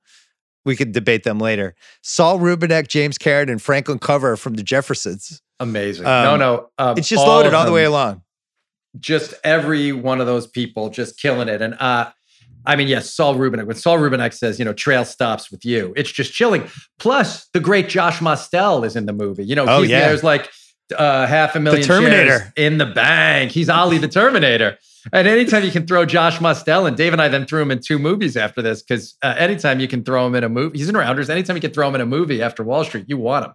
We 0.66 0.76
could 0.78 0.94
debate 0.94 1.24
them 1.24 1.40
later. 1.40 1.76
Saul 2.02 2.40
Rubinek, 2.40 2.88
James 2.88 3.18
Karen, 3.18 3.50
and 3.50 3.62
Franklin 3.62 4.00
Cover 4.00 4.38
from 4.38 4.54
the 4.54 4.64
Jeffersons. 4.64 5.42
Amazing. 5.60 6.06
Um, 6.06 6.24
no, 6.24 6.38
no. 6.38 6.70
um, 6.78 6.98
It's 6.98 7.10
just 7.10 7.22
all 7.22 7.28
loaded 7.28 7.54
all 7.54 7.66
the 7.66 7.72
way 7.74 7.84
along. 7.84 8.22
just 9.00 9.34
every 9.44 9.92
one 9.92 10.22
of 10.22 10.28
those 10.28 10.48
people 10.48 10.90
just 10.90 11.20
killing 11.20 11.50
it. 11.50 11.62
And 11.62 11.76
uh, 11.80 12.12
I 12.66 12.76
mean, 12.76 12.88
yes, 12.88 13.14
Saul 13.14 13.36
Rubinek. 13.36 13.66
When 13.66 13.76
Saul 13.76 13.98
Rubinek 13.98 14.34
says, 14.34 14.58
you 14.60 14.66
know, 14.66 14.74
trail 14.74 15.06
stops 15.06 15.52
with 15.52 15.66
you, 15.66 15.94
it's 15.96 16.12
just 16.12 16.34
chilling. 16.34 16.68
Plus, 17.00 17.48
the 17.54 17.60
great 17.60 17.90
Josh 17.90 18.22
Mostel 18.22 18.84
is 18.84 18.96
in 18.96 19.06
the 19.06 19.14
movie. 19.14 19.46
You 19.46 19.56
know, 19.56 19.66
Oh, 19.68 19.82
he's 19.82 19.92
yeah. 19.92 20.08
there's 20.08 20.24
like 20.24 20.50
uh, 20.98 21.26
half 21.28 21.56
a 21.56 21.60
million 21.60 21.84
Terminator. 21.86 22.40
shares 22.40 22.52
in 22.56 22.78
the 22.78 22.86
bank. 22.86 23.52
He's 23.52 23.70
Ollie 23.70 23.98
the 23.98 24.08
Terminator. 24.08 24.78
And 25.12 25.28
anytime 25.28 25.64
you 25.66 25.72
can 25.72 25.86
throw 25.86 26.06
Josh 26.06 26.40
Mostel, 26.40 26.86
and 26.86 26.96
Dave 26.96 27.12
and 27.12 27.22
I 27.22 27.28
then 27.28 27.46
threw 27.46 27.62
him 27.62 27.72
in 27.72 27.80
two 27.80 28.00
movies 28.00 28.38
after 28.38 28.62
this, 28.62 28.82
because 28.82 29.16
uh, 29.22 29.36
anytime 29.38 29.82
you 29.82 29.88
can 29.90 30.02
throw 30.04 30.26
him 30.26 30.34
in 30.36 30.46
a 30.46 30.50
movie, 30.50 30.78
he's 30.78 30.88
in 30.88 30.96
Rounders. 30.96 31.30
Anytime 31.30 31.58
you 31.58 31.62
can 31.62 31.72
throw 31.72 31.88
him 31.90 31.96
in 31.96 32.00
a 32.02 32.06
movie 32.06 32.42
after 32.42 32.64
Wall 32.64 32.86
Street, 32.86 33.06
you 33.10 33.18
want 33.18 33.46
him. 33.46 33.52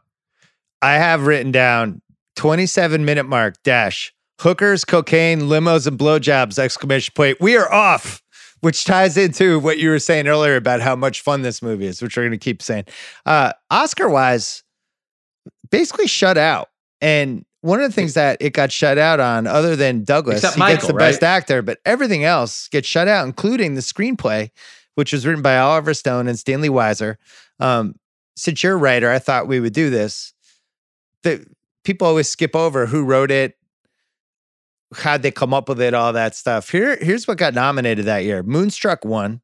I 0.82 0.94
have 0.94 1.26
written 1.26 1.50
down 1.50 2.02
27 2.36 3.04
minute 3.04 3.24
mark 3.24 3.54
dash 3.64 4.12
hookers, 4.40 4.84
cocaine, 4.84 5.40
limos, 5.42 5.86
and 5.86 5.98
blowjobs! 5.98 6.58
Exclamation 6.58 7.12
point. 7.16 7.40
We 7.40 7.56
are 7.56 7.72
off, 7.72 8.22
which 8.60 8.84
ties 8.84 9.16
into 9.16 9.58
what 9.60 9.78
you 9.78 9.90
were 9.90 9.98
saying 9.98 10.26
earlier 10.26 10.56
about 10.56 10.80
how 10.80 10.96
much 10.96 11.20
fun 11.20 11.42
this 11.42 11.62
movie 11.62 11.86
is, 11.86 12.02
which 12.02 12.16
we're 12.16 12.24
going 12.24 12.32
to 12.32 12.38
keep 12.38 12.62
saying. 12.62 12.84
Uh, 13.26 13.52
Oscar 13.70 14.08
wise, 14.08 14.62
basically 15.70 16.06
shut 16.06 16.38
out. 16.38 16.68
And 17.00 17.44
one 17.60 17.80
of 17.80 17.90
the 17.90 17.94
things 17.94 18.14
that 18.14 18.38
it 18.40 18.52
got 18.52 18.72
shut 18.72 18.98
out 18.98 19.20
on, 19.20 19.46
other 19.46 19.76
than 19.76 20.04
Douglas, 20.04 20.38
Except 20.38 20.54
he 20.54 20.60
gets 20.60 20.82
Michael, 20.82 20.88
the 20.88 20.94
best 20.94 21.22
actor, 21.22 21.62
but 21.62 21.78
everything 21.84 22.24
else 22.24 22.68
gets 22.68 22.88
shut 22.88 23.08
out, 23.08 23.26
including 23.26 23.74
the 23.74 23.80
screenplay, 23.80 24.50
which 24.94 25.12
was 25.12 25.26
written 25.26 25.42
by 25.42 25.58
Oliver 25.58 25.94
Stone 25.94 26.28
and 26.28 26.38
Stanley 26.38 26.68
Weiser. 26.68 27.16
Um, 27.60 27.94
since 28.36 28.62
you're 28.62 28.74
a 28.74 28.76
writer, 28.76 29.10
I 29.10 29.18
thought 29.18 29.48
we 29.48 29.60
would 29.60 29.72
do 29.72 29.90
this. 29.90 30.32
The 31.24 31.44
people 31.84 32.06
always 32.06 32.28
skip 32.28 32.54
over 32.54 32.86
who 32.86 33.04
wrote 33.04 33.30
it, 33.30 33.57
how'd 34.94 35.22
they 35.22 35.30
come 35.30 35.52
up 35.54 35.68
with 35.68 35.80
it, 35.80 35.94
all 35.94 36.12
that 36.12 36.34
stuff. 36.34 36.70
Here, 36.70 36.96
here's 37.00 37.26
what 37.28 37.38
got 37.38 37.54
nominated 37.54 38.06
that 38.06 38.24
year. 38.24 38.42
Moonstruck 38.42 39.04
won. 39.04 39.40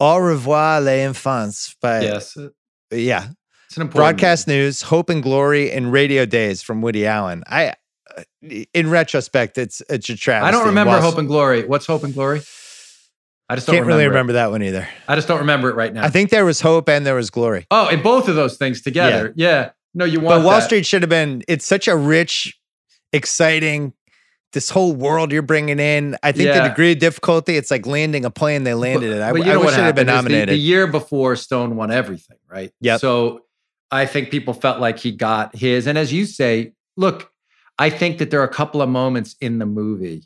Au 0.00 0.18
revoir 0.18 0.80
les 0.80 1.04
enfants 1.04 1.76
by 1.80 2.00
yes, 2.02 2.36
yeah. 2.90 3.28
it's 3.68 3.76
an 3.76 3.82
important 3.82 3.92
Broadcast 3.92 4.48
news, 4.48 4.82
Hope 4.82 5.08
and 5.10 5.22
Glory, 5.22 5.70
and 5.70 5.92
Radio 5.92 6.26
Days 6.26 6.60
from 6.60 6.82
Woody 6.82 7.06
Allen. 7.06 7.44
I, 7.46 7.74
uh, 8.16 8.22
in 8.74 8.90
retrospect, 8.90 9.58
it's 9.58 9.80
it's 9.88 10.08
a 10.10 10.16
travesty. 10.16 10.48
I 10.48 10.50
don't 10.50 10.66
remember 10.66 10.90
Whilst- 10.90 11.04
Hope 11.06 11.18
and 11.18 11.28
Glory. 11.28 11.64
What's 11.64 11.86
Hope 11.86 12.02
and 12.02 12.12
Glory? 12.12 12.42
I 13.48 13.54
just 13.54 13.66
don't 13.66 13.76
Can't 13.76 13.86
really 13.86 14.06
remember. 14.06 14.30
it. 14.32 14.34
that 14.34 14.50
one 14.50 14.62
either. 14.62 14.88
I 15.06 15.14
just 15.14 15.28
don't 15.28 15.40
remember 15.40 15.68
it 15.68 15.76
right 15.76 15.92
now. 15.92 16.04
I 16.04 16.08
think 16.08 16.30
there 16.30 16.44
was 16.44 16.60
hope 16.60 16.88
and 16.88 17.04
there 17.04 17.14
was 17.14 17.28
glory. 17.28 17.66
oh, 17.70 17.86
and 17.88 18.02
both 18.02 18.26
of 18.28 18.34
those 18.34 18.56
things 18.56 18.80
together. 18.80 19.32
Yeah. 19.36 19.70
No, 19.94 20.04
you 20.06 20.20
want 20.20 20.38
But 20.40 20.44
Wall 20.46 20.58
that. 20.58 20.64
Street 20.64 20.86
should 20.86 21.02
have 21.02 21.10
been. 21.10 21.42
It's 21.48 21.66
such 21.66 21.86
a 21.86 21.94
rich, 21.94 22.58
exciting. 23.12 23.92
This 24.52 24.68
whole 24.70 24.92
world 24.94 25.32
you're 25.32 25.40
bringing 25.42 25.78
in. 25.80 26.16
I 26.22 26.32
think 26.32 26.52
the 26.52 26.68
degree 26.68 26.92
of 26.92 26.98
difficulty. 26.98 27.56
It's 27.56 27.70
like 27.70 27.86
landing 27.86 28.24
a 28.24 28.30
plane. 28.30 28.64
They 28.64 28.74
landed 28.74 29.10
it. 29.10 29.22
I, 29.22 29.32
But 29.32 29.42
I 29.48 29.56
wish 29.56 29.64
what 29.66 29.74
it 29.74 29.76
had 29.76 29.94
been 29.94 30.08
is 30.08 30.12
the- 30.12 30.16
nominated. 30.16 30.48
The, 30.50 30.56
year 30.58 30.86
before 30.86 31.36
Stone 31.36 31.76
won 31.76 31.90
everything, 31.90 32.36
right? 32.48 32.70
Yep. 32.80 33.00
So 33.00 33.44
I 33.90 34.04
think 34.06 34.30
people 34.30 34.52
felt 34.54 34.78
like 34.80 34.98
he 34.98 35.10
got 35.12 35.56
his. 35.56 35.86
And 35.86 35.96
as 35.96 36.12
you 36.12 36.26
say, 36.26 36.72
look, 36.96 37.30
I 37.78 37.88
think 37.90 38.18
that 38.18 38.30
there 38.30 38.40
are 38.40 38.44
a 38.46 38.52
couple 38.52 38.82
of 38.82 38.88
moments 38.90 39.36
in 39.40 39.58
the 39.58 39.66
movie 39.66 40.24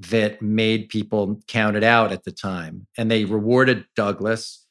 that 0.00 0.40
made 0.42 0.88
people 0.90 1.40
count 1.48 1.74
it 1.76 1.82
out 1.82 2.12
at 2.12 2.24
the 2.24 2.30
time. 2.32 2.86
And 2.96 3.10
they 3.10 3.24
rewarded 3.24 3.86
Douglas. 3.96 4.64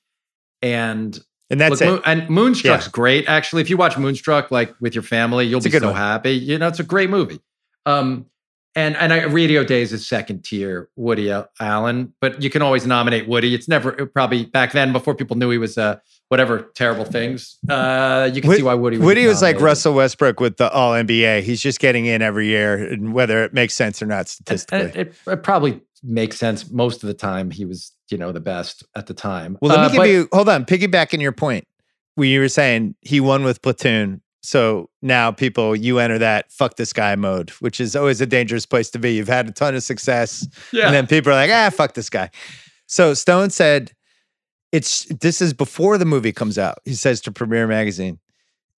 And 0.61 1.19
and 1.49 1.59
that's 1.61 1.81
look, 1.81 1.81
it. 1.81 1.85
Moon- 1.85 2.01
and 2.05 2.29
Moonstruck's 2.29 2.87
great. 2.87 3.27
Actually, 3.27 3.61
if 3.61 3.69
you 3.69 3.77
watch 3.77 3.97
Moonstruck 3.97 4.51
like 4.51 4.75
with 4.79 4.93
your 4.95 5.01
family, 5.03 5.45
you'll 5.47 5.57
It's 5.57 5.65
be 5.67 5.79
so 5.79 5.87
one. 5.87 5.95
happy. 5.95 6.31
You 6.33 6.57
know, 6.57 6.67
it's 6.67 6.79
a 6.79 6.83
great 6.83 7.09
movie. 7.09 7.39
Um, 7.85 8.25
and 8.75 8.95
and 8.97 9.11
I, 9.13 9.23
Radio 9.23 9.63
Days 9.63 9.91
is 9.93 10.07
second 10.07 10.43
tier 10.43 10.89
Woody 10.95 11.31
Allen, 11.59 12.13
but 12.21 12.41
you 12.43 12.49
can 12.49 12.61
always 12.61 12.85
nominate 12.85 13.27
Woody. 13.27 13.53
It's 13.55 13.67
never 13.67 13.91
it 13.99 14.13
probably 14.13 14.45
back 14.45 14.71
then 14.71 14.93
before 14.93 15.15
people 15.15 15.35
knew 15.37 15.49
he 15.49 15.57
was 15.57 15.77
uh, 15.77 15.97
whatever 16.29 16.71
terrible 16.75 17.05
things. 17.05 17.57
Uh, 17.69 18.29
you 18.33 18.41
can 18.41 18.49
Woody- 18.49 18.59
see 18.59 18.63
why 18.63 18.73
Woody. 18.75 18.97
Woody 18.97 19.25
was 19.27 19.41
like. 19.41 19.59
Russell 19.59 19.93
Westbrook 19.93 20.39
with 20.39 20.57
the 20.57 20.69
All 20.71 20.93
NBA. 20.93 21.41
He's 21.43 21.61
just 21.61 21.79
getting 21.79 22.05
in 22.05 22.21
every 22.21 22.47
year, 22.47 22.75
and 22.91 23.13
whether 23.13 23.43
it 23.43 23.53
makes 23.53 23.73
sense 23.73 24.01
or 24.01 24.05
not 24.05 24.27
statistically. 24.27 24.79
and 24.81 24.95
it, 24.95 25.15
it 25.25 25.43
probably 25.43 25.81
makes 26.03 26.37
sense 26.37 26.69
most 26.69 27.03
of 27.03 27.07
the 27.07 27.13
time. 27.15 27.49
He 27.51 27.65
was 27.65 27.91
you 28.11 28.17
know 28.17 28.31
the 28.31 28.39
best 28.39 28.83
at 28.95 29.07
the 29.07 29.13
time. 29.13 29.57
Well, 29.61 29.71
let 29.71 29.79
me 29.79 29.85
Uh, 29.85 29.89
give 29.89 29.97
but- 29.97 30.09
you 30.09 30.29
hold 30.31 30.49
on, 30.49 30.65
piggybacking 30.65 31.21
your 31.21 31.31
point. 31.31 31.65
Where 32.15 32.27
you 32.27 32.39
were 32.39 32.49
saying 32.49 32.95
he 33.01 33.19
won 33.19 33.43
with 33.43 33.61
Platoon. 33.61 34.21
So 34.41 34.89
now 35.01 35.31
people, 35.31 35.75
you 35.75 35.99
enter 35.99 36.19
that 36.19 36.51
fuck 36.51 36.77
this 36.77 36.93
guy 36.93 37.15
mode, 37.15 37.49
which 37.59 37.81
is 37.81 37.95
always 37.95 38.21
a 38.21 38.25
dangerous 38.25 38.65
place 38.65 38.89
to 38.91 38.99
be. 38.99 39.15
You've 39.15 39.27
had 39.27 39.47
a 39.47 39.51
ton 39.51 39.75
of 39.75 39.83
success. 39.83 40.47
Yeah. 40.71 40.85
And 40.85 40.93
then 40.95 41.07
people 41.07 41.31
are 41.31 41.35
like, 41.35 41.51
ah, 41.51 41.69
fuck 41.69 41.95
this 41.95 42.09
guy. 42.09 42.29
So 42.85 43.13
Stone 43.13 43.49
said, 43.49 43.91
it's 44.71 45.05
this 45.05 45.41
is 45.41 45.53
before 45.53 45.97
the 45.97 46.05
movie 46.05 46.31
comes 46.31 46.57
out. 46.57 46.79
He 46.85 46.93
says 46.93 47.21
to 47.21 47.31
Premiere 47.31 47.67
Magazine, 47.67 48.19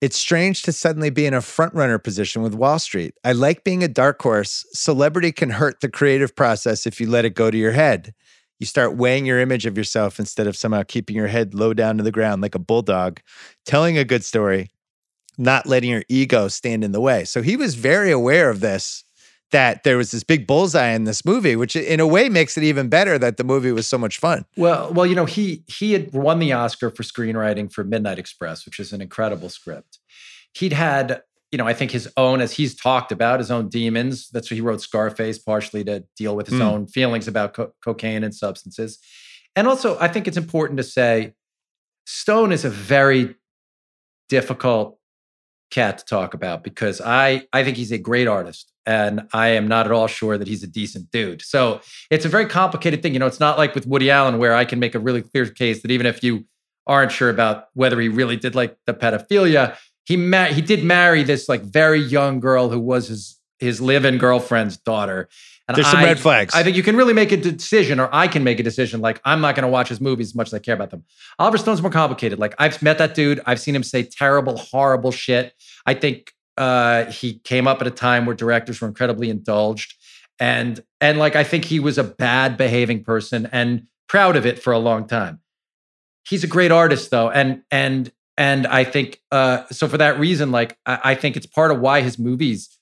it's 0.02 0.18
strange 0.18 0.62
to 0.64 0.72
suddenly 0.72 1.10
be 1.10 1.26
in 1.26 1.34
a 1.34 1.42
front 1.42 1.74
runner 1.74 1.98
position 1.98 2.42
with 2.42 2.56
Wall 2.56 2.80
Street. 2.80 3.16
I 3.24 3.34
like 3.34 3.64
being 3.64 3.84
a 3.84 3.88
dark 3.88 4.22
horse. 4.22 4.66
Celebrity 4.72 5.32
can 5.32 5.50
hurt 5.50 5.82
the 5.82 5.90
creative 5.90 6.36
process 6.36 6.88
if 6.88 7.02
you 7.02 7.10
let 7.10 7.26
it 7.26 7.36
go 7.36 7.52
to 7.52 7.58
your 7.58 7.74
head. 7.74 8.14
You 8.60 8.66
start 8.66 8.98
weighing 8.98 9.26
your 9.26 9.40
image 9.40 9.66
of 9.66 9.78
yourself 9.78 10.20
instead 10.20 10.48
of 10.48 10.56
somehow 10.56 10.84
keeping 10.84 11.16
your 11.16 11.28
head 11.28 11.54
low 11.54 11.74
down 11.74 11.98
to 11.98 12.04
the 12.04 12.12
ground 12.12 12.42
like 12.42 12.56
a 12.56 12.60
bulldog, 12.60 13.20
telling 13.66 13.98
a 13.98 14.06
good 14.06 14.24
story, 14.24 14.70
not 15.40 15.66
letting 15.66 15.90
your 15.90 16.04
ego 16.10 16.48
stand 16.50 16.84
in 16.84 16.92
the 16.92 17.02
way. 17.02 17.24
So 17.24 17.42
he 17.42 17.56
was 17.56 17.74
very 17.76 18.12
aware 18.12 18.50
of 18.50 18.60
this 18.60 19.04
that 19.52 19.84
there 19.84 19.98
was 19.98 20.12
this 20.12 20.24
big 20.24 20.46
bullseye 20.46 20.90
in 20.92 21.06
this 21.06 21.26
movie, 21.26 21.56
which 21.56 21.76
in 21.76 22.00
a 22.00 22.06
way 22.06 22.30
makes 22.30 22.56
it 22.56 22.64
even 22.64 22.88
better 22.88 23.18
that 23.18 23.38
the 23.38 23.44
movie 23.44 23.72
was 23.72 23.88
so 23.88 23.98
much 23.98 24.20
fun. 24.20 24.46
Well, 24.56 24.94
well, 24.94 25.08
you 25.08 25.16
know, 25.16 25.26
he 25.26 25.64
he 25.66 25.94
had 25.94 26.14
won 26.14 26.38
the 26.38 26.54
Oscar 26.54 26.92
for 26.92 27.02
screenwriting 27.02 27.72
for 27.74 27.84
Midnight 27.84 28.20
Express, 28.20 28.66
which 28.66 28.80
is 28.80 28.94
an 28.94 29.02
incredible 29.02 29.50
script. 29.50 29.98
He'd 30.54 30.74
had, 30.74 31.24
you 31.52 31.58
know, 31.58 31.66
I 31.66 31.74
think 31.74 31.90
his 31.90 32.08
own, 32.16 32.42
as 32.42 32.52
he's 32.52 32.76
talked 32.76 33.12
about, 33.12 33.40
his 33.40 33.50
own 33.50 33.70
demons. 33.70 34.30
That's 34.30 34.52
why 34.52 34.56
he 34.56 34.62
wrote 34.62 34.82
Scarface, 34.82 35.40
partially 35.40 35.84
to 35.86 36.04
deal 36.16 36.36
with 36.36 36.46
his 36.48 36.60
Mm. 36.60 36.66
own 36.66 36.88
feelings 36.88 37.28
about 37.28 37.56
co- 37.56 37.74
cocaine 37.84 38.24
and 38.24 38.36
substances. 38.36 39.00
And 39.56 39.68
also, 39.68 39.98
I 40.00 40.10
think 40.10 40.28
it's 40.28 40.38
important 40.38 40.78
to 40.78 40.84
say, 40.84 41.34
Stone 42.06 42.52
is 42.52 42.66
a 42.66 42.70
very 42.70 43.36
difficult 44.28 44.99
cat 45.72 46.00
to 46.00 46.06
talk 46.06 46.34
about 46.34 46.64
because 46.64 47.02
I 47.02 47.44
I 47.54 47.64
think 47.64 47.78
he's 47.78 47.92
a 47.92 47.98
great 47.98 48.28
artist 48.28 48.72
and 48.86 49.28
I 49.34 49.50
am 49.50 49.68
not 49.68 49.86
at 49.86 49.92
all 49.92 50.08
sure 50.08 50.38
that 50.38 50.48
he's 50.48 50.64
a 50.64 50.68
decent 50.68 51.12
dude. 51.12 51.42
So 51.42 51.82
it's 52.10 52.26
a 52.26 52.30
very 52.30 52.48
complicated 52.48 53.04
thing. 53.04 53.14
You 53.14 53.20
know, 53.20 53.28
it's 53.28 53.40
not 53.40 53.58
like 53.58 53.76
with 53.76 53.86
Woody 53.86 54.10
Allen 54.10 54.40
where 54.40 54.56
I 54.56 54.66
can 54.66 54.80
make 54.80 54.96
a 54.96 55.00
really 55.00 55.22
clear 55.22 55.46
case 55.46 55.82
that 55.82 55.92
even 55.92 56.06
if 56.06 56.24
you 56.24 56.46
aren't 56.88 57.12
sure 57.12 57.30
about 57.30 57.66
whether 57.74 58.00
he 58.02 58.10
really 58.10 58.36
did 58.36 58.56
like 58.56 58.76
the 58.88 58.94
pedophilia, 58.94 59.78
he 60.06 60.18
ma- 60.18 60.46
he 60.46 60.62
did 60.62 60.84
marry 60.84 61.22
this 61.24 61.48
like 61.48 61.62
very 61.62 62.00
young 62.00 62.40
girl 62.40 62.70
who 62.70 62.80
was 62.80 63.08
his 63.08 63.40
his 63.60 63.82
live-in 63.82 64.18
girlfriend's 64.18 64.78
daughter. 64.78 65.30
And 65.70 65.78
There's 65.78 65.88
some 65.88 66.00
I- 66.00 66.06
red 66.06 66.20
flags. 66.20 66.56
I 66.56 66.64
think 66.64 66.76
you 66.76 66.82
can 66.82 66.96
really 66.96 67.14
make 67.14 67.32
a 67.32 67.38
decision, 67.38 68.00
or 68.00 68.10
I 68.12 68.28
can 68.28 68.44
make 68.44 68.60
a 68.60 68.64
decision. 68.64 69.02
Like 69.02 69.22
I'm 69.24 69.40
not 69.40 69.54
going 69.54 69.64
to 69.64 69.70
watch 69.70 69.88
his 69.88 70.02
movies 70.02 70.30
as 70.30 70.36
much 70.36 70.48
as 70.48 70.54
I 70.56 70.60
care 70.60 70.74
about 70.74 70.90
them. 70.90 71.04
Oliver 71.38 71.60
Stone's 71.60 71.80
more 71.80 71.92
complicated. 71.92 72.40
Like 72.40 72.56
I've 72.58 72.82
met 72.82 72.98
that 72.98 73.14
dude. 73.14 73.40
I've 73.46 73.60
seen 73.60 73.76
him 73.76 73.84
say 73.84 74.02
terrible, 74.02 74.58
horrible 74.58 75.12
shit. 75.12 75.54
I 75.86 75.94
think 75.94 76.34
uh, 76.58 77.06
he 77.06 77.38
came 77.40 77.68
up 77.68 77.82
at 77.82 77.88
a 77.88 77.92
time 77.92 78.26
where 78.26 78.36
directors 78.36 78.82
were 78.82 78.88
incredibly 78.88 79.30
indulged, 79.30 79.94
and 80.40 80.84
and 81.00 81.20
like 81.20 81.36
I 81.36 81.44
think 81.44 81.66
he 81.66 81.80
was 81.80 82.00
a 82.00 82.04
bad 82.04 82.58
behaving 82.58 83.04
person 83.04 83.48
and 83.52 83.84
proud 84.08 84.36
of 84.36 84.48
it 84.48 84.58
for 84.58 84.74
a 84.74 84.80
long 84.80 85.06
time. 85.06 85.40
He's 86.28 86.44
a 86.44 86.48
great 86.48 86.72
artist 86.72 87.12
though, 87.12 87.30
and 87.30 87.62
and 87.70 88.12
and 88.38 88.66
I 88.66 88.86
think 88.86 89.22
uh, 89.32 89.66
so 89.70 89.88
for 89.88 90.00
that 90.00 90.20
reason, 90.20 90.50
like 90.50 90.80
I, 90.88 91.00
I 91.04 91.16
think 91.16 91.38
it's 91.38 91.46
part 91.46 91.70
of 91.70 91.80
why 91.80 92.02
his 92.02 92.18
movies. 92.18 92.76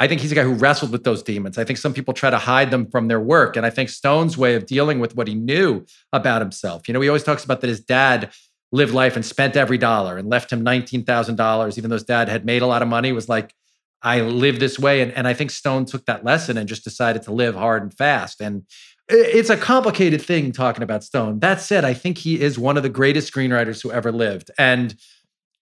I 0.00 0.08
think 0.08 0.20
he's 0.20 0.32
a 0.32 0.34
guy 0.34 0.42
who 0.42 0.54
wrestled 0.54 0.90
with 0.90 1.04
those 1.04 1.22
demons. 1.22 1.56
I 1.56 1.64
think 1.64 1.78
some 1.78 1.94
people 1.94 2.14
try 2.14 2.30
to 2.30 2.38
hide 2.38 2.70
them 2.70 2.90
from 2.90 3.08
their 3.08 3.20
work. 3.20 3.56
And 3.56 3.64
I 3.64 3.70
think 3.70 3.88
Stone's 3.88 4.36
way 4.36 4.54
of 4.54 4.66
dealing 4.66 4.98
with 4.98 5.14
what 5.16 5.28
he 5.28 5.34
knew 5.34 5.84
about 6.12 6.42
himself. 6.42 6.88
You 6.88 6.94
know, 6.94 7.00
he 7.00 7.08
always 7.08 7.22
talks 7.22 7.44
about 7.44 7.60
that 7.60 7.68
his 7.68 7.80
dad 7.80 8.32
lived 8.72 8.92
life 8.92 9.14
and 9.14 9.24
spent 9.24 9.56
every 9.56 9.78
dollar 9.78 10.18
and 10.18 10.28
left 10.28 10.52
him 10.52 10.64
$19,000, 10.64 11.78
even 11.78 11.90
though 11.90 11.94
his 11.94 12.02
dad 12.02 12.28
had 12.28 12.44
made 12.44 12.60
a 12.60 12.66
lot 12.66 12.82
of 12.82 12.88
money, 12.88 13.12
was 13.12 13.28
like, 13.28 13.54
I 14.02 14.20
live 14.20 14.58
this 14.58 14.78
way. 14.78 15.00
And, 15.00 15.12
and 15.12 15.28
I 15.28 15.32
think 15.32 15.50
Stone 15.50 15.86
took 15.86 16.04
that 16.06 16.24
lesson 16.24 16.56
and 16.56 16.68
just 16.68 16.84
decided 16.84 17.22
to 17.22 17.32
live 17.32 17.54
hard 17.54 17.82
and 17.82 17.94
fast. 17.94 18.40
And 18.40 18.64
it's 19.08 19.50
a 19.50 19.56
complicated 19.56 20.20
thing 20.20 20.50
talking 20.50 20.82
about 20.82 21.04
Stone. 21.04 21.38
That 21.38 21.60
said, 21.60 21.84
I 21.84 21.94
think 21.94 22.18
he 22.18 22.40
is 22.40 22.58
one 22.58 22.76
of 22.76 22.82
the 22.82 22.88
greatest 22.88 23.32
screenwriters 23.32 23.82
who 23.82 23.92
ever 23.92 24.10
lived. 24.10 24.50
And 24.58 24.96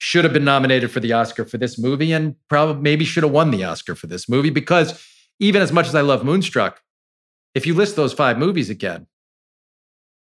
should 0.03 0.25
have 0.25 0.33
been 0.33 0.45
nominated 0.45 0.91
for 0.91 0.99
the 0.99 1.13
Oscar 1.13 1.45
for 1.45 1.59
this 1.59 1.79
movie 1.79 2.11
and 2.11 2.35
probably 2.49 2.83
maybe 2.83 3.05
should 3.05 3.23
have 3.23 3.31
won 3.31 3.53
the 3.53 3.63
Oscar 3.63 3.95
for 3.95 4.09
this 4.09 4.29
movie 4.29 4.51
because 4.51 5.01
even 5.39 5.63
as 5.63 5.71
much 5.71 5.87
as 5.87 5.95
I 5.95 6.01
love 6.01 6.25
Moonstruck, 6.25 6.83
if 7.55 7.69
you 7.69 7.75
list 7.75 7.95
those 7.95 8.13
five 8.13 8.37
movies 8.37 8.69
again, 8.69 9.07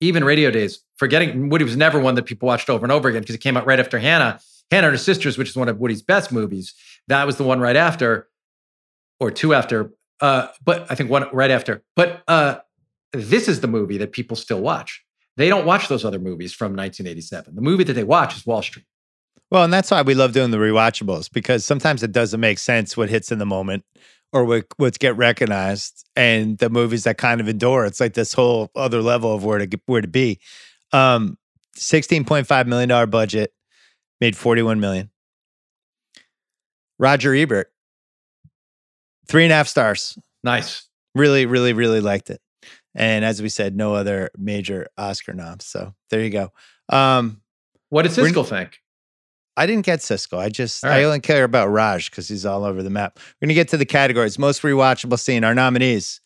even 0.01 0.23
Radio 0.23 0.53
Days, 0.53 0.79
forgetting 0.97 1.49
Woody 1.49 1.65
was 1.65 1.77
never 1.77 1.99
one 1.99 2.15
that 2.15 2.23
people 2.23 2.47
watched 2.47 2.71
over 2.71 2.85
and 2.85 2.93
over 2.93 3.09
again 3.09 3.23
because 3.23 3.35
it 3.35 3.41
came 3.41 3.57
out 3.57 3.67
right 3.67 3.81
after 3.81 3.99
Hannah. 3.99 4.39
Hannah 4.71 4.87
and 4.87 4.95
Her 4.95 4.99
Sisters, 4.99 5.37
which 5.37 5.49
is 5.49 5.57
one 5.57 5.69
of 5.69 5.81
Woody's 5.81 6.03
best 6.03 6.31
movies, 6.31 6.73
that 7.09 7.27
was 7.27 7.37
the 7.37 7.43
one 7.43 7.59
right 7.59 7.75
after, 7.75 8.29
or 9.19 9.33
two 9.33 9.55
after. 9.55 9.93
Uh, 10.21 10.47
but 10.65 10.87
I 10.89 10.95
think 10.95 11.11
one 11.11 11.27
right 11.33 11.51
after. 11.51 11.83
But 11.97 12.23
uh, 12.29 12.59
this 13.13 13.49
is 13.49 13.61
the 13.61 13.67
movie 13.67 13.99
that 13.99 14.13
people 14.13 14.37
still 14.37 14.61
watch. 14.61 15.05
They 15.37 15.49
don't 15.49 15.67
watch 15.67 15.89
those 15.89 16.05
other 16.05 16.21
movies 16.21 16.53
from 16.53 16.77
1987. 16.77 17.57
The 17.57 17.61
movie 17.61 17.83
that 17.83 17.95
they 17.95 18.05
watch 18.05 18.37
is 18.37 18.47
Wall 18.47 18.63
Street. 18.63 18.87
Well, 19.55 19.63
and 19.63 19.73
that's 19.73 19.93
why 19.93 20.03
we 20.03 20.17
love 20.17 20.33
doing 20.33 20.51
the 20.51 20.57
rewatchables 20.57 21.31
because 21.33 21.65
sometimes 21.65 22.03
it 22.03 22.11
doesn't 22.11 22.41
make 22.41 22.59
sense 22.59 22.97
what 22.97 23.09
hits 23.09 23.31
in 23.31 23.39
the 23.39 23.47
moment 23.47 23.85
or 24.33 24.45
what 24.45 24.65
what's 24.79 24.99
get 24.99 25.17
recognized, 25.17 26.09
and 26.17 26.59
the 26.59 26.69
movies 26.69 27.05
that 27.05 27.19
kind 27.19 27.41
of 27.41 27.49
endure. 27.49 27.85
It's 27.85 28.01
like 28.01 28.15
this 28.15 28.33
whole 28.33 28.73
other 28.75 29.01
level 29.01 29.33
of 29.33 29.45
where 29.45 29.59
to 29.59 29.67
get- 29.67 29.81
where 29.87 30.01
to 30.01 30.09
be. 30.09 30.41
Um, 30.93 31.39
sixteen 31.77 32.25
point 32.25 32.49
five 32.49 32.67
million 32.67 32.89
dollar 32.89 33.07
budget 33.07 33.53
made 34.21 34.37
forty 34.37 34.61
one 34.61 34.81
million. 34.81 35.09
Roger 36.99 37.33
Ebert, 37.33 37.73
three 39.29 39.45
and 39.45 39.53
a 39.53 39.55
half 39.55 39.69
stars. 39.69 40.19
Nice. 40.43 40.89
Really, 41.15 41.47
really, 41.47 41.75
really 41.75 42.01
liked 42.01 42.29
it. 42.29 42.41
And 42.93 43.25
as 43.25 43.41
we 43.41 43.49
said, 43.49 43.77
no 43.77 43.95
other 43.95 44.31
major 44.37 44.89
Oscar 44.99 45.33
noms. 45.33 45.65
So 45.65 45.95
there 46.11 46.23
you 46.23 46.31
go. 46.31 46.53
Um, 46.89 47.41
What 47.91 48.03
did 48.03 48.17
We're- 48.17 48.33
Siskel 48.33 48.49
think? 48.49 48.81
I 49.57 49.67
didn't 49.67 49.85
get 49.87 50.01
Siskel. 50.01 50.39
I 50.39 50.49
just 50.49 50.85
All 50.85 50.91
I 50.91 50.97
right. 50.97 51.05
only 51.05 51.21
care 51.21 51.45
about 51.45 51.69
Raj 51.69 52.11
because 52.11 52.29
he's 52.29 52.45
all 52.45 52.65
over 52.65 52.83
the 52.83 52.91
map. 52.91 53.19
We're 53.41 53.47
gonna 53.47 53.55
get 53.55 53.69
to 53.69 53.77
the 53.77 53.87
categories. 53.87 54.39
Most 54.39 54.63
rewatchable 54.63 55.19
scene. 55.19 55.45
Our 55.45 55.55
nominees: 55.55 56.21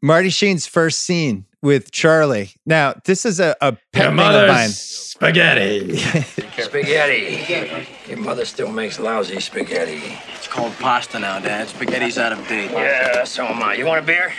Marty 0.00 0.30
Sheen's 0.30 0.66
first 0.66 1.00
scene 1.00 1.46
with 1.62 1.90
Charlie. 1.90 2.50
Now 2.66 2.94
this 3.04 3.24
is 3.24 3.40
a, 3.40 3.56
a 3.60 3.72
pet 3.72 3.80
thing 3.92 4.06
of 4.08 4.14
mine. 4.48 4.68
spaghetti. 4.68 5.96
Spaghetti. 6.62 7.86
Your 8.08 8.18
mother 8.18 8.44
still 8.44 8.70
makes 8.70 8.98
lousy 9.00 9.40
spaghetti. 9.40 10.00
It's 10.36 10.46
called 10.48 10.72
pasta 10.74 11.18
now, 11.18 11.38
Dad. 11.40 11.68
Spaghetti's 11.68 12.18
out 12.18 12.32
of 12.32 12.46
date. 12.48 12.70
Yeah, 12.70 13.24
so 13.24 13.44
am 13.46 13.62
I. 13.62 13.74
You 13.74 13.86
want 13.86 14.00
a 14.02 14.06
beer? 14.06 14.32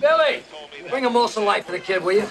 Billy, 0.00 0.42
bring 0.90 1.04
a 1.06 1.10
Molson 1.10 1.44
Light 1.44 1.64
for 1.64 1.72
the 1.72 1.78
kid, 1.78 2.02
will 2.02 2.12
you? 2.14 2.26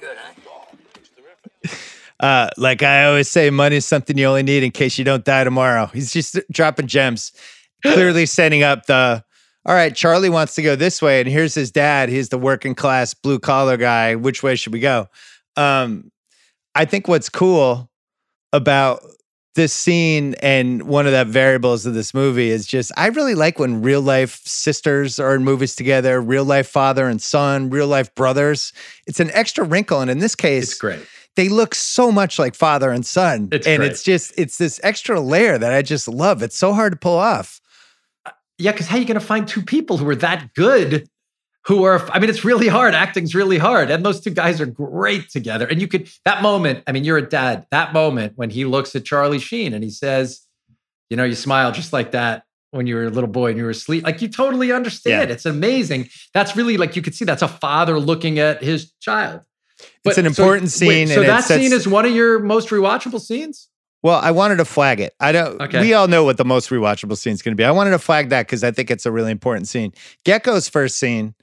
Good, 0.00 0.16
huh? 0.16 1.72
Uh, 2.18 2.48
like 2.56 2.82
I 2.82 3.04
always 3.04 3.28
say, 3.28 3.50
money 3.50 3.76
is 3.76 3.86
something 3.86 4.16
you 4.16 4.26
only 4.26 4.42
need 4.42 4.62
in 4.62 4.70
case 4.70 4.98
you 4.98 5.04
don't 5.04 5.24
die 5.24 5.44
tomorrow. 5.44 5.86
He's 5.86 6.12
just 6.12 6.38
dropping 6.50 6.86
gems, 6.86 7.32
clearly 7.82 8.26
setting 8.26 8.62
up 8.62 8.86
the. 8.86 9.24
All 9.64 9.74
right, 9.74 9.94
Charlie 9.94 10.30
wants 10.30 10.54
to 10.54 10.62
go 10.62 10.76
this 10.76 11.02
way, 11.02 11.20
and 11.20 11.28
here's 11.28 11.54
his 11.54 11.72
dad. 11.72 12.08
He's 12.08 12.28
the 12.28 12.38
working 12.38 12.76
class 12.76 13.14
blue 13.14 13.40
collar 13.40 13.76
guy. 13.76 14.14
Which 14.14 14.42
way 14.42 14.54
should 14.54 14.72
we 14.72 14.78
go? 14.78 15.08
Um, 15.56 16.12
I 16.76 16.84
think 16.84 17.08
what's 17.08 17.28
cool 17.28 17.90
about 18.52 19.02
this 19.56 19.72
scene 19.72 20.34
and 20.40 20.82
one 20.82 21.06
of 21.06 21.12
the 21.12 21.24
variables 21.24 21.86
of 21.86 21.94
this 21.94 22.14
movie 22.14 22.50
is 22.50 22.66
just 22.66 22.92
I 22.96 23.08
really 23.08 23.34
like 23.34 23.58
when 23.58 23.82
real 23.82 24.02
life 24.02 24.40
sisters 24.44 25.18
are 25.18 25.34
in 25.34 25.42
movies 25.42 25.74
together, 25.74 26.20
real 26.20 26.44
life 26.44 26.68
father 26.68 27.08
and 27.08 27.20
son, 27.20 27.70
real 27.70 27.88
life 27.88 28.14
brothers. 28.14 28.72
It's 29.06 29.18
an 29.18 29.30
extra 29.32 29.64
wrinkle, 29.64 30.00
and 30.00 30.10
in 30.10 30.18
this 30.20 30.36
case, 30.36 30.64
It's 30.70 30.78
great. 30.78 31.04
They 31.36 31.48
look 31.48 31.74
so 31.74 32.10
much 32.10 32.38
like 32.38 32.54
father 32.54 32.90
and 32.90 33.06
son. 33.06 33.48
It's 33.52 33.66
and 33.66 33.78
great. 33.78 33.92
it's 33.92 34.02
just 34.02 34.32
it's 34.36 34.58
this 34.58 34.80
extra 34.82 35.20
layer 35.20 35.58
that 35.58 35.72
I 35.72 35.82
just 35.82 36.08
love. 36.08 36.42
It's 36.42 36.56
so 36.56 36.72
hard 36.72 36.92
to 36.92 36.98
pull 36.98 37.16
off. 37.16 37.60
Uh, 38.24 38.30
yeah, 38.58 38.72
because 38.72 38.88
how 38.88 38.96
are 38.96 39.00
you 39.00 39.06
going 39.06 39.20
to 39.20 39.24
find 39.24 39.46
two 39.46 39.62
people 39.62 39.98
who 39.98 40.08
are 40.08 40.16
that 40.16 40.54
good? 40.54 41.08
Who 41.66 41.82
are, 41.82 42.00
I 42.12 42.20
mean, 42.20 42.30
it's 42.30 42.44
really 42.44 42.68
hard. 42.68 42.94
Acting's 42.94 43.34
really 43.34 43.58
hard. 43.58 43.90
And 43.90 44.06
those 44.06 44.20
two 44.20 44.30
guys 44.30 44.60
are 44.60 44.66
great 44.66 45.28
together. 45.30 45.66
And 45.66 45.80
you 45.80 45.88
could, 45.88 46.08
that 46.24 46.40
moment, 46.40 46.84
I 46.86 46.92
mean, 46.92 47.02
you're 47.02 47.18
a 47.18 47.28
dad, 47.28 47.66
that 47.72 47.92
moment 47.92 48.34
when 48.36 48.50
he 48.50 48.64
looks 48.64 48.94
at 48.94 49.04
Charlie 49.04 49.40
Sheen 49.40 49.74
and 49.74 49.82
he 49.82 49.90
says, 49.90 50.46
you 51.10 51.16
know, 51.16 51.24
you 51.24 51.34
smile 51.34 51.72
just 51.72 51.92
like 51.92 52.12
that 52.12 52.44
when 52.70 52.86
you 52.86 52.94
were 52.94 53.06
a 53.06 53.10
little 53.10 53.28
boy 53.28 53.48
and 53.48 53.58
you 53.58 53.64
were 53.64 53.70
asleep. 53.70 54.04
Like 54.04 54.22
you 54.22 54.28
totally 54.28 54.70
understand. 54.70 55.28
Yeah. 55.28 55.34
It's 55.34 55.44
amazing. 55.44 56.08
That's 56.32 56.54
really 56.54 56.76
like 56.76 56.94
you 56.94 57.02
could 57.02 57.16
see 57.16 57.24
that's 57.24 57.42
a 57.42 57.48
father 57.48 57.98
looking 57.98 58.38
at 58.38 58.62
his 58.62 58.92
child. 59.00 59.40
It's 60.04 60.18
an 60.18 60.26
important 60.26 60.70
scene, 60.70 61.08
so 61.08 61.20
and 61.20 61.28
that 61.28 61.44
sets- 61.44 61.62
scene 61.62 61.72
is 61.72 61.86
one 61.86 62.06
of 62.06 62.12
your 62.12 62.38
most 62.38 62.68
rewatchable 62.68 63.20
scenes? 63.20 63.68
Well, 64.02 64.20
I 64.22 64.30
wanted 64.30 64.56
to 64.56 64.64
flag 64.64 65.00
it. 65.00 65.14
I 65.18 65.32
don't. 65.32 65.60
Okay. 65.60 65.80
We 65.80 65.92
all 65.94 66.06
know 66.06 66.22
what 66.22 66.36
the 66.36 66.44
most 66.44 66.70
rewatchable 66.70 67.16
scene 67.16 67.32
is 67.32 67.42
going 67.42 67.56
to 67.56 67.60
be. 67.60 67.64
I 67.64 67.72
wanted 67.72 67.90
to 67.90 67.98
flag 67.98 68.28
that 68.28 68.46
because 68.46 68.62
I 68.62 68.70
think 68.70 68.90
it's 68.90 69.04
a 69.04 69.10
really 69.10 69.32
important 69.32 69.66
scene. 69.68 69.92
Gekko's 70.24 70.68
first 70.68 70.98
scene. 70.98 71.34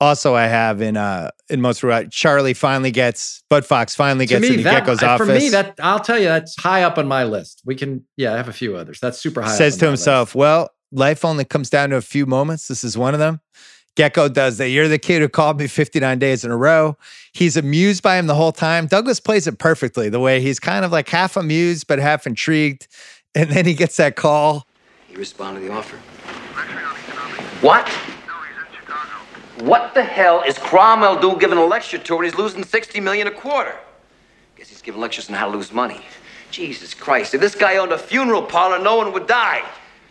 Also, 0.00 0.34
I 0.34 0.46
have 0.46 0.80
in 0.80 0.96
uh 0.96 1.30
in 1.50 1.60
most 1.60 1.82
rewatch. 1.82 2.10
Charlie 2.10 2.54
finally 2.54 2.90
gets 2.90 3.42
Bud 3.50 3.66
Fox 3.66 3.94
finally 3.94 4.24
gets 4.24 4.40
me, 4.40 4.48
into 4.48 4.62
that, 4.62 4.84
Gekko's 4.84 5.02
office. 5.02 5.26
for 5.26 5.34
me, 5.34 5.50
that 5.50 5.74
I'll 5.82 6.00
tell 6.00 6.18
you, 6.18 6.24
that's 6.24 6.56
high 6.58 6.84
up 6.84 6.96
on 6.96 7.06
my 7.06 7.24
list. 7.24 7.60
We 7.66 7.74
can, 7.74 8.06
yeah, 8.16 8.32
I 8.32 8.38
have 8.38 8.48
a 8.48 8.52
few 8.54 8.76
others. 8.76 8.98
That's 8.98 9.18
super 9.18 9.42
high. 9.42 9.50
up 9.50 9.58
says 9.58 9.76
to 9.76 9.86
himself, 9.86 10.34
"Well, 10.34 10.70
life 10.90 11.22
only 11.22 11.44
comes 11.44 11.68
down 11.68 11.90
to 11.90 11.96
a 11.96 12.00
few 12.00 12.24
moments. 12.24 12.66
This 12.66 12.82
is 12.82 12.96
one 12.96 13.12
of 13.12 13.20
them." 13.20 13.40
Gekko 13.96 14.32
does 14.32 14.58
that. 14.58 14.68
You're 14.68 14.88
the 14.88 14.98
kid 14.98 15.20
who 15.20 15.28
called 15.28 15.58
me 15.58 15.66
59 15.66 16.18
days 16.18 16.44
in 16.44 16.50
a 16.50 16.56
row. 16.56 16.96
He's 17.32 17.56
amused 17.56 18.02
by 18.02 18.16
him 18.16 18.26
the 18.26 18.34
whole 18.34 18.52
time. 18.52 18.86
Douglas 18.86 19.20
plays 19.20 19.46
it 19.46 19.58
perfectly. 19.58 20.08
The 20.08 20.20
way 20.20 20.40
he's 20.40 20.60
kind 20.60 20.84
of 20.84 20.92
like 20.92 21.08
half 21.08 21.36
amused 21.36 21.86
but 21.86 21.98
half 21.98 22.26
intrigued, 22.26 22.88
and 23.34 23.50
then 23.50 23.66
he 23.66 23.74
gets 23.74 23.96
that 23.96 24.16
call. 24.16 24.66
He 25.08 25.16
responded 25.16 25.60
to 25.60 25.66
the 25.66 25.72
offer? 25.72 25.96
What? 27.60 27.86
No, 27.86 27.92
he's 27.92 28.56
in 28.56 28.80
Chicago. 28.80 29.66
what 29.66 29.92
the 29.94 30.02
hell 30.02 30.42
is 30.46 30.56
Cromwell 30.56 31.20
do 31.20 31.36
giving 31.38 31.58
a 31.58 31.64
lecture 31.64 31.98
tour 31.98 32.18
when 32.18 32.24
he's 32.24 32.36
losing 32.36 32.64
60 32.64 33.00
million 33.00 33.26
a 33.26 33.30
quarter? 33.30 33.76
Guess 34.56 34.68
he's 34.68 34.82
giving 34.82 35.00
lectures 35.00 35.28
on 35.28 35.34
how 35.34 35.50
to 35.50 35.56
lose 35.56 35.72
money. 35.72 36.00
Jesus 36.50 36.94
Christ, 36.94 37.34
if 37.34 37.40
this 37.40 37.54
guy 37.54 37.76
owned 37.76 37.92
a 37.92 37.98
funeral 37.98 38.42
parlor, 38.42 38.78
no 38.78 38.96
one 38.96 39.12
would 39.12 39.26
die. 39.26 39.62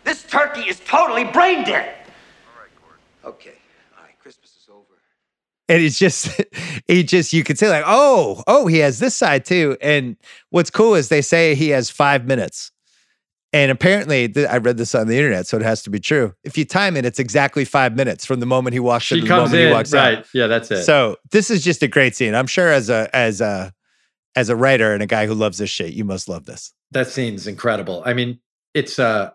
This 0.04 0.22
turkey 0.22 0.62
is 0.62 0.80
totally 0.80 1.24
brain 1.24 1.64
dead. 1.64 1.94
All 1.96 2.62
right, 2.62 2.70
Gordon. 2.80 3.00
Okay, 3.24 3.50
all 3.50 3.54
right, 3.56 3.60
Christmas 4.20 4.50
is 4.56 4.68
over. 4.70 5.00
and 5.68 5.82
it's 5.82 5.98
just 5.98 6.30
he 6.86 7.02
just 7.02 7.32
you 7.32 7.42
could 7.44 7.58
say 7.58 7.68
like 7.68 7.84
oh 7.86 8.42
oh 8.46 8.66
he 8.66 8.78
has 8.78 8.98
this 8.98 9.16
side 9.16 9.44
too 9.44 9.76
and 9.80 10.16
what's 10.50 10.70
cool 10.70 10.94
is 10.94 11.08
they 11.08 11.22
say 11.22 11.54
he 11.54 11.70
has 11.70 11.90
five 11.90 12.26
minutes 12.26 12.70
and 13.52 13.70
apparently 13.70 14.28
th- 14.28 14.46
i 14.48 14.56
read 14.58 14.76
this 14.76 14.94
on 14.94 15.06
the 15.08 15.16
internet 15.16 15.46
so 15.46 15.56
it 15.56 15.62
has 15.62 15.82
to 15.82 15.90
be 15.90 15.98
true 15.98 16.32
if 16.44 16.56
you 16.58 16.64
time 16.64 16.96
it 16.96 17.04
it's 17.04 17.18
exactly 17.18 17.64
five 17.64 17.96
minutes 17.96 18.24
from 18.24 18.40
the 18.40 18.46
moment 18.46 18.74
he 18.74 18.80
walks 18.80 19.04
She 19.04 19.14
in 19.16 19.20
to 19.22 19.24
the 19.24 19.28
comes 19.28 19.50
moment 19.50 19.60
in, 19.62 19.68
he 19.68 19.72
walks 19.74 19.92
right? 19.92 20.18
out 20.18 20.26
Yeah, 20.34 20.46
that's 20.46 20.70
it. 20.70 20.84
so 20.84 21.16
this 21.32 21.50
is 21.50 21.62
just 21.64 21.82
a 21.82 21.88
great 21.88 22.14
scene 22.14 22.34
i'm 22.34 22.46
sure 22.46 22.68
as 22.68 22.88
a 22.90 23.08
as 23.14 23.40
a 23.40 23.72
as 24.36 24.48
a 24.48 24.54
writer 24.56 24.92
and 24.94 25.02
a 25.02 25.06
guy 25.06 25.26
who 25.26 25.34
loves 25.34 25.58
this 25.58 25.70
shit 25.70 25.92
you 25.92 26.04
must 26.04 26.28
love 26.28 26.44
this 26.46 26.72
that 26.92 27.06
scene's 27.08 27.46
incredible. 27.46 28.02
I 28.04 28.14
mean, 28.14 28.40
it's 28.74 28.98
uh 28.98 29.30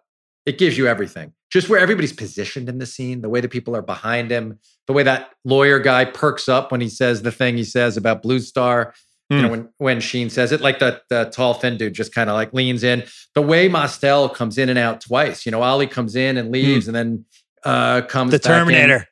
it 0.45 0.57
gives 0.57 0.77
you 0.77 0.87
everything. 0.87 1.31
Just 1.55 1.69
where 1.69 1.79
everybody's 1.79 2.11
positioned 2.25 2.67
in 2.67 2.77
the 2.79 2.85
scene, 2.85 3.21
the 3.21 3.29
way 3.29 3.39
the 3.39 3.47
people 3.47 3.73
are 3.77 3.81
behind 3.95 4.29
him, 4.29 4.59
the 4.87 4.93
way 4.93 5.03
that 5.03 5.29
lawyer 5.45 5.79
guy 5.79 6.03
perks 6.23 6.49
up 6.49 6.71
when 6.71 6.81
he 6.81 6.89
says 6.89 7.21
the 7.21 7.31
thing 7.31 7.55
he 7.55 7.63
says 7.63 7.95
about 7.97 8.21
Blue 8.21 8.39
Star. 8.39 8.93
You 9.29 9.41
know, 9.41 9.47
Mm. 9.47 9.51
when 9.51 9.69
when 9.77 9.99
Sheen 10.01 10.29
says 10.29 10.51
it, 10.51 10.61
like 10.61 10.77
the 10.79 11.01
the 11.09 11.21
tall 11.35 11.53
thin 11.55 11.77
dude 11.77 11.93
just 12.01 12.13
kind 12.13 12.29
of 12.29 12.35
like 12.35 12.53
leans 12.53 12.83
in. 12.83 13.03
The 13.33 13.41
way 13.41 13.67
Mostel 13.67 14.29
comes 14.29 14.57
in 14.61 14.67
and 14.69 14.77
out 14.77 15.01
twice. 15.01 15.45
You 15.45 15.51
know, 15.53 15.61
Ollie 15.63 15.87
comes 15.97 16.15
in 16.15 16.37
and 16.37 16.51
leaves, 16.51 16.87
and 16.87 16.95
then 16.95 17.25
uh 17.63 18.01
comes 18.01 18.31
the 18.31 18.37
back 18.39 18.45
in. 18.45 18.51
terminator 18.65 19.07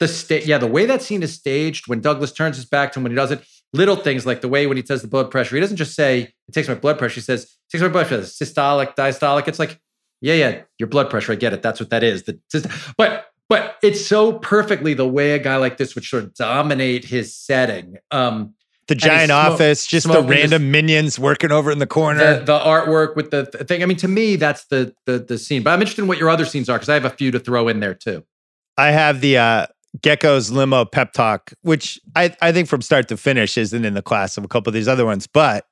the 0.00 0.08
sta- 0.08 0.44
yeah, 0.46 0.58
the 0.58 0.66
way 0.76 0.86
that 0.86 1.02
scene 1.02 1.22
is 1.22 1.34
staged 1.34 1.88
when 1.88 2.00
Douglas 2.00 2.32
turns 2.32 2.56
his 2.56 2.64
back 2.64 2.92
to 2.92 2.98
him 2.98 3.02
when 3.04 3.12
he 3.12 3.16
does 3.16 3.30
it, 3.30 3.40
little 3.74 3.96
things 3.96 4.24
like 4.24 4.40
the 4.40 4.48
way 4.48 4.66
when 4.66 4.76
he 4.78 4.84
says 4.90 5.02
the 5.02 5.08
blood 5.08 5.30
pressure, 5.30 5.56
he 5.56 5.60
doesn't 5.60 5.76
just 5.76 5.94
say 5.94 6.32
it 6.48 6.52
takes 6.52 6.66
my 6.68 6.74
blood 6.74 6.98
pressure. 6.98 7.16
He 7.16 7.20
says 7.20 7.42
it 7.44 7.70
takes 7.70 7.82
my 7.82 7.88
blood 7.88 8.06
pressure, 8.08 8.22
systolic, 8.24 8.96
diastolic. 8.96 9.46
It's 9.46 9.58
like, 9.58 9.78
yeah, 10.20 10.34
yeah, 10.34 10.62
your 10.78 10.88
blood 10.88 11.10
pressure. 11.10 11.32
I 11.32 11.36
get 11.36 11.52
it. 11.52 11.62
That's 11.62 11.80
what 11.80 11.90
that 11.90 12.02
is. 12.02 12.24
The 12.24 12.38
syst- 12.52 12.94
but 12.96 13.26
but 13.48 13.76
it's 13.82 14.04
so 14.06 14.34
perfectly 14.34 14.94
the 14.94 15.08
way 15.08 15.32
a 15.32 15.38
guy 15.38 15.56
like 15.56 15.76
this 15.76 15.94
would 15.94 16.04
sort 16.04 16.24
of 16.24 16.34
dominate 16.34 17.04
his 17.04 17.34
setting. 17.34 17.96
Um, 18.10 18.54
the 18.86 18.94
giant 18.94 19.30
smo- 19.30 19.52
office 19.52 19.86
just 19.86 20.06
the 20.06 20.22
random 20.22 20.70
minions 20.70 21.18
working 21.18 21.52
over 21.52 21.70
in 21.70 21.78
the 21.78 21.86
corner 21.86 22.40
the, 22.40 22.44
the 22.44 22.58
artwork 22.58 23.14
with 23.14 23.30
the 23.30 23.46
th- 23.46 23.66
thing. 23.66 23.82
I 23.82 23.86
mean, 23.86 23.96
to 23.98 24.08
me, 24.08 24.36
that's 24.36 24.66
the 24.66 24.94
the 25.06 25.18
the 25.18 25.38
scene. 25.38 25.62
But 25.62 25.70
I'm 25.70 25.80
interested 25.80 26.02
in 26.02 26.08
what 26.08 26.18
your 26.18 26.28
other 26.30 26.44
scenes 26.44 26.68
are 26.68 26.76
because 26.76 26.88
I 26.88 26.94
have 26.94 27.04
a 27.04 27.10
few 27.10 27.30
to 27.30 27.38
throw 27.38 27.68
in 27.68 27.80
there 27.80 27.94
too. 27.94 28.24
I 28.76 28.90
have 28.90 29.20
the 29.20 29.38
uh, 29.38 29.66
Gekko's 29.98 30.50
limo 30.50 30.84
pep 30.84 31.12
talk, 31.12 31.52
which 31.62 32.00
I, 32.14 32.34
I 32.40 32.52
think 32.52 32.68
from 32.68 32.82
start 32.82 33.08
to 33.08 33.16
finish 33.16 33.58
isn't 33.58 33.84
in 33.84 33.94
the 33.94 34.02
class 34.02 34.36
of 34.38 34.44
a 34.44 34.48
couple 34.48 34.70
of 34.70 34.74
these 34.74 34.88
other 34.88 35.04
ones. 35.04 35.26
But 35.26 35.66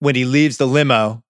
when 0.00 0.14
he 0.14 0.24
leaves 0.24 0.58
the 0.58 0.66
limo 0.66 1.22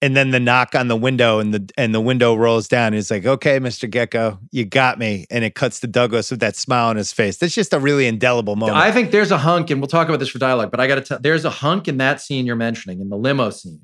and 0.00 0.16
then 0.16 0.30
the 0.30 0.38
knock 0.38 0.74
on 0.74 0.88
the 0.88 0.96
window 0.96 1.40
and 1.40 1.52
the 1.52 1.70
and 1.76 1.94
the 1.94 2.00
window 2.00 2.34
rolls 2.34 2.68
down, 2.68 2.92
he's 2.92 3.10
like, 3.10 3.26
Okay, 3.26 3.58
Mr. 3.58 3.90
Gekko, 3.90 4.38
you 4.52 4.64
got 4.64 4.98
me. 4.98 5.26
And 5.30 5.44
it 5.44 5.54
cuts 5.54 5.80
to 5.80 5.86
Douglas 5.86 6.30
with 6.30 6.40
that 6.40 6.56
smile 6.56 6.88
on 6.88 6.96
his 6.96 7.12
face. 7.12 7.36
That's 7.38 7.54
just 7.54 7.72
a 7.72 7.78
really 7.78 8.06
indelible 8.06 8.56
moment. 8.56 8.78
I 8.78 8.92
think 8.92 9.10
there's 9.10 9.30
a 9.30 9.38
hunk, 9.38 9.70
and 9.70 9.80
we'll 9.80 9.88
talk 9.88 10.08
about 10.08 10.20
this 10.20 10.28
for 10.28 10.38
dialogue, 10.38 10.70
but 10.70 10.80
I 10.80 10.86
got 10.86 10.96
to 10.96 11.00
tell 11.00 11.18
there's 11.18 11.44
a 11.44 11.50
hunk 11.50 11.88
in 11.88 11.98
that 11.98 12.20
scene 12.20 12.46
you're 12.46 12.56
mentioning, 12.56 13.00
in 13.00 13.08
the 13.08 13.16
limo 13.16 13.50
scene, 13.50 13.82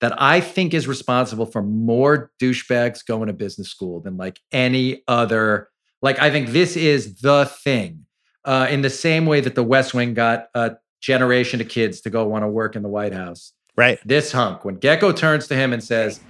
that 0.00 0.20
I 0.20 0.40
think 0.40 0.72
is 0.72 0.88
responsible 0.88 1.46
for 1.46 1.62
more 1.62 2.30
douchebags 2.40 3.04
going 3.04 3.26
to 3.26 3.34
business 3.34 3.68
school 3.68 4.00
than 4.00 4.16
like 4.16 4.40
any 4.52 5.02
other. 5.06 5.68
Like, 6.02 6.18
I 6.18 6.30
think 6.30 6.48
this 6.48 6.76
is 6.76 7.20
the 7.20 7.44
thing. 7.44 8.06
Uh, 8.42 8.66
in 8.70 8.80
the 8.80 8.88
same 8.88 9.26
way 9.26 9.42
that 9.42 9.54
the 9.54 9.62
West 9.62 9.92
Wing 9.92 10.14
got 10.14 10.46
a 10.54 10.76
generation 11.02 11.60
of 11.60 11.68
kids 11.68 12.00
to 12.00 12.08
go 12.08 12.24
want 12.26 12.42
to 12.42 12.48
work 12.48 12.74
in 12.74 12.82
the 12.82 12.88
White 12.88 13.12
House. 13.12 13.52
Right. 13.76 13.98
This 14.04 14.32
hunk, 14.32 14.64
when 14.64 14.78
Gekko 14.78 15.16
turns 15.16 15.48
to 15.48 15.56
him 15.56 15.72
and 15.72 15.82
says, 15.84 16.26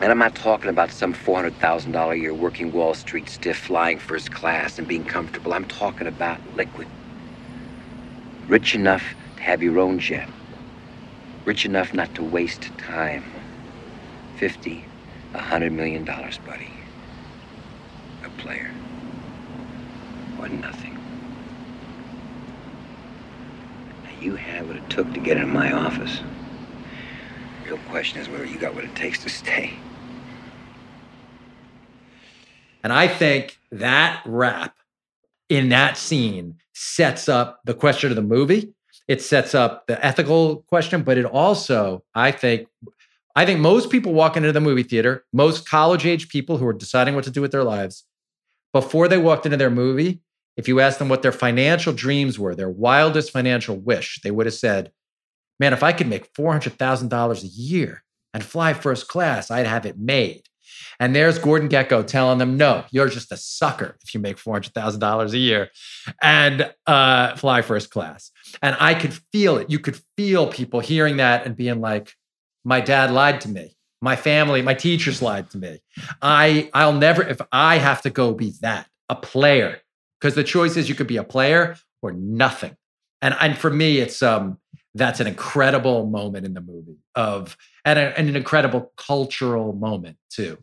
And 0.00 0.12
I'm 0.12 0.18
not 0.18 0.36
talking 0.36 0.70
about 0.70 0.92
some 0.92 1.14
$400,000 1.14 2.12
a 2.12 2.18
year 2.18 2.34
working 2.34 2.72
Wall 2.72 2.94
Street 2.94 3.30
stiff 3.30 3.58
flying 3.58 3.98
first 3.98 4.30
class 4.30 4.78
and 4.78 4.88
being 4.88 5.04
comfortable. 5.04 5.54
I'm 5.54 5.66
talking 5.66 6.06
about 6.06 6.42
liquid. 6.46 6.90
Rich 8.48 8.74
enough 8.74 9.16
to 9.38 9.44
have 9.44 9.62
your 9.62 9.78
own 9.80 9.98
jet. 10.00 10.30
Rich 11.46 11.66
enough 11.66 11.94
not 11.94 12.14
to 12.14 12.24
waste 12.24 12.72
time. 12.78 13.34
50, 14.34 14.90
a 15.34 15.40
hundred 15.40 15.72
million 15.72 16.04
dollars, 16.04 16.40
buddy. 16.44 16.74
A 18.24 18.30
player. 18.30 18.72
Or 20.36 20.48
nothing. 20.48 20.94
Now 24.04 24.10
you 24.12 24.36
had 24.36 24.66
what 24.66 24.76
it 24.76 24.88
took 24.90 25.12
to 25.14 25.20
get 25.20 25.38
in 25.38 25.50
my 25.50 25.72
office. 25.72 26.24
The 27.64 27.70
real 27.70 27.78
question 27.88 28.20
is 28.20 28.28
whether 28.28 28.44
you 28.44 28.58
got 28.58 28.74
what 28.74 28.84
it 28.84 28.94
takes 28.94 29.22
to 29.22 29.30
stay. 29.30 29.72
And 32.82 32.92
I 32.92 33.08
think 33.08 33.58
that 33.72 34.22
rap 34.26 34.76
in 35.48 35.70
that 35.70 35.96
scene 35.96 36.56
sets 36.74 37.28
up 37.28 37.60
the 37.64 37.72
question 37.72 38.10
of 38.10 38.16
the 38.16 38.22
movie. 38.22 38.74
It 39.08 39.22
sets 39.22 39.54
up 39.54 39.86
the 39.86 40.04
ethical 40.04 40.56
question, 40.68 41.02
but 41.02 41.16
it 41.16 41.24
also, 41.24 42.04
I 42.14 42.30
think, 42.32 42.68
I 43.34 43.46
think 43.46 43.60
most 43.60 43.90
people 43.90 44.12
walking 44.12 44.42
into 44.42 44.52
the 44.52 44.60
movie 44.60 44.82
theater, 44.82 45.24
most 45.32 45.68
college 45.68 46.04
age 46.04 46.28
people 46.28 46.58
who 46.58 46.66
are 46.66 46.74
deciding 46.74 47.14
what 47.14 47.24
to 47.24 47.30
do 47.30 47.40
with 47.40 47.52
their 47.52 47.64
lives, 47.64 48.04
before 48.72 49.08
they 49.08 49.18
walked 49.18 49.46
into 49.46 49.56
their 49.56 49.70
movie, 49.70 50.20
if 50.56 50.68
you 50.68 50.80
asked 50.80 50.98
them 50.98 51.08
what 51.08 51.22
their 51.22 51.32
financial 51.32 51.92
dreams 51.92 52.38
were, 52.38 52.54
their 52.54 52.68
wildest 52.68 53.30
financial 53.30 53.76
wish, 53.76 54.20
they 54.22 54.30
would 54.30 54.46
have 54.46 54.54
said, 54.54 54.92
Man, 55.60 55.72
if 55.72 55.82
I 55.82 55.92
could 55.92 56.08
make 56.08 56.32
$400,000 56.34 57.42
a 57.42 57.46
year, 57.46 58.04
and 58.34 58.44
fly 58.44 58.74
first 58.74 59.08
class. 59.08 59.50
I'd 59.50 59.66
have 59.66 59.86
it 59.86 59.98
made. 59.98 60.42
And 60.98 61.14
there's 61.14 61.38
Gordon 61.38 61.68
Gekko 61.68 62.06
telling 62.06 62.38
them, 62.38 62.56
no, 62.56 62.84
you're 62.90 63.08
just 63.08 63.32
a 63.32 63.36
sucker 63.36 63.96
if 64.02 64.12
you 64.12 64.20
make 64.20 64.36
$400,000 64.36 65.32
a 65.32 65.38
year 65.38 65.70
and 66.20 66.72
uh, 66.86 67.36
fly 67.36 67.62
first 67.62 67.90
class. 67.90 68.30
And 68.60 68.76
I 68.80 68.94
could 68.94 69.14
feel 69.32 69.56
it. 69.56 69.70
You 69.70 69.78
could 69.78 70.00
feel 70.16 70.48
people 70.48 70.80
hearing 70.80 71.16
that 71.18 71.46
and 71.46 71.56
being 71.56 71.80
like, 71.80 72.12
my 72.64 72.80
dad 72.80 73.10
lied 73.10 73.40
to 73.42 73.48
me. 73.48 73.76
My 74.02 74.16
family, 74.16 74.62
my 74.62 74.74
teachers 74.74 75.22
lied 75.22 75.50
to 75.50 75.58
me. 75.58 75.78
I, 76.20 76.70
I'll 76.74 76.92
never, 76.92 77.22
if 77.22 77.40
I 77.52 77.78
have 77.78 78.02
to 78.02 78.10
go 78.10 78.34
be 78.34 78.54
that, 78.60 78.88
a 79.08 79.14
player, 79.14 79.80
because 80.20 80.34
the 80.34 80.44
choice 80.44 80.76
is 80.76 80.88
you 80.88 80.94
could 80.94 81.06
be 81.06 81.16
a 81.16 81.24
player 81.24 81.76
or 82.02 82.12
nothing. 82.12 82.76
And, 83.22 83.34
and 83.40 83.56
for 83.56 83.70
me, 83.70 83.98
it's, 83.98 84.22
um, 84.22 84.58
that's 84.94 85.20
an 85.20 85.26
incredible 85.26 86.06
moment 86.06 86.46
in 86.46 86.54
the 86.54 86.60
movie 86.60 86.98
of, 87.14 87.56
and, 87.84 87.98
a, 87.98 88.18
and 88.18 88.28
an 88.28 88.36
incredible 88.36 88.92
cultural 88.96 89.72
moment 89.72 90.16
too. 90.30 90.58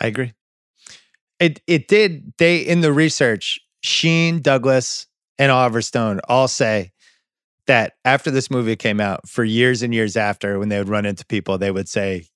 I 0.00 0.06
agree. 0.08 0.34
It 1.40 1.60
it 1.66 1.88
did. 1.88 2.32
They 2.38 2.58
in 2.58 2.80
the 2.80 2.92
research, 2.92 3.60
Sheen, 3.82 4.40
Douglas, 4.40 5.06
and 5.38 5.50
Oliver 5.50 5.82
Stone 5.82 6.20
all 6.28 6.48
say 6.48 6.92
that 7.66 7.94
after 8.04 8.30
this 8.30 8.50
movie 8.50 8.76
came 8.76 9.00
out, 9.00 9.28
for 9.28 9.42
years 9.42 9.82
and 9.82 9.94
years 9.94 10.16
after, 10.16 10.58
when 10.58 10.68
they 10.68 10.78
would 10.78 10.88
run 10.88 11.06
into 11.06 11.26
people, 11.26 11.58
they 11.58 11.70
would 11.70 11.88
say, 11.88 12.26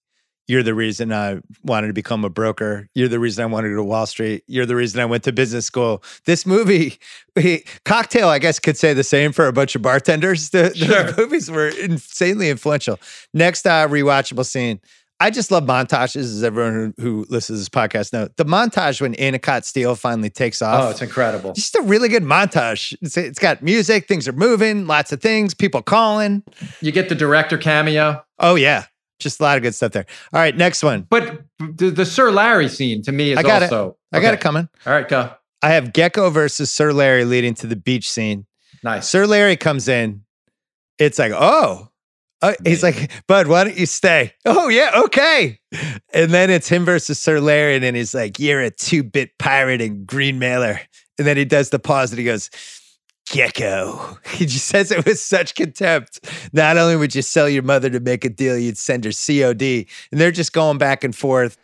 "You're 0.48 0.64
the 0.64 0.74
reason 0.74 1.12
I 1.12 1.38
wanted 1.62 1.86
to 1.86 1.92
become 1.92 2.24
a 2.24 2.30
broker. 2.30 2.88
You're 2.94 3.06
the 3.08 3.20
reason 3.20 3.42
I 3.44 3.46
wanted 3.46 3.68
to 3.68 3.74
go 3.74 3.82
to 3.82 3.84
Wall 3.84 4.06
Street. 4.06 4.42
You're 4.48 4.66
the 4.66 4.74
reason 4.76 5.00
I 5.00 5.04
went 5.04 5.22
to 5.24 5.32
business 5.32 5.66
school." 5.66 6.02
This 6.24 6.44
movie, 6.44 6.98
Cocktail, 7.84 8.28
I 8.28 8.38
guess, 8.38 8.58
could 8.58 8.76
say 8.76 8.94
the 8.94 9.04
same 9.04 9.32
for 9.32 9.46
a 9.46 9.52
bunch 9.52 9.74
of 9.76 9.82
bartenders. 9.82 10.50
The, 10.50 10.74
Sure. 10.74 11.04
the 11.04 11.14
movies 11.22 11.50
were 11.50 11.68
insanely 11.68 12.50
influential. 12.50 12.98
Next 13.32 13.66
uh, 13.66 13.86
rewatchable 13.88 14.44
scene. 14.44 14.80
I 15.20 15.30
just 15.30 15.50
love 15.50 15.64
montages, 15.64 16.16
as 16.16 16.44
everyone 16.44 16.94
who, 16.96 17.02
who 17.02 17.26
listens 17.28 17.58
to 17.58 17.60
this 17.62 17.68
podcast 17.68 18.12
know. 18.12 18.28
The 18.36 18.44
montage 18.44 19.00
when 19.00 19.14
Anacott 19.14 19.64
Steel 19.64 19.96
finally 19.96 20.30
takes 20.30 20.62
off. 20.62 20.80
Oh, 20.84 20.90
it's 20.90 21.02
incredible. 21.02 21.54
just 21.54 21.74
a 21.74 21.82
really 21.82 22.08
good 22.08 22.22
montage. 22.22 22.96
It's, 23.02 23.16
it's 23.16 23.40
got 23.40 23.60
music, 23.60 24.06
things 24.06 24.28
are 24.28 24.32
moving, 24.32 24.86
lots 24.86 25.10
of 25.10 25.20
things, 25.20 25.54
people 25.54 25.82
calling. 25.82 26.44
You 26.80 26.92
get 26.92 27.08
the 27.08 27.16
director 27.16 27.58
cameo. 27.58 28.22
Oh, 28.38 28.54
yeah. 28.54 28.84
Just 29.18 29.40
a 29.40 29.42
lot 29.42 29.56
of 29.56 29.62
good 29.62 29.74
stuff 29.74 29.92
there. 29.92 30.06
All 30.32 30.40
right, 30.40 30.56
next 30.56 30.82
one. 30.82 31.06
But 31.08 31.42
the, 31.58 31.90
the 31.90 32.04
Sir 32.06 32.30
Larry 32.30 32.68
scene 32.68 33.02
to 33.02 33.12
me 33.12 33.32
is 33.32 33.38
I 33.38 33.42
got 33.42 33.62
it. 33.62 33.72
also. 33.72 33.96
I 34.12 34.20
got 34.20 34.34
it 34.34 34.40
coming. 34.40 34.68
All 34.86 34.92
right, 34.92 35.08
go. 35.08 35.32
I 35.62 35.70
have 35.70 35.86
Gekko 35.92 36.32
versus 36.32 36.72
Sir 36.72 36.92
Larry 36.92 37.24
leading 37.24 37.54
to 37.54 37.66
the 37.66 37.76
beach 37.76 38.08
scene. 38.10 38.46
Nice. 38.84 39.08
Sir 39.08 39.26
Larry 39.26 39.56
comes 39.56 39.88
in. 39.88 40.22
It's 40.98 41.18
like, 41.18 41.32
oh, 41.34 41.88
Uh, 42.40 42.54
he's 42.64 42.84
like, 42.84 43.10
Bud, 43.26 43.48
why 43.48 43.64
don't 43.64 43.76
you 43.76 43.86
stay? 43.86 44.32
Oh, 44.44 44.68
yeah, 44.68 44.92
okay. 45.06 45.58
And 46.14 46.30
then 46.30 46.50
it's 46.50 46.68
him 46.68 46.84
versus 46.84 47.18
Sir 47.18 47.40
Larry. 47.40 47.74
And 47.74 47.82
then 47.84 47.96
he's 47.96 48.14
like, 48.14 48.38
You're 48.38 48.60
a 48.60 48.70
two 48.70 49.02
bit 49.02 49.36
pirate 49.38 49.80
and 49.80 50.06
green 50.06 50.38
mailer. 50.38 50.80
And 51.18 51.26
then 51.26 51.36
he 51.36 51.44
does 51.44 51.70
the 51.70 51.80
pause 51.80 52.12
and 52.12 52.18
he 52.20 52.24
goes, 52.24 52.48
Gekko. 53.28 54.18
He 54.38 54.46
just 54.46 54.66
says 54.66 54.90
it 54.90 55.04
with 55.04 55.18
such 55.18 55.54
contempt. 55.54 56.20
Not 56.52 56.78
only 56.78 56.96
would 56.96 57.14
you 57.14 57.22
sell 57.22 57.48
your 57.48 57.62
mother 57.62 57.90
to 57.90 58.00
make 58.00 58.24
a 58.24 58.28
deal, 58.28 58.56
you'd 58.56 58.78
send 58.78 59.04
her 59.04 59.10
COD. 59.10 59.86
And 60.10 60.20
they're 60.20 60.30
just 60.30 60.52
going 60.52 60.78
back 60.78 61.02
and 61.04 61.14
forth. 61.14 61.56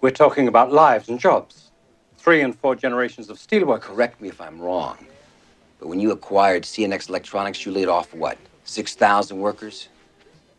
We're 0.00 0.10
talking 0.10 0.48
about 0.48 0.72
lives 0.72 1.08
and 1.08 1.18
jobs. 1.18 1.70
Three 2.18 2.42
and 2.42 2.54
four 2.54 2.76
generations 2.76 3.30
of 3.30 3.38
steelworkers. 3.38 3.82
Correct 3.82 4.20
me 4.20 4.28
if 4.28 4.40
I'm 4.40 4.60
wrong, 4.60 4.98
but 5.78 5.88
when 5.88 6.00
you 6.00 6.10
acquired 6.10 6.64
CNX 6.64 7.08
Electronics, 7.08 7.64
you 7.64 7.72
laid 7.72 7.88
off 7.88 8.12
what? 8.12 8.38
6,000 8.64 9.38
workers? 9.38 9.88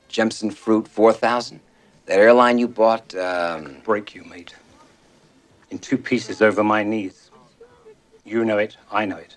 Jemson 0.08 0.52
Fruit, 0.52 0.88
4,000? 0.88 1.60
That 2.06 2.20
airline 2.20 2.58
you 2.58 2.68
bought, 2.68 3.14
um, 3.16 3.78
Break 3.84 4.16
you, 4.16 4.24
mate. 4.24 4.54
In 5.70 5.80
two 5.80 5.98
pieces 5.98 6.42
over 6.42 6.64
my 6.64 6.84
knees. 6.84 7.30
You 8.24 8.46
know 8.46 8.58
it, 8.58 8.78
I 8.92 9.06
know 9.06 9.18
it. 9.18 9.37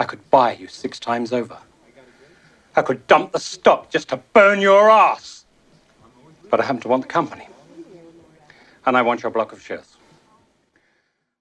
I 0.00 0.04
could 0.04 0.28
buy 0.30 0.54
you 0.54 0.66
six 0.66 0.98
times 0.98 1.32
over. 1.32 1.56
I 2.74 2.82
could 2.82 3.06
dump 3.06 3.32
the 3.32 3.38
stock 3.38 3.90
just 3.90 4.08
to 4.08 4.16
burn 4.32 4.60
your 4.60 4.90
ass. 4.90 5.44
But 6.50 6.60
I 6.60 6.64
happen 6.64 6.80
to 6.82 6.88
want 6.88 7.02
the 7.02 7.08
company. 7.08 7.46
And 8.86 8.96
I 8.96 9.02
want 9.02 9.22
your 9.22 9.30
block 9.30 9.52
of 9.52 9.60
shares. 9.60 9.96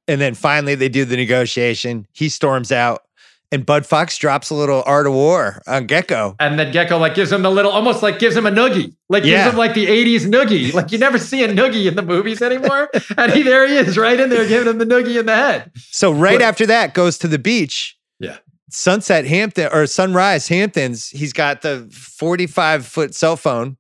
And 0.07 0.19
then 0.19 0.33
finally, 0.33 0.75
they 0.75 0.89
do 0.89 1.05
the 1.05 1.15
negotiation. 1.15 2.05
He 2.11 2.27
storms 2.29 2.71
out, 2.71 3.03
and 3.51 3.65
Bud 3.65 3.85
Fox 3.85 4.17
drops 4.17 4.49
a 4.49 4.55
little 4.55 4.83
art 4.85 5.07
of 5.07 5.13
war 5.13 5.61
on 5.67 5.87
Gekko. 5.87 6.35
And 6.39 6.59
then 6.59 6.73
Gekko 6.73 6.99
like 6.99 7.13
gives 7.15 7.31
him 7.31 7.43
the 7.43 7.51
little, 7.51 7.71
almost 7.71 8.03
like 8.03 8.19
gives 8.19 8.35
him 8.35 8.45
a 8.45 8.51
noogie, 8.51 8.93
like 9.07 9.23
Yeah. 9.23 9.43
gives 9.43 9.53
him 9.53 9.57
like 9.57 9.73
the 9.75 9.85
'80s 9.87 10.25
noogie. 10.27 10.73
Like 10.73 10.91
you 10.91 10.97
never 10.97 11.17
see 11.19 11.43
a 11.43 11.47
noogie 11.47 11.87
in 11.87 11.95
the 11.95 12.01
movies 12.01 12.41
anymore. 12.41 12.89
and 13.17 13.31
he 13.31 13.43
there 13.43 13.67
he 13.67 13.75
is, 13.77 13.97
right 13.97 14.19
in 14.19 14.29
there, 14.29 14.47
giving 14.47 14.67
him 14.67 14.79
the 14.79 14.85
noogie 14.85 15.17
in 15.19 15.27
the 15.27 15.35
head. 15.35 15.71
So 15.77 16.11
right 16.11 16.39
But- 16.39 16.45
after 16.45 16.65
that, 16.65 16.93
goes 16.93 17.17
to 17.19 17.27
the 17.27 17.39
beach. 17.39 17.95
Sunset 18.69 19.25
Hampton 19.25 19.69
or 19.71 19.85
Sunrise 19.87 20.47
Hamptons. 20.47 21.09
He's 21.09 21.33
got 21.33 21.61
the 21.61 21.87
45 21.91 22.85
foot 22.85 23.15
cell 23.15 23.35
phone, 23.35 23.77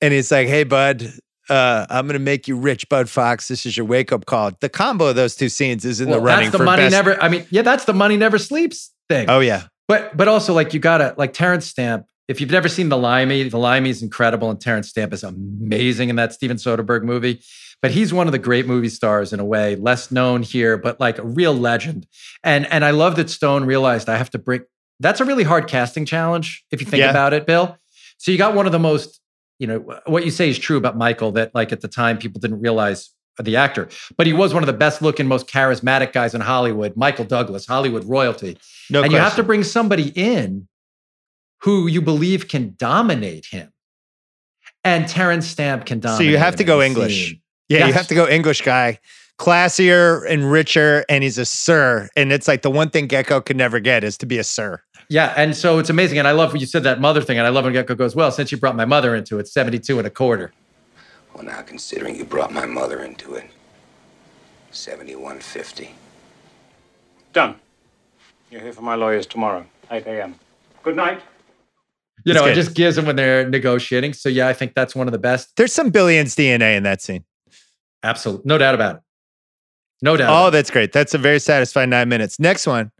and 0.00 0.12
he's 0.14 0.30
like, 0.30 0.48
"Hey, 0.48 0.64
Bud." 0.64 1.12
Uh, 1.50 1.86
I'm 1.88 2.06
gonna 2.06 2.18
make 2.18 2.46
you 2.46 2.56
rich, 2.56 2.86
Bud 2.90 3.08
Fox. 3.08 3.48
This 3.48 3.64
is 3.64 3.74
your 3.74 3.86
wake 3.86 4.12
up 4.12 4.26
call. 4.26 4.50
The 4.60 4.68
combo 4.68 5.06
of 5.06 5.16
those 5.16 5.34
two 5.34 5.48
scenes 5.48 5.86
is 5.86 5.98
in 6.00 6.10
Well, 6.10 6.18
the 6.18 6.24
running 6.26 6.44
that's 6.46 6.52
the 6.52 6.58
for 6.58 6.64
money 6.64 6.82
best. 6.82 6.92
never. 6.92 7.22
I 7.22 7.30
mean, 7.30 7.46
yeah, 7.50 7.62
that's 7.62 7.86
the 7.86 7.94
money 7.94 8.18
never 8.18 8.36
sleeps 8.36 8.92
thing. 9.08 9.30
oh 9.30 9.40
yeah, 9.40 9.62
But 9.86 10.14
but 10.14 10.28
also 10.28 10.52
like 10.52 10.74
you 10.74 10.80
gotta 10.80 11.14
like 11.16 11.32
Terence 11.32 11.64
Stamp. 11.66 12.04
If 12.28 12.42
you've 12.42 12.50
never 12.50 12.68
seen 12.68 12.90
The 12.90 12.98
Limey, 12.98 13.48
The 13.48 13.58
Limey 13.58 13.88
is 13.88 14.02
incredible, 14.02 14.50
and 14.50 14.60
Terence 14.60 14.90
Stamp 14.90 15.14
is 15.14 15.24
amazing 15.24 16.10
in 16.10 16.16
that 16.16 16.34
Steven 16.34 16.58
Soderbergh 16.58 17.02
movie. 17.04 17.40
But 17.80 17.92
he's 17.92 18.12
one 18.12 18.26
of 18.26 18.32
the 18.32 18.38
great 18.40 18.66
movie 18.66 18.88
stars 18.88 19.32
in 19.32 19.38
a 19.38 19.44
way, 19.44 19.76
less 19.76 20.10
known 20.10 20.42
here, 20.42 20.76
but 20.76 20.98
like 20.98 21.18
a 21.18 21.22
real 21.24 21.54
legend. 21.54 22.06
And 22.42 22.66
and 22.72 22.84
I 22.84 22.90
love 22.90 23.16
that 23.16 23.30
Stone 23.30 23.64
realized 23.66 24.08
I 24.08 24.16
have 24.16 24.30
to 24.30 24.38
bring. 24.38 24.62
That's 25.00 25.20
a 25.20 25.24
really 25.24 25.44
hard 25.44 25.68
casting 25.68 26.04
challenge 26.04 26.64
if 26.72 26.80
you 26.80 26.86
think 26.86 27.00
Yeah. 27.02 27.10
about 27.10 27.32
it, 27.34 27.46
Bill. 27.46 27.76
So 28.16 28.32
you 28.32 28.38
got 28.38 28.54
one 28.56 28.66
of 28.66 28.72
the 28.72 28.80
most, 28.80 29.20
you 29.60 29.68
know, 29.68 29.78
what 30.06 30.24
you 30.24 30.32
say 30.32 30.48
is 30.50 30.58
true 30.58 30.76
about 30.76 30.96
Michael. 30.96 31.30
That 31.32 31.54
like 31.54 31.70
at 31.70 31.80
the 31.80 31.86
time 31.88 32.18
people 32.18 32.40
didn't 32.40 32.60
realize 32.60 33.10
the 33.40 33.54
actor, 33.54 33.88
but 34.16 34.26
he 34.26 34.32
was 34.32 34.52
one 34.52 34.64
of 34.64 34.66
the 34.66 34.72
best 34.72 35.00
looking, 35.00 35.28
most 35.28 35.46
charismatic 35.46 36.12
guys 36.12 36.34
in 36.34 36.40
Hollywood. 36.40 36.96
Michael 36.96 37.24
Douglas, 37.24 37.64
Hollywood 37.66 38.04
royalty 38.04 38.58
no 38.90 38.98
and 39.02 39.10
question. 39.10 39.12
you 39.12 39.18
have 39.18 39.36
to 39.36 39.44
bring 39.44 39.62
somebody 39.62 40.08
in 40.16 40.66
who 41.62 41.86
you 41.86 42.02
believe 42.02 42.48
can 42.48 42.74
dominate 42.76 43.46
him. 43.46 43.72
And 44.82 45.06
Terence 45.06 45.46
Stamp 45.46 45.86
can 45.86 46.00
dominate. 46.00 46.26
so 46.26 46.28
you 46.30 46.38
have 46.38 46.56
to 46.56 46.64
go 46.64 46.82
English. 46.82 47.28
scene. 47.28 47.40
Yeah, 47.68 47.86
you 47.86 47.92
have 47.92 48.06
to 48.08 48.14
go 48.14 48.28
English 48.28 48.62
guy, 48.62 48.98
classier 49.38 50.26
and 50.28 50.50
richer, 50.50 51.04
and 51.08 51.22
he's 51.22 51.38
a 51.38 51.44
sir. 51.44 52.08
And 52.16 52.32
it's 52.32 52.48
like 52.48 52.62
the 52.62 52.70
one 52.70 52.90
thing 52.90 53.08
Gekko 53.08 53.44
could 53.44 53.56
never 53.56 53.78
get 53.80 54.04
is 54.04 54.16
to 54.18 54.26
be 54.26 54.38
a 54.38 54.44
sir. 54.44 54.82
Yeah, 55.10 55.32
and 55.36 55.56
so 55.56 55.78
it's 55.78 55.90
amazing. 55.90 56.18
And 56.18 56.28
I 56.28 56.32
love 56.32 56.52
when 56.52 56.60
you 56.60 56.66
said 56.66 56.82
that 56.84 57.00
mother 57.00 57.22
thing. 57.22 57.38
And 57.38 57.46
I 57.46 57.50
love 57.50 57.64
when 57.64 57.74
Gekko 57.74 57.96
goes, 57.96 58.14
"Well, 58.14 58.30
since 58.30 58.52
you 58.52 58.58
brought 58.58 58.76
my 58.76 58.84
mother 58.84 59.14
into 59.14 59.38
it, 59.38 59.48
seventy-two 59.48 59.98
and 59.98 60.06
a 60.06 60.10
quarter." 60.10 60.52
well, 61.38 61.44
now 61.44 61.62
considering 61.62 62.16
you 62.16 62.24
brought 62.24 62.52
my 62.52 62.66
mother 62.66 63.02
into 63.04 63.34
it, 63.34 63.48
7150. 64.72 65.94
Done. 67.32 67.54
You're 68.50 68.60
here 68.60 68.72
for 68.72 68.82
my 68.82 68.96
lawyers 68.96 69.24
tomorrow, 69.24 69.64
8 69.90 70.06
a.m. 70.06 70.34
Good 70.82 70.96
night. 70.96 71.20
You 72.24 72.34
That's 72.34 72.44
know, 72.44 72.50
it 72.50 72.54
just 72.54 72.74
gives 72.74 72.96
them 72.96 73.06
when 73.06 73.14
they're 73.14 73.48
negotiating. 73.48 74.14
So 74.14 74.28
yeah, 74.28 74.48
I 74.48 74.52
think 74.52 74.74
that's 74.74 74.96
one 74.96 75.06
of 75.06 75.12
the 75.12 75.18
best. 75.18 75.56
There's 75.56 75.72
some 75.72 75.90
billions 75.90 76.34
DNA 76.34 76.76
in 76.76 76.82
that 76.82 77.00
scene. 77.00 77.24
Absolutely, 78.02 78.42
no 78.46 78.58
doubt 78.58 78.74
about 78.74 78.96
it. 78.96 79.02
No 80.02 80.16
doubt. 80.16 80.46
Oh, 80.46 80.50
that's 80.50 80.70
great. 80.70 80.92
That's 80.92 81.14
a 81.14 81.18
very 81.18 81.40
satisfying 81.40 81.90
nine 81.90 82.08
minutes. 82.08 82.38
Next 82.38 82.66
one, 82.66 82.92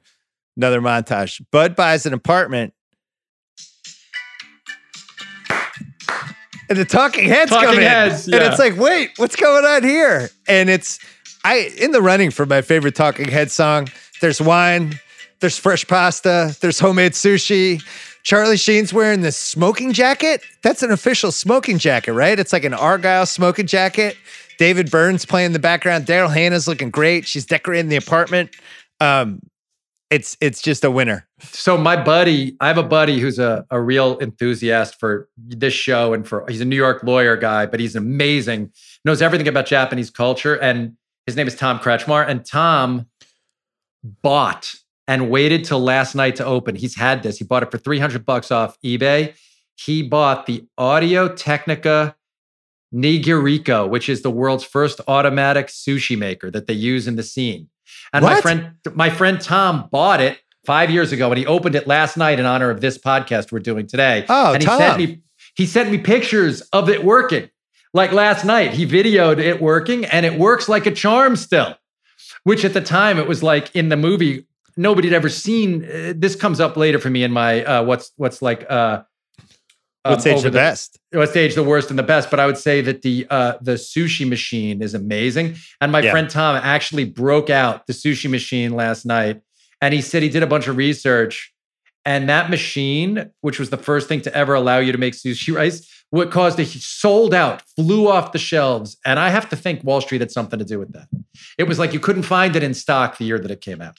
another 0.56 0.80
montage. 0.80 1.40
Bud 1.52 1.76
buys 1.76 2.06
an 2.06 2.12
apartment. 2.12 2.74
And 6.70 6.76
the 6.76 6.84
talking 6.84 7.26
heads 7.26 7.50
Talking 7.50 7.68
come 7.68 7.78
in. 7.78 7.82
heads, 7.82 8.26
And 8.26 8.42
it's 8.42 8.58
like, 8.58 8.76
wait, 8.76 9.12
what's 9.16 9.36
going 9.36 9.64
on 9.64 9.82
here? 9.84 10.28
And 10.46 10.68
it's 10.68 10.98
I 11.44 11.70
in 11.78 11.92
the 11.92 12.02
running 12.02 12.30
for 12.30 12.44
my 12.44 12.60
favorite 12.60 12.94
talking 12.94 13.26
head 13.28 13.50
song. 13.50 13.88
There's 14.20 14.40
wine, 14.40 14.98
there's 15.40 15.56
fresh 15.56 15.86
pasta, 15.86 16.54
there's 16.60 16.78
homemade 16.78 17.12
sushi. 17.12 17.82
Charlie 18.22 18.58
Sheen's 18.58 18.92
wearing 18.92 19.22
this 19.22 19.38
smoking 19.38 19.94
jacket. 19.94 20.42
That's 20.62 20.82
an 20.82 20.90
official 20.90 21.32
smoking 21.32 21.78
jacket, 21.78 22.12
right? 22.12 22.38
It's 22.38 22.52
like 22.52 22.64
an 22.64 22.74
Argyle 22.74 23.24
smoking 23.24 23.66
jacket. 23.66 24.16
David 24.58 24.90
Byrne's 24.90 25.24
playing 25.24 25.46
in 25.46 25.52
the 25.52 25.58
background. 25.58 26.04
Daryl 26.04 26.32
Hannah's 26.32 26.68
looking 26.68 26.90
great. 26.90 27.26
She's 27.26 27.46
decorating 27.46 27.88
the 27.88 27.96
apartment. 27.96 28.54
Um, 29.00 29.40
it's 30.10 30.36
it's 30.40 30.62
just 30.62 30.84
a 30.84 30.90
winner. 30.90 31.28
So 31.40 31.76
my 31.76 31.94
buddy, 32.02 32.56
I 32.60 32.68
have 32.68 32.78
a 32.78 32.82
buddy 32.82 33.20
who's 33.20 33.38
a, 33.38 33.66
a 33.70 33.80
real 33.80 34.18
enthusiast 34.20 34.98
for 34.98 35.28
this 35.36 35.74
show 35.74 36.12
and 36.12 36.26
for 36.26 36.44
he's 36.48 36.60
a 36.60 36.64
New 36.64 36.76
York 36.76 37.02
lawyer 37.02 37.36
guy, 37.36 37.66
but 37.66 37.78
he's 37.78 37.94
amazing, 37.94 38.72
knows 39.04 39.22
everything 39.22 39.46
about 39.48 39.66
Japanese 39.66 40.10
culture. 40.10 40.54
And 40.54 40.96
his 41.26 41.36
name 41.36 41.46
is 41.46 41.54
Tom 41.54 41.78
Kretschmar. 41.78 42.26
And 42.26 42.44
Tom 42.44 43.06
bought 44.22 44.74
and 45.06 45.30
waited 45.30 45.64
till 45.64 45.80
last 45.80 46.14
night 46.14 46.36
to 46.36 46.44
open. 46.44 46.74
He's 46.74 46.96
had 46.96 47.22
this. 47.22 47.38
He 47.38 47.44
bought 47.44 47.62
it 47.62 47.70
for 47.70 47.78
300 47.78 48.24
bucks 48.24 48.50
off 48.50 48.80
eBay. 48.82 49.34
he 49.76 50.02
bought 50.02 50.46
the 50.46 50.66
Audio 50.76 51.28
Technica 51.28 52.16
Nigiriko, 52.94 53.88
which 53.88 54.08
is 54.08 54.22
the 54.22 54.30
world's 54.30 54.64
first 54.64 55.00
automatic 55.06 55.66
sushi 55.66 56.16
maker 56.16 56.50
that 56.50 56.66
they 56.66 56.74
use 56.74 57.06
in 57.06 57.16
the 57.16 57.22
scene. 57.22 57.68
And 58.12 58.24
my 58.24 58.40
friend, 58.40 58.72
my 58.94 59.10
friend 59.10 59.40
Tom 59.40 59.88
bought 59.90 60.20
it 60.20 60.38
five 60.64 60.90
years 60.90 61.12
ago, 61.12 61.30
and 61.30 61.38
he 61.38 61.46
opened 61.46 61.74
it 61.74 61.86
last 61.86 62.16
night 62.16 62.38
in 62.38 62.46
honor 62.46 62.70
of 62.70 62.80
this 62.80 62.98
podcast 62.98 63.52
we're 63.52 63.58
doing 63.58 63.86
today. 63.86 64.24
Oh, 64.28 64.52
and 64.52 64.62
he 64.62 64.66
Tom. 64.66 64.78
sent 64.78 64.98
me 64.98 65.22
he 65.54 65.66
sent 65.66 65.90
me 65.90 65.98
pictures 65.98 66.60
of 66.72 66.88
it 66.88 67.04
working. 67.04 67.50
Like 67.94 68.12
last 68.12 68.44
night, 68.44 68.74
he 68.74 68.86
videoed 68.86 69.38
it 69.38 69.60
working, 69.60 70.04
and 70.04 70.24
it 70.24 70.38
works 70.38 70.68
like 70.68 70.86
a 70.86 70.90
charm 70.90 71.36
still. 71.36 71.76
Which 72.44 72.64
at 72.64 72.74
the 72.74 72.80
time 72.80 73.18
it 73.18 73.26
was 73.26 73.42
like 73.42 73.74
in 73.74 73.88
the 73.88 73.96
movie 73.96 74.46
nobody 74.76 75.08
had 75.08 75.14
ever 75.14 75.28
seen. 75.28 75.84
uh, 75.84 76.12
this 76.16 76.36
comes 76.36 76.60
up 76.60 76.76
later 76.76 76.98
for 76.98 77.10
me 77.10 77.22
in 77.24 77.32
my 77.32 77.64
uh, 77.64 77.82
what's 77.82 78.12
what's 78.16 78.40
like 78.40 78.64
uh, 78.70 79.02
um, 80.08 80.14
What's 80.14 80.26
age 80.26 80.36
over 80.38 80.50
the 80.50 80.58
best? 80.58 80.98
what 81.12 81.28
stage 81.30 81.54
the 81.54 81.62
worst 81.62 81.90
and 81.90 81.98
the 81.98 82.02
best 82.02 82.30
but 82.30 82.38
i 82.40 82.46
would 82.46 82.58
say 82.58 82.80
that 82.82 83.02
the 83.02 83.26
uh 83.30 83.54
the 83.62 83.74
sushi 83.74 84.28
machine 84.28 84.82
is 84.82 84.92
amazing 84.94 85.56
and 85.80 85.90
my 85.92 86.00
Yeah. 86.00 86.10
friend 86.10 86.28
tom 86.28 86.56
actually 86.56 87.04
broke 87.04 87.48
out 87.50 87.86
the 87.86 87.92
sushi 87.92 88.28
machine 88.30 88.72
last 88.72 89.06
night 89.06 89.40
and 89.80 89.94
he 89.94 90.00
said 90.02 90.22
he 90.22 90.28
did 90.28 90.42
a 90.42 90.46
bunch 90.46 90.66
of 90.68 90.76
research 90.76 91.52
and 92.04 92.28
that 92.28 92.50
machine 92.50 93.30
which 93.40 93.58
was 93.58 93.70
the 93.70 93.76
first 93.76 94.08
thing 94.08 94.20
to 94.22 94.34
ever 94.34 94.54
allow 94.54 94.78
you 94.78 94.92
to 94.92 94.98
make 94.98 95.14
sushi 95.14 95.54
rice 95.62 95.86
what 96.10 96.30
caused 96.30 96.58
it 96.58 96.66
sold 96.68 97.32
out 97.34 97.62
flew 97.76 98.08
off 98.08 98.32
the 98.32 98.38
shelves 98.38 98.96
and 99.06 99.18
i 99.18 99.28
have 99.30 99.48
to 99.48 99.56
think 99.56 99.82
wall 99.84 100.00
street 100.00 100.20
had 100.20 100.30
something 100.30 100.58
to 100.58 100.64
do 100.64 100.78
with 100.78 100.92
that 100.92 101.08
it 101.58 101.64
was 101.64 101.78
like 101.78 101.92
you 101.92 102.00
couldn't 102.00 102.22
find 102.24 102.54
it 102.56 102.62
in 102.62 102.74
stock 102.74 103.18
the 103.18 103.24
year 103.24 103.38
that 103.38 103.50
it 103.50 103.60
came 103.60 103.80
out 103.80 103.98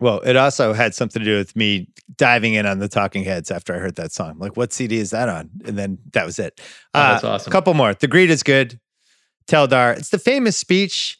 Well, 0.00 0.20
it 0.20 0.36
also 0.36 0.72
had 0.72 0.94
something 0.94 1.20
to 1.20 1.24
do 1.26 1.36
with 1.36 1.56
me 1.56 1.88
diving 2.16 2.54
in 2.54 2.66
on 2.66 2.78
the 2.78 2.88
Talking 2.88 3.24
Heads 3.24 3.50
after 3.50 3.74
I 3.74 3.78
heard 3.78 3.96
that 3.96 4.12
song. 4.12 4.36
Like, 4.38 4.56
what 4.56 4.72
CD 4.72 4.98
is 4.98 5.10
that 5.10 5.28
on? 5.28 5.50
And 5.64 5.76
then 5.78 5.98
that 6.12 6.24
was 6.24 6.38
it. 6.38 6.60
Oh, 6.94 7.00
that's 7.00 7.24
Uh, 7.24 7.30
awesome. 7.30 7.50
Couple 7.52 7.74
more. 7.74 7.94
The 7.94 8.06
Greed 8.08 8.30
is 8.30 8.42
good. 8.42 8.78
Teldar. 9.46 9.96
It's 9.98 10.10
the 10.10 10.18
famous 10.18 10.56
speech. 10.56 11.18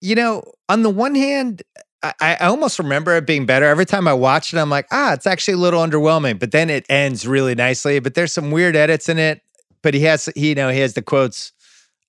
You 0.00 0.14
know, 0.14 0.42
on 0.68 0.82
the 0.82 0.90
one 0.90 1.14
hand, 1.14 1.62
I, 2.02 2.12
I 2.20 2.46
almost 2.46 2.78
remember 2.78 3.16
it 3.16 3.26
being 3.26 3.46
better. 3.46 3.64
Every 3.66 3.86
time 3.86 4.06
I 4.06 4.12
watch 4.12 4.52
it, 4.52 4.58
I'm 4.58 4.70
like, 4.70 4.86
ah, 4.90 5.14
it's 5.14 5.26
actually 5.26 5.54
a 5.54 5.58
little 5.58 5.80
underwhelming. 5.82 6.38
But 6.38 6.52
then 6.52 6.68
it 6.70 6.84
ends 6.88 7.26
really 7.26 7.54
nicely. 7.54 7.98
But 8.00 8.14
there's 8.14 8.32
some 8.32 8.50
weird 8.50 8.76
edits 8.76 9.08
in 9.08 9.18
it. 9.18 9.40
But 9.82 9.94
he 9.94 10.00
has, 10.00 10.28
he, 10.34 10.50
you 10.50 10.54
know, 10.54 10.68
he 10.68 10.80
has 10.80 10.94
the 10.94 11.02
quotes. 11.02 11.52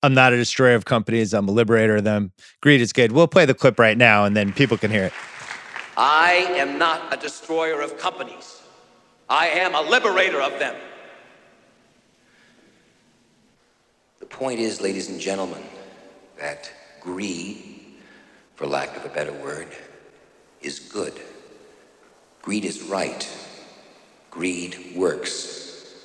I'm 0.04 0.14
not 0.14 0.34
a 0.34 0.38
destroyer 0.38 0.76
of 0.76 0.86
companies. 0.86 1.34
I'm 1.34 1.48
a 1.48 1.52
liberator 1.52 1.98
of 1.98 2.04
them. 2.04 2.32
Greed 2.62 2.82
is 2.82 2.94
good. 2.94 3.12
We'll 3.14 3.28
play 3.28 3.46
the 3.46 3.54
clip 3.54 3.80
right 3.80 3.98
now, 3.98 4.26
and 4.26 4.36
then 4.36 4.54
people 4.54 4.78
can 4.78 4.92
hear 4.92 5.06
it. 5.06 5.14
I 5.98 6.34
am 6.58 6.78
not 6.78 7.12
a 7.12 7.18
destroyer 7.18 7.82
of 7.82 7.98
companies. 7.98 8.62
I 9.28 9.48
am 9.48 9.74
a 9.74 9.82
liberator 9.82 10.40
of 10.40 10.60
them. 10.60 10.76
The 14.20 14.28
point 14.28 14.60
is, 14.60 14.80
ladies 14.80 15.10
and 15.10 15.20
gentlemen, 15.20 15.64
that 16.40 16.72
greed, 17.02 17.82
for 18.54 18.68
lack 18.68 18.96
of 18.96 19.06
a 19.06 19.10
better 19.10 19.34
word, 19.34 19.70
is 20.62 20.78
good. 20.80 21.20
Greed 22.44 22.64
is 22.64 22.84
right. 22.84 23.28
Greed 24.30 24.94
works. 24.96 25.96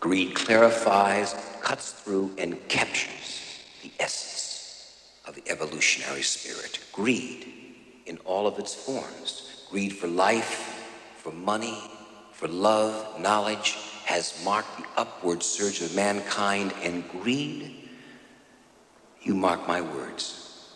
Greed 0.00 0.34
clarifies, 0.34 1.36
cuts 1.62 1.92
through, 1.92 2.32
and 2.36 2.68
captures 2.68 3.60
the 3.82 3.92
essence 4.00 4.98
of 5.24 5.36
the 5.36 5.48
evolutionary 5.48 6.22
spirit. 6.22 6.80
Greed 6.92 7.59
in 8.10 8.18
all 8.26 8.46
of 8.48 8.58
its 8.58 8.74
forms. 8.74 9.64
Greed 9.70 9.92
for 9.96 10.08
life, 10.08 10.84
for 11.16 11.32
money, 11.32 11.78
for 12.32 12.48
love, 12.48 13.20
knowledge 13.20 13.78
has 14.04 14.42
marked 14.44 14.76
the 14.76 14.86
upward 14.96 15.42
surge 15.42 15.80
of 15.80 15.94
mankind, 15.94 16.74
and 16.82 17.08
greed, 17.08 17.88
you 19.22 19.34
mark 19.34 19.66
my 19.68 19.80
words, 19.80 20.74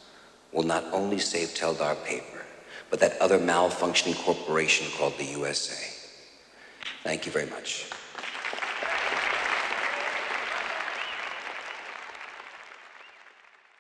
will 0.53 0.63
not 0.63 0.85
only 0.93 1.19
save 1.19 1.49
Teldar 1.49 1.97
paper, 2.05 2.45
but 2.89 3.01
that 3.01 3.21
other 3.21 3.41
malfunctioning 3.41 4.17
corporation 4.25 4.87
called 4.97 5.19
the 5.19 5.25
USA. 5.25 5.91
Thank 7.03 7.27
you 7.27 7.33
very 7.33 7.51
much. 7.51 7.91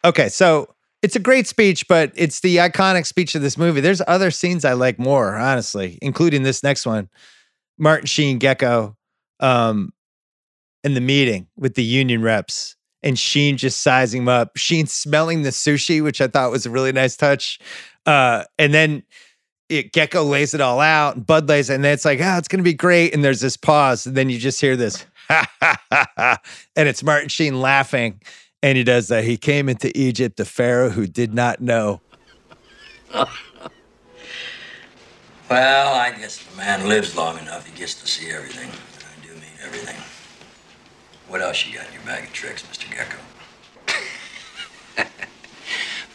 Okay, 0.05 0.29
so 0.29 0.75
it's 1.05 1.17
a 1.17 1.21
great 1.21 1.47
speech, 1.47 1.87
but 1.87 2.13
it's 2.15 2.41
the 2.41 2.57
iconic 2.57 3.05
speech 3.05 3.35
of 3.35 3.43
this 3.43 3.59
movie. 3.59 3.83
There's 3.83 4.01
other 4.07 4.31
scenes 4.31 4.65
I 4.65 4.73
like 4.73 4.99
more, 4.99 5.37
honestly, 5.37 5.99
including 6.01 6.45
this 6.45 6.63
next 6.63 6.87
one. 6.87 7.11
Martin 7.79 8.07
Sheen 8.07 8.39
Gekko 8.41 8.97
um 9.39 9.93
in 10.83 10.95
the 10.95 11.03
meeting 11.03 11.47
with 11.59 11.75
the 11.75 11.85
union 11.85 12.23
reps 12.23 12.77
and 13.03 13.19
Sheen 13.19 13.59
just 13.59 13.83
sizing 13.83 14.23
him 14.23 14.29
up. 14.29 14.57
Sheen 14.57 14.87
smelling 14.87 15.43
the 15.43 15.51
sushi, 15.51 16.03
which 16.03 16.23
I 16.23 16.27
thought 16.27 16.51
was 16.51 16.65
a 16.65 16.71
really 16.71 16.93
nice 16.93 17.19
touch. 17.19 17.59
Uh 18.07 18.45
and 18.59 18.73
then 18.73 19.03
it, 19.69 19.93
Gekko 19.93 20.27
lays 20.27 20.55
it 20.55 20.63
all 20.63 20.81
out, 20.81 21.17
and 21.17 21.27
Bud 21.27 21.51
lays 21.51 21.69
it, 21.69 21.75
and 21.75 21.85
then 21.85 21.93
it's 21.93 22.07
like, 22.07 22.21
oh, 22.23 22.39
it's 22.39 22.49
gonna 22.49 22.63
be 22.63 22.73
great. 22.73 23.13
And 23.13 23.23
there's 23.23 23.41
this 23.41 23.59
pause, 23.59 24.07
and 24.07 24.17
then 24.17 24.31
you 24.31 24.39
just 24.39 24.61
hear 24.61 24.75
this, 24.75 25.05
and 25.29 26.39
it's 26.77 27.03
Martin 27.03 27.29
Sheen 27.29 27.61
laughing. 27.61 28.23
And 28.65 28.79
he 28.79 28.83
does 28.83 29.09
that. 29.09 29.25
He 29.25 29.37
came 29.37 29.69
into 29.69 29.93
Egypt, 29.95 30.41
a 30.41 30.47
pharaoh 30.47 30.89
who 30.89 31.07
did 31.07 31.35
not 31.35 31.61
know. 31.61 32.01
Well, 35.51 35.95
I 35.95 36.11
guess 36.11 36.39
if 36.39 36.55
a 36.55 36.57
man 36.57 36.89
lives 36.89 37.15
long 37.15 37.39
enough, 37.39 37.67
he 37.67 37.79
gets 37.79 37.95
to 38.01 38.09
see 38.09 38.31
everything. 38.31 38.71
I 38.71 39.27
do 39.27 39.35
mean 39.35 39.53
everything. 39.63 39.95
What 41.29 41.43
else 41.43 41.67
you 41.67 41.77
got 41.77 41.87
in 41.87 41.93
your 41.93 42.03
bag 42.03 42.25
of 42.25 42.33
tricks, 42.33 42.63
Mr. 42.63 42.87
Gekko? 42.87 43.19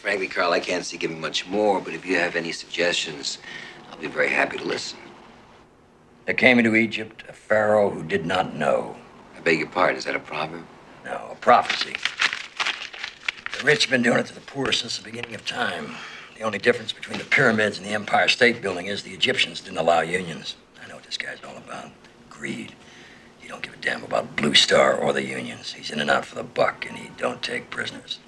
Frankly, 0.02 0.26
Carl, 0.26 0.52
I 0.52 0.58
can't 0.58 0.84
see 0.84 0.96
giving 0.96 1.20
much 1.20 1.46
more, 1.46 1.80
but 1.80 1.94
if 1.94 2.04
you 2.04 2.16
have 2.16 2.34
any 2.34 2.50
suggestions, 2.50 3.38
I'll 3.90 3.98
be 3.98 4.08
very 4.08 4.30
happy 4.30 4.58
to 4.58 4.64
listen. 4.64 4.98
There 6.26 6.34
came 6.34 6.58
into 6.58 6.74
Egypt 6.74 7.22
a 7.28 7.32
pharaoh 7.32 7.88
who 7.88 8.02
did 8.02 8.26
not 8.26 8.56
know. 8.56 8.96
I 9.36 9.40
beg 9.40 9.60
your 9.60 9.68
pardon, 9.68 9.96
is 9.96 10.04
that 10.06 10.16
a 10.16 10.20
proverb? 10.20 10.66
No, 11.04 11.28
a 11.30 11.36
prophecy. 11.36 11.94
The 13.60 13.66
rich 13.66 13.84
have 13.84 13.90
been 13.90 14.00
doing 14.00 14.16
it 14.16 14.24
to 14.24 14.34
the 14.34 14.40
poor 14.40 14.72
since 14.72 14.96
the 14.96 15.04
beginning 15.04 15.34
of 15.34 15.44
time. 15.44 15.94
The 16.38 16.44
only 16.44 16.56
difference 16.56 16.94
between 16.94 17.18
the 17.18 17.26
pyramids 17.26 17.76
and 17.76 17.86
the 17.86 17.90
Empire 17.90 18.26
State 18.26 18.62
Building 18.62 18.86
is 18.86 19.02
the 19.02 19.10
Egyptians 19.10 19.60
didn't 19.60 19.76
allow 19.76 20.00
unions. 20.00 20.56
I 20.82 20.88
know 20.88 20.94
what 20.94 21.04
this 21.04 21.18
guy's 21.18 21.44
all 21.46 21.58
about. 21.58 21.90
Greed. 22.30 22.72
He 23.38 23.48
don't 23.48 23.60
give 23.60 23.74
a 23.74 23.76
damn 23.76 24.02
about 24.02 24.34
Blue 24.34 24.54
Star 24.54 24.94
or 24.94 25.12
the 25.12 25.26
unions. 25.26 25.74
He's 25.74 25.90
in 25.90 26.00
and 26.00 26.08
out 26.08 26.24
for 26.24 26.36
the 26.36 26.42
buck, 26.42 26.86
and 26.88 26.96
he 26.96 27.10
don't 27.18 27.42
take 27.42 27.68
prisoners. 27.68 28.18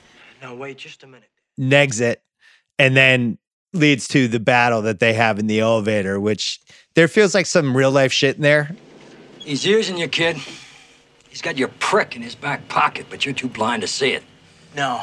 No, 0.43 0.55
wait 0.55 0.77
just 0.77 1.03
a 1.03 1.07
minute. 1.07 1.31
negs 1.59 2.03
it, 2.03 2.23
and 2.79 2.95
then 2.95 3.39
leads 3.73 4.07
to 4.09 4.29
the 4.29 4.41
battle 4.41 4.83
that 4.83 5.01
they 5.01 5.15
have 5.15 5.39
in 5.39 5.47
the 5.47 5.61
elevator, 5.61 6.21
which 6.21 6.61
there 6.93 7.09
feels 7.09 7.35
like 7.35 7.47
some 7.47 7.75
real 7.75 7.91
life 7.91 8.13
shit 8.13 8.37
in 8.37 8.43
there. 8.43 8.77
He's 9.39 9.65
using 9.65 9.97
you, 9.97 10.09
kid. 10.09 10.37
He's 11.31 11.41
got 11.41 11.57
your 11.57 11.69
prick 11.69 12.17
in 12.17 12.21
his 12.21 12.35
back 12.35 12.69
pocket, 12.69 13.07
but 13.09 13.25
you're 13.25 13.35
too 13.35 13.49
blind 13.49 13.81
to 13.81 13.89
see 13.89 14.13
it. 14.13 14.25
No. 14.77 15.03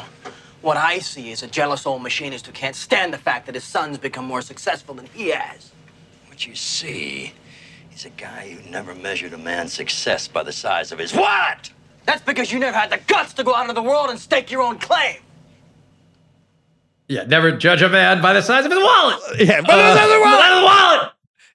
What 0.62 0.76
I 0.76 0.98
see 0.98 1.30
is 1.30 1.42
a 1.42 1.46
jealous 1.46 1.86
old 1.86 2.02
machinist 2.02 2.46
who 2.46 2.52
can't 2.52 2.76
stand 2.76 3.14
the 3.14 3.18
fact 3.18 3.46
that 3.46 3.54
his 3.54 3.64
son's 3.64 3.98
become 3.98 4.24
more 4.26 4.42
successful 4.42 4.94
than 4.94 5.06
he 5.06 5.30
has. 5.30 5.70
What 6.28 6.46
you 6.46 6.54
see 6.54 7.32
is 7.94 8.04
a 8.04 8.10
guy 8.10 8.50
who 8.50 8.70
never 8.70 8.94
measured 8.94 9.32
a 9.32 9.38
man's 9.38 9.72
success 9.72 10.28
by 10.28 10.42
the 10.42 10.52
size 10.52 10.92
of 10.92 10.98
his 10.98 11.14
wallet. 11.14 11.72
That's 12.04 12.22
because 12.22 12.52
you 12.52 12.58
never 12.58 12.76
had 12.76 12.90
the 12.90 13.00
guts 13.06 13.32
to 13.34 13.44
go 13.44 13.54
out 13.54 13.62
into 13.62 13.74
the 13.74 13.82
world 13.82 14.10
and 14.10 14.18
stake 14.18 14.50
your 14.50 14.62
own 14.62 14.78
claim. 14.78 15.16
Yeah, 17.08 17.24
never 17.24 17.52
judge 17.52 17.82
a 17.82 17.88
man 17.88 18.22
by 18.22 18.34
the 18.34 18.42
size 18.42 18.64
of 18.64 18.70
his 18.70 18.80
wallet. 18.80 19.18
Yeah, 19.38 19.60
By 19.62 19.76
the 19.76 19.94
size 19.94 20.04
of 20.04 20.10
the 20.10 20.16
uh, 20.16 20.20
wallet. 20.20 20.40
By 20.40 20.54
the 20.54 20.62
wallet. 20.64 21.12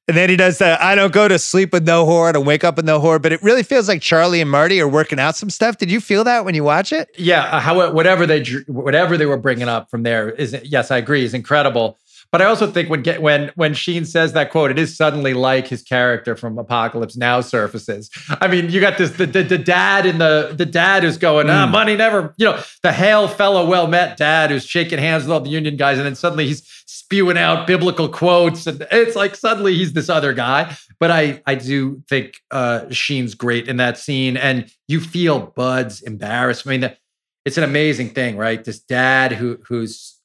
And 0.07 0.15
then 0.15 0.29
he 0.29 0.35
does 0.35 0.59
the 0.59 0.83
I 0.83 0.93
don't 0.93 1.13
go 1.13 1.27
to 1.27 1.39
sleep 1.39 1.73
with 1.73 1.85
no 1.85 2.05
whore, 2.05 2.31
don't 2.31 2.45
wake 2.45 2.63
up 2.63 2.75
with 2.75 2.85
no 2.85 2.99
whore. 2.99 3.19
But 3.19 3.31
it 3.31 3.41
really 3.41 3.63
feels 3.63 3.87
like 3.87 4.01
Charlie 4.01 4.39
and 4.39 4.49
Marty 4.49 4.79
are 4.79 4.87
working 4.87 5.19
out 5.19 5.35
some 5.35 5.49
stuff. 5.49 5.77
Did 5.77 5.89
you 5.89 5.99
feel 5.99 6.23
that 6.25 6.45
when 6.45 6.53
you 6.53 6.63
watch 6.63 6.93
it? 6.93 7.09
Yeah, 7.17 7.43
uh, 7.45 7.59
how 7.59 7.91
whatever 7.91 8.27
they 8.27 8.43
whatever 8.67 9.17
they 9.17 9.25
were 9.25 9.37
bringing 9.37 9.67
up 9.67 9.89
from 9.89 10.03
there 10.03 10.29
is 10.29 10.55
yes, 10.63 10.91
I 10.91 10.97
agree, 10.97 11.23
is 11.23 11.33
incredible. 11.33 11.97
But 12.35 12.41
I 12.41 12.47
also 12.47 12.69
think 12.69 12.89
when 12.89 13.01
get 13.01 13.21
when 13.21 13.49
when 13.55 13.73
Sheen 13.73 14.03
says 14.03 14.33
that 14.33 14.51
quote, 14.51 14.69
it 14.69 14.77
is 14.77 14.93
suddenly 14.97 15.33
like 15.33 15.67
his 15.67 15.81
character 15.81 16.35
from 16.35 16.57
Apocalypse 16.57 17.15
Now 17.15 17.39
surfaces. 17.39 18.09
I 18.27 18.49
mean, 18.49 18.69
you 18.69 18.81
got 18.81 18.97
this 18.97 19.11
the 19.11 19.25
the, 19.25 19.41
the 19.41 19.57
dad 19.57 20.05
in 20.05 20.17
the 20.17 20.53
the 20.53 20.65
dad 20.65 21.03
who's 21.03 21.17
going, 21.17 21.49
ah, 21.49 21.65
money 21.65 21.95
never, 21.95 22.33
you 22.35 22.45
know, 22.45 22.61
the 22.83 22.91
hail 22.91 23.29
fellow, 23.29 23.65
well 23.65 23.87
met 23.87 24.17
dad 24.17 24.51
who's 24.51 24.65
shaking 24.65 24.99
hands 24.99 25.23
with 25.23 25.31
all 25.31 25.39
the 25.39 25.49
union 25.49 25.77
guys, 25.77 25.97
and 25.97 26.05
then 26.05 26.13
suddenly 26.13 26.45
he's 26.45 26.61
spewing 26.85 27.37
out 27.37 27.67
biblical 27.67 28.09
quotes, 28.09 28.67
and 28.67 28.85
it's 28.91 29.15
like 29.15 29.33
suddenly 29.33 29.73
he's 29.73 29.93
this 29.93 30.09
other 30.09 30.33
guy. 30.33 30.75
But 30.99 31.11
I 31.11 31.41
I 31.45 31.55
do 31.55 32.03
think 32.09 32.33
uh, 32.51 32.89
Sheen's 32.89 33.33
great 33.33 33.69
in 33.69 33.77
that 33.77 33.97
scene, 33.97 34.35
and 34.35 34.69
you 34.89 34.99
feel 34.99 35.53
Bud's 35.55 36.01
embarrassed. 36.01 36.67
I 36.67 36.69
mean, 36.71 36.81
the, 36.81 36.97
it's 37.45 37.57
an 37.57 37.63
amazing 37.63 38.09
thing, 38.09 38.35
right? 38.35 38.61
This 38.61 38.81
dad 38.81 39.31
who 39.31 39.57
who's 39.69 40.19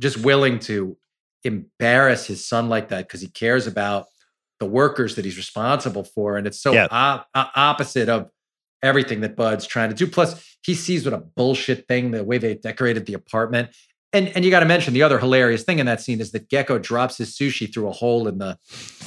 just 0.00 0.16
willing 0.16 0.58
to 0.58 0.96
embarrass 1.46 2.26
his 2.26 2.44
son 2.46 2.68
like 2.68 2.88
that 2.88 3.06
because 3.06 3.20
he 3.20 3.28
cares 3.28 3.66
about 3.66 4.06
the 4.60 4.66
workers 4.66 5.16
that 5.16 5.24
he's 5.24 5.36
responsible 5.36 6.04
for, 6.04 6.36
and 6.36 6.46
it's 6.46 6.60
so 6.60 6.72
Yeah. 6.72 6.88
op- 6.90 7.28
opposite 7.34 8.08
of 8.08 8.30
everything 8.82 9.20
that 9.20 9.36
Bud's 9.36 9.66
trying 9.66 9.90
to 9.90 9.94
do. 9.94 10.06
Plus, 10.06 10.56
he 10.62 10.74
sees 10.74 11.04
what 11.04 11.14
a 11.14 11.18
bullshit 11.18 11.86
thing 11.88 12.10
the 12.10 12.24
way 12.24 12.38
they 12.38 12.54
decorated 12.54 13.06
the 13.06 13.14
apartment. 13.14 13.70
And 14.12 14.28
and 14.34 14.44
you 14.44 14.50
got 14.50 14.60
to 14.60 14.66
mention 14.66 14.94
the 14.94 15.02
other 15.02 15.18
hilarious 15.18 15.62
thing 15.64 15.78
in 15.78 15.86
that 15.86 16.00
scene 16.00 16.20
is 16.20 16.30
that 16.32 16.48
Gekko 16.48 16.80
drops 16.80 17.18
his 17.18 17.36
sushi 17.36 17.72
through 17.72 17.88
a 17.88 17.92
hole 17.92 18.28
in 18.28 18.38
the. 18.38 18.56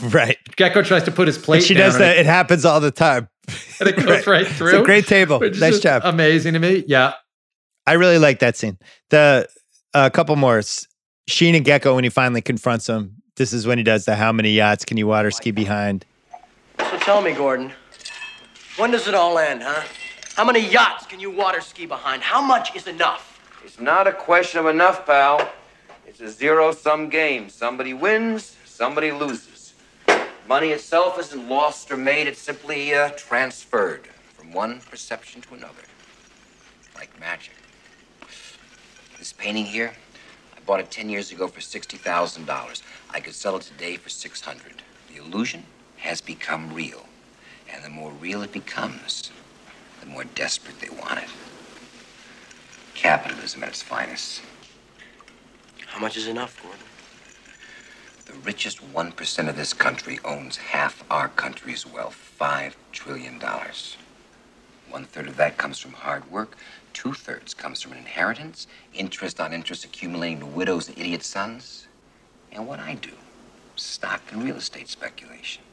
Right. 0.03 0.37
Gekko 0.57 0.85
tries 0.85 1.03
to 1.03 1.11
put 1.11 1.25
his 1.27 1.37
plate. 1.37 1.57
And 1.59 1.65
she 1.65 1.73
down 1.73 1.89
does 1.89 1.97
that. 1.97 2.17
It 2.17 2.25
happens 2.25 2.63
all 2.65 2.79
the 2.79 2.91
time. 2.91 3.27
and 3.79 3.89
it 3.89 3.95
goes 3.95 4.27
right 4.27 4.45
through. 4.45 4.67
It's 4.69 4.77
a 4.77 4.83
great 4.83 5.07
table. 5.07 5.39
Nice 5.39 5.79
job. 5.79 6.01
Amazing 6.05 6.53
to 6.53 6.59
me. 6.59 6.83
Yeah. 6.85 7.13
I 7.87 7.93
really 7.93 8.19
like 8.19 8.39
that 8.39 8.55
scene. 8.55 8.77
The 9.09 9.47
a 9.95 10.11
couple 10.11 10.35
more. 10.35 10.61
S- 11.29 11.33
Sheen 11.33 11.53
and 11.55 11.65
Gekko 11.65 11.93
when 11.95 12.03
he 12.03 12.09
finally 12.09 12.41
confronts 12.41 12.89
him. 12.89 13.21
This 13.35 13.53
is 13.53 13.67
when 13.67 13.77
he 13.77 13.83
does 13.83 14.05
the 14.05 14.15
how 14.15 14.31
many 14.31 14.51
yachts 14.51 14.83
can 14.83 14.97
you 14.97 15.05
water 15.07 15.29
ski 15.29 15.51
behind? 15.51 16.05
So 16.79 16.97
tell 16.99 17.21
me, 17.21 17.33
Gordon, 17.33 17.71
when 18.77 18.89
does 18.91 19.07
it 19.07 19.13
all 19.13 19.37
end, 19.37 19.61
huh? 19.63 19.83
How 20.35 20.43
many 20.43 20.59
yachts 20.59 21.05
can 21.05 21.19
you 21.19 21.29
water 21.29 21.61
ski 21.61 21.85
behind? 21.85 22.23
How 22.23 22.41
much 22.41 22.75
is 22.75 22.87
enough? 22.87 23.39
It's 23.63 23.79
not 23.79 24.07
a 24.07 24.11
question 24.11 24.59
of 24.59 24.65
enough, 24.65 25.05
pal. 25.05 25.49
It's 26.07 26.19
a 26.19 26.29
zero 26.29 26.71
sum 26.71 27.09
game. 27.09 27.49
Somebody 27.49 27.93
wins, 27.93 28.57
somebody 28.65 29.11
loses. 29.11 29.73
Money 30.47 30.69
itself 30.69 31.19
isn't 31.19 31.47
lost 31.47 31.91
or 31.91 31.97
made, 31.97 32.27
it's 32.27 32.41
simply 32.41 32.95
uh, 32.95 33.09
transferred 33.11 34.07
from 34.35 34.51
one 34.51 34.79
perception 34.89 35.41
to 35.41 35.53
another. 35.53 35.83
Like 36.95 37.17
magic. 37.19 37.53
This 39.19 39.31
painting 39.31 39.65
here, 39.65 39.93
I 40.08 40.08
bought 40.69 40.79
it 40.79 40.91
10 40.91 41.09
years 41.09 41.31
ago 41.31 41.47
for 41.47 41.61
$60,000. 41.61 42.81
I 43.09 43.19
could 43.19 43.33
sell 43.33 43.57
it 43.57 43.63
today 43.63 43.95
for 43.97 44.09
600. 44.09 44.83
The 45.11 45.19
illusion 45.19 45.63
has 45.97 46.21
become 46.21 46.71
real. 46.71 47.07
And 47.73 47.83
the 47.83 47.89
more 47.89 48.11
real 48.11 48.43
it 48.43 48.51
becomes, 48.51 49.31
the 49.99 50.05
more 50.05 50.25
desperate 50.25 50.79
they 50.79 50.91
want 50.91 51.23
it. 51.23 51.29
Capitalism 52.93 53.63
at 53.63 53.69
its 53.69 53.81
finest. 53.81 54.43
How 55.87 55.99
much 55.99 56.15
is 56.15 56.27
enough, 56.27 56.61
Gordon? 56.61 56.85
The 58.27 58.33
richest 58.45 58.93
1% 58.93 59.49
of 59.49 59.55
this 59.55 59.73
country 59.73 60.19
owns 60.23 60.57
half 60.57 61.03
our 61.09 61.29
country's 61.29 61.83
wealth 61.83 62.35
$5 62.39 62.73
trillion. 62.91 63.41
One 64.87 65.05
third 65.05 65.29
of 65.29 65.37
that 65.37 65.57
comes 65.57 65.79
from 65.79 65.93
hard 65.93 66.29
work, 66.29 66.57
two 66.93 67.13
thirds 67.13 67.53
comes 67.53 67.81
from 67.81 67.93
an 67.93 67.99
inheritance, 67.99 68.67
interest 68.93 69.39
on 69.39 69.53
interest 69.53 69.85
accumulating 69.85 70.39
to 70.39 70.45
widows 70.45 70.87
and 70.87 70.97
idiot 70.97 71.23
sons. 71.23 71.87
And 72.51 72.67
what 72.67 72.79
I 72.79 72.95
do 72.95 73.11
stock 73.75 74.21
and 74.31 74.43
real 74.43 74.57
estate 74.57 74.89
speculation. 74.89 75.63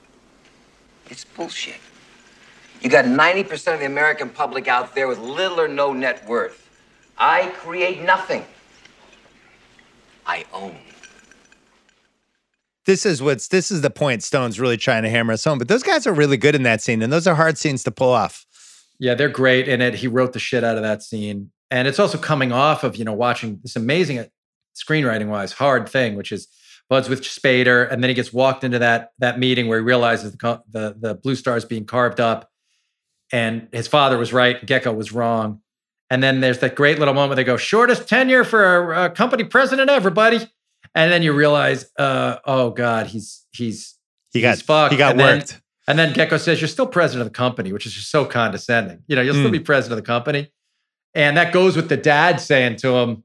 It's 1.11 1.25
bullshit. 1.25 1.81
You 2.81 2.91
got 2.91 3.05
90% 3.05 3.75
of 3.75 3.81
the 3.81 3.87
American 3.87 4.29
public 4.29 4.69
out 4.69 4.95
there 4.95 5.09
with 5.09 5.19
little 5.19 5.61
or 5.61 5.69
no 5.69 5.93
net 5.93 6.27
worth. 6.29 6.69
I 7.19 7.49
create 7.57 8.03
nothing. 8.03 8.45
I 10.27 10.45
own. 10.53 10.77
This 12.85 13.05
is 13.05 13.21
what's 13.21 13.49
this 13.49 13.73
is 13.73 13.81
the 13.81 13.91
point 13.91 14.23
Stone's 14.23 14.61
really 14.61 14.77
trying 14.77 15.03
to 15.03 15.11
hammer 15.11 15.33
us 15.33 15.43
home. 15.43 15.59
But 15.59 15.67
those 15.67 15.83
guys 15.83 16.07
are 16.07 16.13
really 16.13 16.37
good 16.37 16.55
in 16.55 16.63
that 16.65 16.81
scene, 16.81 17.03
and 17.03 17.13
those 17.13 17.27
are 17.27 17.35
hard 17.35 17.59
scenes 17.59 17.83
to 17.85 17.91
pull 17.91 18.13
off. 18.13 18.46
Yeah, 18.99 19.15
they're 19.15 19.29
great 19.29 19.69
in 19.69 19.81
it. 19.83 19.95
He 19.95 20.09
wrote 20.09 20.33
the 20.33 20.39
shit 20.39 20.65
out 20.65 20.77
of 20.77 20.83
that 20.83 21.03
scene. 21.03 21.51
And 21.71 21.87
it's 21.89 21.99
also 21.99 22.17
coming 22.19 22.53
off 22.53 22.85
of, 22.85 22.97
you 22.97 23.05
know, 23.05 23.13
watching 23.13 23.59
this 23.63 23.77
amazing 23.77 24.19
uh, 24.21 24.25
screenwriting 24.75 25.29
wise 25.29 25.53
hard 25.53 25.89
thing, 25.89 26.15
which 26.15 26.31
is 26.33 26.49
Bud's 26.89 27.09
with 27.09 27.23
Spader. 27.23 27.91
And 27.91 28.03
then 28.03 28.09
he 28.09 28.15
gets 28.15 28.33
walked 28.33 28.63
into 28.65 28.79
that 28.79 29.11
that 29.19 29.39
meeting 29.39 29.67
where 29.67 29.79
he 29.79 29.85
realizes 29.85 30.33
the, 30.33 30.63
the, 30.71 30.97
the 30.99 31.15
blue 31.15 31.35
star 31.35 31.57
is 31.57 31.65
being 31.65 31.85
carved 31.85 32.21
up 32.21 32.51
and 33.33 33.69
his 33.73 33.89
father 33.89 34.17
was 34.19 34.33
right, 34.33 34.65
Gekko 34.65 34.95
was 34.95 35.13
wrong. 35.13 35.61
And 36.09 36.23
then 36.23 36.41
there's 36.41 36.61
that 36.61 36.77
great 36.77 37.01
little 37.01 37.15
moment 37.15 37.37
they 37.37 37.43
go, 37.45 37.57
shortest 37.57 38.09
tenure 38.09 38.45
for 38.45 38.93
a, 38.93 39.07
a 39.07 39.11
company 39.11 39.43
president 39.43 39.91
ever, 39.91 40.11
buddy. 40.11 40.39
And 40.95 41.11
then 41.13 41.23
you 41.25 41.33
realize, 41.33 41.91
uh, 41.99 42.37
oh 42.45 42.71
God, 42.71 43.09
he's 43.09 43.45
he's 43.51 43.97
He 44.33 44.41
got 44.41 44.53
he's 44.57 44.63
fucked. 44.63 44.93
he 44.93 44.99
got 44.99 45.13
And 45.13 45.21
then- 45.21 45.39
worked. 45.39 45.61
And 45.89 45.99
then 45.99 46.13
Gekko 46.15 46.39
says, 46.41 46.61
You're 46.61 46.69
still 46.69 46.87
president 46.87 47.27
of 47.27 47.33
the 47.33 47.37
company, 47.37 47.73
which 47.73 47.87
is 47.87 47.93
just 47.93 48.11
so 48.11 48.25
condescending. 48.25 49.03
You 49.07 49.17
know, 49.17 49.23
you'll 49.23 49.35
still 49.35 49.49
Mm. 49.51 49.53
be 49.53 49.61
president 49.61 49.99
of 49.99 50.05
the 50.05 50.07
company. 50.07 50.51
And 51.15 51.37
that 51.37 51.53
goes 51.53 51.77
with 51.77 51.89
the 51.89 51.97
dad 51.97 52.41
saying 52.41 52.77
to 52.77 52.97
him, 52.97 53.23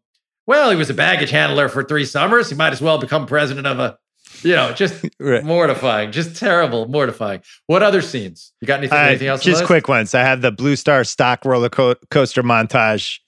Well, 0.47 0.69
he 0.69 0.75
was 0.75 0.89
a 0.89 0.93
baggage 0.93 1.29
handler 1.31 1.69
for 1.69 1.83
three 1.83 2.05
summers. 2.05 2.49
He 2.49 2.55
might 2.55 2.73
as 2.73 2.81
well 2.81 2.97
become 2.97 3.25
president 3.25 3.67
of 3.67 3.79
a, 3.79 3.97
you 4.43 4.53
know, 4.55 4.73
just 4.73 5.03
Right. 5.19 5.43
mortifying, 5.43 6.11
just 6.11 6.35
terrible, 6.35 6.87
mortifying. 6.87 7.41
What 7.67 7.83
other 7.83 8.01
scenes? 8.01 8.51
You 8.61 8.67
got 8.67 8.79
anything, 8.79 8.97
Uh, 8.97 9.01
anything 9.03 9.27
else? 9.27 9.43
just 9.43 9.65
quick 9.65 9.87
ones. 9.87 10.13
I 10.15 10.21
have 10.21 10.41
the 10.41 10.51
Blue 10.51 10.75
Star 10.75 11.03
stock 11.03 11.45
roller 11.45 11.69
co- 11.69 11.95
coaster 12.09 12.43
montage 12.43 13.19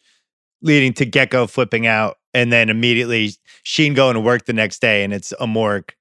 leading 0.62 0.94
to 0.94 1.06
Gekko 1.06 1.50
flipping 1.50 1.86
out, 1.88 2.18
and 2.34 2.52
then 2.54 2.70
immediately 2.70 3.32
Sheen 3.64 3.94
going 3.94 4.14
to 4.16 4.20
work 4.20 4.46
the 4.46 4.54
next 4.54 4.80
day, 4.82 5.04
and 5.04 5.14
it's 5.14 5.34
a 5.40 5.46
morgue, 5.48 5.94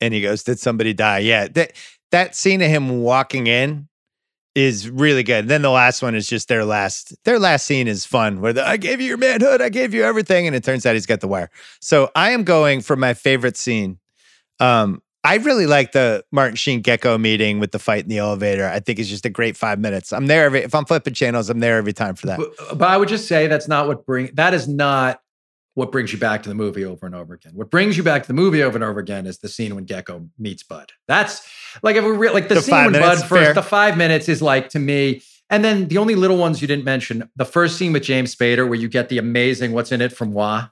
and 0.00 0.12
he 0.14 0.20
goes, 0.20 0.42
"Did 0.44 0.58
somebody 0.60 0.92
die?" 0.92 1.18
Yeah, 1.20 1.48
that 1.48 1.72
that 2.10 2.34
scene 2.34 2.62
of 2.62 2.68
him 2.68 3.00
walking 3.00 3.46
in 3.46 3.88
is 4.54 4.90
really 4.90 5.22
good. 5.22 5.46
then 5.46 5.62
the 5.62 5.70
last 5.70 6.02
one 6.02 6.14
is 6.14 6.26
just 6.26 6.48
their 6.48 6.64
last 6.64 7.14
their 7.24 7.38
last 7.38 7.64
scene 7.64 7.86
is 7.86 8.04
fun, 8.04 8.40
where 8.40 8.52
the, 8.52 8.66
I 8.66 8.76
gave 8.76 9.00
you 9.00 9.06
your 9.06 9.16
manhood, 9.16 9.62
I 9.62 9.68
gave 9.68 9.94
you 9.94 10.02
everything, 10.02 10.46
and 10.46 10.56
it 10.56 10.64
turns 10.64 10.84
out 10.84 10.94
he's 10.94 11.06
got 11.06 11.20
the 11.20 11.28
wire. 11.28 11.50
So 11.80 12.10
I 12.16 12.30
am 12.30 12.44
going 12.44 12.80
for 12.80 12.96
my 12.96 13.14
favorite 13.14 13.56
scene. 13.56 13.98
Um, 14.58 15.02
I 15.22 15.36
really 15.36 15.66
like 15.66 15.92
the 15.92 16.24
Martin 16.32 16.56
Sheen 16.56 16.82
Gekko 16.82 17.20
meeting 17.20 17.60
with 17.60 17.72
the 17.72 17.78
fight 17.78 18.02
in 18.04 18.08
the 18.08 18.18
elevator. 18.18 18.66
I 18.66 18.80
think 18.80 18.98
it's 18.98 19.08
just 19.08 19.26
a 19.26 19.30
great 19.30 19.56
five 19.56 19.78
minutes. 19.78 20.12
I'm 20.12 20.26
there 20.26 20.44
every 20.44 20.62
if 20.62 20.74
I'm 20.74 20.86
flipping 20.86 21.14
channels, 21.14 21.50
I'm 21.50 21.60
there 21.60 21.76
every 21.76 21.92
time 21.92 22.14
for 22.14 22.26
that. 22.26 22.38
But, 22.38 22.78
but 22.78 22.88
I 22.88 22.96
would 22.96 23.08
just 23.08 23.28
say 23.28 23.46
that's 23.46 23.68
not 23.68 23.86
what 23.86 24.06
bring 24.06 24.30
that 24.34 24.54
is 24.54 24.66
not 24.66 25.20
what 25.78 25.92
brings 25.92 26.12
you 26.12 26.18
back 26.18 26.42
to 26.42 26.48
the 26.48 26.56
movie 26.56 26.84
over 26.84 27.06
and 27.06 27.14
over 27.14 27.34
again. 27.34 27.52
What 27.54 27.70
brings 27.70 27.96
you 27.96 28.02
back 28.02 28.22
to 28.22 28.26
the 28.26 28.34
movie 28.34 28.64
over 28.64 28.76
and 28.76 28.82
over 28.82 28.98
again 28.98 29.26
is 29.26 29.38
the 29.38 29.48
scene 29.48 29.76
when 29.76 29.86
Gekko 29.86 30.28
meets 30.36 30.64
Bud. 30.64 30.90
That's 31.06 31.48
like 31.84 31.94
if 31.94 32.02
we 32.04 32.10
re- 32.10 32.30
like 32.30 32.48
the, 32.48 32.56
The 32.56 32.62
scene 32.62 32.74
when 32.86 32.92
minutes, 32.92 33.20
Bud 33.22 33.28
first. 33.28 33.44
fair. 33.44 33.54
The 33.54 33.62
five 33.62 33.96
minutes 33.96 34.28
is 34.28 34.42
like 34.42 34.70
to 34.70 34.80
me. 34.80 35.22
And 35.48 35.64
then 35.64 35.86
the 35.86 35.98
only 35.98 36.16
little 36.16 36.36
ones 36.36 36.60
you 36.60 36.66
didn't 36.66 36.84
mention, 36.84 37.30
the 37.36 37.44
first 37.44 37.78
scene 37.78 37.92
with 37.92 38.02
James 38.02 38.34
Spader, 38.34 38.68
where 38.68 38.74
you 38.78 38.88
get 38.88 39.08
the 39.08 39.18
amazing 39.18 39.70
"What's 39.70 39.92
in 39.92 40.00
it" 40.00 40.12
from 40.12 40.32
Wah, 40.32 40.66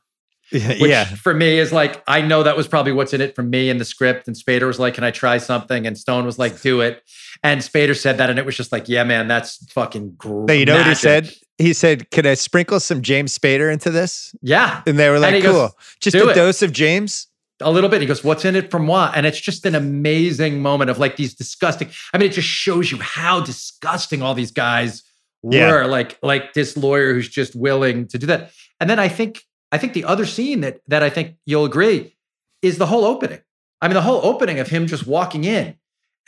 which 0.50 0.80
yeah, 0.80 1.04
for 1.04 1.32
me 1.32 1.58
is 1.60 1.72
like 1.72 2.02
I 2.08 2.20
know 2.20 2.42
that 2.42 2.56
was 2.56 2.66
probably 2.66 2.90
what's 2.92 3.14
in 3.14 3.20
it 3.20 3.36
from 3.36 3.48
me 3.48 3.70
in 3.70 3.78
the 3.78 3.84
script. 3.84 4.26
And 4.26 4.36
Spader 4.36 4.66
was 4.66 4.80
like, 4.80 4.94
"Can 4.94 5.04
I 5.04 5.12
try 5.12 5.38
something?" 5.38 5.86
And 5.86 5.96
Stone 5.96 6.26
was 6.26 6.36
like, 6.38 6.60
"Do 6.60 6.80
it." 6.80 7.02
And 7.44 7.60
Spader 7.60 7.96
said 7.96 8.18
that, 8.18 8.28
and 8.28 8.38
it 8.40 8.44
was 8.44 8.56
just 8.56 8.72
like, 8.72 8.88
"Yeah, 8.88 9.04
man, 9.04 9.28
that's 9.28 9.64
fucking 9.72 10.14
great." 10.18 10.58
You 10.58 10.64
know 10.66 10.76
what 10.78 10.86
he 10.88 10.94
said? 10.96 11.32
He 11.58 11.72
said, 11.72 12.10
"Can 12.10 12.26
I 12.26 12.34
sprinkle 12.34 12.80
some 12.80 13.02
James 13.02 13.36
Spader 13.36 13.72
into 13.72 13.90
this?" 13.90 14.34
Yeah, 14.42 14.82
And 14.86 14.98
they 14.98 15.08
were 15.08 15.18
like, 15.18 15.42
"Cool, 15.42 15.52
goes, 15.52 15.72
just 16.00 16.16
"Do 16.16 16.28
a 16.28 16.30
it." 16.30 16.34
dose 16.34 16.62
of 16.62 16.72
James." 16.72 17.28
a 17.62 17.70
little 17.70 17.88
bit. 17.88 18.02
He 18.02 18.06
goes, 18.06 18.22
"What's 18.22 18.44
in 18.44 18.54
it 18.54 18.70
from 18.70 18.86
what?" 18.86 19.16
And 19.16 19.24
it's 19.24 19.40
just 19.40 19.64
an 19.64 19.74
amazing 19.74 20.60
moment 20.60 20.90
of 20.90 20.98
like 20.98 21.16
these 21.16 21.34
disgusting. 21.34 21.88
I 22.12 22.18
mean, 22.18 22.28
it 22.28 22.34
just 22.34 22.48
shows 22.48 22.90
you 22.90 22.98
how 22.98 23.40
disgusting 23.40 24.20
all 24.20 24.34
these 24.34 24.50
guys 24.50 25.02
were. 25.42 25.82
Yeah. 25.82 25.86
Like, 25.86 26.18
like 26.22 26.52
this 26.52 26.76
lawyer 26.76 27.14
who's 27.14 27.28
just 27.28 27.56
willing 27.56 28.08
to 28.08 28.18
do 28.18 28.26
that. 28.26 28.50
And 28.78 28.90
then 28.90 28.98
I 28.98 29.08
think, 29.08 29.42
I 29.72 29.78
think 29.78 29.94
the 29.94 30.04
other 30.04 30.26
scene 30.26 30.60
that 30.60 30.80
that 30.88 31.02
I 31.02 31.08
think 31.08 31.36
you'll 31.46 31.64
agree 31.64 32.14
is 32.60 32.76
the 32.76 32.86
whole 32.86 33.04
opening. 33.04 33.40
I 33.80 33.88
mean, 33.88 33.94
the 33.94 34.02
whole 34.02 34.20
opening 34.22 34.58
of 34.58 34.68
him 34.68 34.86
just 34.86 35.06
walking 35.06 35.44
in 35.44 35.76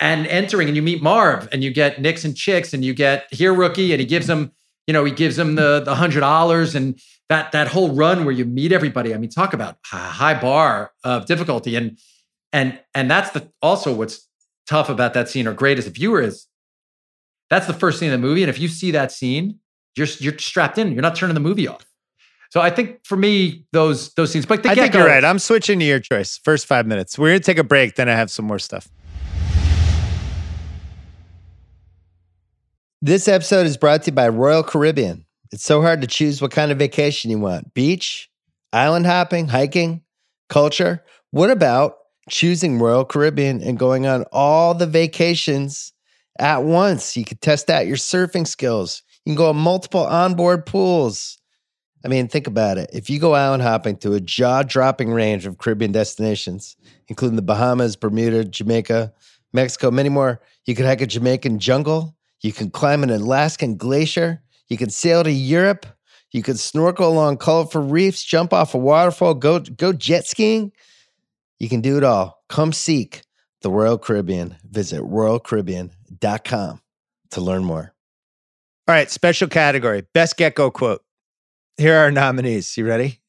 and 0.00 0.26
entering, 0.28 0.68
and 0.68 0.76
you 0.76 0.82
meet 0.82 1.02
Marv, 1.02 1.48
and 1.52 1.62
you 1.62 1.70
get 1.70 2.00
Nicks 2.00 2.24
and 2.24 2.36
Chicks, 2.36 2.72
and 2.72 2.84
you 2.84 2.94
get 2.94 3.26
here 3.30 3.52
rookie, 3.52 3.92
and 3.92 4.00
he 4.00 4.06
gives 4.06 4.28
him, 4.28 4.52
you 4.88 4.94
know, 4.94 5.04
he 5.04 5.12
gives 5.12 5.38
him 5.38 5.54
the 5.54 5.80
the 5.84 5.94
hundred 5.94 6.20
dollars, 6.20 6.74
and 6.74 6.98
that 7.28 7.52
that 7.52 7.68
whole 7.68 7.94
run 7.94 8.24
where 8.24 8.32
you 8.32 8.46
meet 8.46 8.72
everybody. 8.72 9.14
I 9.14 9.18
mean, 9.18 9.28
talk 9.28 9.52
about 9.52 9.76
a 9.92 9.96
high 9.96 10.40
bar 10.40 10.92
of 11.04 11.26
difficulty, 11.26 11.76
and 11.76 11.98
and 12.54 12.80
and 12.94 13.10
that's 13.10 13.30
the 13.30 13.52
also 13.60 13.94
what's 13.94 14.26
tough 14.66 14.88
about 14.88 15.12
that 15.12 15.28
scene 15.28 15.46
or 15.46 15.52
great 15.52 15.78
as 15.78 15.86
a 15.86 15.90
viewer 15.90 16.22
is 16.22 16.46
that's 17.50 17.66
the 17.66 17.74
first 17.74 17.98
scene 18.00 18.10
in 18.10 18.18
the 18.18 18.26
movie, 18.26 18.42
and 18.42 18.48
if 18.50 18.58
you 18.58 18.66
see 18.66 18.90
that 18.92 19.12
scene, 19.12 19.60
you're 19.94 20.08
you're 20.20 20.38
strapped 20.38 20.78
in. 20.78 20.92
You're 20.92 21.02
not 21.02 21.16
turning 21.16 21.34
the 21.34 21.40
movie 21.40 21.68
off. 21.68 21.84
So 22.50 22.62
I 22.62 22.70
think 22.70 23.04
for 23.04 23.16
me, 23.16 23.66
those 23.72 24.14
those 24.14 24.32
scenes, 24.32 24.46
but 24.46 24.62
the 24.62 24.70
I 24.70 24.74
think 24.74 24.94
you're 24.94 25.06
right. 25.06 25.22
I'm 25.22 25.38
switching 25.38 25.78
to 25.80 25.84
your 25.84 26.00
choice. 26.00 26.40
First 26.42 26.64
five 26.64 26.86
minutes. 26.86 27.18
We're 27.18 27.28
gonna 27.28 27.40
take 27.40 27.58
a 27.58 27.64
break, 27.64 27.96
then 27.96 28.08
I 28.08 28.14
have 28.14 28.30
some 28.30 28.46
more 28.46 28.58
stuff. 28.58 28.88
This 33.00 33.28
episode 33.28 33.64
is 33.64 33.76
brought 33.76 34.02
to 34.02 34.10
you 34.10 34.14
by 34.16 34.28
Royal 34.28 34.64
Caribbean. 34.64 35.24
It's 35.52 35.62
so 35.62 35.82
hard 35.82 36.00
to 36.00 36.08
choose 36.08 36.42
what 36.42 36.50
kind 36.50 36.72
of 36.72 36.80
vacation 36.80 37.30
you 37.30 37.38
want 37.38 37.72
beach, 37.72 38.28
island 38.72 39.06
hopping, 39.06 39.46
hiking, 39.46 40.02
culture. 40.48 41.04
What 41.30 41.48
about 41.48 41.98
choosing 42.28 42.80
Royal 42.80 43.04
Caribbean 43.04 43.62
and 43.62 43.78
going 43.78 44.08
on 44.08 44.24
all 44.32 44.74
the 44.74 44.88
vacations 44.88 45.92
at 46.40 46.64
once? 46.64 47.16
You 47.16 47.24
could 47.24 47.40
test 47.40 47.70
out 47.70 47.86
your 47.86 47.96
surfing 47.96 48.48
skills. 48.48 49.04
You 49.24 49.30
can 49.30 49.36
go 49.36 49.50
on 49.50 49.56
multiple 49.56 50.04
onboard 50.04 50.66
pools. 50.66 51.38
I 52.04 52.08
mean, 52.08 52.26
think 52.26 52.48
about 52.48 52.78
it. 52.78 52.90
If 52.92 53.08
you 53.08 53.20
go 53.20 53.34
island 53.34 53.62
hopping 53.62 53.98
to 53.98 54.14
a 54.14 54.20
jaw 54.20 54.64
dropping 54.64 55.12
range 55.12 55.46
of 55.46 55.58
Caribbean 55.58 55.92
destinations, 55.92 56.76
including 57.06 57.36
the 57.36 57.42
Bahamas, 57.42 57.94
Bermuda, 57.94 58.44
Jamaica, 58.44 59.12
Mexico, 59.52 59.92
many 59.92 60.08
more. 60.08 60.40
You 60.66 60.74
could 60.74 60.84
hike 60.84 61.00
a 61.00 61.06
Jamaican 61.06 61.60
jungle. 61.60 62.16
You 62.40 62.52
can 62.52 62.70
climb 62.70 63.02
an 63.02 63.10
Alaskan 63.10 63.76
glacier. 63.76 64.42
You 64.68 64.76
can 64.76 64.90
sail 64.90 65.24
to 65.24 65.30
Europe. 65.30 65.86
You 66.30 66.42
can 66.42 66.56
snorkel 66.56 67.08
along 67.08 67.38
colorful 67.38 67.82
reefs, 67.82 68.22
jump 68.22 68.52
off 68.52 68.74
a 68.74 68.78
waterfall, 68.78 69.34
go 69.34 69.60
go 69.60 69.92
jet 69.92 70.26
skiing. 70.26 70.72
You 71.58 71.68
can 71.68 71.80
do 71.80 71.96
it 71.96 72.04
all. 72.04 72.42
Come 72.48 72.72
seek 72.72 73.22
the 73.62 73.70
Royal 73.70 73.98
Caribbean. 73.98 74.56
Visit 74.70 75.00
royalcaribbean.com 75.00 76.80
to 77.30 77.40
learn 77.40 77.64
more. 77.64 77.94
All 78.86 78.94
right, 78.94 79.10
special 79.10 79.48
category 79.48 80.04
best 80.12 80.36
Gekko 80.38 80.72
quote. 80.72 81.02
Here 81.78 81.94
are 81.96 82.04
our 82.04 82.10
nominees. 82.10 82.76
You 82.76 82.86
ready? 82.86 83.20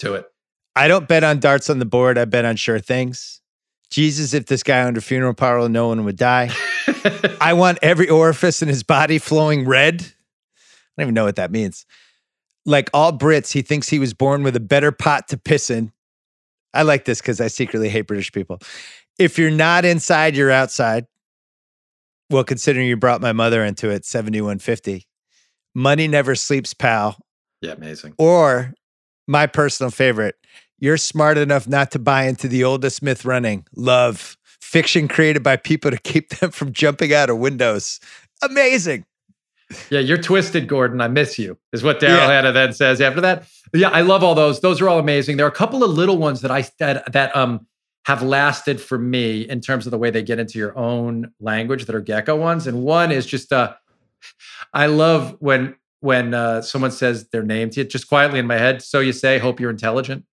To 0.00 0.14
it. 0.14 0.26
I 0.74 0.88
don't 0.88 1.08
bet 1.08 1.24
on 1.24 1.40
darts 1.40 1.70
on 1.70 1.78
the 1.78 1.86
board. 1.86 2.18
I 2.18 2.26
bet 2.26 2.44
on 2.44 2.56
sure 2.56 2.78
things. 2.78 3.40
Jesus, 3.90 4.34
if 4.34 4.46
this 4.46 4.62
guy 4.62 4.82
owned 4.82 4.98
a 4.98 5.00
funeral 5.00 5.32
parlor, 5.32 5.68
no 5.68 5.88
one 5.88 6.04
would 6.04 6.16
die. 6.16 6.50
I 7.40 7.52
want 7.54 7.78
every 7.82 8.08
orifice 8.08 8.62
in 8.62 8.68
his 8.68 8.82
body 8.82 9.18
flowing 9.18 9.66
red. 9.66 10.02
I 10.02 11.02
don't 11.02 11.06
even 11.06 11.14
know 11.14 11.24
what 11.24 11.36
that 11.36 11.50
means. 11.50 11.86
Like 12.64 12.90
all 12.92 13.12
Brits, 13.12 13.52
he 13.52 13.62
thinks 13.62 13.88
he 13.88 13.98
was 13.98 14.14
born 14.14 14.42
with 14.42 14.56
a 14.56 14.60
better 14.60 14.92
pot 14.92 15.28
to 15.28 15.36
piss 15.36 15.70
in. 15.70 15.92
I 16.74 16.82
like 16.82 17.04
this 17.04 17.20
because 17.20 17.40
I 17.40 17.48
secretly 17.48 17.88
hate 17.88 18.02
British 18.02 18.32
people. 18.32 18.58
If 19.18 19.38
you're 19.38 19.50
not 19.50 19.84
inside, 19.84 20.36
you're 20.36 20.50
outside. 20.50 21.06
Well, 22.28 22.44
considering 22.44 22.86
you 22.86 22.96
brought 22.96 23.20
my 23.20 23.32
mother 23.32 23.64
into 23.64 23.88
it, 23.90 24.04
7150. 24.04 25.06
Money 25.74 26.08
never 26.08 26.34
sleeps, 26.34 26.74
pal. 26.74 27.18
Yeah, 27.60 27.72
amazing. 27.72 28.14
Or 28.18 28.74
my 29.28 29.46
personal 29.46 29.90
favorite, 29.90 30.34
you're 30.78 30.96
smart 30.96 31.38
enough 31.38 31.68
not 31.68 31.90
to 31.92 31.98
buy 31.98 32.24
into 32.24 32.48
the 32.48 32.64
oldest 32.64 33.02
myth 33.02 33.24
running 33.24 33.64
love, 33.74 34.36
fiction 34.60 35.08
created 35.08 35.42
by 35.42 35.56
people 35.56 35.90
to 35.90 35.98
keep 35.98 36.30
them 36.30 36.50
from 36.50 36.72
jumping 36.72 37.12
out 37.12 37.30
of 37.30 37.38
windows. 37.38 38.00
Amazing. 38.42 39.04
Yeah, 39.90 40.00
you're 40.00 40.18
twisted, 40.18 40.68
Gordon. 40.68 41.00
I 41.00 41.08
miss 41.08 41.38
you, 41.38 41.58
is 41.72 41.82
what 41.82 41.98
Daryl 41.98 42.18
Yeah. 42.18 42.26
Hannah 42.28 42.52
then 42.52 42.72
says 42.72 43.00
after 43.00 43.20
that. 43.22 43.48
Yeah, 43.74 43.88
I 43.88 44.02
love 44.02 44.22
all 44.22 44.34
those. 44.34 44.60
Those 44.60 44.80
are 44.80 44.88
all 44.88 44.98
amazing. 45.00 45.36
There 45.38 45.46
are 45.46 45.50
a 45.50 45.52
couple 45.52 45.82
of 45.82 45.90
little 45.90 46.18
ones 46.18 46.40
that 46.42 46.50
I 46.50 46.68
that, 46.78 47.12
that 47.12 47.34
um 47.34 47.66
have 48.04 48.22
lasted 48.22 48.80
for 48.80 48.98
me 48.98 49.40
in 49.40 49.60
terms 49.60 49.84
of 49.84 49.90
the 49.90 49.98
way 49.98 50.10
they 50.10 50.22
get 50.22 50.38
into 50.38 50.58
your 50.58 50.76
own 50.78 51.32
language 51.40 51.86
that 51.86 51.96
are 51.96 52.02
Gekko 52.02 52.38
ones. 52.38 52.68
And 52.68 52.84
one 52.84 53.10
is 53.10 53.26
just 53.26 53.52
uh 53.52 53.74
I 54.72 54.86
love 54.86 55.36
when 55.40 55.74
when 56.00 56.32
uh 56.32 56.62
someone 56.62 56.92
says 56.92 57.28
their 57.30 57.42
name 57.42 57.70
to 57.70 57.80
you, 57.80 57.86
just 57.86 58.08
quietly 58.08 58.38
in 58.38 58.46
my 58.46 58.58
head. 58.58 58.82
So 58.82 59.00
you 59.00 59.12
say, 59.12 59.38
hope 59.38 59.58
you're 59.58 59.70
intelligent. 59.70 60.24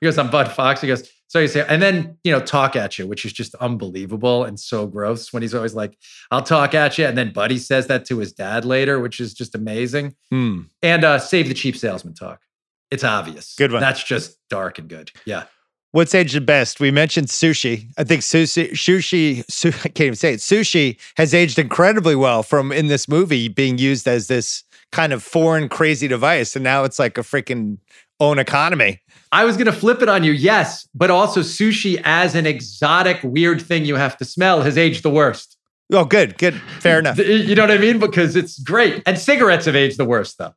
He 0.00 0.06
goes, 0.06 0.18
I'm 0.18 0.30
Bud 0.30 0.50
Fox. 0.50 0.80
He 0.80 0.88
goes, 0.88 1.08
so 1.32 1.38
you 1.38 1.48
say, 1.48 1.64
and 1.66 1.80
then 1.80 2.18
you 2.24 2.30
know, 2.30 2.40
talk 2.40 2.76
at 2.76 2.98
you, 2.98 3.06
which 3.06 3.24
is 3.24 3.32
just 3.32 3.54
unbelievable 3.54 4.44
and 4.44 4.60
so 4.60 4.86
gross 4.86 5.32
when 5.32 5.40
he's 5.40 5.54
always 5.54 5.72
like, 5.72 5.96
I'll 6.30 6.42
talk 6.42 6.74
at 6.74 6.98
you. 6.98 7.06
And 7.06 7.16
then 7.16 7.32
Buddy 7.32 7.56
says 7.56 7.86
that 7.86 8.04
to 8.08 8.18
his 8.18 8.34
dad 8.34 8.66
later, 8.66 9.00
which 9.00 9.18
is 9.18 9.32
just 9.32 9.54
amazing. 9.54 10.14
Hmm. 10.30 10.64
And 10.82 11.04
uh 11.04 11.18
save 11.18 11.48
the 11.48 11.54
cheap 11.54 11.74
salesman 11.74 12.12
talk. 12.12 12.42
It's 12.90 13.02
obvious. 13.02 13.54
Good 13.56 13.72
one. 13.72 13.80
That's 13.80 14.04
just 14.04 14.36
dark 14.50 14.78
and 14.78 14.90
good. 14.90 15.10
Yeah. 15.24 15.44
What's 15.92 16.14
aged 16.14 16.36
the 16.36 16.42
best? 16.42 16.80
We 16.80 16.90
mentioned 16.90 17.28
sushi. 17.28 17.86
I 17.96 18.04
think 18.04 18.20
sushi, 18.20 18.72
sushi, 18.72 19.42
su- 19.50 19.68
I 19.68 19.88
can't 19.88 20.00
even 20.00 20.16
say 20.16 20.34
it. 20.34 20.40
Sushi 20.40 20.98
has 21.16 21.32
aged 21.32 21.58
incredibly 21.58 22.14
well 22.14 22.42
from 22.42 22.72
in 22.72 22.88
this 22.88 23.08
movie 23.08 23.48
being 23.48 23.78
used 23.78 24.06
as 24.06 24.26
this 24.26 24.64
kind 24.90 25.14
of 25.14 25.22
foreign 25.22 25.70
crazy 25.70 26.08
device, 26.08 26.54
and 26.54 26.62
now 26.62 26.84
it's 26.84 26.98
like 26.98 27.16
a 27.16 27.22
freaking 27.22 27.78
own 28.20 28.38
economy. 28.38 29.00
I 29.32 29.44
was 29.44 29.56
gonna 29.56 29.72
flip 29.72 30.02
it 30.02 30.08
on 30.08 30.22
you, 30.24 30.32
yes, 30.32 30.86
but 30.94 31.10
also 31.10 31.40
sushi 31.40 32.00
as 32.04 32.34
an 32.34 32.46
exotic, 32.46 33.18
weird 33.24 33.62
thing 33.62 33.86
you 33.86 33.96
have 33.96 34.16
to 34.18 34.24
smell 34.26 34.60
has 34.62 34.76
aged 34.76 35.02
the 35.02 35.10
worst. 35.10 35.56
Oh, 35.90 36.04
good, 36.04 36.38
good, 36.38 36.54
fair 36.80 36.98
enough. 36.98 37.18
You 37.18 37.54
know 37.54 37.62
what 37.62 37.70
I 37.70 37.78
mean? 37.78 37.98
Because 37.98 38.36
it's 38.36 38.58
great. 38.58 39.02
And 39.06 39.18
cigarettes 39.18 39.64
have 39.64 39.74
aged 39.74 39.98
the 39.98 40.04
worst, 40.04 40.38
though. 40.38 40.54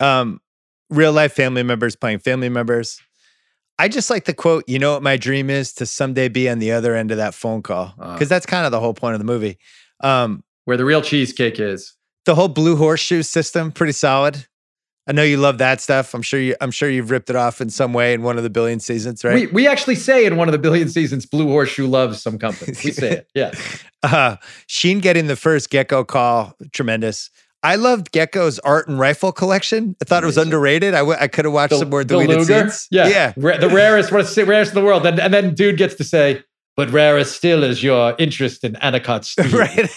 Um, 0.00 0.40
real 0.90 1.12
life 1.12 1.32
family 1.32 1.62
members 1.62 1.94
playing 1.96 2.18
family 2.18 2.48
members. 2.48 3.00
I 3.78 3.86
just 3.88 4.10
like 4.10 4.24
the 4.24 4.34
quote, 4.34 4.64
you 4.66 4.80
know 4.80 4.94
what 4.94 5.02
my 5.04 5.16
dream 5.16 5.48
is 5.48 5.72
to 5.74 5.86
someday 5.86 6.28
be 6.28 6.48
on 6.48 6.58
the 6.58 6.72
other 6.72 6.96
end 6.96 7.12
of 7.12 7.18
that 7.18 7.34
phone 7.34 7.62
call. 7.62 7.94
Uh. 7.98 8.14
Because 8.14 8.28
that's 8.28 8.46
kind 8.46 8.66
of 8.66 8.72
the 8.72 8.80
whole 8.80 8.94
point 8.94 9.14
of 9.14 9.20
the 9.20 9.24
movie. 9.24 9.58
Um, 10.00 10.42
Where 10.64 10.76
the 10.76 10.84
real 10.84 11.02
cheesecake 11.02 11.60
is. 11.60 11.94
the 12.24 12.34
whole 12.34 12.48
blue 12.48 12.74
horseshoe 12.74 13.22
system, 13.22 13.70
pretty 13.70 13.92
solid. 13.92 14.47
I 15.08 15.12
know 15.12 15.22
you 15.22 15.38
love 15.38 15.56
that 15.58 15.80
stuff. 15.80 16.12
I'm 16.12 16.20
sure 16.20 16.38
you 16.38 16.54
I'm 16.60 16.70
sure 16.70 16.90
you've 16.90 17.10
ripped 17.10 17.30
it 17.30 17.36
off 17.36 17.62
in 17.62 17.70
some 17.70 17.94
way 17.94 18.12
in 18.12 18.22
one 18.22 18.36
of 18.36 18.42
the 18.42 18.50
billion 18.50 18.78
seasons, 18.78 19.24
right? 19.24 19.34
We, 19.34 19.46
we 19.46 19.66
actually 19.66 19.94
say 19.94 20.26
in 20.26 20.36
one 20.36 20.48
of 20.48 20.52
the 20.52 20.58
billion 20.58 20.90
seasons, 20.90 21.24
Blue 21.24 21.46
Horseshoe 21.46 21.86
loves 21.86 22.20
some 22.20 22.38
company. 22.38 22.74
We 22.84 22.92
say 22.92 23.10
it. 23.12 23.30
Yeah. 23.34 23.52
Uh, 24.04 24.36
Sheen 24.68 25.00
getting 25.00 25.26
the 25.26 25.34
first 25.34 25.70
Gekko 25.70 26.06
call, 26.06 26.54
tremendous. 26.72 27.30
I 27.64 27.74
loved 27.74 28.12
Gekko's 28.12 28.60
art 28.60 28.86
and 28.86 28.96
rifle 29.00 29.32
collection. 29.32 29.96
I 30.00 30.04
thought 30.04 30.22
it 30.22 30.26
was 30.26 30.36
underrated. 30.36 30.94
I, 30.94 30.98
w- 30.98 31.18
I 31.20 31.26
could 31.26 31.44
have 31.46 31.52
watched 31.52 31.74
some 31.74 31.90
more 31.90 32.04
deleted 32.04 32.46
scenes. 32.46 32.86
Yeah. 32.92 33.08
yeah. 33.08 33.32
Ra- 33.36 33.56
the 33.56 33.68
rarest, 33.68 34.12
one 34.12 34.24
the 34.24 34.44
rarest 34.46 34.70
in 34.70 34.76
the 34.76 34.84
world. 34.84 35.04
And, 35.04 35.18
and 35.18 35.34
then 35.34 35.52
dude 35.52 35.78
gets 35.78 35.96
to 35.96 36.04
say, 36.04 36.44
but 36.76 36.90
rarest 36.90 37.34
still 37.34 37.64
is 37.64 37.82
your 37.82 38.14
interest 38.20 38.62
in 38.62 38.74
Anacott 38.74 39.24
steel. 39.24 39.50
right. 39.58 39.90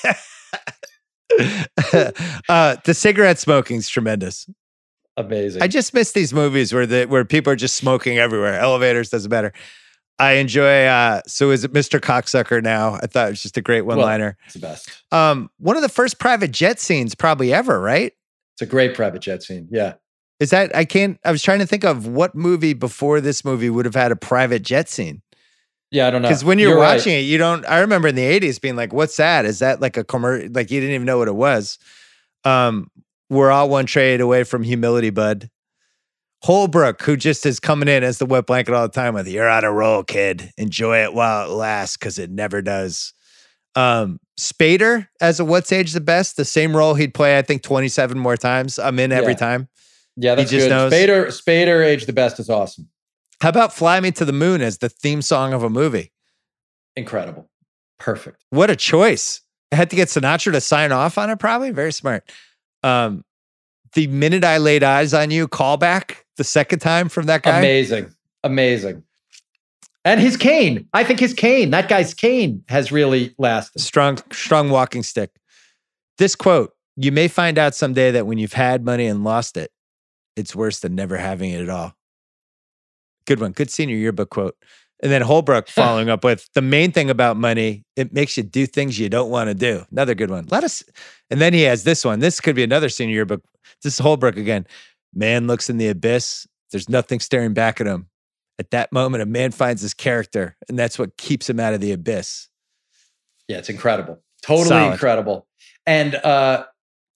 uh, 2.50 2.78
the 2.84 2.96
cigarette 2.96 3.38
smoking's 3.38 3.88
tremendous. 3.88 4.50
Amazing. 5.18 5.62
I 5.62 5.68
just 5.68 5.94
miss 5.94 6.14
these 6.14 6.34
movies 6.34 6.74
where 6.74 6.86
the 6.86 7.06
where 7.06 7.26
people 7.26 7.52
are 7.52 7.58
just 7.58 7.76
smoking 7.76 8.18
everywhere. 8.18 8.58
Elevators 8.60 9.10
doesn't 9.10 9.30
matter. 9.30 9.54
I 10.20 10.34
enjoy. 10.34 10.86
uh 10.86 11.22
So 11.28 11.52
is 11.52 11.64
it 11.64 11.74
Mr. 11.74 12.00
Cocksucker 12.00 12.64
now? 12.64 12.96
I 12.96 13.08
thought 13.08 13.28
it 13.28 13.32
was 13.32 13.42
just 13.42 13.58
a 13.58 13.62
great 13.62 13.82
one 13.82 13.98
liner. 13.98 14.38
It's 14.46 14.54
the 14.54 14.60
best. 14.60 14.90
Um, 15.12 15.50
one 15.58 15.76
of 15.76 15.82
the 15.82 15.90
first 15.90 16.20
private 16.20 16.52
jet 16.52 16.80
scenes 16.80 17.16
probably 17.16 17.54
ever, 17.54 17.80
right? 17.80 18.14
It's 18.56 18.62
a 18.62 18.66
great 18.66 18.94
private 18.94 19.22
jet 19.22 19.44
scene. 19.44 19.68
Yeah. 19.72 19.96
Is 20.40 20.50
that 20.50 20.76
I 20.76 20.86
can't? 20.86 21.20
I 21.24 21.32
was 21.32 21.44
trying 21.44 21.60
to 21.60 21.68
think 21.68 21.84
of 21.84 22.08
what 22.08 22.34
movie 22.34 22.74
before 22.74 23.22
this 23.22 23.46
movie 23.46 23.70
would 23.70 23.86
have 23.86 23.96
had 23.96 24.12
a 24.12 24.16
private 24.16 24.64
jet 24.64 24.90
scene. 24.90 25.22
Yeah, 25.92 26.08
I 26.08 26.10
don't 26.10 26.22
know. 26.22 26.30
Because 26.30 26.44
when 26.44 26.58
you're, 26.58 26.78
right. 26.78 26.96
watching 26.96 27.14
it, 27.14 27.20
you 27.20 27.38
don't. 27.38 27.64
I 27.66 27.80
remember 27.80 28.08
in 28.08 28.16
the 28.16 28.24
'80s 28.24 28.60
being 28.60 28.76
like, 28.76 28.92
"What's 28.92 29.18
that? 29.18 29.46
Is 29.46 29.60
that 29.60 29.82
like 29.82 29.98
a 29.98 30.04
commercial?" 30.04 30.50
Like 30.52 30.72
you 30.72 30.80
didn't 30.80 30.96
even 30.96 31.06
know 31.06 31.20
what 31.20 31.28
it 31.28 31.36
was. 31.36 31.78
Um, 32.44 32.90
we're 33.32 33.50
all 33.50 33.70
one 33.70 33.86
trade 33.88 34.22
away 34.22 34.44
from 34.44 34.62
humility, 34.62 35.10
bud. 35.10 35.50
Holbrook, 36.44 37.02
who 37.04 37.16
just 37.16 37.46
is 37.46 37.60
coming 37.60 37.88
in 37.88 38.04
as 38.04 38.18
the 38.18 38.26
wet 38.26 38.46
blanket 38.48 38.74
all 38.74 38.84
the 38.88 38.94
time 38.94 39.14
with 39.14 39.28
"You're 39.28 39.48
on 39.50 39.64
a 39.64 39.72
roll, 39.72 40.04
kid. 40.04 40.52
Enjoy 40.58 41.04
it 41.04 41.14
while 41.14 41.46
it 41.50 41.54
lasts, 41.54 41.98
because 41.98 42.18
it 42.20 42.32
never 42.32 42.62
does." 42.62 43.14
Um, 43.76 44.20
Spader 44.40 45.08
as 45.22 45.40
a 45.40 45.46
"What's 45.46 45.72
Age 45.72 45.94
the 45.94 46.02
Best," 46.02 46.38
the 46.38 46.46
same 46.46 46.76
role 46.76 46.96
he'd 46.96 47.14
play, 47.14 47.38
I 47.38 47.42
think, 47.44 47.62
27 47.62 48.18
more 48.18 48.36
times. 48.38 48.80
I'm 48.80 48.98
in 49.00 49.12
every 49.12 49.34
Yeah. 49.34 49.38
time. 49.38 49.70
Yeah, 50.18 50.32
He 50.32 50.36
that's 50.38 50.52
just 50.52 50.66
good. 50.66 50.70
knows. 50.72 50.92
Spader, 50.92 51.28
Spader, 51.28 51.86
age 51.86 52.06
the 52.06 52.14
best 52.14 52.40
is 52.40 52.50
awesome. 52.50 52.90
How 53.40 53.50
about 53.50 53.74
"Fly 53.74 54.00
Me 54.00 54.12
to 54.12 54.26
the 54.26 54.34
Moon" 54.34 54.62
as 54.62 54.80
the 54.80 54.90
theme 54.90 55.22
song 55.22 55.54
of 55.54 55.64
a 55.64 55.70
movie? 55.70 56.12
Incredible. 56.96 57.50
Perfect. 58.00 58.44
What 58.50 58.70
a 58.72 58.76
choice. 58.76 59.42
I 59.72 59.76
had 59.76 59.90
to 59.92 59.96
get 59.96 60.10
Sinatra 60.10 60.52
to 60.54 60.60
sign 60.62 60.92
off 60.92 61.18
on 61.20 61.30
it, 61.30 61.38
probably. 61.40 61.70
Very 61.72 61.94
smart. 61.94 62.30
Um, 62.84 63.24
the 63.94 64.08
minute 64.08 64.44
I 64.44 64.58
laid 64.58 64.84
eyes 64.84 65.14
on 65.14 65.32
you, 65.32 65.48
callback 65.48 66.18
the 66.38 66.44
second 66.44 66.80
time 66.80 67.10
from 67.10 67.26
that 67.26 67.44
guy. 67.44 67.60
Amazing. 67.60 68.14
Amazing. 68.44 69.04
And 70.04 70.20
his 70.20 70.38
cane. 70.38 70.88
I 70.94 71.04
think 71.04 71.20
his 71.20 71.34
cane, 71.34 71.70
that 71.72 71.88
guy's 71.88 72.14
cane 72.14 72.64
has 72.70 72.92
really 72.92 73.36
lasted. 73.38 73.82
Strong, 73.82 74.20
strong 74.32 74.70
walking 74.70 75.04
stick. 75.04 75.32
This 76.18 76.36
quote, 76.36 76.74
you 76.96 77.12
may 77.12 77.28
find 77.28 77.58
out 77.58 77.76
someday 77.76 78.12
that 78.12 78.26
when 78.26 78.38
you've 78.38 78.54
had 78.54 78.84
money 78.84 79.06
and 79.06 79.24
lost 79.24 79.58
it, 79.58 79.72
it's 80.36 80.56
worse 80.56 80.80
than 80.80 80.96
never 80.96 81.18
having 81.18 81.52
it 81.52 81.62
at 81.62 81.70
all. 81.70 81.96
Good 83.26 83.40
one. 83.40 83.52
Good 83.52 83.70
senior 83.70 83.96
yearbook 83.96 84.32
quote. 84.32 84.56
And 85.04 85.12
then 85.12 85.24
Holbrook 85.24 85.68
following 85.68 86.10
up 86.10 86.24
with 86.24 86.48
the 86.54 86.62
main 86.62 86.92
thing 86.92 87.10
about 87.10 87.36
money, 87.36 87.84
it 87.96 88.14
makes 88.14 88.38
you 88.38 88.44
do 88.44 88.68
things 88.68 89.00
you 89.00 89.10
don't 89.10 89.32
want 89.32 89.48
to 89.50 89.56
do. 89.56 89.84
Another 89.92 90.14
good 90.14 90.30
one. 90.30 90.46
Let 90.52 90.64
us, 90.64 90.84
and 91.32 91.42
then 91.42 91.54
he 91.54 91.64
has 91.64 91.84
this 91.84 92.06
one. 92.06 92.20
This 92.20 92.40
could 92.40 92.56
be 92.56 92.64
another 92.64 92.88
senior 92.90 93.16
yearbook. 93.16 93.42
This 93.84 93.94
is 93.94 94.00
Holbrook 94.00 94.38
again. 94.38 94.68
Man 95.14 95.48
looks 95.48 95.70
in 95.70 95.78
the 95.78 95.88
abyss. 95.88 96.48
There's 96.72 96.88
nothing 96.88 97.20
staring 97.20 97.54
back 97.54 97.82
at 97.82 97.88
him. 97.88 98.08
At 98.60 98.70
that 98.72 98.92
moment, 98.94 99.24
a 99.24 99.26
man 99.26 99.52
finds 99.52 99.82
his 99.82 99.96
character, 99.96 100.56
and 100.70 100.78
that's 100.78 101.00
what 101.00 101.18
keeps 101.18 101.50
him 101.50 101.60
out 101.60 101.74
of 101.74 101.82
the 101.82 101.92
abyss. 101.92 102.48
Yeah, 103.48 103.58
it's 103.58 103.70
incredible. 103.70 104.22
Totally 104.44 104.70
Solid. 104.70 104.94
incredible. 104.94 105.48
And 105.86 106.16
uh 106.16 106.66
a- 106.66 106.71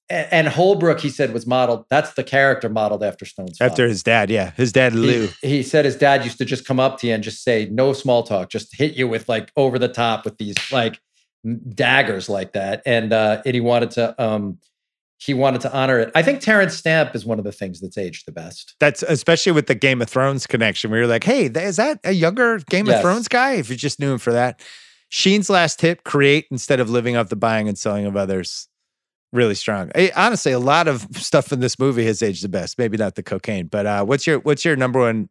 and 0.10 0.48
Holbrook, 0.48 1.00
he 1.00 1.10
said, 1.10 1.34
was 1.34 1.48
modeled. 1.48 1.86
That's 1.90 2.14
the 2.14 2.24
character 2.24 2.70
modeled 2.70 3.04
after 3.04 3.26
Stone's 3.26 3.58
father. 3.58 3.72
After 3.72 3.88
his 3.88 4.04
dad, 4.04 4.30
yeah. 4.30 4.52
His 4.52 4.72
dad, 4.72 4.94
Lou. 4.94 5.30
He, 5.42 5.50
he 5.50 5.64
said 5.64 5.86
his 5.86 5.96
dad 5.96 6.24
used 6.24 6.38
to 6.38 6.46
just 6.46 6.66
come 6.66 6.80
up 6.80 7.00
to 7.00 7.08
you 7.08 7.14
and 7.14 7.24
just 7.24 7.44
say 7.44 7.68
no 7.72 7.94
small 7.94 8.24
talk, 8.24 8.50
just 8.50 8.76
hit 8.76 8.94
you 8.94 9.08
with 9.08 9.28
like 9.28 9.52
over 9.56 9.80
the 9.80 9.88
top 9.88 10.26
with 10.26 10.38
these 10.38 10.56
like 10.72 11.00
daggers 11.74 12.30
like 12.30 12.54
that, 12.54 12.82
and 12.86 13.14
uh, 13.14 13.42
and 13.46 13.56
he 13.56 13.62
wanted 13.62 13.92
to 13.92 14.24
um 14.24 14.60
he 15.18 15.34
wanted 15.34 15.62
to 15.62 15.74
honor 15.74 16.00
it. 16.00 16.12
I 16.14 16.22
think 16.22 16.42
Terence 16.42 16.76
Stamp 16.76 17.16
is 17.16 17.26
one 17.26 17.40
of 17.40 17.46
the 17.46 17.52
things 17.52 17.80
that's 17.80 17.98
aged 17.98 18.28
the 18.28 18.32
best. 18.32 18.76
That's 18.80 19.02
especially 19.04 19.54
with 19.54 19.68
the 19.68 19.76
Game 19.76 20.02
of 20.02 20.10
Thrones 20.10 20.46
connection. 20.46 20.92
We 20.92 21.00
were 21.00 21.08
like, 21.08 21.24
hey, 21.24 21.46
is 21.46 21.78
that 21.78 22.00
a 22.04 22.12
younger 22.12 22.60
Game 22.70 22.86
Yes. 22.86 22.98
of 22.98 23.02
Thrones 23.02 23.28
guy? 23.28 23.54
If 23.54 23.70
you 23.70 23.76
just 23.76 24.00
knew 24.00 24.14
him 24.14 24.20
for 24.20 24.34
that. 24.34 24.62
Sheen's 25.10 25.50
last 25.50 25.80
tip: 25.80 26.04
create 26.04 26.46
instead 26.52 26.80
of 26.80 26.90
living 26.90 27.16
off 27.16 27.30
the 27.30 27.36
buying 27.36 27.68
and 27.68 27.78
selling 27.78 28.06
of 28.06 28.16
others. 28.18 28.68
Really 29.36 29.56
strong. 29.56 29.92
Eh, 29.96 30.12
honestly, 30.16 30.54
a 30.54 30.60
lot 30.60 30.88
of 30.88 31.06
stuff 31.18 31.52
in 31.52 31.60
this 31.60 31.78
movie 31.78 32.06
has 32.06 32.24
aged 32.24 32.42
the 32.42 32.48
best. 32.48 32.78
Maybe 32.78 32.96
not 32.96 33.16
the 33.16 33.24
cocaine, 33.24 33.68
but 33.68 33.86
uh, 33.86 34.06
what's 34.06 34.26
your 34.26 34.40
what's 34.40 34.64
your 34.64 34.78
number 34.78 35.02
one? 35.02 35.28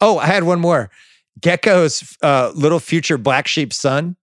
Oh, 0.00 0.18
I 0.18 0.26
had 0.26 0.42
one 0.42 0.58
more. 0.58 0.90
Gekko's 1.38 2.16
uh, 2.20 2.50
little 2.56 2.80
future 2.80 3.16
black 3.16 3.46
sheep 3.46 3.72
son, 3.72 4.16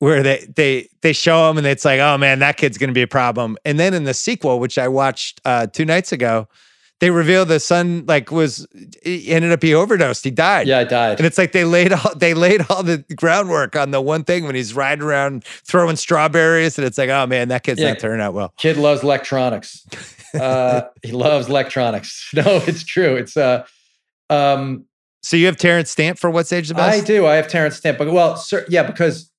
where 0.00 0.22
they 0.22 0.46
they 0.54 0.90
they 1.00 1.14
show 1.14 1.48
him 1.48 1.56
and 1.56 1.66
it's 1.66 1.86
like, 1.86 1.98
oh 1.98 2.18
man, 2.18 2.40
that 2.40 2.58
kid's 2.58 2.76
gonna 2.76 2.92
be 2.92 3.00
a 3.00 3.06
problem. 3.06 3.56
And 3.64 3.80
then 3.80 3.94
in 3.94 4.04
the 4.04 4.12
sequel, 4.12 4.60
which 4.60 4.76
I 4.76 4.86
watched 4.86 5.40
uh, 5.46 5.68
two 5.68 5.86
nights 5.86 6.12
ago, 6.12 6.46
they 7.02 7.10
reveal 7.10 7.44
the 7.44 7.58
son 7.58 8.04
like 8.06 8.30
was 8.30 8.64
ended 9.04 9.50
up 9.50 9.60
he 9.60 9.74
overdosed. 9.74 10.22
He 10.22 10.30
died. 10.30 10.68
Yeah, 10.68 10.78
I 10.78 10.84
died. 10.84 11.18
And 11.18 11.26
it's 11.26 11.36
like 11.36 11.50
they 11.50 11.64
laid 11.64 11.92
all 11.92 12.14
they 12.14 12.32
laid 12.32 12.64
all 12.70 12.84
the 12.84 12.98
groundwork 13.16 13.74
on 13.74 13.90
the 13.90 14.00
one 14.00 14.22
thing 14.22 14.44
when 14.44 14.54
he's 14.54 14.72
riding 14.72 15.02
around 15.02 15.42
throwing 15.44 15.96
strawberries, 15.96 16.78
and 16.78 16.86
it's 16.86 16.96
like, 16.96 17.10
oh 17.10 17.26
man, 17.26 17.48
that 17.48 17.64
kid's 17.64 17.80
Yeah. 17.80 17.88
not 17.88 17.98
turning 17.98 18.20
out 18.20 18.34
well. 18.34 18.54
Kid 18.56 18.76
loves 18.78 19.02
electronics. 19.02 19.84
Uh, 20.32 20.88
he 21.02 21.12
loves 21.12 21.46
electronics. 21.50 22.30
No, 22.34 22.42
it's 22.66 22.84
true. 22.84 23.16
It's 23.16 23.36
uh, 23.36 23.66
um, 24.30 24.86
So 25.22 25.36
you 25.36 25.44
have 25.44 25.58
Terence 25.58 25.90
Stamp 25.90 26.18
for 26.18 26.30
what's 26.30 26.50
age 26.54 26.68
the 26.68 26.74
best? 26.74 27.02
I 27.02 27.04
do. 27.04 27.26
I 27.26 27.34
have 27.34 27.48
Terence 27.48 27.76
Stamp. 27.76 27.98
But 27.98 28.10
well, 28.10 28.36
sir, 28.36 28.64
yeah, 28.70 28.82
because 28.82 29.30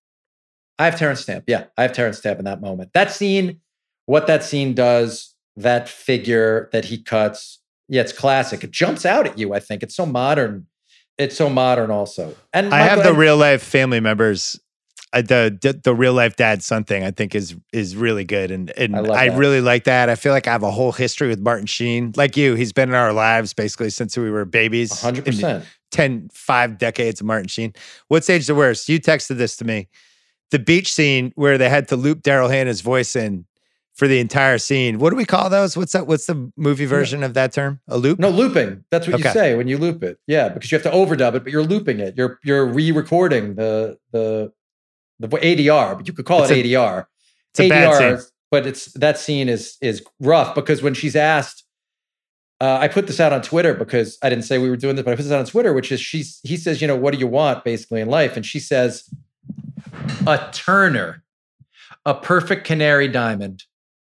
I 0.77 0.85
have 0.85 0.99
Terence 0.99 1.21
Stamp. 1.21 1.45
Yeah, 1.47 1.63
I 1.79 1.81
have 1.81 1.93
Terence 1.93 2.19
Stamp 2.19 2.37
in 2.37 2.45
that 2.45 2.61
moment. 2.61 2.91
That 2.93 3.09
scene, 3.11 3.59
what 4.05 4.27
that 4.27 4.43
scene 4.43 4.75
does, 4.75 5.32
that 5.55 5.89
figure 5.89 6.69
that 6.71 6.85
he 6.85 7.01
cuts, 7.01 7.59
yeah, 7.87 8.01
it's 8.01 8.13
classic. 8.13 8.63
It 8.63 8.71
jumps 8.71 9.05
out 9.05 9.27
at 9.27 9.37
you. 9.37 9.53
I 9.53 9.59
think 9.59 9.83
it's 9.83 9.95
so 9.95 10.05
modern. 10.05 10.67
It's 11.17 11.35
so 11.37 11.49
modern, 11.49 11.91
also. 11.91 12.35
And 12.53 12.73
I 12.73 12.79
have 12.79 12.99
Michael- 12.99 13.13
the 13.13 13.19
real 13.19 13.37
life 13.37 13.63
family 13.63 13.99
members. 13.99 14.59
Uh, 15.11 15.21
the, 15.21 15.55
the 15.61 15.73
the 15.73 15.93
real 15.93 16.13
life 16.13 16.35
dad 16.37 16.63
son 16.63 16.83
thing 16.83 17.03
I 17.03 17.11
think 17.11 17.35
is 17.35 17.55
is 17.71 17.95
really 17.95 18.23
good 18.23 18.49
and 18.49 18.71
and 18.71 18.95
I 18.95 19.25
I, 19.25 19.35
really 19.35 19.61
like 19.61 19.83
that. 19.83 20.09
I 20.09 20.15
feel 20.15 20.31
like 20.31 20.47
I 20.47 20.51
have 20.51 20.63
a 20.63 20.71
whole 20.71 20.91
history 20.91 21.27
with 21.27 21.39
Martin 21.39 21.67
Sheen. 21.67 22.13
Like 22.15 22.35
you, 22.35 22.55
he's 22.55 22.73
been 22.73 22.89
in 22.89 22.95
our 22.95 23.13
lives 23.13 23.53
basically 23.53 23.91
since 23.91 24.17
we 24.17 24.31
were 24.31 24.43
babies. 24.43 24.91
100%. 24.91 25.43
And 25.43 25.65
10 25.91 26.29
5 26.33 26.77
decades 26.79 27.21
of 27.21 27.27
Martin 27.27 27.47
Sheen. 27.47 27.73
What's 28.07 28.27
age 28.27 28.47
the 28.47 28.55
worst? 28.55 28.89
You 28.89 28.99
texted 28.99 29.37
this 29.37 29.55
to 29.57 29.65
me. 29.65 29.87
The 30.49 30.57
beach 30.57 30.91
scene 30.91 31.31
where 31.35 31.59
they 31.59 31.69
had 31.69 31.87
to 31.89 31.95
loop 31.95 32.23
Daryl 32.23 32.49
Hannah's 32.49 32.81
voice 32.81 33.15
in 33.15 33.45
for 33.95 34.07
the 34.07 34.19
entire 34.19 34.57
scene. 34.57 34.97
What 34.99 35.11
do 35.11 35.15
we 35.15 35.25
call 35.25 35.49
those? 35.49 35.77
What's 35.77 35.93
that? 35.93 36.07
What's 36.07 36.25
the 36.25 36.51
movie 36.57 36.85
version 36.85 37.23
of 37.23 37.33
that 37.35 37.51
term? 37.53 37.79
A 37.87 37.97
loop? 37.97 38.19
No, 38.19 38.29
looping. 38.29 38.83
That's 38.91 39.07
what 39.07 39.19
you 39.19 39.29
say 39.31 39.55
when 39.55 39.67
you 39.67 39.77
loop 39.77 40.03
it. 40.03 40.17
Yeah, 40.27 40.49
because 40.49 40.71
you 40.71 40.77
have 40.77 40.83
to 40.83 40.91
overdub 40.91 41.35
it, 41.35 41.43
but 41.43 41.51
you're 41.51 41.63
looping 41.63 41.99
it. 41.99 42.15
You're 42.17 42.39
you're 42.43 42.65
re-recording 42.65 43.55
the 43.55 43.97
the 44.11 44.51
the 45.19 45.27
ADR, 45.27 45.95
but 45.95 46.07
you 46.07 46.13
could 46.13 46.25
call 46.25 46.41
It's 46.43 46.51
it 46.51 46.65
a- 46.65 46.69
ADR. 46.69 47.05
it's 47.51 47.59
a 47.59 47.69
bad 47.69 47.89
ADR, 47.93 48.19
scene. 48.19 48.29
but 48.51 48.65
it's 48.65 48.85
that 48.93 49.17
scene 49.19 49.47
is 49.47 49.77
is 49.81 50.03
rough 50.19 50.55
because 50.55 50.81
when 50.81 50.95
she's 50.95 51.15
asked, 51.15 51.63
uh, 52.59 52.79
I 52.81 52.87
put 52.87 53.05
this 53.07 53.19
out 53.19 53.31
on 53.31 53.41
Twitter 53.43 53.73
because 53.75 54.17
I 54.23 54.29
didn't 54.29 54.45
say 54.45 54.57
we 54.57 54.69
were 54.71 54.75
doing 54.77 54.95
this, 54.95 55.05
but 55.05 55.11
I 55.11 55.15
put 55.15 55.23
this 55.23 55.31
out 55.31 55.39
on 55.39 55.45
Twitter, 55.45 55.71
which 55.71 55.91
is 55.91 56.01
she's 56.01 56.39
he 56.43 56.57
says, 56.57 56.81
you 56.81 56.87
know, 56.87 56.95
what 56.95 57.13
do 57.13 57.19
you 57.19 57.27
want 57.27 57.63
basically 57.63 58.01
in 58.01 58.09
life? 58.09 58.35
And 58.35 58.43
she 58.45 58.59
says, 58.59 59.07
a 60.25 60.49
Turner, 60.51 61.23
a 62.05 62.15
perfect 62.15 62.65
canary 62.65 63.07
diamond, 63.07 63.63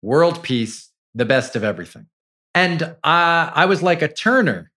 world 0.03 0.43
peace, 0.43 0.91
the 1.15 1.25
best 1.25 1.57
of 1.57 1.65
everything. 1.65 2.07
And 2.55 2.83
uh, 2.83 2.97
I 3.03 3.65
was 3.67 3.83
like, 3.83 4.03
a 4.03 4.09
Turner. 4.09 4.71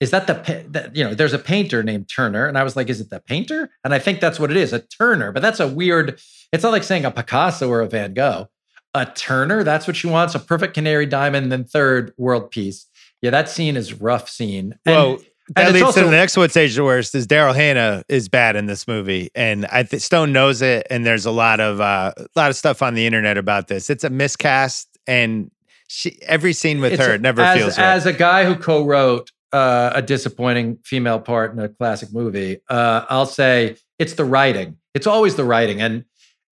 Is 0.00 0.10
that 0.10 0.26
the, 0.26 0.66
that, 0.70 0.94
you 0.94 1.04
know, 1.04 1.14
there's 1.14 1.32
a 1.32 1.38
painter 1.38 1.82
named 1.82 2.10
Turner. 2.14 2.46
And 2.46 2.58
I 2.58 2.64
was 2.64 2.76
like, 2.76 2.90
is 2.90 3.00
it 3.00 3.08
the 3.08 3.20
painter? 3.20 3.70
And 3.84 3.94
I 3.94 3.98
think 3.98 4.20
that's 4.20 4.38
what 4.38 4.50
it 4.50 4.56
is, 4.56 4.72
a 4.72 4.80
Turner. 4.80 5.32
But 5.32 5.40
that's 5.40 5.60
a 5.60 5.68
weird, 5.68 6.20
it's 6.52 6.62
not 6.62 6.72
like 6.72 6.82
saying 6.82 7.04
a 7.04 7.10
Picasso 7.10 7.70
or 7.70 7.80
a 7.80 7.88
Van 7.88 8.12
Gogh. 8.12 8.48
A 8.92 9.06
Turner, 9.06 9.64
that's 9.64 9.86
what 9.86 9.96
she 9.96 10.06
wants, 10.06 10.34
a 10.34 10.38
perfect 10.38 10.74
canary 10.74 11.06
diamond, 11.06 11.50
then 11.50 11.64
third, 11.64 12.12
world 12.16 12.50
peace. 12.50 12.86
Yeah, 13.22 13.30
that 13.30 13.48
scene 13.48 13.76
is 13.76 13.94
rough 13.94 14.28
scene. 14.28 14.78
And- 15.16 15.26
that 15.50 15.72
leads 15.72 15.94
to 15.94 16.04
the 16.04 16.10
next 16.10 16.36
what's 16.36 16.56
age 16.56 16.74
the 16.74 16.84
worst 16.84 17.14
is 17.14 17.26
Daryl 17.26 17.54
Hannah 17.54 18.02
is 18.08 18.28
bad 18.28 18.56
in 18.56 18.66
this 18.66 18.88
movie, 18.88 19.30
and 19.34 19.66
I 19.66 19.82
think 19.82 20.02
Stone 20.02 20.32
knows 20.32 20.62
it. 20.62 20.86
And 20.90 21.04
there's 21.04 21.26
a 21.26 21.30
lot 21.30 21.60
of 21.60 21.80
uh, 21.80 22.12
a 22.16 22.26
lot 22.36 22.50
of 22.50 22.56
stuff 22.56 22.82
on 22.82 22.94
the 22.94 23.06
internet 23.06 23.36
about 23.36 23.68
this. 23.68 23.90
It's 23.90 24.04
a 24.04 24.10
miscast, 24.10 24.88
and 25.06 25.50
she 25.86 26.18
every 26.22 26.52
scene 26.52 26.80
with 26.80 26.98
her 26.98 27.14
a- 27.14 27.18
never 27.18 27.42
as, 27.42 27.58
feels 27.58 27.78
right. 27.78 27.86
As 27.86 28.06
a 28.06 28.12
guy 28.12 28.44
who 28.44 28.56
co-wrote 28.56 29.30
uh, 29.52 29.92
a 29.94 30.02
disappointing 30.02 30.78
female 30.84 31.20
part 31.20 31.52
in 31.52 31.58
a 31.58 31.68
classic 31.68 32.08
movie, 32.12 32.60
uh, 32.68 33.04
I'll 33.08 33.26
say 33.26 33.76
it's 33.98 34.14
the 34.14 34.24
writing. 34.24 34.78
It's 34.94 35.06
always 35.06 35.36
the 35.36 35.44
writing, 35.44 35.82
and 35.82 36.04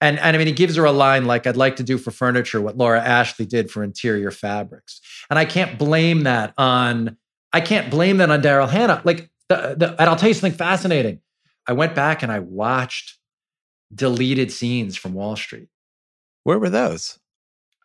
and 0.02 0.18
and 0.18 0.36
I 0.36 0.38
mean, 0.38 0.48
he 0.48 0.52
gives 0.52 0.76
her 0.76 0.84
a 0.84 0.92
line 0.92 1.24
like, 1.24 1.46
"I'd 1.46 1.56
like 1.56 1.76
to 1.76 1.82
do 1.82 1.96
for 1.96 2.10
furniture 2.10 2.60
what 2.60 2.76
Laura 2.76 3.02
Ashley 3.02 3.46
did 3.46 3.70
for 3.70 3.82
interior 3.82 4.30
fabrics," 4.30 5.00
and 5.30 5.38
I 5.38 5.44
can't 5.44 5.78
blame 5.78 6.24
that 6.24 6.52
on. 6.58 7.16
I 7.52 7.60
can't 7.60 7.90
blame 7.90 8.16
that 8.18 8.30
on 8.30 8.42
Daryl 8.42 8.68
Hannah. 8.68 9.02
Like, 9.04 9.30
the, 9.48 9.74
the, 9.76 9.90
and 10.00 10.08
I'll 10.08 10.16
tell 10.16 10.28
you 10.28 10.34
something 10.34 10.56
fascinating. 10.56 11.20
I 11.66 11.72
went 11.74 11.94
back 11.94 12.22
and 12.22 12.32
I 12.32 12.38
watched 12.40 13.18
deleted 13.94 14.50
scenes 14.50 14.96
from 14.96 15.12
Wall 15.14 15.36
Street. 15.36 15.68
Where 16.44 16.58
were 16.58 16.70
those? 16.70 17.18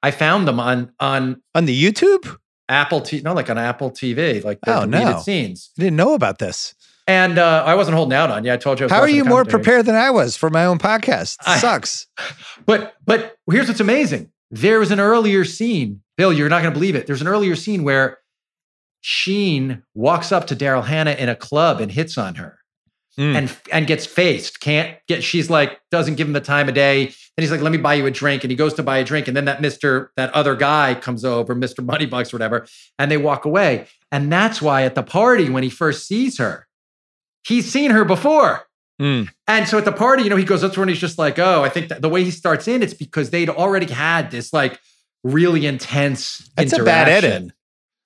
I 0.01 0.11
found 0.11 0.47
them 0.47 0.59
on 0.59 0.91
on 0.99 1.41
on 1.53 1.65
the 1.65 1.83
YouTube, 1.83 2.37
Apple 2.69 3.01
TV. 3.01 3.23
No, 3.23 3.33
like 3.33 3.49
on 3.49 3.57
Apple 3.57 3.91
TV, 3.91 4.43
like 4.43 4.59
the 4.61 4.75
Oh, 4.77 4.85
deleted 4.85 5.07
no. 5.15 5.19
scenes. 5.19 5.71
I 5.77 5.83
didn't 5.83 5.97
know 5.97 6.13
about 6.13 6.39
this. 6.39 6.73
And 7.09 7.37
uh, 7.39 7.63
I 7.65 7.75
wasn't 7.75 7.95
holding 7.95 8.15
out 8.17 8.29
on 8.29 8.43
you. 8.43 8.51
I 8.53 8.57
told 8.57 8.79
you. 8.79 8.83
I 8.83 8.87
was 8.87 8.91
How 8.91 8.99
are 8.99 9.07
you 9.09 9.23
more 9.25 9.45
prepared 9.45 9.85
than 9.85 9.95
I 9.95 10.09
was 10.11 10.35
for 10.35 10.49
my 10.49 10.65
own 10.65 10.77
podcast? 10.77 11.37
I- 11.45 11.57
Sucks. 11.59 12.07
But 12.65 12.95
but 13.05 13.37
here's 13.49 13.67
what's 13.67 13.79
amazing. 13.79 14.31
There 14.51 14.79
was 14.79 14.91
an 14.91 14.99
earlier 14.99 15.43
scene, 15.45 16.01
Bill. 16.15 16.31
You're 16.31 16.49
not 16.49 16.61
going 16.61 16.73
to 16.73 16.79
believe 16.79 16.95
it. 16.95 17.05
There's 17.07 17.21
an 17.21 17.27
earlier 17.27 17.55
scene 17.55 17.83
where 17.83 18.19
Sheen 19.09 19.83
walks 19.93 20.33
up 20.33 20.47
to 20.47 20.55
Daryl 20.55 20.83
Hannah 20.83 21.11
in 21.11 21.29
a 21.29 21.35
club 21.35 21.79
and 21.79 21.89
hits 21.89 22.17
on 22.17 22.35
her. 22.35 22.59
Mm. 23.17 23.35
And 23.35 23.57
and 23.71 23.87
gets 23.87 24.05
faced. 24.05 24.59
Can't 24.59 24.97
get. 25.07 25.23
She's 25.23 25.49
like 25.49 25.79
doesn't 25.91 26.15
give 26.15 26.27
him 26.27 26.33
the 26.33 26.41
time 26.41 26.67
of 26.67 26.75
day. 26.75 27.05
And 27.05 27.13
he's 27.43 27.49
like, 27.49 27.61
"Let 27.61 27.71
me 27.71 27.77
buy 27.77 27.93
you 27.93 28.05
a 28.05 28.11
drink." 28.11 28.43
And 28.43 28.51
he 28.51 28.57
goes 28.57 28.73
to 28.73 28.83
buy 28.83 28.97
a 28.97 29.05
drink. 29.05 29.29
And 29.29 29.35
then 29.35 29.45
that 29.45 29.61
Mister, 29.61 30.11
that 30.17 30.31
other 30.33 30.55
guy 30.55 30.93
comes 30.93 31.23
over, 31.23 31.55
Mister 31.55 31.81
Moneybucks 31.81 32.33
or 32.33 32.35
whatever, 32.35 32.67
and 32.99 33.09
they 33.09 33.17
walk 33.17 33.45
away. 33.45 33.87
And 34.11 34.31
that's 34.31 34.61
why 34.61 34.83
at 34.83 34.93
the 34.93 35.03
party 35.03 35.49
when 35.49 35.63
he 35.63 35.69
first 35.69 36.05
sees 36.05 36.37
her, 36.37 36.67
he's 37.47 37.71
seen 37.71 37.91
her 37.91 38.03
before. 38.03 38.67
Mm. 39.01 39.29
And 39.47 39.67
so 39.67 39.77
at 39.77 39.85
the 39.85 39.93
party, 39.93 40.23
you 40.23 40.29
know, 40.29 40.35
he 40.35 40.43
goes 40.43 40.63
up 40.63 40.73
to 40.73 40.77
her 40.77 40.83
and 40.83 40.89
he's 40.89 40.99
just 40.99 41.17
like, 41.17 41.39
oh, 41.39 41.63
I 41.63 41.69
think 41.69 41.87
that 41.87 42.01
the 42.01 42.09
way 42.09 42.23
he 42.23 42.31
starts 42.31 42.67
in, 42.67 42.83
it's 42.83 42.93
because 42.93 43.29
they'd 43.29 43.49
already 43.49 43.91
had 43.91 44.31
this 44.31 44.51
like 44.51 44.79
really 45.23 45.65
intense 45.65 46.51
It's 46.57 46.73
a 46.73 46.83
bad 46.83 47.07
edit. 47.07 47.51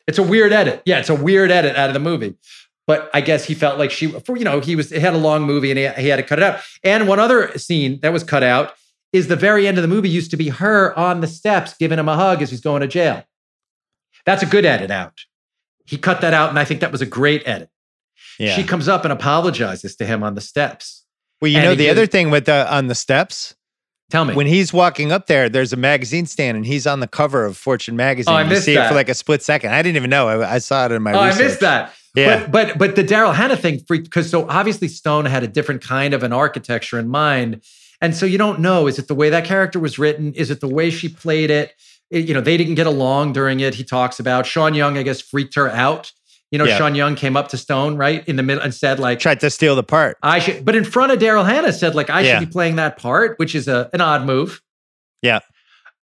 It's 0.07 0.17
a 0.17 0.23
weird 0.23 0.53
edit. 0.53 0.81
Yeah, 0.85 0.99
it's 0.99 1.09
a 1.09 1.15
weird 1.15 1.51
edit 1.51 1.75
out 1.75 1.89
of 1.89 1.93
the 1.93 1.99
movie. 1.99 2.35
But 2.87 3.09
I 3.13 3.21
guess 3.21 3.45
he 3.45 3.53
felt 3.53 3.77
like 3.77 3.91
she, 3.91 4.07
for 4.07 4.35
you 4.35 4.43
know, 4.43 4.59
he 4.59 4.75
was 4.75 4.89
he 4.89 4.99
had 4.99 5.13
a 5.13 5.17
long 5.17 5.43
movie 5.43 5.71
and 5.71 5.77
he, 5.77 5.87
he 6.01 6.09
had 6.09 6.17
to 6.17 6.23
cut 6.23 6.39
it 6.39 6.43
out. 6.43 6.61
And 6.83 7.07
one 7.07 7.19
other 7.19 7.57
scene 7.57 7.99
that 8.01 8.11
was 8.11 8.23
cut 8.23 8.43
out 8.43 8.73
is 9.13 9.27
the 9.27 9.35
very 9.35 9.67
end 9.67 9.77
of 9.77 9.81
the 9.81 9.87
movie 9.87 10.09
used 10.09 10.31
to 10.31 10.37
be 10.37 10.49
her 10.49 10.97
on 10.97 11.21
the 11.21 11.27
steps 11.27 11.75
giving 11.77 11.99
him 11.99 12.09
a 12.09 12.15
hug 12.15 12.41
as 12.41 12.49
he's 12.49 12.61
going 12.61 12.81
to 12.81 12.87
jail. 12.87 13.23
That's 14.25 14.43
a 14.43 14.45
good 14.45 14.65
edit 14.65 14.91
out. 14.91 15.21
He 15.85 15.97
cut 15.97 16.21
that 16.21 16.33
out, 16.33 16.49
and 16.49 16.59
I 16.59 16.65
think 16.65 16.79
that 16.81 16.91
was 16.91 17.01
a 17.01 17.05
great 17.05 17.43
edit. 17.45 17.69
Yeah. 18.39 18.55
She 18.55 18.63
comes 18.63 18.87
up 18.87 19.03
and 19.03 19.11
apologizes 19.11 19.95
to 19.97 20.05
him 20.05 20.23
on 20.23 20.35
the 20.35 20.41
steps. 20.41 21.05
well, 21.41 21.51
you 21.51 21.57
and 21.57 21.65
know 21.65 21.75
the 21.75 21.89
other 21.89 22.05
thing 22.07 22.29
with 22.29 22.45
the 22.45 22.73
on 22.73 22.87
the 22.87 22.95
steps. 22.95 23.55
Tell 24.11 24.25
me. 24.25 24.35
When 24.35 24.45
he's 24.45 24.71
walking 24.73 25.11
up 25.11 25.27
there, 25.27 25.49
there's 25.49 25.73
a 25.73 25.77
magazine 25.77 26.25
stand, 26.25 26.57
and 26.57 26.65
he's 26.65 26.85
on 26.85 26.99
the 26.99 27.07
cover 27.07 27.45
of 27.45 27.57
Fortune 27.57 27.95
magazine. 27.95 28.33
Oh, 28.33 28.37
I 28.37 28.43
you 28.43 28.49
missed 28.49 28.65
see 28.65 28.73
it 28.73 28.75
that. 28.75 28.89
for 28.89 28.95
like 28.95 29.09
a 29.09 29.13
split 29.13 29.41
second. 29.41 29.71
I 29.73 29.81
didn't 29.81 29.95
even 29.95 30.09
know. 30.09 30.27
I, 30.27 30.55
I 30.55 30.57
saw 30.59 30.85
it 30.85 30.91
in 30.91 31.01
my. 31.01 31.13
oh, 31.13 31.19
I 31.19 31.35
missed 31.37 31.61
that. 31.61 31.93
Yeah. 32.13 32.41
But 32.47 32.51
but 32.51 32.77
but 32.77 32.95
the 32.97 33.03
Daryl 33.03 33.33
Hannah 33.33 33.55
thing 33.55 33.79
freaked 33.87 34.03
because 34.05 34.29
so 34.29 34.47
obviously 34.49 34.89
Stone 34.89 35.25
had 35.25 35.43
a 35.43 35.47
different 35.47 35.81
kind 35.81 36.13
of 36.13 36.23
an 36.23 36.33
architecture 36.33 36.99
in 36.99 37.07
mind. 37.07 37.61
And 38.01 38.15
so 38.15 38.25
you 38.25 38.37
don't 38.37 38.59
know, 38.59 38.87
is 38.87 38.99
it 38.99 39.07
the 39.07 39.15
way 39.15 39.29
that 39.29 39.45
character 39.45 39.79
was 39.79 39.97
written? 39.97 40.33
Is 40.33 40.51
it 40.51 40.59
the 40.59 40.67
way 40.67 40.89
she 40.89 41.07
played 41.07 41.49
it? 41.49 41.73
It- 42.09 42.27
you 42.27 42.33
know, 42.33 42.41
they 42.41 42.57
didn't 42.57 42.75
get 42.75 42.87
along 42.87 43.31
during 43.33 43.61
it. 43.61 43.75
He 43.75 43.83
talks 43.85 44.19
about 44.19 44.45
Sean 44.45 44.73
Young, 44.73 44.97
I 44.97 45.03
guess, 45.03 45.21
freaked 45.21 45.55
her 45.55 45.69
out. 45.69 46.11
You 46.51 46.57
know, 46.57 46.65
Yeah. 46.65 46.77
Sean 46.77 46.95
Young 46.95 47.15
came 47.15 47.37
up 47.37 47.47
to 47.49 47.57
Stone, 47.57 47.95
right? 47.95 48.27
In 48.27 48.35
the 48.35 48.43
middle 48.43 48.61
and 48.61 48.73
said, 48.73 48.99
like, 48.99 49.19
Tried 49.19 49.39
to 49.39 49.49
steal 49.49 49.75
the 49.75 49.83
part. 49.83 50.17
I 50.21 50.39
should, 50.39 50.65
but 50.65 50.75
in 50.75 50.83
front 50.83 51.11
of 51.13 51.19
Daryl 51.19 51.45
Hannah 51.45 51.71
said, 51.73 51.95
like, 51.95 52.09
I 52.09 52.21
Yeah. 52.21 52.39
should 52.39 52.47
be 52.49 52.51
playing 52.51 52.75
that 52.75 52.97
part, 52.97 53.39
which 53.39 53.55
is 53.55 53.67
a, 53.69 53.89
an 53.93 54.01
odd 54.01 54.25
move. 54.25 54.61
Yeah. 55.21 55.39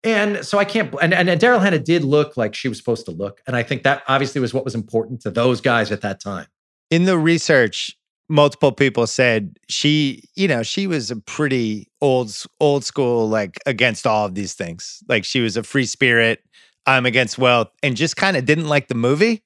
And 0.04 0.46
so 0.46 0.58
I 0.58 0.64
can't, 0.66 0.94
and, 1.02 1.14
and, 1.14 1.30
and 1.30 1.42
Daryl 1.42 1.60
Hannah 1.62 1.80
did 1.80 2.04
look 2.04 2.38
like 2.38 2.56
she 2.56 2.70
was 2.70 2.78
supposed 2.78 3.06
to 3.06 3.12
look. 3.12 3.42
And 3.46 3.56
I 3.56 3.64
think 3.64 3.84
that 3.84 4.04
obviously 4.08 4.40
was 4.40 4.54
what 4.54 4.64
was 4.64 4.76
important 4.76 5.22
to 5.22 5.32
those 5.32 5.60
guys 5.60 5.92
at 5.92 6.02
that 6.02 6.20
time. 6.22 6.48
in 6.92 7.04
the 7.06 7.18
research 7.18 7.98
multiple 8.30 8.74
people 8.74 9.08
said 9.08 9.58
she 9.70 10.22
you 10.36 10.50
know 10.50 10.62
she 10.62 10.86
was 10.86 11.10
a 11.10 11.16
pretty 11.16 11.88
old 12.02 12.30
old 12.60 12.84
school 12.84 13.28
like 13.30 13.58
against 13.66 14.06
all 14.06 14.26
of 14.26 14.36
these 14.36 14.54
things 14.54 15.02
like 15.08 15.24
she 15.24 15.40
was 15.40 15.56
a 15.56 15.64
free 15.64 15.86
spirit 15.86 16.44
i'm 16.86 17.06
against 17.06 17.38
wealth 17.38 17.70
and 17.84 17.96
just 17.96 18.18
kind 18.18 18.36
of 18.36 18.44
didn't 18.44 18.68
like 18.68 18.90
the 18.90 18.96
movie 18.96 19.42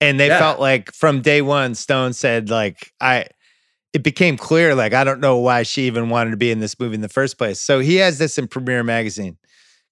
and 0.00 0.18
they 0.18 0.28
Yeah. 0.28 0.38
felt 0.38 0.60
like 0.60 0.92
from 0.92 1.20
day 1.22 1.42
one 1.42 1.74
stone 1.74 2.12
said 2.12 2.50
like 2.50 2.92
i 3.00 3.26
it 3.94 4.02
became 4.02 4.36
clear 4.36 4.74
like 4.74 4.92
I 4.92 5.02
don't 5.02 5.20
know 5.20 5.38
why 5.38 5.62
she 5.62 5.82
even 5.86 6.10
wanted 6.10 6.32
to 6.32 6.36
be 6.36 6.50
in 6.50 6.60
this 6.60 6.78
movie 6.78 6.94
in 6.94 7.00
the 7.00 7.08
first 7.08 7.38
place. 7.38 7.58
So 7.60 7.80
he 7.80 7.96
has 7.96 8.18
this 8.18 8.36
in 8.36 8.46
Premiere 8.46 8.84
Magazine 8.84 9.38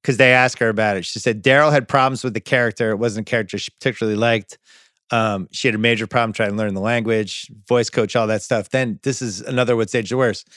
because 0.03 0.19
they 0.19 0.35
asked 0.35 0.59
her 0.59 0.69
about 0.69 0.99
it. 0.99 1.07
She 1.07 1.19
said 1.19 1.43
Daryl 1.43 1.73
had 1.73 1.89
problems 1.89 2.23
with 2.23 2.35
the 2.35 2.41
character. 2.41 2.91
It 2.91 2.99
wasn't 2.99 3.27
a 3.27 3.31
character 3.31 3.57
she 3.57 3.71
particularly 3.81 4.19
liked. 4.19 4.59
Um, 5.11 5.49
she 5.51 5.67
had 5.67 5.75
a 5.75 5.79
major 5.79 6.07
problem 6.07 6.35
trying 6.35 6.51
to 6.51 6.57
learn 6.57 6.75
the 6.75 6.81
language, 6.81 7.51
voice 7.67 7.89
coach, 7.89 8.15
all 8.15 8.27
that 8.27 8.43
stuff. 8.43 8.69
Then 8.69 9.01
this 9.03 9.23
is 9.23 9.41
another 9.41 9.77
what's 9.77 9.95
age 9.95 10.11
the 10.11 10.17
worst. 10.19 10.49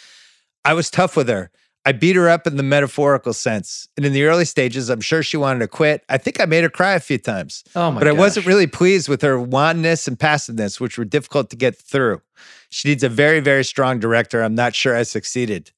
I 0.66 0.74
was 0.74 0.92
tough 0.92 1.16
with 1.16 1.30
her. 1.30 1.50
I 1.86 1.92
beat 1.94 2.16
her 2.16 2.30
up 2.30 2.46
in 2.46 2.58
the 2.58 2.64
metaphorical 2.64 3.34
sense. 3.34 3.88
And 3.96 4.06
in 4.06 4.14
the 4.14 4.24
early 4.24 4.46
stages, 4.46 4.90
I'm 4.90 5.02
sure 5.02 5.24
she 5.24 5.38
wanted 5.38 5.60
to 5.60 5.68
quit. 5.68 6.04
I 6.10 6.18
think 6.18 6.40
I 6.40 6.46
made 6.46 6.64
her 6.64 6.70
cry 6.70 6.94
a 6.94 7.00
few 7.00 7.18
times. 7.18 7.64
Oh 7.76 7.92
my 7.92 8.00
But 8.00 8.08
I 8.08 8.12
wasn't 8.12 8.46
really 8.46 8.68
pleased 8.68 9.08
with 9.08 9.22
her 9.22 9.38
wanness 9.38 10.08
and 10.08 10.20
passiveness, 10.20 10.80
which 10.80 10.98
were 10.98 11.06
difficult 11.06 11.50
to 11.52 11.56
get 11.56 11.78
through. 11.78 12.22
She 12.70 12.90
needs 12.90 13.04
a 13.04 13.10
very, 13.10 13.40
very 13.40 13.64
strong 13.64 14.00
director. 14.00 14.42
I'm 14.42 14.56
not 14.56 14.76
sure 14.76 14.96
I 14.96 15.04
succeeded. 15.04 15.72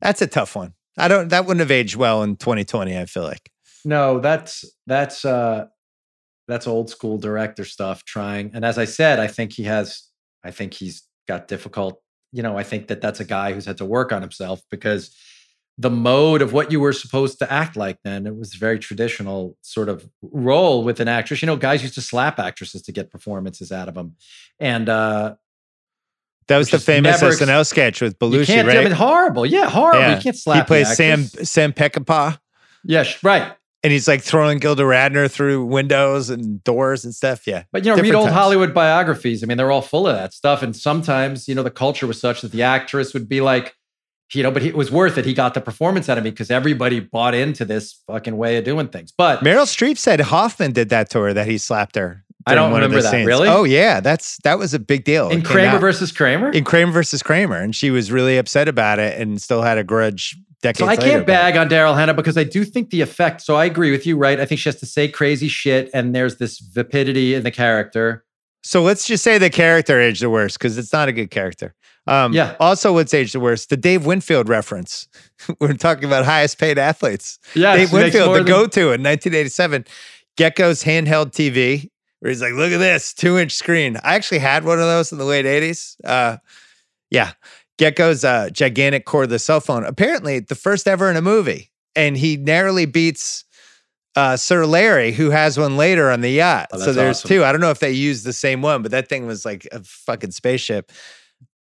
That's 0.00 0.22
a 0.22 0.26
tough 0.26 0.56
one. 0.56 0.74
I 0.98 1.08
don't 1.08 1.28
that 1.28 1.44
wouldn't 1.46 1.60
have 1.60 1.70
aged 1.70 1.96
well 1.96 2.22
in 2.22 2.36
2020, 2.36 2.98
I 2.98 3.04
feel 3.04 3.22
like. 3.22 3.50
No, 3.84 4.18
that's 4.18 4.64
that's 4.86 5.24
uh 5.24 5.66
that's 6.48 6.66
old 6.66 6.90
school 6.90 7.18
director 7.18 7.64
stuff 7.64 8.04
trying. 8.04 8.50
And 8.54 8.64
as 8.64 8.78
I 8.78 8.84
said, 8.84 9.18
I 9.18 9.26
think 9.26 9.52
he 9.52 9.64
has 9.64 10.02
I 10.44 10.50
think 10.50 10.74
he's 10.74 11.02
got 11.28 11.48
difficult, 11.48 12.00
you 12.32 12.42
know, 12.42 12.58
I 12.58 12.62
think 12.62 12.88
that 12.88 13.00
that's 13.00 13.20
a 13.20 13.24
guy 13.24 13.52
who's 13.52 13.66
had 13.66 13.78
to 13.78 13.84
work 13.84 14.12
on 14.12 14.22
himself 14.22 14.60
because 14.70 15.14
the 15.78 15.90
mode 15.90 16.40
of 16.42 16.52
what 16.52 16.72
you 16.72 16.80
were 16.80 16.92
supposed 16.92 17.38
to 17.38 17.52
act 17.52 17.76
like 17.76 17.98
then 18.02 18.26
it 18.26 18.34
was 18.34 18.54
a 18.54 18.58
very 18.58 18.78
traditional 18.78 19.56
sort 19.60 19.88
of 19.90 20.08
role 20.22 20.82
with 20.82 21.00
an 21.00 21.08
actress 21.08 21.42
you 21.42 21.46
know 21.46 21.56
guys 21.56 21.82
used 21.82 21.94
to 21.94 22.00
slap 22.00 22.38
actresses 22.38 22.80
to 22.80 22.92
get 22.92 23.10
performances 23.10 23.70
out 23.70 23.86
of 23.86 23.94
them 23.94 24.16
and 24.58 24.88
uh 24.88 25.34
That 26.48 26.56
was 26.58 26.70
the 26.70 26.78
famous 26.78 27.20
never 27.20 27.34
SNL 27.34 27.66
sketch 27.66 28.00
with 28.00 28.16
you 28.20 28.26
Belushi, 28.28 28.46
can't 28.46 28.66
right? 28.68 28.78
I 28.78 28.84
mean, 28.84 28.92
horrible 28.92 29.44
yeah 29.44 29.68
horrible 29.68 30.14
you 30.14 30.20
can't 30.22 30.36
slap 30.36 30.64
He 30.64 30.66
plays 30.66 30.96
Sam. 30.96 31.24
Sam 31.24 31.74
Peckinpah. 31.74 32.38
yeah 32.84 33.02
sh- 33.02 33.22
right 33.22 33.52
And 33.82 33.92
he's 33.92 34.08
like 34.08 34.22
throwing 34.22 34.58
Gilda 34.58 34.82
Radner 34.82 35.30
through 35.30 35.64
windows 35.64 36.28
and 36.28 36.62
doors 36.64 37.04
and 37.04 37.14
stuff. 37.14 37.46
Yeah. 37.46 37.64
But 37.72 37.84
you 37.84 37.94
know, 37.94 38.02
read 38.02 38.14
old 38.14 38.26
times. 38.26 38.36
Hollywood 38.36 38.74
biographies. 38.74 39.44
I 39.44 39.46
mean, 39.46 39.58
they're 39.58 39.70
all 39.70 39.82
full 39.82 40.08
of 40.08 40.16
that 40.16 40.32
stuff. 40.32 40.62
And 40.62 40.74
sometimes, 40.74 41.46
you 41.46 41.54
know, 41.54 41.62
the 41.62 41.70
culture 41.70 42.06
was 42.06 42.20
such 42.20 42.40
that 42.40 42.52
the 42.52 42.62
actress 42.62 43.14
would 43.14 43.28
be 43.28 43.40
like, 43.40 43.76
you 44.32 44.42
know, 44.42 44.50
but 44.50 44.64
it 44.64 44.76
was 44.76 44.90
worth 44.90 45.18
it. 45.18 45.24
He 45.24 45.34
got 45.34 45.54
the 45.54 45.60
performance 45.60 46.08
out 46.08 46.18
of 46.18 46.24
me 46.24 46.30
because 46.30 46.50
everybody 46.50 46.98
bought 46.98 47.32
into 47.32 47.64
this 47.64 48.02
fucking 48.08 48.36
way 48.36 48.56
of 48.56 48.64
doing 48.64 48.88
things. 48.88 49.12
But 49.16 49.40
Meryl 49.40 49.66
Streep 49.66 49.98
said 49.98 50.18
Hoffman 50.18 50.72
did 50.72 50.88
that 50.88 51.10
to 51.10 51.20
her 51.20 51.32
that 51.32 51.46
he 51.46 51.58
slapped 51.58 51.94
her. 51.94 52.24
I 52.46 52.54
don't 52.54 52.70
one 52.70 52.82
of 52.82 52.90
the 52.90 52.96
remember 52.96 53.02
that. 53.02 53.10
scenes. 53.10 53.26
Really? 53.26 53.48
Oh 53.48 53.64
yeah, 53.64 54.00
that's 54.00 54.38
that 54.44 54.58
was 54.58 54.72
a 54.74 54.78
big 54.78 55.04
deal. 55.04 55.28
in 55.30 55.42
Kramer 55.42 55.76
out 55.76 55.80
versus 55.80 56.12
Kramer, 56.12 56.50
in 56.50 56.64
Kramer 56.64 56.92
versus 56.92 57.22
Kramer, 57.22 57.56
and 57.56 57.74
she 57.74 57.90
was 57.90 58.12
really 58.12 58.38
upset 58.38 58.68
about 58.68 58.98
it 58.98 59.20
and 59.20 59.40
still 59.42 59.62
had 59.62 59.78
a 59.78 59.84
grudge 59.84 60.36
decades 60.62 60.78
so 60.78 60.86
I 60.86 60.90
later 60.94 61.02
can't 61.10 61.26
bag 61.26 61.56
on 61.56 61.68
Daryl 61.68 61.96
Hannah 61.96 62.14
because 62.14 62.38
I 62.38 62.44
do 62.44 62.64
think 62.64 62.90
the 62.90 63.00
effect. 63.00 63.42
So 63.42 63.56
I 63.56 63.64
agree 63.64 63.90
with 63.90 64.06
you, 64.06 64.16
right? 64.16 64.38
I 64.40 64.46
think 64.46 64.60
she 64.60 64.68
has 64.68 64.76
to 64.76 64.86
say 64.86 65.08
crazy 65.08 65.48
shit, 65.48 65.90
and 65.92 66.14
there's 66.14 66.36
this 66.36 66.58
vapidity 66.60 67.34
in 67.34 67.42
the 67.42 67.50
character. 67.50 68.24
So 68.62 68.82
let's 68.82 69.06
just 69.06 69.22
say 69.22 69.38
the 69.38 69.50
character 69.50 70.00
aged 70.00 70.22
the 70.22 70.30
worst 70.30 70.58
because 70.58 70.76
it's 70.78 70.92
not 70.92 71.08
a 71.08 71.12
good 71.12 71.30
character. 71.30 71.74
Um, 72.08 72.32
Yeah. 72.32 72.56
Also, 72.58 72.92
what's 72.92 73.14
aged 73.14 73.34
the 73.34 73.40
worst? 73.40 73.70
The 73.70 73.76
Dave 73.76 74.06
Winfield 74.06 74.48
reference. 74.48 75.06
We're 75.60 75.74
talking 75.74 76.04
about 76.04 76.24
highest 76.24 76.58
paid 76.58 76.78
athletes. 76.78 77.38
Yeah. 77.54 77.76
Dave 77.76 77.92
Winfield, 77.92 78.30
the 78.30 78.38
than- 78.38 78.46
go-to 78.46 78.80
in 78.92 79.02
1987. 79.02 79.84
Gekko's 80.36 80.82
handheld 80.84 81.32
TV, 81.32 81.90
where 82.20 82.30
he's 82.30 82.42
like, 82.42 82.52
"Look 82.54 82.72
at 82.72 82.78
this 82.78 83.12
two-inch 83.14 83.52
screen." 83.52 83.96
I 84.02 84.14
actually 84.14 84.38
had 84.38 84.64
one 84.64 84.78
of 84.78 84.86
those 84.86 85.12
in 85.12 85.18
the 85.18 85.24
late 85.24 85.44
80s. 85.44 85.96
Uh, 86.04 86.38
yeah, 87.10 87.32
Gekko's 87.78 88.24
uh, 88.24 88.50
gigantic 88.50 89.06
cordless 89.06 89.42
cell 89.42 89.60
phone. 89.60 89.84
Apparently, 89.84 90.40
the 90.40 90.54
first 90.54 90.86
ever 90.88 91.10
in 91.10 91.16
a 91.16 91.22
movie, 91.22 91.70
and 91.94 92.16
he 92.16 92.36
narrowly 92.36 92.86
beats 92.86 93.44
uh, 94.16 94.36
Sir 94.36 94.64
Larry, 94.66 95.12
who 95.12 95.30
has 95.30 95.58
one 95.58 95.76
later 95.76 96.10
on 96.10 96.22
the 96.22 96.30
yacht. 96.30 96.68
Oh, 96.72 96.78
so 96.78 96.92
there's 96.92 97.18
awesome. 97.18 97.28
two. 97.28 97.44
I 97.44 97.52
don't 97.52 97.60
know 97.60 97.70
if 97.70 97.80
they 97.80 97.90
used 97.92 98.24
the 98.24 98.32
same 98.32 98.62
one, 98.62 98.82
but 98.82 98.90
that 98.92 99.08
thing 99.08 99.26
was 99.26 99.44
like 99.44 99.68
a 99.72 99.82
fucking 99.84 100.30
spaceship. 100.30 100.90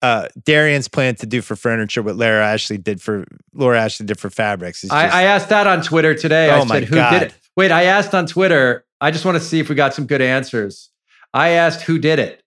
Uh, 0.01 0.27
Darien's 0.43 0.87
plan 0.87 1.15
to 1.15 1.25
do 1.25 1.41
for 1.41 1.55
furniture 1.55 2.03
what 2.03 2.15
Laura 2.15 2.45
Ashley 2.45 2.77
did 2.77 3.01
for 3.01 3.25
Laura 3.53 3.81
Ashley 3.81 4.05
did 4.05 4.19
for 4.19 4.29
fabrics. 4.29 4.83
It's 4.83 4.93
I, 4.93 5.07
I 5.07 5.23
asked 5.23 5.49
that 5.49 5.65
on 5.65 5.81
Twitter 5.81 6.13
today. 6.13 6.51
I 6.51 6.59
Oh 6.59 6.65
my 6.65 6.75
said, 6.75 6.83
"Who 6.83 6.95
God. 6.95 7.09
did 7.11 7.21
it?" 7.23 7.33
Wait, 7.57 7.71
I 7.71 7.85
asked 7.85 8.13
on 8.13 8.27
Twitter. 8.27 8.84
I 9.01 9.11
just 9.11 9.25
want 9.25 9.37
to 9.37 9.43
see 9.43 9.59
if 9.59 9.69
we 9.69 9.75
got 9.75 9.93
some 9.93 10.07
good 10.07 10.21
answers. 10.21 10.89
I 11.33 11.49
asked 11.49 11.81
who 11.81 11.99
did 11.99 12.19
it, 12.19 12.41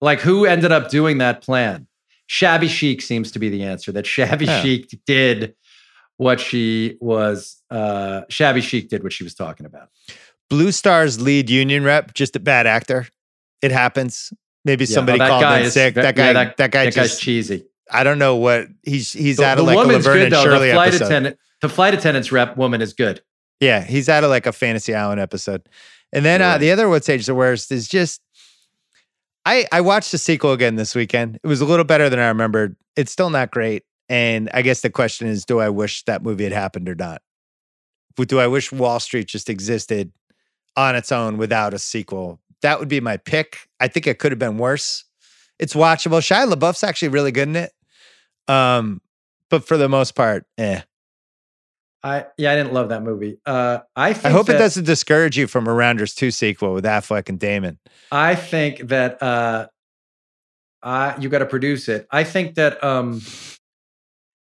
like 0.00 0.20
who 0.20 0.44
ended 0.44 0.70
up 0.72 0.90
doing 0.90 1.18
that 1.18 1.42
plan. 1.42 1.86
Shabby 2.26 2.68
Chic 2.68 3.00
seems 3.00 3.32
to 3.32 3.38
be 3.38 3.48
the 3.48 3.62
answer. 3.64 3.90
That 3.92 4.06
Shabby 4.06 4.44
Yeah. 4.44 4.62
Chic 4.62 4.98
did 5.06 5.54
what 6.18 6.40
she 6.40 6.96
was. 7.00 7.62
Uh, 7.70 8.22
Shabby 8.28 8.60
Chic 8.60 8.88
did 8.90 9.02
what 9.02 9.12
she 9.12 9.24
was 9.24 9.34
talking 9.34 9.64
about. 9.64 9.88
Blue 10.50 10.72
Star's 10.72 11.20
lead 11.20 11.48
union 11.48 11.84
rep, 11.84 12.12
just 12.14 12.36
a 12.36 12.40
bad 12.40 12.66
actor. 12.66 13.06
It 13.62 13.70
happens. 13.70 14.32
Maybe 14.64 14.84
Yeah, 14.84 14.94
somebody 14.94 15.20
oh, 15.20 15.24
that 15.24 15.28
called 15.40 15.58
in 15.60 15.64
is 15.66 15.72
sick. 15.72 15.94
That 15.94 16.14
guy. 16.14 16.26
yeah, 16.26 16.32
that, 16.34 16.56
that- 16.58 16.70
guy 16.70 16.84
that 16.84 16.94
guy's 16.94 17.18
cheesy. 17.18 17.64
I 17.90 18.04
don't 18.04 18.18
know 18.18 18.36
what 18.36 18.68
he's. 18.82 19.12
He's 19.14 19.38
The, 19.38 19.46
out 19.46 19.54
the 19.54 19.62
of 19.62 19.66
like 19.68 19.74
a 19.76 19.78
woman's 19.78 20.04
Laverne 20.04 20.24
good 20.24 20.32
though. 20.32 20.44
Shirley 20.44 20.66
The 20.68 20.74
flight 20.74 20.88
episode. 20.88 21.04
attendant, 21.06 21.38
the 21.62 21.68
flight 21.70 21.94
attendant's 21.94 22.30
rep 22.30 22.56
woman 22.58 22.82
is 22.82 22.92
good. 22.92 23.22
Yeah, 23.60 23.82
he's 23.82 24.08
out 24.08 24.24
of 24.24 24.30
like 24.30 24.46
a 24.46 24.52
Fantasy 24.52 24.94
Island 24.94 25.20
episode. 25.20 25.68
And 26.12 26.24
then 26.24 26.40
uh, 26.40 26.58
the 26.58 26.70
other 26.70 26.88
what's 26.88 27.08
aged 27.08 27.28
the 27.28 27.34
worst 27.34 27.70
is 27.70 27.88
just 27.88 28.22
I 29.44 29.66
I 29.72 29.80
watched 29.80 30.12
the 30.12 30.18
sequel 30.18 30.52
again 30.52 30.76
this 30.76 30.94
weekend. 30.94 31.38
It 31.42 31.46
was 31.46 31.60
a 31.60 31.64
little 31.64 31.84
better 31.84 32.08
than 32.08 32.18
I 32.18 32.28
remembered. 32.28 32.76
It's 32.96 33.12
still 33.12 33.30
not 33.30 33.50
great. 33.50 33.84
And 34.08 34.48
I 34.54 34.62
guess 34.62 34.80
the 34.80 34.90
question 34.90 35.28
is, 35.28 35.44
do 35.44 35.60
I 35.60 35.68
wish 35.68 36.04
that 36.04 36.22
movie 36.22 36.44
had 36.44 36.52
happened 36.52 36.88
or 36.88 36.94
not? 36.94 37.20
But 38.16 38.28
do 38.28 38.40
I 38.40 38.46
wish 38.46 38.72
Wall 38.72 39.00
Street 39.00 39.28
just 39.28 39.50
existed 39.50 40.12
on 40.76 40.96
its 40.96 41.12
own 41.12 41.36
without 41.36 41.74
a 41.74 41.78
sequel? 41.78 42.40
That 42.62 42.80
would 42.80 42.88
be 42.88 43.00
my 43.00 43.18
pick. 43.18 43.68
I 43.80 43.88
think 43.88 44.06
it 44.06 44.18
could 44.18 44.32
have 44.32 44.38
been 44.38 44.58
worse. 44.58 45.04
It's 45.58 45.74
watchable. 45.74 46.20
Shia 46.20 46.50
LaBeouf's 46.50 46.82
actually 46.82 47.08
really 47.08 47.32
good 47.32 47.48
in 47.48 47.56
it. 47.56 47.72
Um, 48.48 49.00
but 49.50 49.64
for 49.64 49.76
the 49.76 49.88
most 49.88 50.14
part, 50.14 50.46
eh. 50.56 50.82
I 52.02 52.26
yeah, 52.36 52.52
I 52.52 52.56
didn't 52.56 52.72
love 52.72 52.90
that 52.90 53.02
movie. 53.02 53.38
Uh, 53.44 53.78
I 53.96 54.12
think 54.12 54.26
I 54.26 54.30
hope 54.30 54.48
it 54.48 54.54
doesn't 54.58 54.84
discourage 54.84 55.36
you 55.36 55.46
from 55.46 55.66
a 55.66 55.72
Rounders 55.72 56.14
2 56.14 56.30
sequel 56.30 56.74
with 56.74 56.84
Affleck 56.84 57.28
and 57.28 57.38
Damon. 57.40 57.78
I 58.12 58.34
think 58.36 58.88
that 58.88 59.20
uh, 59.22 59.66
I 60.82 61.16
you 61.18 61.28
got 61.28 61.40
to 61.40 61.46
produce 61.46 61.88
it. 61.88 62.06
I 62.10 62.22
think 62.24 62.54
that 62.54 62.82
um, 62.84 63.20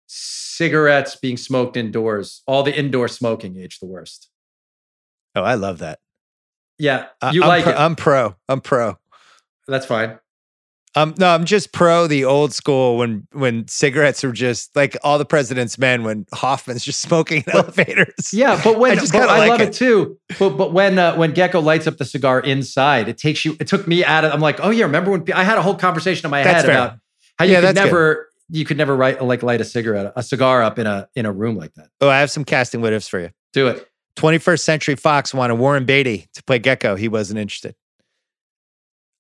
cigarettes 0.08 1.16
being 1.16 1.38
smoked 1.38 1.78
indoors, 1.78 2.44
all 2.46 2.64
the 2.64 2.78
indoor 2.78 3.08
smoking 3.08 3.58
age 3.58 3.80
the 3.80 3.88
worst. 3.88 4.30
Oh, 5.36 5.44
I 5.44 5.56
love 5.56 5.80
that. 5.80 6.00
Yeah, 6.78 7.08
I- 7.22 7.32
you 7.32 7.42
I'm 7.44 7.48
like 7.50 7.64
pro, 7.64 7.74
it. 7.74 7.80
I'm 7.80 7.96
pro. 7.96 8.36
I'm 8.50 8.62
pro. 8.62 8.98
That's 9.68 9.86
fine. 9.86 10.20
Um, 10.96 11.14
no, 11.18 11.30
I'm 11.34 11.46
just 11.46 11.72
pro 11.72 12.06
the 12.08 12.26
old 12.26 12.54
school 12.54 12.98
when 12.98 13.26
when 13.32 13.66
cigarettes 13.70 14.24
were 14.24 14.34
just 14.34 14.76
like 14.76 14.98
all 15.04 15.18
the 15.18 15.26
president's 15.26 15.78
men 15.78 16.04
when 16.04 16.26
Hoffman's 16.34 16.84
just 16.84 17.00
smoking 17.02 17.44
in 17.48 17.54
elevators. 17.56 18.10
Yeah, 18.34 18.60
but 18.62 18.78
when 18.78 18.92
I 18.92 18.96
just 18.96 19.14
but 19.14 19.30
I 19.30 19.38
like 19.40 19.50
love 19.52 19.62
it. 19.62 19.70
it. 19.70 19.74
too. 19.74 20.18
But 20.38 20.52
but 20.58 20.74
when 20.74 21.00
uh, 21.00 21.16
when 21.16 21.32
Gekko 21.34 21.64
lights 21.64 21.88
up 21.88 21.98
the 21.98 22.04
cigar 22.06 22.42
inside, 22.42 23.08
it 23.08 23.18
takes 23.18 23.46
you. 23.46 23.56
It 23.60 23.68
took 23.68 23.88
me 23.88 24.04
out 24.04 24.26
of. 24.26 24.34
I'm 24.34 24.42
like, 24.42 24.60
oh 24.62 24.70
yeah, 24.70 24.84
remember 24.84 25.12
when 25.12 25.24
I 25.34 25.44
had 25.46 25.58
a 25.58 25.62
whole 25.62 25.76
conversation 25.76 26.26
in 26.26 26.32
my 26.32 26.44
That's 26.44 26.58
head 26.58 26.66
fair. 26.66 26.76
about 26.76 26.98
how 27.40 27.46
you 27.46 27.52
Yeah, 27.54 27.60
could 27.62 27.68
that's 27.68 27.80
good. 27.80 27.86
never 27.86 28.28
you 28.50 28.66
could 28.66 28.76
never 28.78 28.94
write 28.96 29.24
like 29.24 29.44
light 29.44 29.62
a 29.62 29.66
cigarette 29.66 30.12
a 30.18 30.22
cigar 30.24 30.62
up 30.62 30.78
in 30.78 30.88
a 30.88 31.08
in 31.16 31.26
a 31.26 31.32
room 31.32 31.56
like 31.56 31.74
that. 31.76 31.88
Oh, 32.02 32.10
I 32.10 32.20
have 32.20 32.30
some 32.30 32.44
casting 32.44 32.82
what 32.82 32.92
ifs 32.92 33.08
for 33.08 33.20
you. 33.22 33.30
Do 33.54 33.68
it. 33.70 33.88
21st 34.18 34.60
Century 34.60 34.96
Fox 34.96 35.34
wanted 35.34 35.54
Warren 35.56 35.86
Beatty 35.86 36.28
to 36.34 36.44
play 36.44 36.60
Gekko. 36.60 37.00
He 37.00 37.08
wasn't 37.08 37.40
interested. 37.40 37.76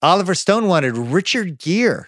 Oliver 0.01 0.33
Stone 0.33 0.67
wanted 0.67 0.97
Richard 0.97 1.59
Gere, 1.59 2.05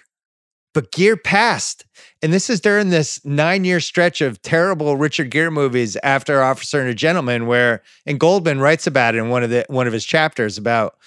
but 0.73 0.91
Gere 0.91 1.15
passed. 1.15 1.85
And 2.21 2.33
this 2.33 2.49
is 2.49 2.59
during 2.59 2.89
this 2.89 3.23
nine 3.23 3.65
year 3.65 3.79
stretch 3.79 4.21
of 4.21 4.41
terrible 4.41 4.97
Richard 4.97 5.29
Gere 5.29 5.51
movies 5.51 5.95
after 6.03 6.41
Officer 6.41 6.79
and 6.79 6.89
a 6.89 6.95
Gentleman, 6.95 7.45
where, 7.45 7.83
and 8.05 8.19
Goldman 8.19 8.59
writes 8.59 8.87
about 8.87 9.15
it 9.15 9.19
in 9.19 9.29
one 9.29 9.43
of 9.43 9.49
the 9.49 9.65
one 9.67 9.87
of 9.87 9.93
his 9.93 10.05
chapters 10.05 10.57
about 10.57 10.97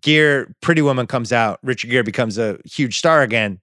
Gere, 0.00 0.46
Pretty 0.60 0.82
Woman 0.82 1.06
comes 1.06 1.32
out, 1.32 1.60
Richard 1.62 1.90
Gere 1.90 2.02
becomes 2.02 2.38
a 2.38 2.58
huge 2.64 2.98
star 2.98 3.22
again. 3.22 3.60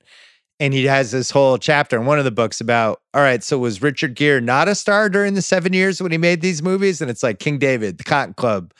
And 0.59 0.75
he 0.75 0.85
has 0.85 1.09
this 1.11 1.31
whole 1.31 1.57
chapter 1.57 1.97
in 1.97 2.05
one 2.05 2.19
of 2.19 2.23
the 2.23 2.31
books 2.31 2.61
about, 2.61 3.01
all 3.15 3.21
right, 3.21 3.43
so 3.43 3.57
was 3.57 3.81
Richard 3.81 4.13
Gere 4.15 4.39
not 4.39 4.67
a 4.67 4.75
star 4.75 5.09
during 5.09 5.33
the 5.33 5.41
seven 5.41 5.73
years 5.73 6.01
when 6.01 6.11
he 6.11 6.19
made 6.19 6.41
these 6.41 6.61
movies? 6.61 7.01
And 7.01 7.09
it's 7.09 7.23
like 7.23 7.39
King 7.39 7.57
David, 7.57 7.97
The 7.97 8.03
Cotton 8.03 8.35
Club. 8.35 8.71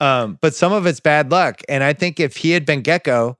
Um, 0.00 0.38
but 0.40 0.54
some 0.54 0.72
of 0.72 0.86
it's 0.86 1.00
bad 1.00 1.30
luck. 1.30 1.62
And 1.68 1.84
I 1.84 1.92
think 1.92 2.20
if 2.20 2.36
he 2.36 2.50
had 2.50 2.66
been 2.66 2.82
Gekko, 2.82 3.36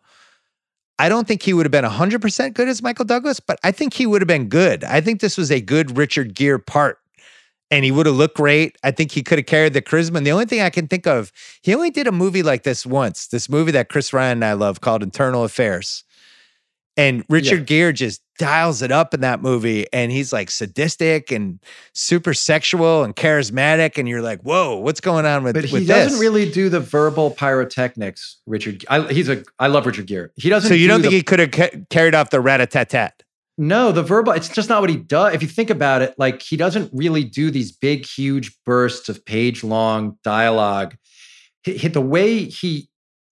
I 0.99 1.09
don't 1.09 1.27
think 1.27 1.43
he 1.43 1.53
would 1.53 1.67
have 1.67 1.73
been 1.73 1.85
100% 1.85 2.55
good 2.55 2.69
as 2.69 2.83
Michael 2.83 3.05
Douglas, 3.05 3.41
but 3.41 3.59
I 3.65 3.73
think 3.73 3.95
he 3.95 4.07
would 4.07 4.23
have 4.23 4.29
been 4.29 4.49
good. 4.49 4.85
I 4.85 5.01
think 5.01 5.21
this 5.21 5.37
was 5.37 5.51
a 5.51 5.61
good 5.61 5.97
Richard 5.97 6.35
Gere 6.35 6.59
part. 6.59 6.99
And 7.71 7.85
he 7.85 7.91
would 7.91 8.07
have 8.07 8.15
looked 8.15 8.37
great. 8.37 8.77
I 8.85 8.93
think 8.93 9.11
he 9.11 9.23
could 9.23 9.39
have 9.39 9.47
carried 9.47 9.73
the 9.73 9.83
charisma. 9.83 10.19
And 10.19 10.27
the 10.27 10.31
only 10.31 10.45
thing 10.45 10.61
I 10.61 10.71
can 10.71 10.87
think 10.87 11.07
of, 11.07 11.33
he 11.63 11.75
only 11.75 11.91
did 11.91 12.07
a 12.07 12.13
movie 12.13 12.43
like 12.43 12.63
this 12.63 12.87
once. 12.87 13.27
This 13.27 13.49
movie 13.49 13.73
that 13.73 13.89
Chris 13.89 14.13
Ryan 14.13 14.39
and 14.39 14.45
I 14.45 14.53
love 14.53 14.81
called 14.81 15.03
Internal 15.03 15.43
Affairs. 15.43 16.05
And 16.97 17.25
Richard 17.29 17.67
Gere 17.67 17.93
just 17.93 18.23
dials 18.39 18.81
it 18.81 18.93
up 18.93 19.15
in 19.15 19.21
that 19.23 19.43
movie. 19.43 19.85
And 19.93 20.13
he's 20.13 20.33
like 20.33 20.49
sadistic 20.51 21.33
and 21.33 21.59
super 21.93 22.33
sexual 22.35 23.03
and 23.03 23.17
charismatic. 23.17 23.99
And 23.99 24.09
you're 24.09 24.23
like, 24.23 24.41
whoa, 24.43 24.77
what's 24.77 25.01
going 25.01 25.27
on 25.27 25.43
with, 25.43 25.55
But 25.55 25.65
he 25.65 25.73
with 25.73 25.89
doesn't 25.89 26.13
this? 26.13 26.21
really 26.21 26.49
do 26.51 26.69
the 26.69 26.79
verbal 26.79 27.33
pyrotechnics. 27.33 28.37
Richard, 28.47 28.85
I, 28.89 29.13
he's 29.13 29.29
a. 29.29 29.43
I 29.59 29.67
love 29.67 29.87
Richard 29.87 30.07
Gere. 30.07 30.29
He 30.37 30.49
doesn't. 30.49 30.69
so 30.69 30.75
you 30.75 30.83
do 30.87 30.89
don't 30.89 31.01
think 31.01 31.11
the- 31.11 31.17
he 31.17 31.23
could 31.25 31.39
have 31.41 31.51
ca- 31.51 31.71
carried 31.91 32.15
off 32.15 32.31
the 32.31 32.41
rat-a-tat-tat? 32.41 33.23
No, 33.59 33.93
the 33.93 34.03
verbal, 34.03 34.33
it's 34.33 34.49
just 34.49 34.69
not 34.69 34.81
what 34.81 34.91
he 34.91 34.97
does. 34.97 35.33
If 35.35 35.41
you 35.43 35.49
think 35.49 35.71
about 35.71 36.03
it, 36.03 36.15
like 36.19 36.43
he 36.43 36.57
doesn't 36.57 36.91
really 36.93 37.23
do 37.25 37.51
these 37.53 37.71
big, 37.71 38.05
huge 38.05 38.57
bursts 38.67 39.09
of 39.09 39.25
page 39.25 39.63
long 39.65 40.17
dialogue. 40.25 40.97
He- 41.63 41.77
he- 41.79 41.89
the 41.89 42.01
way 42.01 42.45
he, 42.45 42.89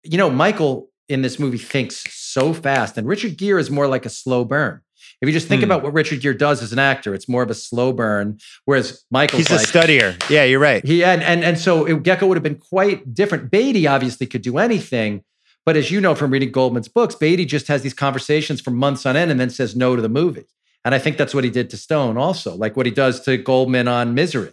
you 0.04 0.18
know, 0.18 0.30
Michael 0.30 0.90
in 1.10 1.22
this 1.22 1.40
movie 1.40 1.58
thinks 1.58 2.04
so 2.38 2.54
fast, 2.54 2.98
and 2.98 3.08
Richard 3.08 3.36
Gere 3.38 3.60
is 3.60 3.72
more 3.72 3.88
like 3.88 4.06
a 4.06 4.10
slow 4.10 4.46
burn. 4.46 4.82
If 5.22 5.28
you 5.28 5.34
just 5.34 5.48
think 5.48 5.62
Hmm. 5.62 5.72
about 5.72 5.82
what 5.84 5.94
Richard 5.94 6.22
Gere 6.22 6.36
does 6.38 6.62
as 6.62 6.72
an 6.72 6.78
actor, 6.78 7.16
it's 7.16 7.28
more 7.28 7.42
of 7.42 7.50
a 7.50 7.56
slow 7.56 7.92
burn, 7.92 8.38
whereas 8.66 9.04
Michael's 9.10 9.48
He's 9.48 9.52
a 9.64 9.66
studier. 9.66 10.16
Yeah, 10.30 10.44
you're 10.44 10.60
right. 10.60 10.86
he 10.86 11.04
and 11.04 11.24
and 11.24 11.44
and 11.44 11.58
so 11.58 11.86
it, 11.86 12.04
Gekko 12.04 12.28
would 12.28 12.38
have 12.38 12.44
been 12.44 12.60
quite 12.76 13.14
different. 13.16 13.50
Beatty 13.50 13.88
obviously 13.88 14.28
could 14.28 14.44
do 14.44 14.60
anything, 14.60 15.24
but 15.66 15.76
as 15.76 15.90
you 15.90 16.00
know 16.00 16.14
from 16.14 16.30
reading 16.30 16.52
Goldman's 16.52 16.88
books, 16.88 17.16
Beatty 17.16 17.46
just 17.46 17.68
has 17.70 17.82
these 17.82 17.96
conversations 17.96 18.62
for 18.62 18.70
months 18.70 19.04
on 19.08 19.16
end 19.18 19.32
and 19.32 19.40
then 19.40 19.50
says 19.50 19.76
no 19.76 19.96
to 19.96 20.02
the 20.04 20.10
movie. 20.10 20.46
And 20.86 20.94
I 20.94 21.00
think 21.00 21.18
that's 21.18 21.34
what 21.34 21.44
he 21.44 21.50
did 21.50 21.72
to 21.72 21.78
Stone 21.78 22.18
also, 22.18 22.54
like 22.56 22.78
what 22.78 22.86
he 22.86 22.92
does 22.92 23.20
to 23.22 23.38
Goldman 23.38 23.88
on 23.88 24.14
Misery. 24.14 24.52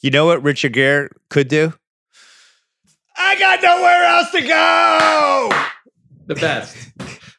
You 0.00 0.10
know 0.10 0.26
what 0.26 0.42
Richard 0.42 0.72
Gere 0.72 1.08
could 1.30 1.46
do? 1.46 1.74
I 3.16 3.38
got 3.38 3.62
nowhere 3.62 4.04
else 4.04 4.30
to 4.32 4.40
go. 4.40 5.50
The 6.34 6.40
best, 6.40 6.76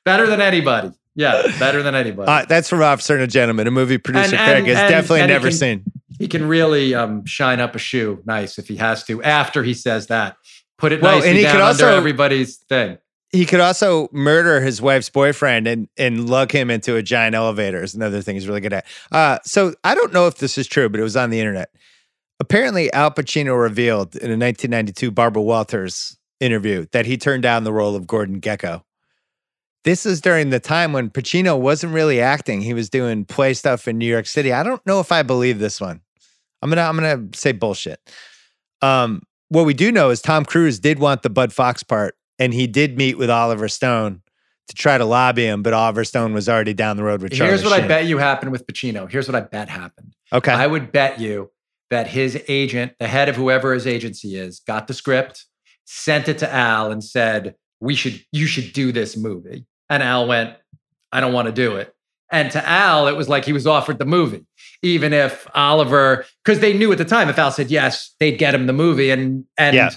better 0.05 0.27
than 0.27 0.41
anybody. 0.41 0.91
Yeah, 1.15 1.43
better 1.59 1.83
than 1.83 1.93
anybody. 1.95 2.29
Uh, 2.31 2.45
that's 2.45 2.69
from 2.69 2.81
Officer 2.81 3.13
and 3.13 3.23
a 3.23 3.27
Gentleman, 3.27 3.67
a 3.67 3.71
movie 3.71 3.97
producer 3.99 4.35
And- 4.35 4.45
Craig 4.45 4.57
and- 4.59 4.67
has 4.67 4.77
and- 4.79 4.89
definitely 4.89 5.27
never 5.27 5.49
can- 5.49 5.57
seen. 5.57 5.83
he 6.19 6.27
can 6.27 6.47
really 6.47 6.95
um, 6.95 7.23
shine 7.25 7.59
up 7.59 7.75
a 7.75 7.79
shoe 7.79 8.21
nice 8.25 8.57
if 8.57 8.67
he 8.67 8.77
has 8.77 9.03
to 9.05 9.21
after 9.23 9.63
he 9.63 9.73
says 9.73 10.07
that. 10.07 10.37
Put 10.79 10.91
it 10.91 11.01
Well, 11.01 11.15
nicely 11.15 11.29
and 11.29 11.37
he 11.37 11.43
down 11.43 11.51
could 11.53 11.61
under 11.61 11.85
also- 11.85 11.97
everybody's 11.97 12.57
thing. 12.57 12.97
He 13.31 13.45
could 13.45 13.59
also 13.61 14.09
murder 14.11 14.61
his 14.61 14.79
wife's 14.79 15.09
boyfriend 15.09 15.67
and 15.67 15.87
and 15.97 16.29
lug 16.29 16.51
him 16.51 16.69
into 16.69 16.95
a 16.97 17.01
giant 17.01 17.35
elevator. 17.35 17.81
Is 17.81 17.95
another 17.95 18.21
thing 18.21 18.35
he's 18.35 18.47
really 18.47 18.61
good 18.61 18.73
at. 18.73 18.85
Uh, 19.11 19.39
so 19.43 19.73
I 19.83 19.95
don't 19.95 20.13
know 20.13 20.27
if 20.27 20.37
this 20.37 20.55
is 20.57 20.67
true, 20.67 20.87
but 20.89 20.99
it 20.99 21.03
was 21.03 21.15
on 21.17 21.31
the 21.31 21.39
internet. 21.39 21.69
Apparently, 22.39 22.91
Al 22.93 23.09
Pacino 23.11 23.59
revealed 23.59 24.15
in 24.15 24.29
a 24.31 24.37
1992 24.37 25.09
Barbara 25.11 25.41
Walters 25.41 26.17
interview 26.43 26.85
that 26.91 27.05
he 27.05 27.17
turned 27.17 27.43
down 27.43 27.63
the 27.63 27.73
role 27.73 27.95
of 27.95 28.07
Gordon 28.07 28.41
Gekko. 28.41 28.83
This 29.83 30.05
is 30.05 30.21
during 30.21 30.49
the 30.49 30.59
time 30.59 30.93
when 30.93 31.09
Pacino 31.09 31.59
wasn't 31.59 31.93
really 31.93 32.21
acting; 32.21 32.61
he 32.61 32.73
was 32.73 32.89
doing 32.89 33.25
play 33.25 33.53
stuff 33.53 33.87
in 33.87 33.97
New 33.97 34.05
York 34.05 34.27
City. 34.27 34.53
I 34.53 34.63
don't 34.63 34.85
know 34.85 34.99
if 34.99 35.11
I 35.11 35.23
believe 35.23 35.59
this 35.59 35.81
one. 35.81 36.01
I'm 36.61 36.69
gonna 36.69 36.81
I'm 36.81 36.95
gonna 36.95 37.27
say 37.33 37.51
bullshit. 37.51 37.99
Um, 38.81 39.23
what 39.49 39.65
we 39.65 39.73
do 39.73 39.91
know 39.91 40.09
is 40.09 40.21
Tom 40.21 40.45
Cruise 40.45 40.79
did 40.79 40.99
want 40.99 41.21
the 41.21 41.29
Bud 41.29 41.53
Fox 41.53 41.83
part, 41.83 42.15
and 42.39 42.53
he 42.53 42.67
did 42.67 42.97
meet 42.97 43.17
with 43.17 43.29
Oliver 43.29 43.67
Stone 43.67 44.21
to 44.67 44.75
try 44.75 44.97
to 44.97 45.05
lobby 45.05 45.45
him, 45.45 45.61
but 45.61 45.73
Oliver 45.73 46.03
Stone 46.03 46.33
was 46.33 46.47
already 46.47 46.73
down 46.73 46.97
the 46.97 47.03
road 47.03 47.21
with 47.21 47.33
Charlie. 47.33 47.51
Here's 47.51 47.63
what 47.63 47.73
I 47.73 47.85
bet 47.85 48.05
you 48.05 48.17
happened 48.17 48.51
with 48.51 48.65
Pacino. 48.65 49.09
Here's 49.09 49.27
what 49.27 49.35
I 49.35 49.41
bet 49.41 49.69
happened. 49.69 50.15
Okay. 50.31 50.51
I 50.51 50.67
would 50.67 50.91
bet 50.91 51.19
you 51.19 51.51
that 51.89 52.07
his 52.07 52.41
agent, 52.47 52.93
the 52.99 53.07
head 53.07 53.29
of 53.29 53.35
whoever 53.35 53.73
his 53.73 53.85
agency 53.85 54.35
is, 54.35 54.61
got 54.61 54.87
the 54.87 54.93
script, 54.93 55.45
sent 55.85 56.27
it 56.27 56.37
to 56.39 56.53
Al, 56.53 56.91
and 56.91 57.03
said, 57.03 57.55
"We 57.79 57.95
should, 57.95 58.23
you 58.31 58.45
should 58.47 58.73
do 58.73 58.91
this 58.91 59.15
movie." 59.17 59.65
And 59.89 60.01
Al 60.03 60.27
went, 60.27 60.55
"I 61.11 61.19
don't 61.21 61.33
want 61.33 61.47
to 61.47 61.51
do 61.53 61.75
it." 61.77 61.93
And 62.31 62.49
to 62.51 62.67
Al, 62.67 63.07
it 63.07 63.15
was 63.15 63.29
like 63.29 63.45
he 63.45 63.53
was 63.53 63.67
offered 63.67 63.99
the 63.99 64.05
movie, 64.05 64.43
even 64.81 65.13
if 65.13 65.47
Oliver, 65.53 66.25
because 66.43 66.61
they 66.61 66.73
knew 66.73 66.91
at 66.91 66.97
the 66.97 67.05
time 67.05 67.29
if 67.29 67.37
Al 67.37 67.51
said 67.51 67.69
yes, 67.69 68.15
they'd 68.19 68.37
get 68.39 68.55
him 68.55 68.65
the 68.65 68.73
movie, 68.73 69.11
and 69.11 69.45
and 69.57 69.75
Yeah. 69.75 69.91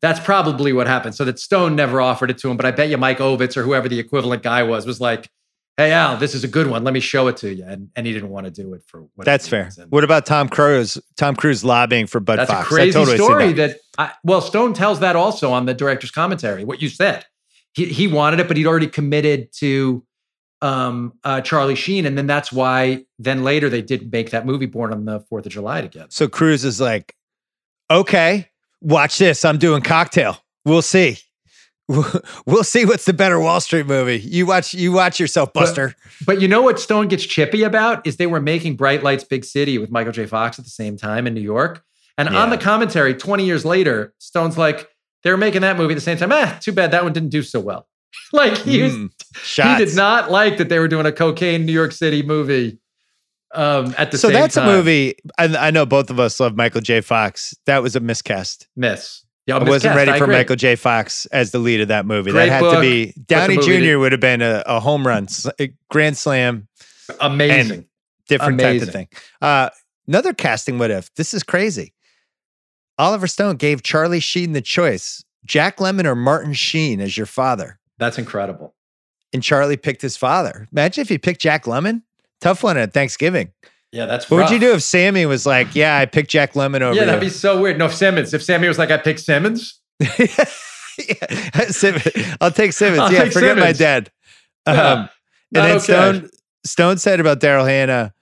that's 0.00 0.18
probably 0.20 0.72
what 0.72 0.86
happened. 0.86 1.14
So 1.14 1.24
that 1.26 1.38
Stone 1.38 1.76
never 1.76 2.00
offered 2.00 2.30
it 2.30 2.38
to 2.38 2.50
him, 2.50 2.56
but 2.56 2.64
I 2.64 2.70
bet 2.70 2.88
you 2.88 2.96
Mike 2.96 3.18
Ovitz 3.18 3.56
or 3.58 3.62
whoever 3.62 3.88
the 3.90 3.98
equivalent 3.98 4.42
guy 4.42 4.62
was 4.62 4.86
was 4.86 5.00
like, 5.00 5.28
"Hey 5.76 5.92
Al, 5.92 6.16
this 6.16 6.34
is 6.34 6.44
a 6.44 6.48
good 6.48 6.66
one. 6.66 6.84
Let 6.84 6.94
me 6.94 7.00
show 7.00 7.28
it 7.28 7.36
to 7.38 7.52
you," 7.54 7.64
and 7.66 7.90
and 7.96 8.06
he 8.06 8.12
didn't 8.12 8.28
want 8.30 8.46
to 8.46 8.50
do 8.50 8.74
it 8.74 8.82
for 8.86 9.00
whatever 9.14 9.24
That's 9.24 9.48
fair. 9.48 9.64
reason. 9.64 9.88
What 9.90 10.04
about 10.04 10.26
Tom 10.26 10.48
Cruise? 10.48 10.98
Tom 11.16 11.34
Cruise 11.36 11.64
lobbying 11.64 12.06
for 12.06 12.20
Bud 12.20 12.38
That's 12.38 12.50
Fox. 12.50 12.66
a 12.66 12.68
crazy 12.68 12.90
I 12.90 12.92
totally 12.92 13.16
story. 13.16 13.52
that. 13.54 13.70
That, 13.70 13.78
I, 13.98 14.12
well, 14.24 14.40
Stone 14.40 14.74
tells 14.74 15.00
that 15.00 15.16
also 15.16 15.52
on 15.52 15.66
the 15.66 15.74
director's 15.74 16.10
commentary. 16.10 16.64
What 16.64 16.82
you 16.82 16.88
said, 16.88 17.24
he 17.72 17.86
he 17.86 18.06
wanted 18.06 18.40
it, 18.40 18.48
but 18.48 18.56
he'd 18.56 18.66
already 18.66 18.86
committed 18.86 19.52
to 19.54 20.04
um, 20.60 21.14
uh, 21.24 21.40
Charlie 21.40 21.74
Sheen, 21.74 22.06
and 22.06 22.16
then 22.16 22.26
that's 22.26 22.52
why. 22.52 23.04
Then 23.18 23.42
later 23.44 23.68
they 23.68 23.82
did 23.82 24.10
make 24.12 24.30
that 24.30 24.44
movie 24.46 24.66
Born 24.66 24.92
on 24.92 25.04
the 25.04 25.20
Fourth 25.20 25.46
of 25.46 25.52
July 25.52 25.80
together. 25.80 26.08
So 26.10 26.28
Cruise 26.28 26.64
is 26.64 26.80
like, 26.80 27.14
okay, 27.90 28.48
watch 28.80 29.18
this. 29.18 29.44
I'm 29.44 29.58
doing 29.58 29.82
cocktail. 29.82 30.38
We'll 30.64 30.82
see. 30.82 31.18
We'll 32.46 32.64
see 32.64 32.84
what's 32.84 33.04
the 33.04 33.12
better 33.12 33.38
Wall 33.38 33.60
Street 33.60 33.86
movie. 33.86 34.18
You 34.20 34.46
watch. 34.46 34.74
You 34.74 34.92
watch 34.92 35.20
yourself, 35.20 35.52
Buster. 35.52 35.94
But 36.24 36.40
you 36.40 36.48
know 36.48 36.62
what 36.62 36.80
Stone 36.80 37.08
gets 37.08 37.24
chippy 37.24 37.62
about 37.62 38.06
is 38.06 38.16
they 38.16 38.26
were 38.26 38.40
making 38.40 38.76
Bright 38.76 39.02
Lights 39.02 39.24
Big 39.24 39.44
City 39.44 39.78
with 39.78 39.90
Michael 39.90 40.12
J. 40.12 40.26
Fox 40.26 40.58
at 40.58 40.64
the 40.64 40.70
same 40.70 40.96
time 40.96 41.26
in 41.26 41.34
New 41.34 41.40
York. 41.40 41.84
And 42.18 42.28
on 42.28 42.50
the 42.50 42.58
commentary, 42.58 43.14
20 43.14 43.44
years 43.44 43.64
later, 43.64 44.14
Stone's 44.18 44.56
like, 44.58 44.88
they 45.24 45.30
were 45.30 45.36
making 45.36 45.62
that 45.62 45.76
movie 45.76 45.94
at 45.94 45.96
the 45.96 46.00
same 46.02 46.18
time. 46.18 46.30
Ah, 46.32 46.58
too 46.60 46.72
bad 46.72 46.90
that 46.92 47.02
one 47.02 47.12
didn't 47.12 47.30
do 47.30 47.42
so 47.42 47.58
well. 47.58 47.88
like 48.32 48.58
he 48.58 48.80
Mm, 48.80 49.10
shots. 49.34 49.78
he 49.80 49.84
did 49.86 49.96
not 49.96 50.30
like 50.30 50.58
that 50.58 50.68
they 50.68 50.78
were 50.78 50.88
doing 50.88 51.06
a 51.06 51.12
cocaine 51.12 51.64
New 51.64 51.72
York 51.72 51.92
City 51.92 52.22
movie 52.22 52.78
um, 53.54 53.94
at 53.98 54.10
the 54.10 54.18
so 54.18 54.30
that's 54.30 54.54
time. 54.54 54.68
a 54.68 54.72
movie. 54.72 55.14
I, 55.38 55.44
I 55.56 55.70
know 55.70 55.86
both 55.86 56.10
of 56.10 56.20
us 56.20 56.38
love 56.40 56.56
Michael 56.56 56.80
J. 56.80 57.00
Fox. 57.00 57.54
That 57.66 57.82
was 57.82 57.96
a 57.96 58.00
miscast. 58.00 58.68
Miss. 58.76 59.24
I 59.50 59.58
wasn't 59.58 59.96
ready 59.96 60.10
I 60.12 60.18
for 60.18 60.24
agree. 60.24 60.36
Michael 60.36 60.56
J. 60.56 60.76
Fox 60.76 61.26
as 61.26 61.50
the 61.50 61.58
lead 61.58 61.80
of 61.80 61.88
that 61.88 62.06
movie. 62.06 62.30
Great 62.30 62.48
that 62.48 62.62
had 62.62 62.74
to 62.74 62.80
be 62.80 63.12
Downey 63.26 63.56
Jr. 63.56 63.62
did- 63.72 63.96
would 63.96 64.12
have 64.12 64.20
been 64.20 64.40
a, 64.42 64.62
a 64.66 64.78
home 64.80 65.06
run, 65.06 65.26
a 65.58 65.72
grand 65.90 66.16
slam, 66.16 66.68
Amazing. 67.20 67.86
different 68.28 68.60
type 68.60 68.82
of 68.82 68.90
thing. 68.90 69.08
Uh, 69.40 69.70
another 70.06 70.32
casting 70.32 70.78
what 70.78 70.90
if. 70.90 71.12
This 71.14 71.34
is 71.34 71.42
crazy. 71.42 71.92
Oliver 72.98 73.26
Stone 73.26 73.56
gave 73.56 73.82
Charlie 73.82 74.20
Sheen 74.20 74.52
the 74.52 74.60
choice: 74.62 75.24
Jack 75.44 75.78
Lemmon 75.78 76.04
or 76.04 76.14
Martin 76.14 76.52
Sheen 76.52 77.00
as 77.00 77.16
your 77.16 77.26
father, 77.26 77.78
That's 77.98 78.18
incredible. 78.18 78.74
and 79.32 79.42
Charlie 79.42 79.76
picked 79.76 80.02
his 80.02 80.16
father. 80.16 80.68
Imagine 80.72 81.02
if 81.02 81.08
he 81.08 81.18
picked 81.18 81.40
Jack 81.40 81.64
Lemmon. 81.64 82.02
Tough 82.40 82.62
one 82.62 82.76
at 82.76 82.92
Thanksgiving. 82.92 83.52
Yeah, 83.92 84.06
that's 84.06 84.30
What 84.30 84.38
rough. 84.38 84.50
would 84.50 84.54
you 84.54 84.60
do 84.66 84.72
if 84.74 84.82
Sammy 84.82 85.26
was 85.26 85.44
like, 85.44 85.74
"Yeah, 85.74 85.98
I 85.98 86.06
picked 86.06 86.30
Jack 86.30 86.54
Lemmon 86.54 86.80
over 86.80 86.94
Yeah, 86.94 87.04
that'd 87.04 87.22
you"? 87.22 87.28
be 87.28 87.34
so 87.34 87.60
weird. 87.60 87.76
No, 87.78 87.84
if 87.86 87.94
Simmons. 87.94 88.32
If 88.32 88.42
Sammy 88.42 88.66
was 88.66 88.78
like, 88.78 88.90
I 88.90 88.96
picked 88.98 89.20
Simmons. 89.20 89.78
Yeah, 90.98 91.68
Simmons. 91.68 92.06
I'll 92.40 92.50
take 92.50 92.72
Simmons. 92.74 93.00
I'll 93.00 93.12
yeah, 93.12 93.24
take 93.24 93.32
forget 93.32 93.56
my 93.56 93.72
Simmons. 93.72 93.78
dad. 93.78 94.10
Yeah, 94.66 94.92
Um, 94.92 94.98
and 95.54 95.64
then 95.64 95.76
okay. 95.76 95.78
Stone 95.84 96.30
Stone 96.66 96.98
said 96.98 97.18
about 97.18 97.40
Daryl 97.40 97.66
Hannah, 97.66 98.12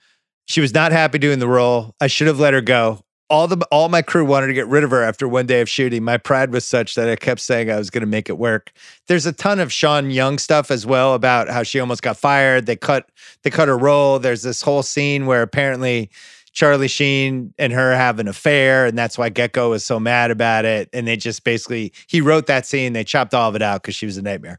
she 0.47 0.61
was 0.61 0.73
not 0.73 0.93
happy 0.93 1.19
doing 1.19 1.41
the 1.41 1.49
role. 1.49 1.95
I 2.01 2.07
should 2.07 2.29
have 2.29 2.39
let 2.39 2.55
her 2.55 2.61
go. 2.61 3.05
All 3.31 3.47
the 3.47 3.65
all 3.70 3.89
my 3.89 4.02
crew 4.02 4.24
wanted 4.24 4.48
to 4.48 4.55
get 4.55 4.66
rid 4.66 4.82
of 4.82 4.90
her 4.90 5.02
after 5.02 5.28
one 5.28 5.47
day 5.47 5.61
of 5.61 5.69
shooting. 5.69 6.02
My 6.02 6.19
pride 6.19 6.52
was 6.52 6.66
such 6.66 6.97
that 6.97 7.09
I 7.09 7.15
kept 7.15 7.40
saying 7.40 7.70
I 7.70 7.77
was 7.77 7.89
going 7.89 8.02
to 8.02 8.07
make 8.07 8.28
it 8.28 8.39
work. 8.39 8.73
There's 9.07 9.24
a 9.24 9.32
ton 9.32 9.61
of 9.61 9.73
Sean 9.73 10.11
Young 10.11 10.36
stuff 10.36 10.70
as 10.70 10.85
well 10.85 11.15
about 11.15 11.48
how 11.48 11.62
she 11.62 11.78
almost 11.78 12.02
got 12.02 12.16
fired. 12.16 12.66
They 12.66 12.77
cut 12.77 13.09
they 13.43 13.51
cut 13.51 13.69
her 13.69 13.78
role. 13.78 14.19
There's 14.19 14.43
this 14.43 14.62
whole 14.62 14.82
scene 14.82 15.27
where 15.27 15.43
apparently 15.43 16.11
Charlie 16.52 16.89
Sheen 16.89 17.55
and 17.59 17.73
her 17.73 17.94
have 17.94 18.19
an 18.19 18.27
affair, 18.27 18.86
and 18.86 18.98
that's 18.98 19.16
why 19.16 19.31
Gekko 19.31 19.70
was 19.70 19.85
so 19.85 20.01
mad 20.01 20.31
about 20.31 20.65
it. 20.65 20.89
And 20.93 21.07
they 21.07 21.16
just 21.16 21.44
basically 21.44 21.93
he 22.09 22.20
wrote 22.20 22.47
that 22.47 22.66
scene. 22.66 22.93
They 22.93 23.05
chopped 23.05 23.32
all 23.32 23.48
of 23.48 23.55
it 23.55 23.62
out 23.62 23.82
because 23.82 23.94
she 23.94 24.07
was 24.07 24.16
a 24.16 24.23
nightmare. 24.23 24.59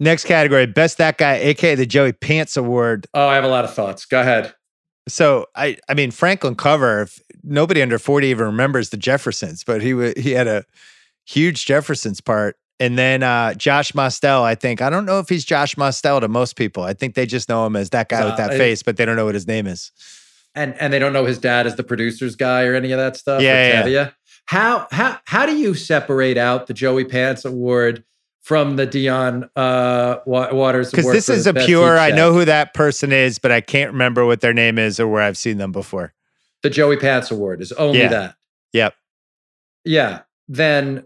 Next 0.00 0.24
category, 0.24 0.66
best 0.66 0.98
that 0.98 1.18
guy, 1.18 1.34
aka 1.34 1.74
the 1.74 1.86
Joey 1.86 2.12
Pants 2.12 2.56
Award. 2.56 3.06
Oh, 3.14 3.26
I 3.26 3.34
have 3.34 3.44
a 3.44 3.48
lot 3.48 3.64
of 3.64 3.74
thoughts. 3.74 4.06
Go 4.06 4.20
ahead. 4.20 4.54
So 5.08 5.46
I, 5.54 5.76
I 5.88 5.94
mean 5.94 6.10
Franklin 6.10 6.54
Cover. 6.54 7.02
If 7.02 7.20
nobody 7.44 7.82
under 7.82 7.98
forty 7.98 8.28
even 8.28 8.46
remembers 8.46 8.90
the 8.90 8.96
Jeffersons, 8.96 9.64
but 9.64 9.82
he 9.82 10.12
he 10.16 10.32
had 10.32 10.46
a 10.46 10.64
huge 11.24 11.66
Jeffersons 11.66 12.20
part. 12.20 12.56
And 12.80 12.98
then 12.98 13.22
uh, 13.22 13.54
Josh 13.54 13.94
Mostel, 13.94 14.42
I 14.42 14.56
think 14.56 14.82
I 14.82 14.90
don't 14.90 15.06
know 15.06 15.20
if 15.20 15.28
he's 15.28 15.44
Josh 15.44 15.76
Mostel 15.76 16.20
to 16.20 16.28
most 16.28 16.56
people. 16.56 16.82
I 16.82 16.92
think 16.92 17.14
they 17.14 17.24
just 17.24 17.48
know 17.48 17.64
him 17.66 17.76
as 17.76 17.90
that 17.90 18.08
guy 18.08 18.24
with 18.24 18.36
that 18.36 18.50
Uh, 18.50 18.56
face, 18.56 18.82
but 18.82 18.96
they 18.96 19.04
don't 19.04 19.14
know 19.14 19.24
what 19.24 19.34
his 19.34 19.46
name 19.46 19.66
is. 19.68 19.92
And 20.56 20.74
and 20.80 20.92
they 20.92 20.98
don't 20.98 21.12
know 21.12 21.24
his 21.24 21.38
dad 21.38 21.66
is 21.66 21.76
the 21.76 21.84
producer's 21.84 22.34
guy 22.34 22.64
or 22.64 22.74
any 22.74 22.90
of 22.92 22.98
that 22.98 23.16
stuff. 23.16 23.42
Yeah, 23.42 23.86
yeah. 23.86 24.10
How 24.46 24.88
how 24.90 25.18
how 25.24 25.46
do 25.46 25.56
you 25.56 25.74
separate 25.74 26.36
out 26.36 26.66
the 26.66 26.74
Joey 26.74 27.04
Pants 27.04 27.44
Award 27.44 28.04
from 28.42 28.76
the 28.76 28.86
Dion 28.86 29.48
uh, 29.56 30.16
Waiters 30.26 30.90
Because 30.90 31.04
Award? 31.04 31.16
this 31.16 31.28
is 31.28 31.46
a 31.46 31.54
pure. 31.54 31.96
I 31.96 32.10
know 32.10 32.32
who 32.32 32.44
that 32.44 32.74
person 32.74 33.12
is, 33.12 33.38
but 33.38 33.52
I 33.52 33.60
can't 33.60 33.92
remember 33.92 34.26
what 34.26 34.42
their 34.42 34.52
name 34.52 34.78
is 34.78 35.00
or 35.00 35.08
where 35.08 35.22
I've 35.22 35.38
seen 35.38 35.58
them 35.58 35.72
before. 35.72 36.12
The 36.64 36.70
Joey 36.70 36.96
Pants 36.96 37.30
Award 37.30 37.60
is 37.60 37.70
only 37.72 38.00
Yeah. 38.00 38.08
that. 38.08 38.34
Yep. 38.72 38.94
Yeah. 39.84 40.20
Then 40.48 41.04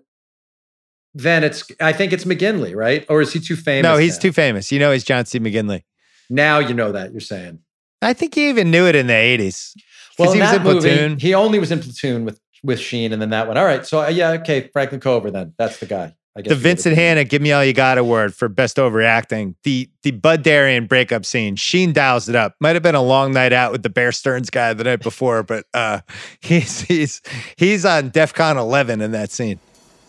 then 1.14 1.43
it's 1.43 1.64
I 1.80 1.93
think 1.93 2.12
it's 2.12 2.24
McGinley, 2.24 2.74
right? 2.76 3.05
Or 3.09 3.20
is 3.20 3.32
he 3.32 3.40
too 3.40 3.56
famous? 3.56 3.82
no, 3.82 3.97
he's 3.97 4.14
now? 4.16 4.20
too 4.22 4.32
famous. 4.32 4.70
You 4.72 4.78
know, 4.78 4.93
he's 4.93 5.05
John 5.05 5.26
C. 5.26 5.39
McGinley. 5.40 5.82
Now 6.30 6.60
you 6.60 6.74
know 6.74 6.93
that 6.93 7.10
you're 7.12 7.20
saying. 7.20 7.59
I 8.01 8.12
think 8.12 8.35
he 8.36 8.48
even 8.48 8.70
knew 8.70 8.86
it 8.86 8.94
in 8.94 9.09
the 9.09 9.14
80s. 9.14 9.72
Well, 10.18 10.32
he 10.32 10.40
was 10.40 10.52
in 10.52 10.62
movie, 10.62 10.80
Platoon. 10.80 11.18
he 11.18 11.35
only 11.35 11.59
was 11.59 11.72
in 11.72 11.80
Platoon 11.80 12.24
with 12.24 12.40
with 12.62 12.78
Sheen, 12.78 13.12
and 13.12 13.20
then 13.20 13.30
that 13.30 13.48
one. 13.48 13.56
All 13.56 13.64
right, 13.64 13.85
so 13.86 14.01
uh, 14.02 14.09
yeah, 14.09 14.30
okay, 14.32 14.68
Franklin 14.72 15.01
Cover. 15.01 15.30
Then 15.30 15.55
that's 15.59 15.78
the 15.78 15.86
guy. 15.86 16.14
I 16.39 16.43
guess 16.43 16.51
the 16.51 16.55
Vincent 16.55 16.94
Hanna 16.94 17.24
"Give 17.24 17.43
Me 17.43 17.51
All 17.51 17.65
You 17.65 17.73
Got" 17.73 17.98
award 17.98 18.32
for 18.32 18.48
best 18.48 18.78
overacting. 18.78 19.56
The 19.65 19.90
the 20.02 20.12
Bud 20.12 20.44
Darien 20.44 20.86
breakup 20.86 21.24
scene. 21.24 21.56
Sheen 21.56 21.93
dials 21.93 22.28
it 22.28 22.36
up. 22.36 22.55
Might 22.60 22.77
have 22.77 22.82
been 22.82 22.94
a 22.94 23.02
long 23.02 23.32
night 23.32 23.52
out 23.52 23.73
with 23.73 23.82
the 23.82 23.90
Bear 23.90 24.12
Stearns 24.12 24.48
guy 24.48 24.73
the 24.73 24.85
night 24.85 25.02
before, 25.02 25.43
but 25.43 25.65
uh, 25.74 26.01
he's 26.40 26.82
he's 26.82 27.20
he's 27.56 27.85
on 27.85 28.12
DefCon 28.12 28.56
11 28.56 29.01
in 29.01 29.10
that 29.10 29.32
scene. 29.32 29.59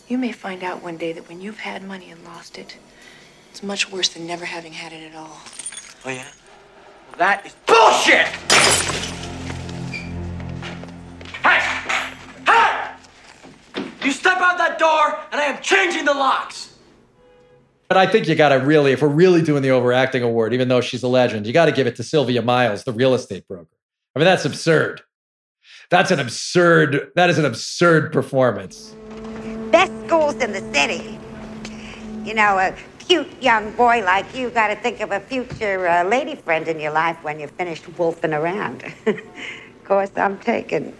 You 0.06 0.18
may 0.18 0.30
find 0.30 0.62
out 0.62 0.82
one 0.82 0.96
day 0.96 1.12
that 1.12 1.28
when 1.28 1.40
you've 1.40 1.58
had 1.58 1.82
money 1.82 2.10
and 2.10 2.22
lost 2.24 2.58
it, 2.58 2.76
it's 3.50 3.62
much 3.62 3.90
worse 3.90 4.08
than 4.08 4.26
never 4.26 4.44
having 4.44 4.72
had 4.72 4.92
it 4.92 5.10
at 5.10 5.16
all. 5.16 5.40
Oh, 6.04 6.10
yeah? 6.10 6.26
Well, 7.08 7.18
that 7.18 7.44
is 7.44 7.54
bullshit! 7.66 9.19
You 14.04 14.12
step 14.12 14.38
out 14.38 14.56
that 14.58 14.78
door, 14.78 15.18
and 15.30 15.40
I 15.40 15.44
am 15.44 15.62
changing 15.62 16.04
the 16.04 16.14
locks! 16.14 16.74
But 17.88 17.96
I 17.96 18.06
think 18.06 18.28
you 18.28 18.34
got 18.34 18.50
to 18.50 18.56
really, 18.56 18.92
if 18.92 19.02
we're 19.02 19.08
really 19.08 19.42
doing 19.42 19.62
the 19.62 19.70
overacting 19.70 20.22
award, 20.22 20.54
even 20.54 20.68
though 20.68 20.80
she's 20.80 21.02
a 21.02 21.08
legend, 21.08 21.46
you 21.46 21.52
got 21.52 21.66
to 21.66 21.72
give 21.72 21.86
it 21.86 21.96
to 21.96 22.04
Sylvia 22.04 22.40
Miles, 22.40 22.84
the 22.84 22.92
real 22.92 23.14
estate 23.14 23.46
broker. 23.48 23.66
I 24.14 24.20
mean, 24.20 24.26
that's 24.26 24.44
absurd. 24.44 25.02
That's 25.90 26.12
an 26.12 26.20
absurd. 26.20 27.10
That 27.16 27.30
is 27.30 27.38
an 27.38 27.44
absurd 27.44 28.12
performance. 28.12 28.94
Best 29.72 29.92
schools 30.06 30.36
in 30.36 30.52
the 30.52 30.60
city. 30.72 31.18
You 32.24 32.34
know, 32.34 32.58
a 32.58 32.74
cute 33.00 33.42
young 33.42 33.72
boy 33.72 34.04
like 34.04 34.36
you 34.36 34.50
got 34.50 34.68
to 34.68 34.76
think 34.76 35.00
of 35.00 35.10
a 35.10 35.18
future 35.18 35.88
uh, 35.88 36.04
lady 36.04 36.36
friend 36.36 36.68
in 36.68 36.78
your 36.78 36.92
life 36.92 37.20
when 37.24 37.40
you're 37.40 37.48
finished 37.48 37.88
wolfing 37.98 38.32
around. 38.32 38.84
of 39.06 39.20
course, 39.84 40.12
I'm 40.16 40.38
taking 40.38 40.96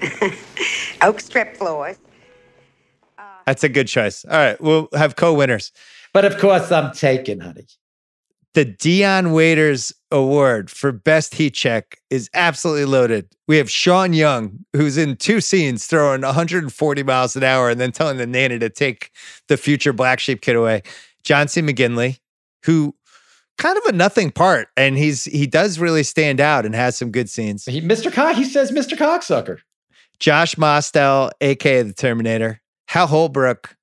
oak 1.03 1.21
strip 1.21 1.57
floors. 1.57 1.99
That's 3.47 3.65
a 3.65 3.69
good 3.69 3.89
choice. 3.89 4.25
All 4.25 4.37
right, 4.37 4.61
we'll 4.61 4.89
have 4.95 5.17
co-winners. 5.17 5.73
But 6.13 6.25
of 6.25 6.39
course, 6.39 6.71
I'm 6.73 6.93
taking, 6.93 7.41
honey. 7.41 7.67
The 8.55 8.65
Dion 8.65 9.31
Waiters 9.33 9.93
Award 10.11 10.71
for 10.71 10.91
Best 10.91 11.35
Heat 11.37 11.55
Check 11.55 11.99
is 12.11 12.29
absolutely 12.35 12.85
loaded. 12.85 13.29
We 13.47 13.59
have 13.59 13.71
Sean 13.71 14.13
Young, 14.13 14.65
who's 14.73 14.99
in 14.99 15.17
two 15.17 15.41
scenes 15.41 15.87
throwing 15.87 16.23
140 16.23 17.03
miles 17.05 17.37
an 17.37 17.45
hour 17.45 17.71
and 17.71 17.81
then 17.81 17.93
telling 17.93 18.17
the 18.17 18.27
nanny 18.27 18.59
to 18.59 18.69
take 18.69 19.13
the 19.47 19.57
future 19.57 19.93
black 19.93 20.19
sheep 20.19 20.41
kid 20.41 20.57
away. 20.57 20.83
John 21.23 21.47
C. 21.47 21.63
McGinley, 21.63 22.19
who 22.65 22.95
kind 23.57 23.79
of 23.79 23.85
a 23.85 23.93
nothing 23.93 24.33
part, 24.33 24.69
and 24.77 24.99
he's 24.99 25.25
he 25.25 25.47
does 25.47 25.79
really 25.79 26.03
stand 26.03 26.41
out 26.41 26.67
and 26.67 26.75
has 26.75 26.97
some 26.99 27.13
good 27.13 27.31
scenes. 27.31 27.67
He, 27.67 27.81
Mr. 27.81 28.13
Cock, 28.13 28.35
he 28.35 28.45
says 28.45 28.73
Mr. 28.73 28.97
Cocksucker. 28.97 29.59
Josh 30.19 30.59
Mostel, 30.59 31.31
aka 31.41 31.83
the 31.83 31.93
Terminator, 31.93 32.61
Hal 32.91 33.07
Holbrook, 33.07 33.77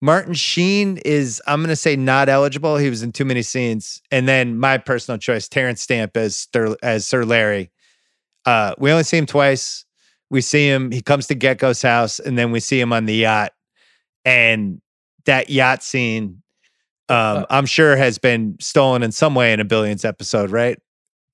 Martin 0.00 0.32
Sheen 0.32 0.98
is 0.98 1.42
I'm 1.48 1.60
gonna 1.60 1.74
say 1.74 1.96
not 1.96 2.28
eligible. 2.28 2.76
He 2.76 2.88
was 2.88 3.02
in 3.02 3.10
too 3.10 3.24
many 3.24 3.42
scenes, 3.42 4.00
and 4.12 4.28
then 4.28 4.60
my 4.60 4.78
personal 4.78 5.18
choice, 5.18 5.48
Terence 5.48 5.82
Stamp 5.82 6.16
as 6.16 6.46
Sir, 6.52 6.76
as 6.84 7.04
Sir 7.04 7.24
Larry. 7.24 7.72
Uh, 8.44 8.74
we 8.78 8.92
only 8.92 9.02
see 9.02 9.16
him 9.16 9.26
twice. 9.26 9.84
We 10.30 10.40
see 10.40 10.68
him. 10.68 10.92
He 10.92 11.02
comes 11.02 11.26
to 11.26 11.34
Gekko's 11.34 11.82
house, 11.82 12.20
and 12.20 12.38
then 12.38 12.52
we 12.52 12.60
see 12.60 12.78
him 12.78 12.92
on 12.92 13.06
the 13.06 13.14
yacht. 13.14 13.50
And 14.24 14.80
that 15.24 15.50
yacht 15.50 15.82
scene, 15.82 16.44
um, 17.08 17.44
I'm 17.50 17.66
sure 17.66 17.96
has 17.96 18.18
been 18.18 18.56
stolen 18.60 19.02
in 19.02 19.10
some 19.10 19.34
way 19.34 19.52
in 19.52 19.58
a 19.58 19.64
Billions 19.64 20.04
episode, 20.04 20.52
right? 20.52 20.78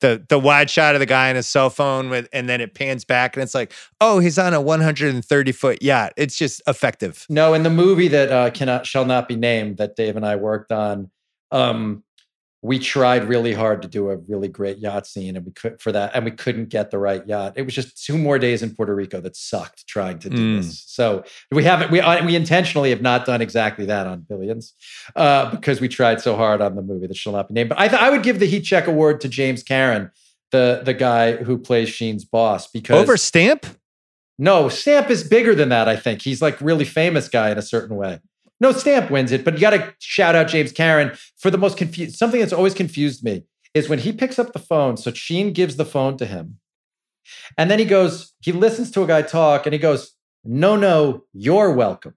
The 0.03 0.23
the 0.29 0.39
wide 0.39 0.69
shot 0.69 0.95
of 0.95 1.01
the 1.01 1.07
guy 1.07 1.31
on 1.31 1.37
his 1.37 1.47
cell 1.47 1.71
phone 1.71 2.11
with, 2.11 2.29
and 2.33 2.49
then 2.49 2.61
it 2.61 2.75
pans 2.75 3.05
back, 3.05 3.37
and 3.37 3.43
it's 3.43 3.55
like, 3.55 3.73
oh, 4.01 4.19
he's 4.19 4.37
on 4.37 4.53
a 4.53 4.61
130 4.61 5.53
foot 5.53 5.81
yacht. 5.81 6.13
It's 6.17 6.37
just 6.37 6.61
effective. 6.67 7.25
No, 7.31 7.55
in 7.55 7.63
the 7.63 7.71
movie 7.71 8.09
that 8.09 8.31
uh, 8.31 8.51
cannot 8.51 8.85
shall 8.85 9.05
not 9.05 9.29
be 9.29 9.37
named 9.37 9.77
that 9.77 9.95
Dave 9.97 10.17
and 10.17 10.27
I 10.27 10.35
worked 10.37 10.73
on, 10.73 11.11
um, 11.53 12.03
we 12.65 12.79
tried 12.79 13.25
really 13.25 13.53
hard 13.53 13.83
to 13.83 13.89
do 13.89 14.09
a 14.11 14.17
really 14.17 14.47
great 14.47 14.79
yacht 14.79 15.05
scene, 15.07 15.37
and 15.37 15.45
we 15.45 15.51
could 15.51 15.81
for 15.83 15.91
that, 15.91 16.13
and 16.15 16.25
we 16.25 16.31
couldn't 16.31 16.69
get 16.69 16.93
the 16.93 16.99
right 16.99 17.27
yacht. 17.27 17.55
It 17.57 17.63
was 17.63 17.75
just 17.75 18.05
two 18.05 18.17
more 18.17 18.39
days 18.39 18.63
in 18.63 18.73
Puerto 18.75 18.95
Rico 18.95 19.21
that 19.21 19.35
sucked 19.35 19.87
trying 19.89 20.21
to 20.21 20.31
do 20.31 20.37
Mm. 20.37 20.57
this. 20.63 20.85
So 20.87 21.25
we 21.51 21.65
haven't 21.65 21.91
we 21.91 22.01
we 22.25 22.37
intentionally 22.37 22.91
have 22.91 23.03
not 23.03 23.27
done 23.27 23.43
exactly 23.43 23.85
that 23.87 24.07
on 24.07 24.21
Billions 24.29 24.75
uh, 25.17 25.51
because 25.51 25.81
we 25.81 25.89
tried 25.89 26.21
so 26.21 26.37
hard 26.37 26.61
on 26.61 26.77
the 26.77 26.83
movie 26.83 27.09
that 27.09 27.17
shall 27.17 27.33
not 27.33 27.49
be 27.49 27.55
named. 27.55 27.71
But 27.71 27.81
I 27.81 27.89
th- 27.89 28.01
I 28.01 28.11
would 28.11 28.23
give 28.23 28.39
the 28.39 28.47
Heat 28.47 28.63
Check 28.63 28.87
Award 28.87 29.21
to 29.23 29.29
James 29.29 29.63
Karen, 29.65 30.11
the 30.53 30.83
the 30.85 30.95
guy 30.95 31.37
who 31.37 31.59
plays 31.59 31.89
Sheen's 31.89 32.25
boss, 32.25 32.69
because 32.69 33.03
Over 33.03 33.17
Stamp? 33.17 33.67
no, 34.39 34.69
Stamp 34.69 35.11
is 35.11 35.25
bigger 35.25 35.55
than 35.57 35.69
that, 35.71 35.89
I 35.89 35.97
think. 35.97 36.23
He's 36.23 36.41
like 36.41 36.61
really 36.61 36.85
famous 36.85 37.29
guy 37.29 37.51
in 37.51 37.59
a 37.59 37.63
certain 37.63 37.97
way. 37.97 38.21
No, 38.63 38.71
Stamp 38.71 39.11
wins 39.11 39.33
it, 39.33 39.45
but 39.45 39.55
you 39.55 39.61
got 39.61 39.71
to 39.71 39.93
shout 39.99 40.37
out 40.37 40.47
James 40.47 40.71
Karen 40.71 41.13
for 41.37 41.51
the 41.51 41.59
most 41.59 41.77
confused. 41.77 42.17
Something 42.17 42.39
that's 42.39 42.53
always 42.53 42.75
confused 42.75 43.25
me 43.25 43.43
is 43.75 43.89
when 43.89 43.99
he 43.99 44.13
picks 44.13 44.39
up 44.39 44.53
the 44.53 44.61
phone. 44.61 44.97
So 44.97 45.13
Sheen 45.13 45.53
gives 45.53 45.75
the 45.75 45.85
phone 45.85 46.17
to 46.19 46.27
him. 46.27 46.59
And 47.59 47.69
then 47.69 47.81
he 47.81 47.85
goes, 47.85 48.33
he 48.41 48.53
listens 48.53 48.93
to 48.93 49.03
a 49.03 49.07
guy 49.07 49.23
talk 49.23 49.67
and 49.67 49.73
he 49.73 49.81
goes, 49.81 50.13
No, 50.45 50.77
no, 50.77 51.25
you're 51.33 51.73
welcome. 51.73 52.15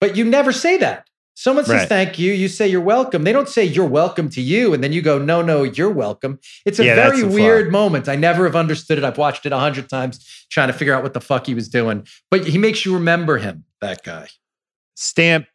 But 0.00 0.16
you 0.16 0.24
never 0.24 0.50
say 0.50 0.78
that. 0.78 1.08
Someone 1.34 1.64
says 1.64 1.80
Right. 1.80 1.88
thank 1.88 2.18
you, 2.18 2.32
you 2.32 2.48
say 2.48 2.66
you're 2.68 2.80
welcome. 2.80 3.24
They 3.24 3.32
don't 3.32 3.48
say 3.48 3.64
you're 3.64 3.84
welcome 3.88 4.28
to 4.30 4.40
you, 4.40 4.72
and 4.72 4.84
then 4.84 4.92
you 4.92 5.02
go, 5.02 5.18
no, 5.18 5.42
no, 5.42 5.64
you're 5.64 5.90
welcome. 5.90 6.38
It's 6.64 6.78
a 6.78 6.84
Yeah, 6.84 6.94
very 6.94 7.24
weird 7.24 7.72
moment. 7.72 8.08
I 8.08 8.14
never 8.14 8.44
have 8.44 8.54
understood 8.54 8.98
it. 8.98 9.04
I've 9.04 9.18
watched 9.18 9.44
it 9.44 9.50
a 9.52 9.58
hundred 9.58 9.88
times 9.88 10.24
trying 10.50 10.68
to 10.68 10.72
figure 10.72 10.94
out 10.94 11.02
what 11.02 11.12
the 11.12 11.20
fuck 11.20 11.46
he 11.46 11.54
was 11.54 11.68
doing. 11.68 12.06
But 12.30 12.46
he 12.46 12.56
makes 12.56 12.86
you 12.86 12.94
remember 12.94 13.38
him, 13.38 13.64
that 13.80 14.04
guy. 14.04 14.28
Stamp, 14.94 15.46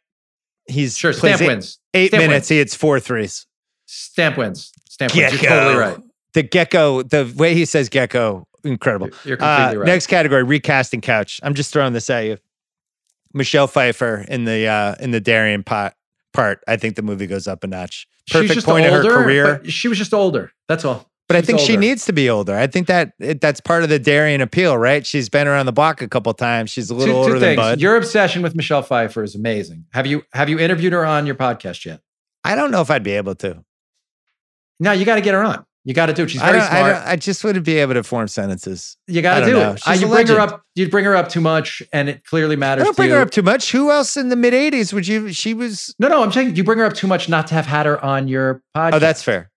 he's 0.66 0.96
Sure, 0.96 1.12
Stamp 1.12 1.40
eight- 1.40 1.46
wins. 1.46 1.78
Eight 1.94 2.08
Stamp 2.08 2.22
minutes, 2.22 2.44
wins. 2.44 2.48
he 2.48 2.58
hits 2.58 2.74
four 2.74 3.00
threes. 3.00 3.46
Stamp 3.86 4.36
wins. 4.36 4.72
Stamp 4.88 5.14
wins. 5.14 5.32
You're 5.42 5.50
totally 5.50 5.76
right. 5.76 5.98
The 6.34 6.44
Gekko, 6.44 7.08
the 7.08 7.32
way 7.36 7.54
he 7.54 7.64
says 7.64 7.88
Gekko, 7.90 8.44
incredible. 8.64 9.08
You're 9.24 9.36
completely 9.36 9.76
Uh, 9.76 9.80
right. 9.80 9.86
Next 9.86 10.06
category, 10.06 10.44
recasting 10.44 11.00
couch. 11.00 11.40
I'm 11.42 11.54
just 11.54 11.72
throwing 11.72 11.92
this 11.92 12.08
at 12.10 12.20
you. 12.26 12.38
Michelle 13.34 13.66
Pfeiffer 13.66 14.24
in 14.28 14.44
the 14.44 14.66
uh 14.66 14.94
in 15.00 15.10
the 15.12 15.20
Darien 15.20 15.62
pot 15.64 15.94
part. 16.32 16.62
I 16.68 16.76
think 16.76 16.96
the 16.96 17.02
movie 17.02 17.26
goes 17.26 17.46
up 17.48 17.64
a 17.64 17.66
notch. 17.66 18.06
Perfect 18.30 18.64
point 18.64 18.86
of 18.86 18.92
her 18.92 19.02
career. 19.02 19.60
She 19.64 19.88
was 19.88 19.98
just 19.98 20.14
older. 20.14 20.52
That's 20.68 20.84
all. 20.84 21.09
But 21.30 21.36
I 21.36 21.40
She's 21.42 21.46
think 21.46 21.60
she 21.60 21.76
needs 21.76 22.06
to 22.06 22.12
be 22.12 22.28
older. 22.28 22.56
I 22.56 22.66
think 22.66 22.88
that 22.88 23.12
it, 23.20 23.40
that's 23.40 23.60
part 23.60 23.84
of 23.84 23.88
the 23.88 24.00
Darien 24.00 24.40
appeal, 24.40 24.76
right? 24.76 25.06
She's 25.06 25.28
been 25.28 25.46
around 25.46 25.66
the 25.66 25.72
block 25.72 26.02
a 26.02 26.08
couple 26.08 26.34
times. 26.34 26.70
She's 26.70 26.90
a 26.90 26.94
little 26.96 27.14
two, 27.14 27.18
older 27.18 27.34
two 27.34 27.38
than 27.38 27.48
things. 27.50 27.56
Bud. 27.56 27.80
Your 27.80 27.96
obsession 27.96 28.42
with 28.42 28.56
Michelle 28.56 28.82
Pfeiffer 28.82 29.22
is 29.22 29.36
amazing. 29.36 29.84
Have 29.92 30.08
you 30.08 30.24
have 30.32 30.48
you 30.48 30.58
interviewed 30.58 30.92
her 30.92 31.06
on 31.06 31.26
your 31.26 31.36
podcast 31.36 31.84
yet? 31.84 32.00
I 32.42 32.56
don't 32.56 32.72
know 32.72 32.80
if 32.80 32.90
I'd 32.90 33.04
be 33.04 33.12
able 33.12 33.36
to. 33.36 33.64
No, 34.80 34.90
you 34.90 35.04
got 35.04 35.14
to 35.14 35.20
get 35.20 35.34
her 35.34 35.44
on. 35.44 35.64
You 35.84 35.94
got 35.94 36.06
to 36.06 36.14
do 36.14 36.24
it. 36.24 36.30
She's 36.32 36.42
I, 36.42 36.50
very 36.50 36.62
I, 36.62 36.68
smart. 36.68 36.96
don't, 36.96 37.06
I 37.06 37.14
just 37.14 37.44
wouldn't 37.44 37.64
be 37.64 37.78
able 37.78 37.94
to 37.94 38.02
form 38.02 38.26
sentences. 38.26 38.96
you 39.06 39.22
got 39.22 39.38
to 39.38 39.46
don't 39.46 39.52
know. 39.52 39.72
it. 39.74 39.86
Uh, 39.86 39.92
you 39.92 40.08
bring 40.08 40.26
her 40.26 40.40
up. 40.40 40.64
You 40.74 40.88
bring 40.88 41.04
her 41.04 41.14
up 41.14 41.28
too 41.28 41.40
much, 41.40 41.80
and 41.92 42.08
it 42.08 42.24
clearly 42.24 42.56
I 42.56 42.58
matters. 42.58 42.82
don't 42.86 42.94
to 42.94 42.96
bring 42.96 43.10
you. 43.10 43.14
her 43.14 43.22
up 43.22 43.30
too 43.30 43.42
much. 43.42 43.70
Who 43.70 43.92
else 43.92 44.16
in 44.16 44.30
the 44.30 44.36
mid 44.36 44.52
'80s 44.52 44.92
would 44.92 45.06
you? 45.06 45.32
She 45.32 45.54
was. 45.54 45.94
No, 46.00 46.08
no, 46.08 46.24
I'm 46.24 46.32
saying 46.32 46.56
you 46.56 46.64
bring 46.64 46.80
her 46.80 46.86
up 46.86 46.94
too 46.94 47.06
much 47.06 47.28
not 47.28 47.46
to 47.46 47.54
have 47.54 47.66
had 47.66 47.86
her 47.86 48.04
on 48.04 48.26
your 48.26 48.64
podcast. 48.76 48.94
Oh, 48.94 48.98
that's 48.98 49.22
fair. 49.22 49.48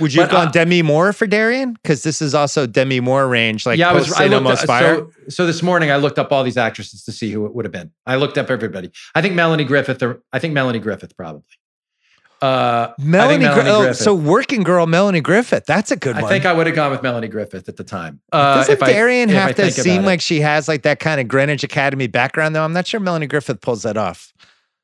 Would 0.00 0.14
you 0.14 0.22
have 0.22 0.30
gone 0.30 0.48
uh, 0.48 0.50
Demi 0.50 0.82
Moore 0.82 1.12
for 1.12 1.26
Darien? 1.26 1.74
Because 1.74 2.02
this 2.02 2.20
is 2.20 2.34
also 2.34 2.66
Demi 2.66 3.00
Moore 3.00 3.28
range, 3.28 3.66
like 3.66 3.78
yeah, 3.78 3.90
I 3.90 3.92
was. 3.92 4.12
I 4.12 4.18
St. 4.18 4.30
looked 4.30 4.44
Elmo's 4.46 4.62
Fire. 4.62 4.96
so, 4.96 5.10
so 5.28 5.46
this 5.46 5.62
morning 5.62 5.90
I 5.90 5.96
looked 5.96 6.18
up 6.18 6.32
all 6.32 6.42
these 6.42 6.56
actresses 6.56 7.04
to 7.04 7.12
see 7.12 7.30
who 7.30 7.46
it 7.46 7.54
would 7.54 7.64
have 7.64 7.72
been. 7.72 7.92
I 8.06 8.16
looked 8.16 8.38
up 8.38 8.50
everybody. 8.50 8.90
I 9.14 9.22
think 9.22 9.34
Melanie 9.34 9.64
Griffith. 9.64 10.02
Or, 10.02 10.22
I 10.32 10.38
think 10.38 10.54
Melanie 10.54 10.80
Griffith 10.80 11.16
probably. 11.16 11.44
Uh, 12.42 12.88
think 12.96 13.08
Melanie, 13.08 13.46
Gri- 13.46 13.70
oh, 13.70 13.80
Griffith. 13.82 13.96
so 13.96 14.14
working 14.14 14.64
girl 14.64 14.86
Melanie 14.86 15.22
Griffith. 15.22 15.64
That's 15.64 15.90
a 15.90 15.96
good 15.96 16.16
I 16.16 16.20
one. 16.20 16.30
I 16.30 16.34
think 16.34 16.44
I 16.44 16.52
would 16.52 16.66
have 16.66 16.76
gone 16.76 16.90
with 16.90 17.02
Melanie 17.02 17.28
Griffith 17.28 17.70
at 17.70 17.76
the 17.76 17.84
time. 17.84 18.20
Uh, 18.32 18.56
Doesn't 18.56 18.74
if 18.74 18.82
I- 18.82 18.90
have 18.90 19.54
to 19.56 19.70
seem 19.70 20.04
like 20.04 20.20
she 20.20 20.40
has 20.40 20.68
like 20.68 20.82
that 20.82 21.00
kind 21.00 21.22
of 21.22 21.28
Greenwich 21.28 21.64
Academy 21.64 22.06
background 22.06 22.54
though? 22.54 22.64
I'm 22.64 22.74
not 22.74 22.86
sure 22.86 23.00
Melanie 23.00 23.28
Griffith 23.28 23.62
pulls 23.62 23.82
that 23.84 23.96
off. 23.96 24.33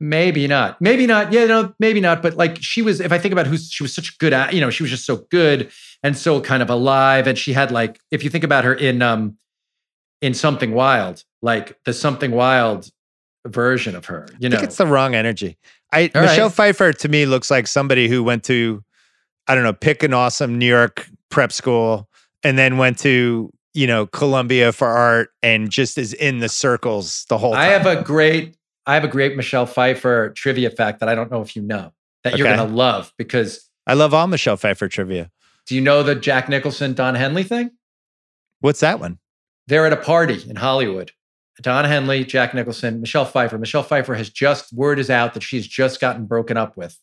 Maybe 0.03 0.47
not. 0.47 0.81
Maybe 0.81 1.07
not. 1.07 1.31
Yeah, 1.31 1.45
no, 1.45 1.75
maybe 1.79 2.01
not. 2.01 2.23
But 2.23 2.35
like 2.35 2.57
she 2.61 2.81
was, 2.81 3.01
if 3.01 3.13
I 3.13 3.19
think 3.19 3.33
about 3.33 3.47
who 3.47 3.59
she 3.59 3.83
was 3.83 3.95
such 3.95 4.17
good 4.19 4.33
at, 4.33 4.55
you 4.55 4.61
know, 4.61 4.71
she 4.71 4.83
was 4.83 4.91
just 4.91 5.05
so 5.05 5.27
good 5.31 5.71
and 6.03 6.17
so 6.17 6.41
kind 6.41 6.63
of 6.63 6.71
alive. 6.71 7.27
And 7.27 7.37
she 7.37 7.53
had 7.53 7.71
like, 7.71 8.01
if 8.11 8.25
you 8.25 8.31
think 8.31 8.43
about 8.43 8.65
her 8.65 8.75
in 8.75 9.03
um 9.03 9.37
in 10.23 10.33
Something 10.33 10.73
Wild, 10.73 11.25
like 11.43 11.79
the 11.85 11.93
Something 11.93 12.31
Wild 12.31 12.89
version 13.47 13.95
of 13.95 14.07
her, 14.07 14.27
you 14.39 14.47
I 14.47 14.49
know. 14.49 14.57
think 14.57 14.69
it's 14.69 14.79
the 14.79 14.87
wrong 14.87 15.15
energy. 15.15 15.59
I 15.93 16.11
All 16.15 16.23
Michelle 16.23 16.47
right. 16.47 16.55
Pfeiffer 16.55 16.93
to 16.95 17.09
me 17.09 17.27
looks 17.27 17.51
like 17.51 17.67
somebody 17.67 18.09
who 18.09 18.23
went 18.23 18.45
to, 18.45 18.83
I 19.49 19.55
don't 19.55 19.65
know, 19.65 19.73
pick 19.75 20.03
an 20.03 20.15
awesome 20.15 20.59
New 20.59 20.67
York 20.67 21.09
prep 21.31 21.53
school 21.53 22.09
and 22.43 22.57
then 22.57 22.79
went 22.79 22.99
to, 23.01 23.51
you 23.75 23.87
know, 23.87 24.07
Columbia 24.07 24.73
for 24.73 24.89
art 24.89 25.31
and 25.43 25.69
just 25.71 25.99
is 25.99 26.15
in 26.15 26.39
the 26.39 26.49
circles 26.49 27.27
the 27.29 27.37
whole 27.37 27.53
time. 27.53 27.61
I 27.61 27.67
have 27.67 27.87
a 27.87 28.03
great, 28.03 28.57
I 28.91 28.95
have 28.95 29.05
a 29.05 29.09
great 29.09 29.37
Michelle 29.37 29.67
Pfeiffer 29.67 30.31
trivia 30.31 30.71
fact 30.71 31.01
that 31.01 31.09
I 31.09 31.15
don't 31.15 31.31
know 31.31 31.43
if 31.43 31.55
you 31.55 31.63
know 31.63 31.93
that 32.25 32.37
you're 32.37 32.49
gonna 32.49 32.65
love 32.71 33.13
because 33.17 33.69
I 33.87 33.95
love 33.95 34.13
all 34.13 34.27
Michelle 34.27 34.57
Pfeiffer 34.57 34.89
trivia. 34.89 35.31
Do 35.67 35.75
you 35.75 35.81
know 35.81 36.03
the 36.03 36.15
Jack 36.15 36.49
Nicholson 36.49 36.95
Don 36.95 37.15
Henley 37.15 37.43
thing? 37.45 37.71
What's 38.61 38.81
that 38.81 39.01
one? 39.01 39.19
They're 39.69 39.87
at 39.87 39.93
a 39.93 39.97
party 39.97 40.43
in 40.49 40.57
Hollywood. 40.57 41.13
Don 41.63 41.85
Henley, 41.85 42.25
Jack 42.25 42.55
Nicholson, 42.55 43.01
Michelle 43.01 43.25
Pfeiffer. 43.27 43.59
Michelle 43.59 43.83
Pfeiffer 43.83 44.15
has 44.15 44.31
just 44.31 44.73
word 44.73 44.99
is 44.99 45.11
out 45.11 45.35
that 45.35 45.43
she's 45.43 45.67
just 45.67 46.01
gotten 46.01 46.25
broken 46.27 46.57
up 46.57 46.77
with, 46.77 46.99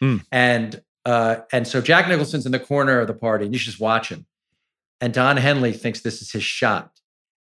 Hmm. 0.00 0.18
and 0.30 0.82
uh, 1.04 1.36
and 1.52 1.66
so 1.66 1.80
Jack 1.80 2.06
Nicholson's 2.08 2.46
in 2.46 2.52
the 2.52 2.60
corner 2.60 3.00
of 3.00 3.06
the 3.08 3.14
party, 3.14 3.46
and 3.46 3.54
he's 3.54 3.64
just 3.64 3.80
watching. 3.80 4.26
And 5.00 5.12
Don 5.12 5.36
Henley 5.36 5.72
thinks 5.72 6.00
this 6.00 6.22
is 6.22 6.30
his 6.30 6.44
shot, 6.44 6.92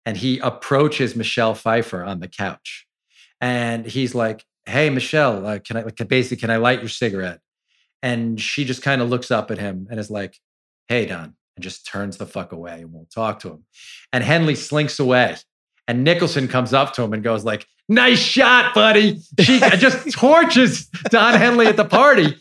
and 0.05 0.17
he 0.17 0.39
approaches 0.39 1.15
Michelle 1.15 1.53
Pfeiffer 1.53 2.03
on 2.03 2.19
the 2.21 2.27
couch, 2.27 2.87
and 3.41 3.85
he's 3.85 4.15
like, 4.15 4.45
"Hey, 4.65 4.89
Michelle, 4.89 5.45
uh, 5.45 5.59
can 5.59 5.77
I 5.77 5.81
like, 5.81 6.07
basically 6.07 6.37
can 6.37 6.49
I 6.49 6.57
light 6.57 6.79
your 6.79 6.89
cigarette?" 6.89 7.39
And 8.01 8.39
she 8.39 8.63
just 8.63 8.81
kind 8.81 9.01
of 9.01 9.09
looks 9.09 9.31
up 9.31 9.51
at 9.51 9.57
him 9.57 9.87
and 9.89 9.99
is 9.99 10.09
like, 10.09 10.37
"Hey, 10.87 11.05
Don," 11.05 11.35
and 11.55 11.63
just 11.63 11.85
turns 11.85 12.17
the 12.17 12.25
fuck 12.25 12.51
away 12.51 12.81
and 12.81 12.91
won't 12.93 13.11
talk 13.11 13.39
to 13.41 13.49
him. 13.49 13.65
And 14.13 14.23
Henley 14.23 14.55
slinks 14.55 14.99
away. 14.99 15.35
And 15.87 16.03
Nicholson 16.03 16.47
comes 16.47 16.73
up 16.73 16.93
to 16.93 17.01
him 17.01 17.11
and 17.11 17.23
goes 17.23 17.43
like, 17.43 17.65
"Nice 17.89 18.19
shot, 18.19 18.73
buddy." 18.73 19.19
She 19.39 19.59
just 19.77 20.11
torches 20.11 20.85
Don 21.09 21.33
Henley 21.33 21.67
at 21.67 21.75
the 21.75 21.85
party, 21.85 22.37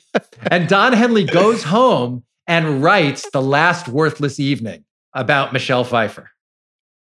and 0.50 0.68
Don 0.68 0.92
Henley 0.92 1.24
goes 1.24 1.64
home 1.64 2.22
and 2.46 2.82
writes 2.82 3.30
the 3.30 3.40
last 3.40 3.88
worthless 3.88 4.38
evening 4.38 4.84
about 5.14 5.52
Michelle 5.52 5.84
Pfeiffer. 5.84 6.30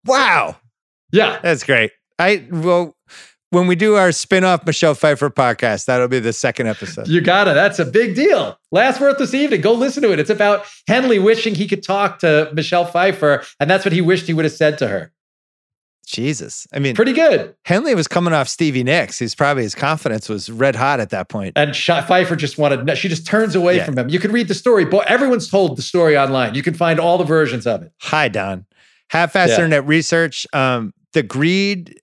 Wow. 0.06 0.58
Yeah, 1.12 1.40
That's 1.42 1.64
great. 1.64 1.92
I 2.20 2.48
well, 2.50 2.97
when 3.52 3.68
we 3.68 3.76
do 3.76 3.96
our 3.96 4.12
spin-off 4.12 4.66
Michelle 4.66 4.94
Pfeiffer 4.94 5.30
podcast, 5.30 5.86
that'll 5.86 6.08
be 6.08 6.20
the 6.20 6.34
second 6.34 6.68
episode. 6.68 7.08
you 7.08 7.22
got 7.22 7.48
it. 7.48 7.54
That's 7.54 7.80
a 7.80 7.86
big 7.86 8.16
deal. 8.16 8.60
Last 8.72 9.00
worthless 9.00 9.34
evening. 9.34 9.62
Go 9.62 9.74
listen 9.74 10.04
to 10.04 10.12
it. 10.12 10.20
It's 10.20 10.30
about 10.30 10.66
Henley 10.88 11.20
wishing 11.20 11.56
he 11.56 11.68
could 11.68 11.84
talk 11.84 12.20
to 12.20 12.50
Michelle 12.54 12.86
Pfeiffer, 12.86 13.44
and 13.60 13.70
that's 13.70 13.86
what 13.86 13.94
he 13.94 14.02
wished 14.02 14.28
he 14.28 14.34
would 14.34 14.46
have 14.46 14.54
said 14.54 14.78
to 14.80 14.88
her. 14.88 15.14
Jesus. 16.06 16.66
I 16.72 16.80
mean, 16.80 16.96
Pretty 16.96 17.12
good. 17.12 17.54
Henley 17.66 17.94
was 17.94 18.08
coming 18.08 18.34
off 18.34 18.48
Stevie 18.48 18.84
Nicks. 18.84 19.20
He's 19.20 19.36
probably 19.36 19.64
his 19.64 19.76
confidence 19.76 20.30
was 20.30 20.50
red 20.50 20.74
hot 20.76 21.02
at 21.02 21.10
that 21.10 21.28
point. 21.28 21.54
And 21.58 21.76
Pfeiffer 21.76 22.38
just 22.38 22.58
wanted, 22.58 22.98
she 22.98 23.10
just 23.10 23.28
turns 23.28 23.56
away 23.56 23.76
Yeah. 23.78 23.86
from 23.86 23.98
him. 23.98 24.08
You 24.08 24.20
can 24.20 24.32
read 24.32 24.48
the 24.48 24.54
story, 24.54 24.86
but 24.86 25.06
everyone's 25.08 25.50
told 25.50 25.78
the 25.78 25.82
story 25.82 26.18
online. 26.18 26.56
You 26.56 26.64
can 26.64 26.74
find 26.76 26.98
all 27.00 27.18
the 27.18 27.26
versions 27.26 27.68
of 27.68 27.82
it. 27.84 27.92
Hi, 28.04 28.30
Don. 28.30 28.66
Half-assed 29.10 29.48
Yeah. 29.50 29.54
internet 29.56 29.86
research. 29.86 30.48
Um, 30.54 30.94
the 31.12 31.24
greed, 31.24 32.00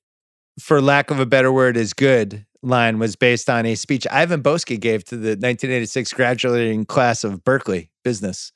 for 0.60 0.80
lack 0.80 1.10
of 1.10 1.20
a 1.20 1.26
better 1.26 1.52
word, 1.52 1.76
is 1.76 1.92
good 1.92 2.46
line 2.62 2.98
was 2.98 3.14
based 3.14 3.50
on 3.50 3.66
a 3.66 3.74
speech 3.74 4.06
Ivan 4.10 4.42
Boesky 4.42 4.80
gave 4.80 5.04
to 5.04 5.16
the 5.16 5.30
1986 5.30 6.12
graduating 6.14 6.86
class 6.86 7.22
of 7.22 7.44
Berkeley 7.44 7.90
business. 8.02 8.52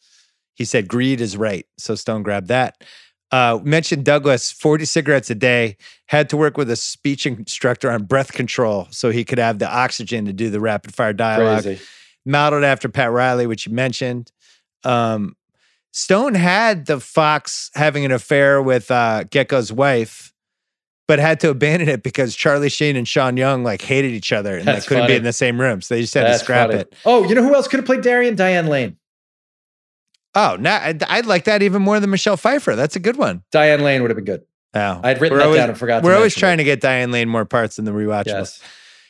He 0.55 0.65
said, 0.65 0.89
"Greed 0.89 1.21
is 1.21 1.37
right." 1.37 1.67
So 1.79 1.95
Stone 1.95 2.23
grabbed 2.23 2.49
that. 2.49 2.83
Uh, 3.31 3.61
mentioned 3.63 4.07
Douglas, 4.07 4.51
40 4.51 4.87
cigarettes 4.87 5.29
a 5.29 5.35
day, 5.35 5.77
had 6.07 6.31
to 6.31 6.37
work 6.37 6.57
with 6.57 6.71
a 6.71 6.77
speech 6.77 7.27
instructor 7.27 7.91
on 7.91 8.05
breath 8.05 8.33
control 8.33 8.89
so 8.91 9.11
he 9.11 9.25
could 9.25 9.39
have 9.39 9.59
the 9.59 9.71
oxygen 9.71 10.25
to 10.25 10.33
do 10.33 10.49
the 10.49 10.61
rapid 10.61 10.95
fire 10.95 11.13
dialogue. 11.13 11.65
Crazy. 11.65 11.85
modeled 12.25 12.65
after 12.65 12.89
Pat 12.89 13.13
Riley, 13.13 13.47
which 13.47 13.67
you 13.67 13.73
mentioned. 13.73 14.33
Um, 14.85 15.37
Stone 15.93 16.35
had 16.35 16.87
the 16.87 17.01
Fox 17.01 17.71
having 17.75 18.05
an 18.05 18.13
affair 18.13 18.63
with 18.63 18.91
uh, 18.91 19.25
Gekko's 19.25 19.73
wife, 19.73 20.33
but 21.09 21.19
had 21.19 21.41
to 21.41 21.51
abandon 21.51 21.89
it 21.89 22.03
because 22.05 22.37
Charlie 22.37 22.69
Sheen 22.69 22.95
and 22.95 23.09
Sean 23.09 23.37
Young 23.37 23.65
like 23.65 23.83
hated 23.83 24.13
each 24.13 24.33
other 24.33 24.57
and 24.59 24.69
That's 24.69 24.85
they 24.85 24.89
couldn't 24.89 25.05
funny. 25.05 25.15
be 25.15 25.17
in 25.17 25.25
the 25.25 25.33
same 25.33 25.61
room, 25.61 25.81
so 25.83 25.95
they 25.97 26.03
just 26.03 26.15
had 26.15 26.27
That's 26.27 26.39
to 26.39 26.45
scrap 26.45 26.69
funny. 26.69 26.81
it. 26.83 26.95
Oh, 27.05 27.25
you 27.25 27.35
know 27.35 27.43
who 27.43 27.55
else 27.55 27.67
could 27.67 27.79
have 27.81 27.87
played 27.87 28.03
Darien? 28.03 28.37
Diane 28.37 28.67
Lane. 28.69 28.97
Oh, 30.35 30.57
now 30.61 30.77
I'd, 30.81 31.03
I'd 31.05 31.27
like 31.27 31.45
that 31.45 31.63
even 31.63 31.83
more 31.83 31.99
than 31.99 32.11
Michelle 32.11 32.37
Pfeiffer. 32.37 32.77
That's 32.77 32.95
a 32.95 33.01
good 33.01 33.17
one. 33.17 33.43
Diane 33.51 33.81
Lane 33.83 34.03
would 34.03 34.11
have 34.11 34.17
been 34.17 34.25
good. 34.27 34.43
Oh, 34.75 35.01
I'd 35.03 35.21
written 35.21 35.37
We're 35.37 35.39
that 35.39 35.45
always- 35.47 35.59
down 35.61 35.69
and 35.71 35.79
forgot. 35.79 36.03
We're 36.05 36.11
to 36.11 36.17
always 36.17 36.35
trying 36.37 36.55
it. 36.55 36.59
to 36.59 36.65
get 36.65 36.81
Diane 36.81 37.11
Lane 37.11 37.29
more 37.29 37.45
parts 37.45 37.79
in 37.79 37.85
the 37.87 37.91
rewatchables. 37.93 38.27
Yes. 38.27 38.63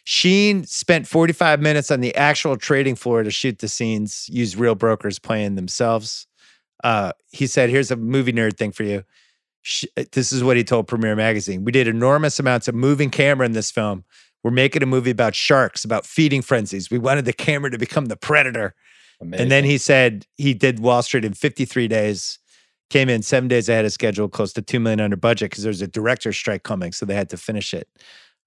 Sheen 0.04 0.64
spent 0.64 1.06
45 1.06 1.60
minutes 1.60 1.90
on 1.90 2.00
the 2.00 2.14
actual 2.14 2.56
trading 2.56 2.94
floor 2.94 3.22
to 3.24 3.30
shoot 3.30 3.58
the 3.58 3.68
scenes, 3.68 4.26
use 4.32 4.56
real 4.56 4.74
brokers 4.74 5.18
playing 5.18 5.56
themselves. 5.56 6.26
Uh, 6.82 7.12
he 7.30 7.46
said, 7.46 7.68
Here's 7.68 7.90
a 7.90 7.96
movie 7.96 8.32
nerd 8.32 8.56
thing 8.56 8.72
for 8.72 8.84
you. 8.84 9.02
Sh- 9.68 9.84
This 10.12 10.32
is 10.32 10.42
what 10.42 10.56
he 10.56 10.64
told 10.64 10.88
Premiere 10.88 11.14
Magazine. 11.14 11.62
We 11.62 11.72
did 11.72 11.86
enormous 11.86 12.38
amounts 12.38 12.68
of 12.68 12.74
moving 12.74 13.10
camera 13.10 13.44
in 13.44 13.52
this 13.52 13.70
film. 13.70 14.02
We're 14.42 14.50
making 14.50 14.82
a 14.82 14.86
movie 14.86 15.10
about 15.10 15.34
sharks, 15.34 15.84
about 15.84 16.06
feeding 16.06 16.40
frenzies. 16.40 16.90
We 16.90 16.98
wanted 16.98 17.26
the 17.26 17.34
camera 17.34 17.70
to 17.70 17.76
become 17.76 18.06
the 18.06 18.16
predator. 18.16 18.74
And 19.42 19.50
then 19.50 19.64
he 19.64 19.76
said 19.76 20.26
he 20.38 20.54
did 20.54 20.80
Wall 20.80 21.02
Street 21.02 21.24
in 21.24 21.34
53 21.34 21.86
days, 21.86 22.38
came 22.88 23.10
in 23.10 23.20
seven 23.20 23.46
days 23.46 23.68
ahead 23.68 23.84
of 23.84 23.92
schedule, 23.92 24.26
close 24.28 24.54
to 24.54 24.62
two 24.62 24.80
million 24.80 25.00
under 25.00 25.16
budget 25.16 25.50
because 25.50 25.64
there's 25.64 25.82
a 25.82 25.86
director's 25.88 26.36
strike 26.38 26.62
coming, 26.62 26.92
so 26.92 27.04
they 27.04 27.14
had 27.14 27.28
to 27.28 27.36
finish 27.36 27.74
it. 27.74 27.88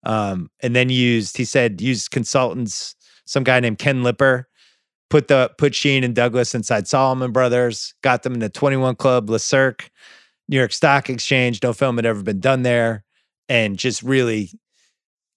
Um, 0.03 0.49
and 0.61 0.75
then 0.75 0.89
used, 0.89 1.37
he 1.37 1.45
said, 1.45 1.81
used 1.81 2.09
consultants, 2.09 2.95
some 3.25 3.43
guy 3.43 3.59
named 3.59 3.77
Ken 3.77 4.01
Lipper, 4.01 4.47
put 5.11 5.27
the 5.27 5.51
put 5.59 5.75
Sheen 5.75 6.03
and 6.03 6.15
Douglas 6.15 6.55
inside 6.55 6.87
Salomon 6.87 7.31
Brothers, 7.31 7.93
got 8.01 8.23
them 8.23 8.33
in 8.33 8.39
the 8.39 8.49
21 8.49 8.95
Club, 8.95 9.29
Le 9.29 9.37
Cirque, 9.37 9.91
New 10.51 10.57
York 10.57 10.73
Stock 10.73 11.09
Exchange. 11.09 11.63
No 11.63 11.73
film 11.73 11.95
had 11.95 12.05
ever 12.05 12.21
been 12.21 12.39
done 12.41 12.61
there, 12.61 13.03
and 13.49 13.77
just 13.77 14.03
really 14.03 14.51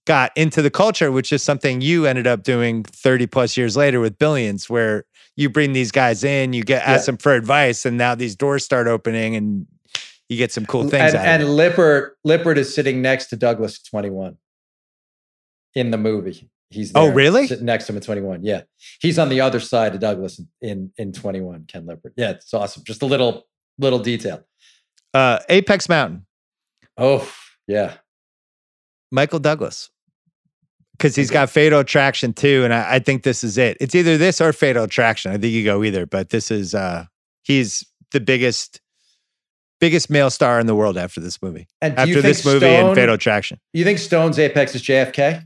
got 0.07 0.33
into 0.37 0.61
the 0.61 0.71
culture, 0.71 1.11
which 1.11 1.33
is 1.33 1.43
something 1.43 1.81
you 1.81 2.05
ended 2.05 2.27
up 2.27 2.43
doing 2.43 2.83
30 2.85 3.27
plus 3.29 3.57
years 3.57 3.75
later 3.77 4.01
with 4.01 4.19
Billions, 4.19 4.69
where 4.69 5.05
you 5.37 5.49
bring 5.49 5.73
these 5.73 5.91
guys 5.91 6.23
in, 6.25 6.53
you 6.53 6.63
get 6.63 6.83
ask 6.83 7.03
Yeah. 7.03 7.13
them 7.13 7.17
for 7.17 7.33
advice, 7.33 7.87
and 7.87 7.97
now 7.97 8.15
these 8.15 8.37
doors 8.37 8.65
start 8.65 8.87
opening 8.87 9.35
and 9.37 9.67
you 10.29 10.37
get 10.37 10.53
some 10.53 10.67
cool 10.67 10.83
things 10.89 11.15
and, 11.15 11.17
out 11.17 11.27
and. 11.27 11.57
Lipper 11.57 12.17
Lipper 12.25 12.53
is 12.53 12.75
sitting 12.75 13.01
next 13.01 13.27
to 13.27 13.37
Douglas 13.37 13.81
21 13.83 14.37
in 15.75 15.91
the 15.91 15.99
movie. 15.99 16.51
He's 16.71 16.91
Oh, 16.95 17.05
there, 17.07 17.15
really? 17.15 17.47
Sitting 17.47 17.67
next 17.67 17.87
to 17.87 17.93
him 17.93 17.99
at 17.99 18.03
21. 18.03 18.43
Yeah. 18.43 18.63
He's 19.01 19.19
on 19.19 19.29
the 19.29 19.41
other 19.41 19.61
side 19.61 19.95
of 19.95 20.01
Douglas 20.01 20.41
in 20.61 20.91
in 20.99 21.13
21, 21.13 21.67
Ken 21.69 21.87
Lipper. 21.87 22.13
Yeah, 22.17 22.31
it's 22.31 22.53
awesome. 22.53 22.83
Just 22.85 23.03
a 23.03 23.07
little 23.07 23.47
little 23.79 23.99
detail. 24.01 24.45
Uh, 25.15 25.39
Apex 25.49 25.89
Mountain, 25.89 26.27
Oh, 26.99 27.29
yeah. 27.67 27.95
Michael 29.11 29.39
Douglas. 29.39 29.91
Because 30.93 31.17
he's 31.17 31.31
got 31.31 31.51
Fatal 31.51 31.81
Attraction 31.81 32.33
too, 32.33 32.63
and 32.65 32.73
I, 32.73 32.95
I 32.95 32.99
think 33.01 33.25
this 33.25 33.43
is 33.43 33.59
it. 33.59 33.77
It's 33.81 33.95
either 33.97 34.17
this 34.17 34.41
or 34.41 34.53
Fatal 34.53 34.85
Attraction. 34.85 35.33
I 35.33 35.39
think 35.39 35.53
you 35.53 35.65
go 35.65 35.83
either, 35.83 36.07
but 36.07 36.31
this 36.31 36.51
is 36.53 36.73
uh 36.75 37.07
he's 37.43 37.85
the 38.13 38.21
biggest 38.21 38.81
biggest 39.81 40.09
male 40.09 40.31
star 40.31 40.61
in 40.61 40.67
the 40.67 40.75
world 40.75 40.97
after 40.97 41.21
this 41.21 41.43
movie. 41.43 41.67
And 41.83 41.99
after 41.99 42.23
this 42.23 42.45
movie 42.45 42.67
and 42.67 42.95
Fatal 42.95 43.17
Attraction. 43.17 43.59
You 43.73 43.83
think 43.85 43.99
Stone's 43.99 44.39
apex 44.39 44.75
is 44.77 44.83
JFK? 44.83 45.45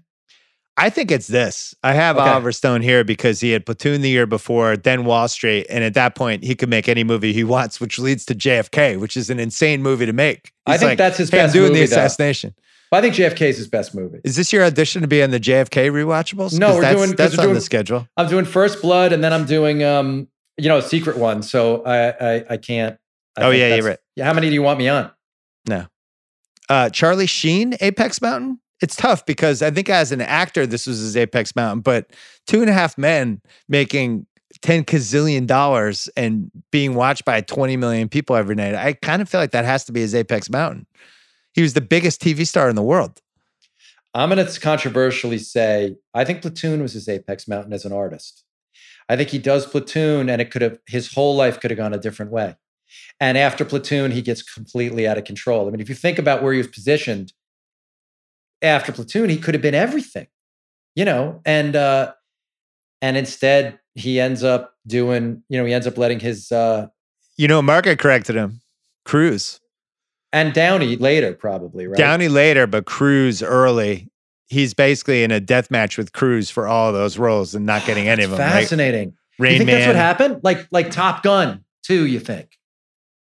I 0.79 0.91
think 0.91 1.11
it's 1.11 1.27
this. 1.27 1.75
I 1.83 1.93
have 1.93 2.17
Okay. 2.17 2.29
Oliver 2.29 2.53
Stone 2.53 2.83
here 2.83 3.03
because 3.05 3.41
he 3.41 3.51
had 3.51 3.67
Platoon 3.67 4.01
the 4.01 4.09
year 4.09 4.27
before, 4.27 4.77
then 4.77 5.05
Wall 5.05 5.27
Street, 5.29 5.67
and 5.69 5.83
at 5.85 5.95
that 5.95 6.15
point 6.15 6.45
he 6.45 6.55
could 6.55 6.69
make 6.69 6.89
any 6.89 7.03
movie 7.05 7.33
he 7.33 7.43
wants, 7.45 7.81
which 7.81 7.99
leads 7.99 8.25
to 8.27 8.35
JFK, 8.35 8.99
which 9.01 9.17
is 9.17 9.29
an 9.31 9.41
insane 9.41 9.83
movie 9.83 10.07
to 10.07 10.13
make. 10.13 10.53
I 10.67 10.79
think 10.79 10.91
like, 10.91 10.99
that's 10.99 11.19
his 11.19 11.31
hey, 11.31 11.41
I'm 11.41 11.45
best 11.47 11.55
doing 11.55 11.69
movie, 11.73 11.81
the 11.81 11.87
though. 11.87 11.97
assassination. 11.97 12.55
I 12.93 13.01
think 13.03 13.15
JFK 13.17 13.43
is 13.43 13.59
his 13.59 13.69
best 13.69 13.95
movie. 13.95 14.21
Is 14.25 14.37
this 14.37 14.51
your 14.53 14.65
audition 14.65 15.03
to 15.03 15.09
be 15.09 15.23
on 15.23 15.31
the 15.31 15.41
JFK 15.41 15.91
rewatchables? 15.91 16.59
No, 16.59 16.77
we're 16.77 16.81
that's, 16.81 16.97
doing- 16.97 17.11
that's 17.17 17.37
we're 17.37 17.41
on 17.43 17.47
doing- 17.49 17.55
the 17.57 17.61
schedule. 17.61 18.09
I'm 18.17 18.29
doing 18.29 18.45
First 18.47 18.81
Blood, 18.81 19.13
and 19.13 19.23
then 19.23 19.33
I'm 19.33 19.45
doing 19.45 19.83
um, 19.85 20.29
you 20.57 20.69
know, 20.69 20.79
a 20.79 20.83
secret 20.83 21.19
one. 21.19 21.43
So 21.43 21.83
I 21.85 22.09
I, 22.37 22.45
I 22.51 22.57
can't. 22.57 22.97
I 23.37 23.43
Oh, 23.43 23.51
yeah, 23.51 23.75
you're 23.75 23.85
right. 23.85 23.99
Yeah, 24.17 24.25
how 24.25 24.33
many 24.33 24.49
do 24.49 24.55
you 24.55 24.63
want 24.63 24.79
me 24.79 24.89
on? 24.89 25.11
No. 25.69 25.87
Uh, 26.69 26.89
Charlie 26.91 27.27
Sheen, 27.27 27.75
Apex 27.81 28.21
Mountain. 28.23 28.61
It's 28.81 28.97
tough 28.97 29.27
because 29.27 29.63
I 29.63 29.71
think 29.71 29.89
as 29.89 30.13
an 30.13 30.21
actor, 30.21 30.67
this 30.67 30.87
was 30.87 30.99
his 30.99 31.17
Apex 31.17 31.57
Mountain, 31.57 31.81
but 31.81 32.11
two 32.47 32.61
and 32.61 32.71
a 32.71 32.73
half 32.73 32.97
men 32.97 33.41
making 33.69 34.27
10 34.63 34.85
gazillion 34.85 35.47
dollars 35.47 36.09
and 36.17 36.51
being 36.71 36.95
watched 36.95 37.25
by 37.25 37.41
20 37.41 37.77
million 37.77 38.09
people 38.09 38.37
every 38.37 38.55
night. 38.55 38.75
I 38.75 38.93
kind 38.93 39.21
of 39.21 39.29
feel 39.29 39.41
like 39.41 39.51
that 39.51 39.65
has 39.65 39.85
to 39.87 39.93
be 39.93 40.01
his 40.01 40.15
Apex 40.15 40.49
Mountain. 40.49 40.87
He 41.55 41.63
was 41.63 41.75
the 41.75 41.81
biggest 41.81 42.21
TV 42.23 42.47
star 42.47 42.69
in 42.69 42.77
the 42.77 42.83
world. 42.83 43.21
I'm 44.15 44.31
going 44.31 44.45
to 44.45 44.61
controversially 44.61 45.39
say 45.39 45.97
I 46.15 46.25
think 46.25 46.43
Platoon 46.43 46.81
was 46.81 46.93
his 46.93 47.09
apex 47.09 47.47
mountain 47.47 47.73
as 47.73 47.85
an 47.85 47.93
artist. 47.93 48.45
I 49.09 49.17
think 49.17 49.31
he 49.31 49.39
does 49.39 49.67
Platoon, 49.67 50.29
and 50.29 50.41
it 50.41 50.51
could 50.51 50.63
have 50.63 50.79
his 50.87 51.13
whole 51.13 51.37
life 51.37 51.61
could 51.61 51.71
have 51.71 51.79
gone 51.79 51.95
a 51.95 51.99
different 51.99 52.31
way. 52.31 52.57
And 53.21 53.37
after 53.37 53.65
Platoon, 53.65 54.11
he 54.11 54.23
gets 54.23 54.43
completely 54.43 55.07
out 55.07 55.19
of 55.19 55.25
control. 55.25 55.67
I 55.67 55.71
mean, 55.71 55.81
if 55.81 55.89
you 55.89 55.95
think 55.95 56.19
about 56.19 56.43
where 56.43 56.53
he 56.53 56.59
was 56.59 56.69
positioned 56.69 57.33
after 58.63 58.93
Platoon, 58.93 59.29
he 59.31 59.39
could 59.39 59.55
have 59.55 59.63
been 59.63 59.75
everything, 59.75 60.27
you 60.95 61.05
know, 61.05 61.41
and 61.45 61.75
uh, 61.77 62.13
and 63.03 63.17
instead 63.17 63.79
he 63.95 64.21
ends 64.21 64.43
up 64.45 64.75
doing, 64.87 65.43
you 65.49 65.59
know, 65.59 65.65
he 65.65 65.73
ends 65.73 65.87
up 65.87 65.99
letting 65.99 66.21
his 66.21 66.51
uh, 66.53 66.87
You 67.37 67.49
know, 67.49 67.63
Margaret 67.63 67.99
corrected 67.99 68.37
him. 68.37 68.61
Cruise. 69.05 69.61
and 70.33 70.53
Downey 70.53 70.97
later 70.97 71.33
probably 71.33 71.87
right. 71.87 71.97
Downey 71.97 72.29
later, 72.29 72.67
but 72.67 72.85
Cruise 72.87 73.43
early. 73.43 74.11
He's 74.51 74.73
basically 74.75 75.23
in 75.25 75.31
a 75.31 75.41
death 75.41 75.71
match 75.71 75.99
with 75.99 76.13
Cruise 76.13 76.51
for 76.51 76.67
all 76.67 76.89
of 76.89 76.95
those 76.95 77.19
roles 77.19 77.55
and 77.55 77.65
not 77.67 77.85
getting 77.87 78.09
any 78.09 78.25
of 78.25 78.31
them. 78.31 78.39
Fascinating. 78.39 79.09
right? 79.09 79.15
Rain 79.39 79.53
you 79.53 79.59
think 79.59 79.67
Man. 79.69 79.79
that's 79.81 79.87
what 79.89 79.97
happened? 79.97 80.41
Like 80.43 80.67
like 80.71 80.91
Top 80.91 81.23
Gun 81.23 81.65
too? 81.83 82.07
You 82.07 82.19
think? 82.21 82.58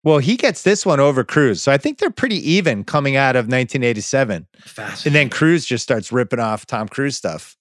Well, 0.07 0.19
he 0.19 0.37
gets 0.37 0.63
this 0.63 0.85
one 0.85 1.01
over 1.01 1.25
Cruise. 1.25 1.61
So 1.61 1.69
I 1.69 1.77
think 1.77 1.97
they're 1.97 2.09
pretty 2.09 2.37
even 2.49 2.85
coming 2.85 3.17
out 3.17 3.35
of 3.35 3.47
1987. 3.47 4.47
Fast. 4.61 5.05
And 5.05 5.13
then 5.13 5.29
Cruise 5.29 5.65
just 5.65 5.83
starts 5.83 6.13
ripping 6.13 6.39
off 6.39 6.65
Tom 6.65 6.87
Cruise 6.87 7.17
stuff. 7.17 7.57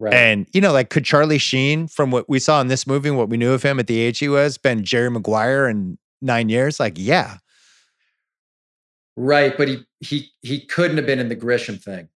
Right. 0.00 0.14
And, 0.14 0.46
you 0.54 0.62
know, 0.62 0.72
like 0.72 0.88
could 0.88 1.04
Charlie 1.04 1.36
Sheen, 1.36 1.86
from 1.86 2.10
what 2.10 2.26
we 2.26 2.38
saw 2.38 2.62
in 2.62 2.68
this 2.68 2.86
movie 2.86 3.10
what 3.10 3.28
we 3.28 3.36
knew 3.36 3.52
of 3.52 3.62
him 3.62 3.78
at 3.78 3.86
the 3.86 4.00
age 4.00 4.18
he 4.18 4.30
was, 4.30 4.56
been 4.56 4.82
Jerry 4.82 5.10
Maguire 5.10 5.68
in 5.68 5.98
nine 6.22 6.48
years? 6.48 6.80
Like, 6.80 6.94
yeah. 6.96 7.36
Right, 9.18 9.54
but 9.54 9.68
he 9.68 9.84
he 10.00 10.30
he 10.40 10.64
couldn't 10.64 10.96
have 10.96 11.04
been 11.04 11.18
in 11.18 11.28
the 11.28 11.36
Grisham 11.36 11.78
thing 11.78 12.08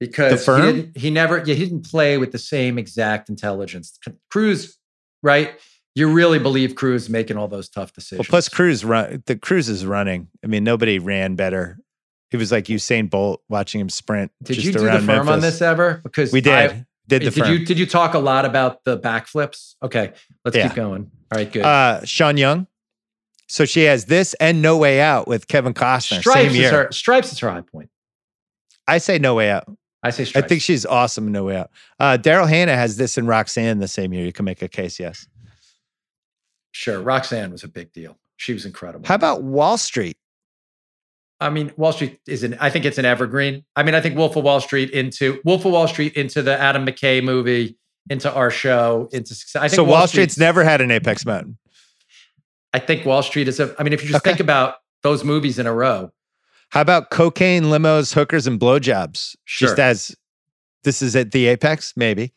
because 0.00 0.44
he 0.44 0.52
didn't. 0.56 0.96
He 0.96 1.10
never. 1.10 1.38
Yeah, 1.38 1.54
he 1.54 1.66
didn't 1.66 1.88
play 1.88 2.18
with 2.18 2.32
the 2.32 2.38
same 2.38 2.78
exact 2.78 3.28
intelligence. 3.28 3.96
Cruise, 4.28 4.76
right? 5.22 5.52
You 5.94 6.12
really 6.12 6.38
believe 6.38 6.74
Cruise 6.74 7.08
making 7.08 7.36
all 7.36 7.48
those 7.48 7.68
tough 7.68 7.92
decisions. 7.92 8.18
Well, 8.20 8.30
plus 8.30 8.48
Cruise 8.48 8.84
run 8.84 9.22
the 9.26 9.36
Cruise 9.36 9.68
is 9.68 9.84
running. 9.84 10.28
I 10.44 10.46
mean, 10.46 10.62
nobody 10.64 10.98
ran 10.98 11.34
better. 11.34 11.78
It 12.30 12.36
was 12.36 12.52
like 12.52 12.66
Usain 12.66 13.08
Bolt 13.10 13.42
watching 13.48 13.80
him 13.80 13.88
sprint. 13.88 14.30
did 14.42 14.54
just 14.54 14.66
you 14.66 14.72
do 14.72 14.80
the 14.80 15.00
firm 15.00 15.28
on 15.28 15.40
this 15.40 15.60
ever? 15.62 16.00
Because 16.04 16.32
We 16.32 16.40
did. 16.40 16.52
I- 16.52 16.86
did 17.08 17.22
the 17.22 17.30
did 17.30 17.34
firm. 17.34 17.52
you 17.52 17.64
did 17.64 17.78
you 17.78 17.86
talk 17.86 18.12
a 18.12 18.18
lot 18.18 18.44
about 18.44 18.84
the 18.84 18.98
backflips? 18.98 19.76
Okay, 19.82 20.12
let's 20.44 20.56
Yeah. 20.56 20.68
keep 20.68 20.76
going. 20.76 21.10
All 21.32 21.38
right, 21.38 21.50
good. 21.50 21.62
Uh, 21.64 22.04
Sean 22.04 22.36
Young. 22.36 22.66
So 23.48 23.64
she 23.64 23.84
has 23.84 24.04
this 24.04 24.34
and 24.34 24.60
No 24.60 24.76
Way 24.76 25.00
Out 25.00 25.26
with 25.26 25.48
Kevin 25.48 25.72
Costner. 25.72 26.20
Stripes 26.20 26.54
is 26.54 26.70
her. 26.70 26.92
Stripes 26.92 27.32
is 27.32 27.38
her 27.38 27.50
high 27.50 27.62
point. 27.62 27.88
I 28.86 28.98
say 28.98 29.18
No 29.18 29.34
Way 29.34 29.50
Out. 29.50 29.74
I 30.02 30.10
say 30.10 30.30
I 30.38 30.42
think 30.46 30.60
she's 30.60 30.84
awesome 30.84 31.26
in 31.28 31.32
No 31.32 31.44
Way 31.44 31.56
Out. 31.56 31.70
Uh, 31.98 32.18
Daryl 32.20 32.46
Hannah 32.48 32.76
has 32.76 32.98
this 32.98 33.16
in 33.16 33.26
Roxanne 33.26 33.78
the 33.78 33.88
same 33.88 34.12
year. 34.12 34.26
You 34.26 34.32
can 34.34 34.44
make 34.44 34.60
a 34.60 34.68
case, 34.68 35.00
yes. 35.00 35.26
Sure. 36.72 37.00
Roxanne 37.00 37.50
was 37.52 37.64
a 37.64 37.68
big 37.68 37.92
deal. 37.92 38.16
She 38.36 38.52
was 38.52 38.64
incredible. 38.64 39.06
How 39.06 39.14
about 39.16 39.42
Wall 39.42 39.76
Street? 39.78 40.16
I 41.40 41.50
mean, 41.50 41.72
Wall 41.76 41.92
Street 41.92 42.18
is 42.26 42.42
an. 42.42 42.56
I 42.60 42.68
think 42.70 42.84
it's 42.84 42.98
an 42.98 43.04
evergreen. 43.04 43.64
I 43.76 43.82
mean, 43.84 43.94
I 43.94 44.00
think 44.00 44.16
Wolf 44.16 44.34
of 44.36 44.44
Wall 44.44 44.60
Street 44.60 44.90
into 44.90 45.40
Wolf 45.44 45.64
of 45.64 45.72
Wall 45.72 45.86
Street 45.88 46.14
into 46.14 46.42
the 46.42 46.58
Adam 46.58 46.84
McKay 46.86 47.22
movie 47.22 47.76
into 48.10 48.32
our 48.32 48.50
show 48.50 49.08
into. 49.12 49.34
success. 49.34 49.60
I 49.62 49.68
think 49.68 49.76
So 49.76 49.84
Wall, 49.84 50.06
Street's, 50.08 50.32
Street's 50.34 50.38
never 50.38 50.64
had 50.64 50.80
an 50.80 50.90
Apex 50.90 51.24
Mountain. 51.24 51.58
I 52.72 52.78
think 52.80 53.04
Wall 53.06 53.22
Street 53.22 53.46
is 53.48 53.60
a. 53.60 53.74
I 53.78 53.82
mean, 53.84 53.92
if 53.92 54.02
you 54.02 54.08
just 54.08 54.22
Okay. 54.22 54.30
think 54.30 54.40
about 54.40 54.76
those 55.02 55.22
movies 55.24 55.58
in 55.60 55.66
a 55.66 55.72
row, 55.72 56.10
How 56.70 56.80
about 56.80 57.10
cocaine, 57.10 57.64
limos, 57.64 58.12
hookers, 58.14 58.46
and 58.46 58.58
blowjobs? 58.58 59.36
Just 59.46 59.78
as 59.78 60.14
this 60.84 61.02
is 61.02 61.14
at 61.16 61.30
the 61.32 61.46
Apex, 61.46 61.92
maybe. 61.96 62.32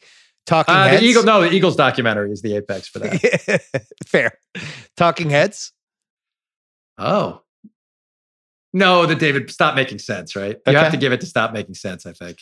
Talking 0.46 0.74
uh, 0.74 0.88
Heads. 0.88 1.02
the 1.02 1.08
Eagle. 1.08 1.24
No, 1.24 1.42
the 1.42 1.52
Eagles 1.52 1.76
documentary 1.76 2.32
is 2.32 2.42
the 2.42 2.56
apex 2.56 2.88
for 2.88 3.00
that. 3.00 3.62
Fair. 4.08 4.32
Talking 4.98 5.30
Heads. 5.30 5.74
oh. 6.98 7.42
No, 8.74 9.06
the 9.06 9.16
David, 9.16 9.52
stop 9.52 9.76
making 9.76 10.00
sense, 10.00 10.34
right? 10.34 10.58
You 10.66 10.78
have 10.78 10.94
to 10.94 10.98
give 10.98 11.12
it 11.12 11.20
to 11.20 11.28
stop 11.28 11.52
making 11.52 11.76
sense, 11.76 12.06
I 12.06 12.14
think. 12.14 12.38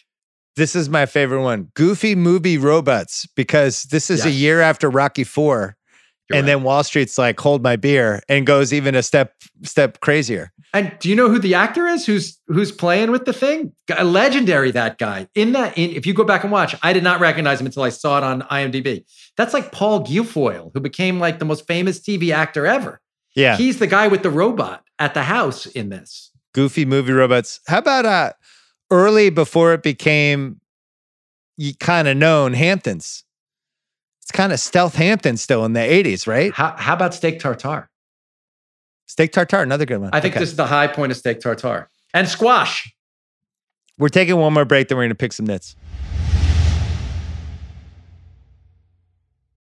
This 0.56 0.76
is 0.76 0.88
my 0.88 1.08
favorite 1.08 1.42
one. 1.42 1.70
Goofy 1.74 2.14
movie 2.14 2.58
robots, 2.58 3.26
because 3.36 3.84
this 3.84 4.12
is 4.12 4.26
a 4.26 4.32
year 4.32 4.62
after 4.62 4.90
Rocky 4.90 5.24
Four. 5.24 5.76
You're 6.30 6.38
and 6.38 6.47
right. 6.47 6.53
then 6.53 6.64
Wall 6.64 6.84
Street's 6.84 7.18
like, 7.18 7.39
hold 7.39 7.64
my 7.64 7.76
beer, 7.76 8.22
and 8.30 8.45
goes 8.45 8.72
even 8.72 8.93
a 8.93 9.01
step 9.01 9.34
step 9.64 9.99
crazier. 9.99 10.51
And 10.73 10.95
do 10.99 11.10
you 11.10 11.15
know 11.15 11.27
who 11.27 11.39
the 11.39 11.56
actor 11.56 11.88
is 11.88 12.06
who's 12.06 12.39
who's 12.47 12.72
playing 12.72 13.10
with 13.10 13.26
the 13.26 13.34
thing? 13.34 13.73
A 13.97 14.03
legendary 14.03 14.69
that 14.72 14.99
guy. 14.99 15.27
In 15.34 15.53
that 15.53 15.76
in 15.76 15.89
if 15.89 16.06
you 16.06 16.14
go 16.14 16.23
back 16.23 16.43
and 16.43 16.51
watch, 16.51 16.76
I 16.84 16.93
did 16.93 17.03
not 17.03 17.19
recognize 17.19 17.60
him 17.60 17.65
until 17.65 17.81
I 17.81 17.89
saw 17.89 18.19
it 18.19 18.23
on 18.23 18.43
IMDb. 18.43 19.06
That's 19.38 19.53
like 19.53 19.72
Paul 19.72 20.06
Guilfoyle, 20.06 20.72
who 20.73 20.80
became 20.80 21.19
like 21.19 21.39
the 21.39 21.45
most 21.45 21.65
famous 21.65 21.99
TV 21.99 22.31
actor 22.31 22.68
ever. 22.68 23.01
Yeah. 23.35 23.57
He's 23.57 23.80
the 23.80 23.88
guy 23.88 24.07
with 24.07 24.22
the 24.22 24.30
robot 24.30 24.84
at 24.99 25.15
the 25.15 25.23
house 25.23 25.65
in 25.65 25.89
this. 25.89 26.31
Goofy 26.53 26.85
movie 26.85 27.14
robots. 27.14 27.60
How 27.68 27.80
about 27.80 28.06
uh 28.06 28.34
early 28.91 29.31
before 29.31 29.73
it 29.73 29.81
became 29.81 30.61
kind 31.80 32.07
of 32.07 32.15
known 32.15 32.53
Hamptons? 32.53 33.23
It's 34.30 34.38
kind 34.38 34.53
of 34.53 34.60
stealth 34.60 34.93
Hampton 34.93 35.38
still 35.38 35.65
in 35.65 35.73
the 35.73 35.80
80s, 35.80 36.27
right? 36.27 36.53
How, 36.53 36.76
how 36.77 36.93
about 36.93 37.15
steak 37.15 37.39
tartare? 37.39 37.89
Steak 39.07 39.31
tartare, 39.31 39.64
another 39.64 39.88
good 39.88 39.97
one. 39.97 40.11
I 40.14 40.19
think 40.22 40.35
Okay. 40.35 40.41
this 40.41 40.51
is 40.51 40.56
the 40.56 40.68
high 40.68 40.85
point 40.85 41.11
of 41.11 41.18
steak 41.18 41.39
tartare. 41.39 41.89
And 42.14 42.27
squash. 42.27 42.93
We're 43.97 44.10
taking 44.10 44.35
one 44.38 44.53
more 44.53 44.65
break, 44.65 44.88
then 44.88 44.99
we're 44.99 45.06
going 45.06 45.10
to 45.10 45.15
pick 45.15 45.34
some 45.34 45.47
nits. 45.47 45.76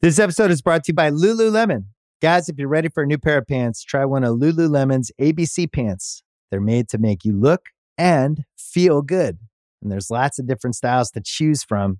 This 0.02 0.18
episode 0.18 0.50
is 0.50 0.64
brought 0.64 0.84
to 0.86 0.94
you 0.94 0.96
by 0.96 1.12
Lululemon. 1.12 1.84
Guys, 2.20 2.50
if 2.50 2.58
you're 2.58 2.68
ready 2.68 2.90
for 2.90 3.04
a 3.04 3.06
new 3.06 3.20
pair 3.20 3.38
of 3.38 3.46
pants, 3.46 3.84
try 3.84 4.04
one 4.04 4.24
of 4.24 4.38
Lululemon's 4.40 5.12
ABC 5.22 5.72
pants. 5.72 6.24
They're 6.50 6.60
made 6.60 6.90
to 6.90 6.98
make 6.98 7.24
you 7.24 7.34
look 7.40 7.68
and 8.00 8.46
feel 8.58 9.04
good. 9.04 9.38
And 9.84 9.92
there's 9.92 10.10
lots 10.10 10.40
of 10.40 10.48
different 10.48 10.76
styles 10.76 11.12
to 11.12 11.22
choose 11.24 11.64
from. 11.64 12.00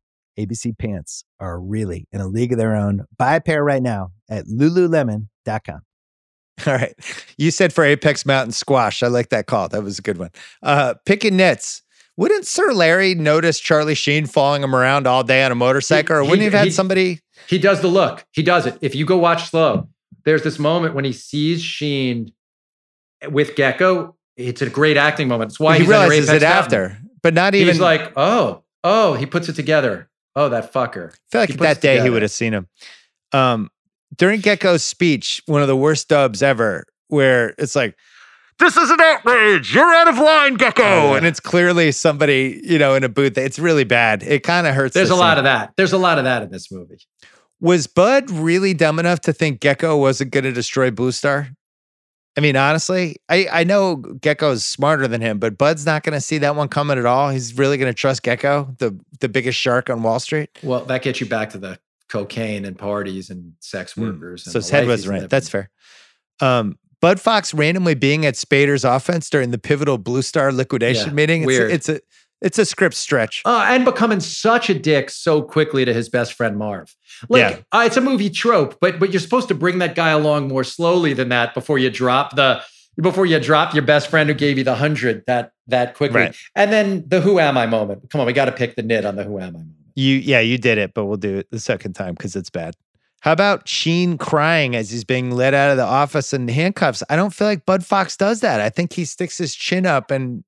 ABC 0.45 0.77
pants 0.77 1.23
are 1.39 1.59
really 1.59 2.07
in 2.11 2.21
a 2.21 2.27
league 2.27 2.51
of 2.51 2.57
their 2.57 2.75
own. 2.75 3.05
Buy 3.17 3.35
a 3.35 3.41
pair 3.41 3.63
right 3.63 3.81
now 3.81 4.11
at 4.29 4.45
lululemon.com. 4.45 5.81
All 6.67 6.73
right. 6.73 6.93
You 7.37 7.49
said 7.51 7.73
for 7.73 7.83
Apex 7.83 8.25
Mountain 8.25 8.51
Squash. 8.51 9.01
I 9.03 9.07
like 9.07 9.29
that 9.29 9.47
call. 9.47 9.67
That 9.69 9.83
was 9.83 9.99
a 9.99 10.01
good 10.01 10.17
one. 10.17 10.29
Uh, 10.61 10.95
picking 11.05 11.37
nets. 11.37 11.81
Wouldn't 12.17 12.45
Sir 12.45 12.71
Larry 12.73 13.15
notice 13.15 13.59
Charlie 13.59 13.95
Sheen 13.95 14.25
following 14.27 14.61
him 14.63 14.75
around 14.75 15.07
all 15.07 15.23
day 15.23 15.43
on 15.43 15.51
a 15.51 15.55
motorcycle? 15.55 16.17
or 16.17 16.21
wouldn't 16.23 16.39
he 16.39 16.43
have 16.45 16.53
had 16.53 16.65
he- 16.65 16.71
somebody? 16.71 17.19
He 17.47 17.57
does 17.57 17.81
the 17.81 17.87
look. 17.87 18.23
He 18.31 18.43
does 18.43 18.67
it. 18.67 18.77
If 18.81 18.93
you 18.93 19.05
go 19.05 19.17
watch 19.17 19.49
slow, 19.49 19.89
there's 20.25 20.43
this 20.43 20.59
moment 20.59 20.93
when 20.93 21.05
he 21.05 21.13
sees 21.13 21.63
Sheen 21.63 22.31
with 23.29 23.55
Gekko. 23.55 24.13
It's 24.37 24.61
a 24.61 24.69
great 24.69 24.97
acting 24.97 25.27
moment. 25.27 25.51
It's 25.51 25.59
why 25.59 25.73
he 25.75 25.79
he's 25.79 25.87
realizes 25.89 26.29
Apex 26.29 26.43
it 26.43 26.45
Mountain. 26.45 26.63
after, 26.63 26.97
but 27.23 27.33
not 27.33 27.55
even. 27.55 27.67
He's 27.69 27.79
like, 27.81 28.13
oh, 28.15 28.63
oh, 28.83 29.13
he 29.15 29.25
puts 29.25 29.49
it 29.49 29.53
together. 29.53 30.07
Oh, 30.35 30.49
that 30.49 30.71
fucker. 30.73 31.11
I 31.11 31.15
feel 31.31 31.41
like 31.41 31.49
He 31.51 31.55
that 31.57 31.81
day 31.81 32.01
he 32.01 32.09
would 32.09 32.21
have 32.21 32.31
seen 32.31 32.53
him. 32.53 32.67
Um, 33.33 33.69
during 34.17 34.41
Gekko's 34.41 34.83
speech, 34.83 35.41
one 35.45 35.61
of 35.61 35.67
the 35.67 35.75
worst 35.75 36.07
dubs 36.09 36.41
ever, 36.43 36.85
where 37.07 37.53
it's 37.57 37.75
like, 37.75 37.95
"This 38.59 38.75
is 38.77 38.89
an 38.89 38.99
outrage! 39.01 39.73
You're 39.73 39.93
out 39.93 40.07
of 40.07 40.17
line, 40.17 40.57
Gekko!" 40.57 40.79
Oh, 40.79 41.11
yeah. 41.11 41.17
and 41.17 41.25
it's 41.25 41.39
clearly 41.39 41.91
somebody 41.91 42.61
you 42.63 42.77
know 42.77 42.95
in 42.95 43.03
a 43.03 43.09
booth. 43.09 43.37
It's 43.37 43.59
really 43.59 43.83
bad. 43.85 44.23
It 44.23 44.43
kind 44.43 44.67
of 44.67 44.75
hurts. 44.75 44.93
There's 44.93 45.09
the 45.09 45.15
a 45.15 45.17
lot 45.17 45.31
scene. 45.33 45.39
of 45.39 45.43
that. 45.45 45.73
There's 45.77 45.93
a 45.93 45.97
lot 45.97 46.17
of 46.17 46.23
that 46.25 46.43
in 46.43 46.49
this 46.51 46.71
movie. 46.71 46.99
Was 47.59 47.87
Bud 47.87 48.29
really 48.31 48.73
dumb 48.73 48.99
enough 48.99 49.21
to 49.21 49.33
think 49.33 49.59
Gekko 49.61 49.99
wasn't 49.99 50.31
going 50.31 50.45
to 50.45 50.51
destroy 50.51 50.89
Blue 50.91 51.11
Star? 51.11 51.49
I 52.37 52.41
mean, 52.41 52.55
honestly, 52.55 53.17
I, 53.27 53.47
I 53.51 53.63
know 53.65 53.97
Gekko's 53.97 54.65
smarter 54.65 55.07
than 55.07 55.19
him, 55.19 55.37
but 55.37 55.57
Bud's 55.57 55.85
not 55.85 56.03
going 56.03 56.13
to 56.13 56.21
see 56.21 56.37
that 56.37 56.55
one 56.55 56.69
coming 56.69 56.97
at 56.97 57.05
all. 57.05 57.29
He's 57.29 57.57
really 57.57 57.77
going 57.77 57.89
to 57.91 57.93
trust 57.97 58.23
Gekko, 58.23 58.77
the 58.79 58.97
the 59.19 59.27
biggest 59.29 59.59
shark 59.59 59.89
on 59.89 60.01
Wall 60.01 60.19
Street. 60.19 60.49
Well, 60.63 60.85
that 60.85 61.01
gets 61.01 61.19
you 61.19 61.27
back 61.27 61.49
to 61.51 61.57
the 61.57 61.77
cocaine 62.07 62.65
and 62.65 62.77
parties 62.77 63.29
and 63.29 63.53
sex 63.59 63.95
workers. 63.97 64.45
and 64.45 64.51
Hmm. 64.51 64.53
So 64.53 64.59
his 64.59 64.69
head 64.69 64.87
was 64.87 65.07
right. 65.07 65.29
That's 65.29 65.49
fair. 65.49 65.69
Um, 66.39 66.77
Bud 67.01 67.19
Fox 67.19 67.53
randomly 67.53 67.95
being 67.95 68.25
at 68.25 68.35
Spader's 68.35 68.83
offense 68.85 69.29
during 69.29 69.51
the 69.51 69.57
pivotal 69.57 69.97
Blue 69.97 70.21
Star 70.21 70.51
liquidation 70.51 71.07
Yeah, 71.09 71.13
meeting. 71.13 71.41
It's, 71.41 71.47
weird. 71.47 71.71
it's 71.71 71.89
a 71.89 71.99
it's 72.41 72.57
a 72.59 72.65
script 72.65 72.95
stretch. 72.95 73.41
Uh, 73.45 73.65
and 73.67 73.85
becoming 73.85 74.19
such 74.19 74.69
a 74.69 74.73
dick 74.73 75.09
so 75.09 75.41
quickly 75.41 75.85
to 75.85 75.93
his 75.93 76.09
best 76.09 76.33
friend 76.33 76.57
Marv. 76.57 76.95
Like 77.29 77.39
Yeah. 77.55 77.59
uh, 77.71 77.83
it's 77.85 77.97
a 77.97 78.01
movie 78.01 78.29
trope, 78.29 78.77
but 78.81 78.99
but 78.99 79.11
you're 79.11 79.19
supposed 79.19 79.47
to 79.49 79.55
bring 79.55 79.79
that 79.79 79.95
guy 79.95 80.09
along 80.09 80.47
more 80.47 80.63
slowly 80.63 81.13
than 81.13 81.29
that 81.29 81.53
before 81.53 81.77
you 81.77 81.89
drop 81.89 82.35
the 82.35 82.61
before 83.01 83.25
you 83.25 83.39
drop 83.39 83.73
your 83.73 83.83
best 83.83 84.09
friend 84.09 84.27
who 84.29 84.33
gave 84.35 84.57
you 84.57 84.63
the 84.63 84.75
hundred 84.75 85.23
that 85.27 85.53
that 85.67 85.95
quickly. 85.95 86.21
Right. 86.21 86.35
And 86.55 86.71
then 86.73 87.03
the 87.07 87.21
who 87.21 87.39
am 87.39 87.57
I 87.57 87.65
moment. 87.65 88.09
Come 88.09 88.21
on, 88.21 88.27
we 88.27 88.33
got 88.33 88.45
to 88.45 88.51
pick 88.51 88.75
the 88.75 88.83
nit 88.83 89.05
on 89.05 89.15
the 89.15 89.23
who 89.23 89.37
am 89.39 89.43
I 89.43 89.51
moment. 89.51 89.71
You 89.95 90.15
yeah, 90.15 90.39
you 90.39 90.57
did 90.57 90.77
it, 90.77 90.93
but 90.93 91.05
we'll 91.05 91.17
do 91.17 91.37
it 91.37 91.51
the 91.51 91.59
second 91.59 91.93
time 91.93 92.15
because 92.15 92.35
it's 92.35 92.49
bad. 92.49 92.75
How 93.21 93.33
about 93.33 93.67
Sheen 93.67 94.17
crying 94.17 94.75
as 94.75 94.89
he's 94.89 95.03
being 95.03 95.29
led 95.29 95.53
out 95.53 95.69
of 95.69 95.77
the 95.77 95.83
office 95.85 96.33
in 96.33 96.47
handcuffs? 96.47 97.03
I 97.07 97.15
don't 97.15 97.31
feel 97.33 97.45
like 97.45 97.67
Bud 97.67 97.85
Fox 97.85 98.17
does 98.17 98.39
that. 98.39 98.59
I 98.61 98.69
think 98.69 98.93
he 98.93 99.05
sticks 99.05 99.37
his 99.37 99.53
chin 99.53 99.85
up 99.85 100.09
and 100.09 100.43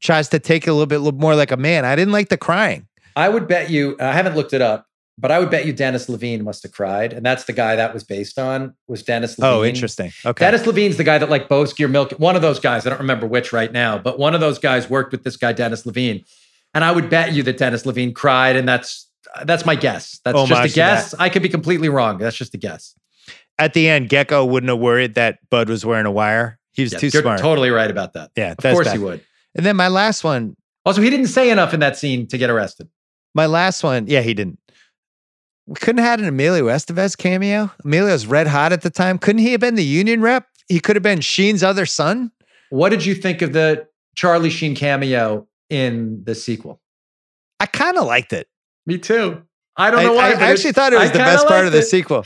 tries 0.00 0.28
to 0.30 0.38
take 0.38 0.66
it 0.66 0.70
a 0.70 0.72
little 0.72 0.86
bit 0.86 1.00
more 1.20 1.34
like 1.34 1.50
a 1.50 1.56
man. 1.56 1.84
I 1.84 1.94
didn't 1.96 2.12
like 2.12 2.28
the 2.28 2.36
crying. 2.38 2.86
I 3.16 3.28
would 3.28 3.46
bet 3.48 3.70
you. 3.70 3.96
I 4.00 4.12
haven't 4.12 4.36
looked 4.36 4.52
it 4.52 4.62
up, 4.62 4.86
but 5.18 5.30
I 5.30 5.38
would 5.38 5.50
bet 5.50 5.66
you 5.66 5.72
Dennis 5.72 6.08
Levine 6.08 6.42
must 6.44 6.62
have 6.62 6.72
cried, 6.72 7.12
and 7.12 7.24
that's 7.26 7.44
the 7.44 7.52
guy 7.52 7.76
that 7.76 7.92
was 7.92 8.04
based 8.04 8.38
on 8.38 8.74
was 8.88 9.02
Dennis. 9.02 9.36
Oh, 9.38 9.42
Levine. 9.42 9.58
Oh, 9.60 9.64
interesting. 9.64 10.12
Okay. 10.24 10.44
Dennis 10.44 10.66
Levine's 10.66 10.96
the 10.96 11.04
guy 11.04 11.18
that 11.18 11.28
like 11.28 11.48
Bo's 11.48 11.72
Gear 11.72 11.88
Milk. 11.88 12.12
One 12.12 12.36
of 12.36 12.42
those 12.42 12.60
guys. 12.60 12.86
I 12.86 12.90
don't 12.90 13.00
remember 13.00 13.26
which 13.26 13.52
right 13.52 13.72
now, 13.72 13.98
but 13.98 14.18
one 14.18 14.34
of 14.34 14.40
those 14.40 14.58
guys 14.58 14.88
worked 14.88 15.12
with 15.12 15.24
this 15.24 15.36
guy 15.36 15.52
Dennis 15.52 15.84
Levine, 15.84 16.24
and 16.72 16.84
I 16.84 16.92
would 16.92 17.10
bet 17.10 17.32
you 17.32 17.42
that 17.42 17.58
Dennis 17.58 17.84
Levine 17.84 18.14
cried, 18.14 18.56
and 18.56 18.66
that's 18.68 19.08
that's 19.44 19.66
my 19.66 19.74
guess. 19.74 20.20
That's 20.24 20.36
Homage 20.36 20.48
just 20.48 20.72
a 20.72 20.74
guess. 20.74 21.14
I 21.18 21.28
could 21.28 21.42
be 21.42 21.48
completely 21.48 21.88
wrong. 21.88 22.18
That's 22.18 22.36
just 22.36 22.54
a 22.54 22.58
guess. 22.58 22.94
At 23.58 23.74
the 23.74 23.88
end, 23.90 24.08
Gekko 24.08 24.48
wouldn't 24.48 24.70
have 24.70 24.78
worried 24.78 25.14
that 25.16 25.38
Bud 25.50 25.68
was 25.68 25.84
wearing 25.84 26.06
a 26.06 26.10
wire. 26.10 26.58
He 26.72 26.82
was 26.82 26.92
Yeah, 26.94 26.98
too 27.00 27.08
you're 27.12 27.22
smart. 27.22 27.40
totally 27.40 27.68
right 27.70 27.90
about 27.90 28.14
that. 28.14 28.30
yeah, 28.36 28.52
Of 28.52 28.56
course 28.58 28.86
bad. 28.86 28.96
he 28.96 28.98
would. 29.04 29.20
And 29.54 29.64
then 29.66 29.76
my 29.76 29.88
last 29.88 30.22
one, 30.24 30.54
oh, 30.58 30.62
Also, 30.86 31.02
he 31.02 31.10
didn't 31.10 31.26
say 31.26 31.50
enough 31.50 31.74
in 31.74 31.80
that 31.80 31.96
scene 31.96 32.26
to 32.28 32.38
get 32.38 32.50
arrested. 32.50 32.88
my 33.34 33.46
last 33.46 33.82
one, 33.82 34.06
yeah, 34.06 34.20
he 34.22 34.34
didn't. 34.34 34.58
We 35.66 35.74
couldn't 35.76 35.98
have 35.98 36.10
had 36.10 36.20
an 36.20 36.26
Emilio 36.26 36.66
Estevez 36.66 37.16
cameo. 37.16 37.70
Emilio's 37.84 38.26
red 38.26 38.46
hot 38.48 38.72
at 38.72 38.82
the 38.82 38.90
time. 38.90 39.18
Couldn't 39.18 39.42
he 39.42 39.52
have 39.52 39.60
been 39.60 39.76
the 39.76 39.84
union 39.84 40.20
rep? 40.20 40.46
He 40.68 40.80
could 40.80 40.96
have 40.96 41.02
been 41.02 41.20
Sheen's 41.20 41.62
other 41.62 41.86
son. 41.86 42.32
What 42.70 42.88
did 42.90 43.04
you 43.04 43.14
think 43.14 43.42
of 43.42 43.52
the 43.52 43.86
Charlie 44.16 44.50
Sheen 44.50 44.74
cameo 44.74 45.46
in 45.68 46.22
the 46.24 46.34
sequel? 46.34 46.80
I 47.60 47.66
kind 47.66 47.96
of 47.98 48.04
liked 48.06 48.32
it. 48.32 48.48
Me 48.86 48.98
too. 48.98 49.42
I 49.76 49.90
don't 49.90 50.02
know 50.02 50.14
why. 50.14 50.30
I 50.30 50.34
but 50.34 50.42
actually 50.42 50.72
thought 50.72 50.92
it 50.92 50.98
was 50.98 51.10
I 51.10 51.12
the 51.12 51.18
best 51.18 51.46
part 51.46 51.66
of 51.66 51.72
the 51.72 51.78
it. 51.80 51.86
sequel. 51.86 52.24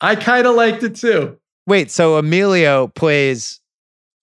I 0.00 0.16
kind 0.16 0.46
of 0.46 0.54
liked 0.54 0.82
it 0.82 0.96
too. 0.96 1.38
Wait, 1.66 1.90
so 1.90 2.16
Emilio 2.18 2.88
plays, 2.88 3.60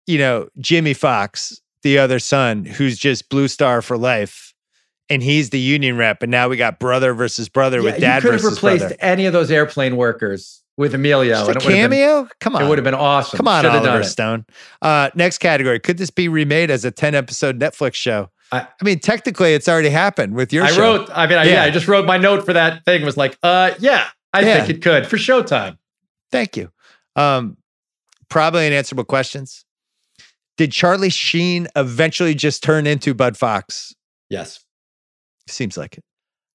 you 0.08 0.18
know, 0.20 0.48
Jimmy 0.60 0.94
Fox, 0.94 1.60
the 1.84 1.98
other 1.98 2.20
son, 2.20 2.66
who's 2.66 2.98
just 2.98 3.30
Blue 3.30 3.48
Star 3.48 3.82
for 3.82 3.98
life, 3.98 4.54
and 5.10 5.22
he's 5.24 5.50
the 5.50 5.60
union 5.60 5.98
rep. 5.98 6.22
And 6.24 6.32
now 6.32 6.48
we 6.50 6.58
got 6.58 6.80
brother 6.80 7.14
versus 7.14 7.50
brother 7.50 7.78
Yeah, 7.80 7.84
with 7.84 8.00
dad 8.02 8.24
you 8.24 8.30
could 8.30 8.42
have 8.42 8.52
replaced 8.52 8.82
brother. 8.84 8.96
any 9.00 9.26
of 9.26 9.34
those 9.34 9.52
airplane 9.52 9.98
workers 9.98 10.62
with 10.78 10.94
Emilio. 10.96 11.36
Just 11.36 11.48
a 11.50 11.52
and 11.54 11.58
it 11.62 11.66
would 11.66 11.74
have 11.76 11.90
been- 11.90 12.00
cameo? 12.00 12.30
Come 12.40 12.56
on. 12.56 12.64
It 12.64 12.68
would 12.70 12.78
have 12.78 12.86
been 12.86 12.94
awesome. 12.94 13.38
Come 13.38 13.48
on, 13.48 13.64
Should 13.64 13.72
have 13.74 13.86
Oliver. 13.86 14.04
Stone. 14.04 14.46
Uh, 14.82 15.10
next 15.16 15.40
category. 15.40 15.80
Could 15.80 15.98
this 15.98 16.10
be 16.10 16.28
remade 16.28 16.72
as 16.72 16.86
a 16.86 16.92
10 16.92 17.14
episode 17.16 17.60
Netflix 17.60 17.96
show? 17.96 18.30
I, 18.54 18.68
mean, 18.84 19.00
technically, 19.00 19.54
it's 19.54 19.70
already 19.70 19.90
happened 19.90 20.34
with 20.34 20.52
your 20.52 20.66
I 20.66 20.72
show. 20.72 20.82
wrote. 20.82 21.10
I 21.14 21.26
mean, 21.28 21.38
I, 21.38 21.44
yeah. 21.46 21.52
Yeah. 21.54 21.64
I 21.64 21.70
just 21.72 21.88
wrote 21.88 22.06
my 22.06 22.18
note 22.18 22.46
for 22.46 22.52
that 22.54 22.84
thing. 22.86 23.04
Was 23.06 23.16
like, 23.16 23.38
uh, 23.44 23.72
yeah, 23.80 24.08
I 24.34 24.42
Yeah. 24.42 24.58
think 24.66 24.78
it 24.78 24.82
could 24.82 25.08
for 25.08 25.16
Showtime. 25.18 25.78
Thank 26.32 26.58
you. 26.58 26.70
Um, 27.16 27.58
probably 28.30 28.66
unanswerable 28.68 29.04
questions. 29.06 29.64
Did 30.58 30.72
Charlie 30.72 31.10
Sheen 31.10 31.68
eventually 31.76 32.36
just 32.36 32.64
turn 32.64 32.86
into 32.86 33.14
Bud 33.14 33.38
Fox? 33.38 33.94
Yes. 34.30 34.64
Seems 35.48 35.78
like 35.78 35.98
it. 35.98 36.04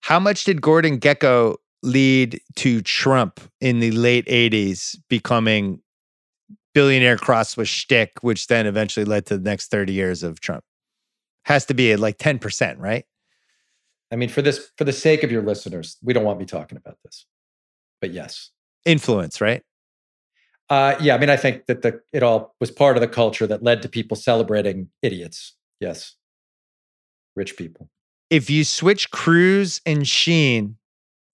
How 0.00 0.20
much 0.20 0.44
did 0.44 0.62
Gordon 0.62 1.00
Gekko 1.00 1.56
lead 1.82 2.40
to 2.56 2.82
Trump 2.82 3.40
in 3.60 3.80
the 3.80 3.90
late 3.90 4.26
80s 4.26 4.96
becoming 5.08 5.80
billionaire 6.74 7.16
crossed 7.16 7.56
with 7.56 7.68
shtick, 7.68 8.12
which 8.20 8.46
then 8.46 8.66
eventually 8.66 9.04
led 9.04 9.26
to 9.26 9.38
the 9.38 9.42
next 9.42 9.70
30 9.70 9.92
years 9.92 10.22
of 10.22 10.40
Trump? 10.40 10.62
Has 11.44 11.64
to 11.66 11.74
be 11.74 11.92
at 11.92 12.00
like 12.00 12.18
10%, 12.18 12.76
right? 12.78 13.04
I 14.12 14.16
mean, 14.16 14.28
for 14.28 14.42
this, 14.42 14.70
for 14.76 14.84
the 14.84 14.92
sake 14.92 15.24
of 15.24 15.32
your 15.32 15.42
listeners, 15.42 15.96
we 16.02 16.12
don't 16.12 16.24
want 16.24 16.38
me 16.38 16.44
talking 16.44 16.78
about 16.78 16.98
this, 17.04 17.26
but 18.00 18.12
yes. 18.12 18.50
Influence, 18.84 19.40
right? 19.40 19.62
Uh, 20.68 20.96
yeah, 21.00 21.14
I 21.14 21.18
mean, 21.18 21.30
I 21.30 21.36
think 21.36 21.66
that 21.66 21.82
the 21.82 22.00
it 22.12 22.22
all 22.22 22.54
was 22.60 22.70
part 22.70 22.96
of 22.96 23.00
the 23.00 23.08
culture 23.08 23.46
that 23.46 23.62
led 23.62 23.82
to 23.82 23.88
people 23.88 24.16
celebrating 24.16 24.88
idiots. 25.02 25.54
Yes, 25.80 26.16
rich 27.36 27.56
people. 27.56 27.88
If 28.30 28.50
you 28.50 28.64
switch 28.64 29.10
Cruise 29.12 29.80
and 29.86 30.08
Sheen, 30.08 30.76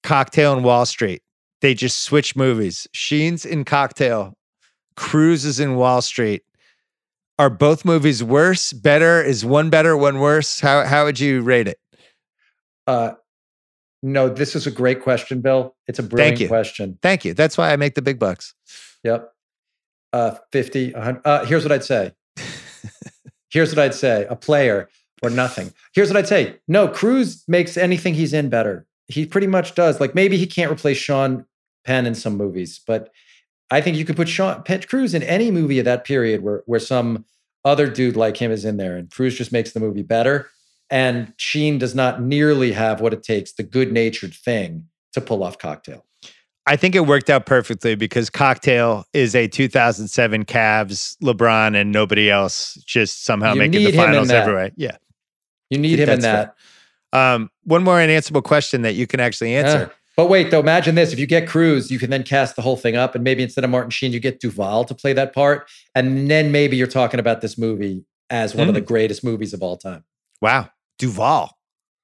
Cocktail 0.02 0.52
and 0.52 0.64
Wall 0.64 0.84
Street, 0.84 1.22
they 1.62 1.72
just 1.72 2.00
switch 2.00 2.36
movies. 2.36 2.86
Sheen's 2.92 3.46
in 3.46 3.64
Cocktail, 3.64 4.36
Cruise 4.96 5.44
is 5.44 5.60
in 5.60 5.76
Wall 5.76 6.02
Street. 6.02 6.42
Are 7.38 7.50
both 7.50 7.84
movies 7.84 8.22
worse, 8.22 8.72
better? 8.72 9.22
Is 9.22 9.44
one 9.44 9.70
better, 9.70 9.96
one 9.96 10.20
worse? 10.20 10.60
How 10.60 10.84
how 10.84 11.06
would 11.06 11.18
you 11.18 11.40
rate 11.40 11.68
it? 11.68 11.78
Uh, 12.86 13.12
no, 14.02 14.28
this 14.28 14.54
is 14.54 14.66
a 14.66 14.70
great 14.70 15.02
question, 15.02 15.40
Bill. 15.40 15.74
It's 15.86 15.98
a 15.98 16.02
brilliant 16.02 16.36
Thank 16.36 16.40
you. 16.40 16.48
question. 16.48 16.98
Thank 17.00 17.24
you. 17.24 17.34
That's 17.34 17.56
why 17.56 17.72
I 17.72 17.76
make 17.76 17.94
the 17.94 18.02
big 18.02 18.18
bucks. 18.18 18.54
Yep. 19.04 19.32
Uh, 20.12 20.34
50, 20.52 20.92
100. 20.92 21.22
Uh, 21.24 21.44
here's 21.44 21.64
what 21.64 21.72
I'd 21.72 21.84
say. 21.84 22.12
here's 23.50 23.74
what 23.74 23.78
I'd 23.78 23.94
say 23.94 24.26
a 24.28 24.36
player 24.36 24.88
or 25.22 25.30
nothing. 25.30 25.72
Here's 25.94 26.08
what 26.08 26.16
I'd 26.16 26.28
say. 26.28 26.56
No, 26.68 26.88
Cruise 26.88 27.44
makes 27.48 27.76
anything 27.76 28.14
he's 28.14 28.32
in 28.32 28.48
better. 28.48 28.86
He 29.06 29.24
pretty 29.26 29.46
much 29.46 29.74
does. 29.74 30.00
Like 30.00 30.14
maybe 30.14 30.36
he 30.36 30.46
can't 30.46 30.72
replace 30.72 30.98
Sean 30.98 31.46
Penn 31.84 32.06
in 32.06 32.14
some 32.14 32.36
movies, 32.36 32.80
but 32.86 33.10
I 33.70 33.80
think 33.80 33.96
you 33.96 34.04
could 34.04 34.16
put 34.16 34.28
Sean 34.28 34.62
Penn, 34.62 34.82
Cruise 34.82 35.14
in 35.14 35.22
any 35.22 35.50
movie 35.50 35.78
of 35.78 35.84
that 35.84 36.04
period 36.04 36.42
where, 36.42 36.62
where 36.66 36.80
some 36.80 37.24
other 37.64 37.88
dude 37.88 38.16
like 38.16 38.36
him 38.36 38.50
is 38.50 38.64
in 38.64 38.76
there 38.76 38.96
and 38.96 39.10
Cruise 39.10 39.36
just 39.36 39.52
makes 39.52 39.72
the 39.72 39.80
movie 39.80 40.02
better. 40.02 40.50
And 40.90 41.32
Sheen 41.38 41.78
does 41.78 41.94
not 41.94 42.20
nearly 42.20 42.72
have 42.72 43.00
what 43.00 43.14
it 43.14 43.22
takes, 43.22 43.52
the 43.52 43.62
good 43.62 43.92
natured 43.92 44.34
thing 44.34 44.88
to 45.14 45.22
pull 45.22 45.42
off 45.42 45.58
cocktail. 45.58 46.04
I 46.66 46.76
think 46.76 46.94
it 46.94 47.06
worked 47.06 47.28
out 47.28 47.44
perfectly 47.44 47.94
because 47.96 48.30
Cocktail 48.30 49.04
is 49.12 49.34
a 49.34 49.48
2007 49.48 50.44
Cavs, 50.44 51.16
LeBron, 51.18 51.76
and 51.76 51.90
nobody 51.90 52.30
else 52.30 52.74
just 52.86 53.24
somehow 53.24 53.54
You 53.54 53.58
making 53.58 53.84
the 53.84 53.92
finals 53.92 54.30
everywhere. 54.30 54.70
Yeah. 54.76 54.96
You 55.70 55.78
need 55.78 55.98
him 55.98 56.08
in 56.08 56.20
that. 56.20 56.54
Um, 57.12 57.50
one 57.64 57.82
more 57.82 58.00
unanswerable 58.00 58.42
question 58.42 58.82
that 58.82 58.94
you 58.94 59.06
can 59.06 59.18
actually 59.20 59.54
answer. 59.54 59.78
Yeah. 59.78 59.88
But 60.16 60.28
wait, 60.28 60.50
though, 60.50 60.60
imagine 60.60 60.94
this. 60.94 61.12
If 61.12 61.18
you 61.18 61.26
get 61.26 61.48
Cruise, 61.48 61.90
you 61.90 61.98
can 61.98 62.10
then 62.10 62.22
cast 62.22 62.54
the 62.54 62.62
whole 62.62 62.76
thing 62.76 62.96
up, 62.96 63.14
and 63.14 63.24
maybe 63.24 63.42
instead 63.42 63.64
of 63.64 63.70
Martin 63.70 63.90
Sheen, 63.90 64.12
you 64.12 64.20
get 64.20 64.40
Duvall 64.40 64.84
to 64.84 64.94
play 64.94 65.12
that 65.14 65.34
part. 65.34 65.68
And 65.94 66.30
then 66.30 66.52
maybe 66.52 66.76
you're 66.76 66.86
talking 66.86 67.18
about 67.18 67.40
this 67.40 67.56
movie 67.58 68.04
as 68.30 68.54
one 68.54 68.68
of 68.68 68.74
the 68.74 68.80
Hmm. 68.80 68.86
greatest 68.86 69.24
movies 69.24 69.52
of 69.52 69.62
all 69.62 69.76
time. 69.76 70.04
Wow. 70.40 70.68
Duvall. 70.98 71.56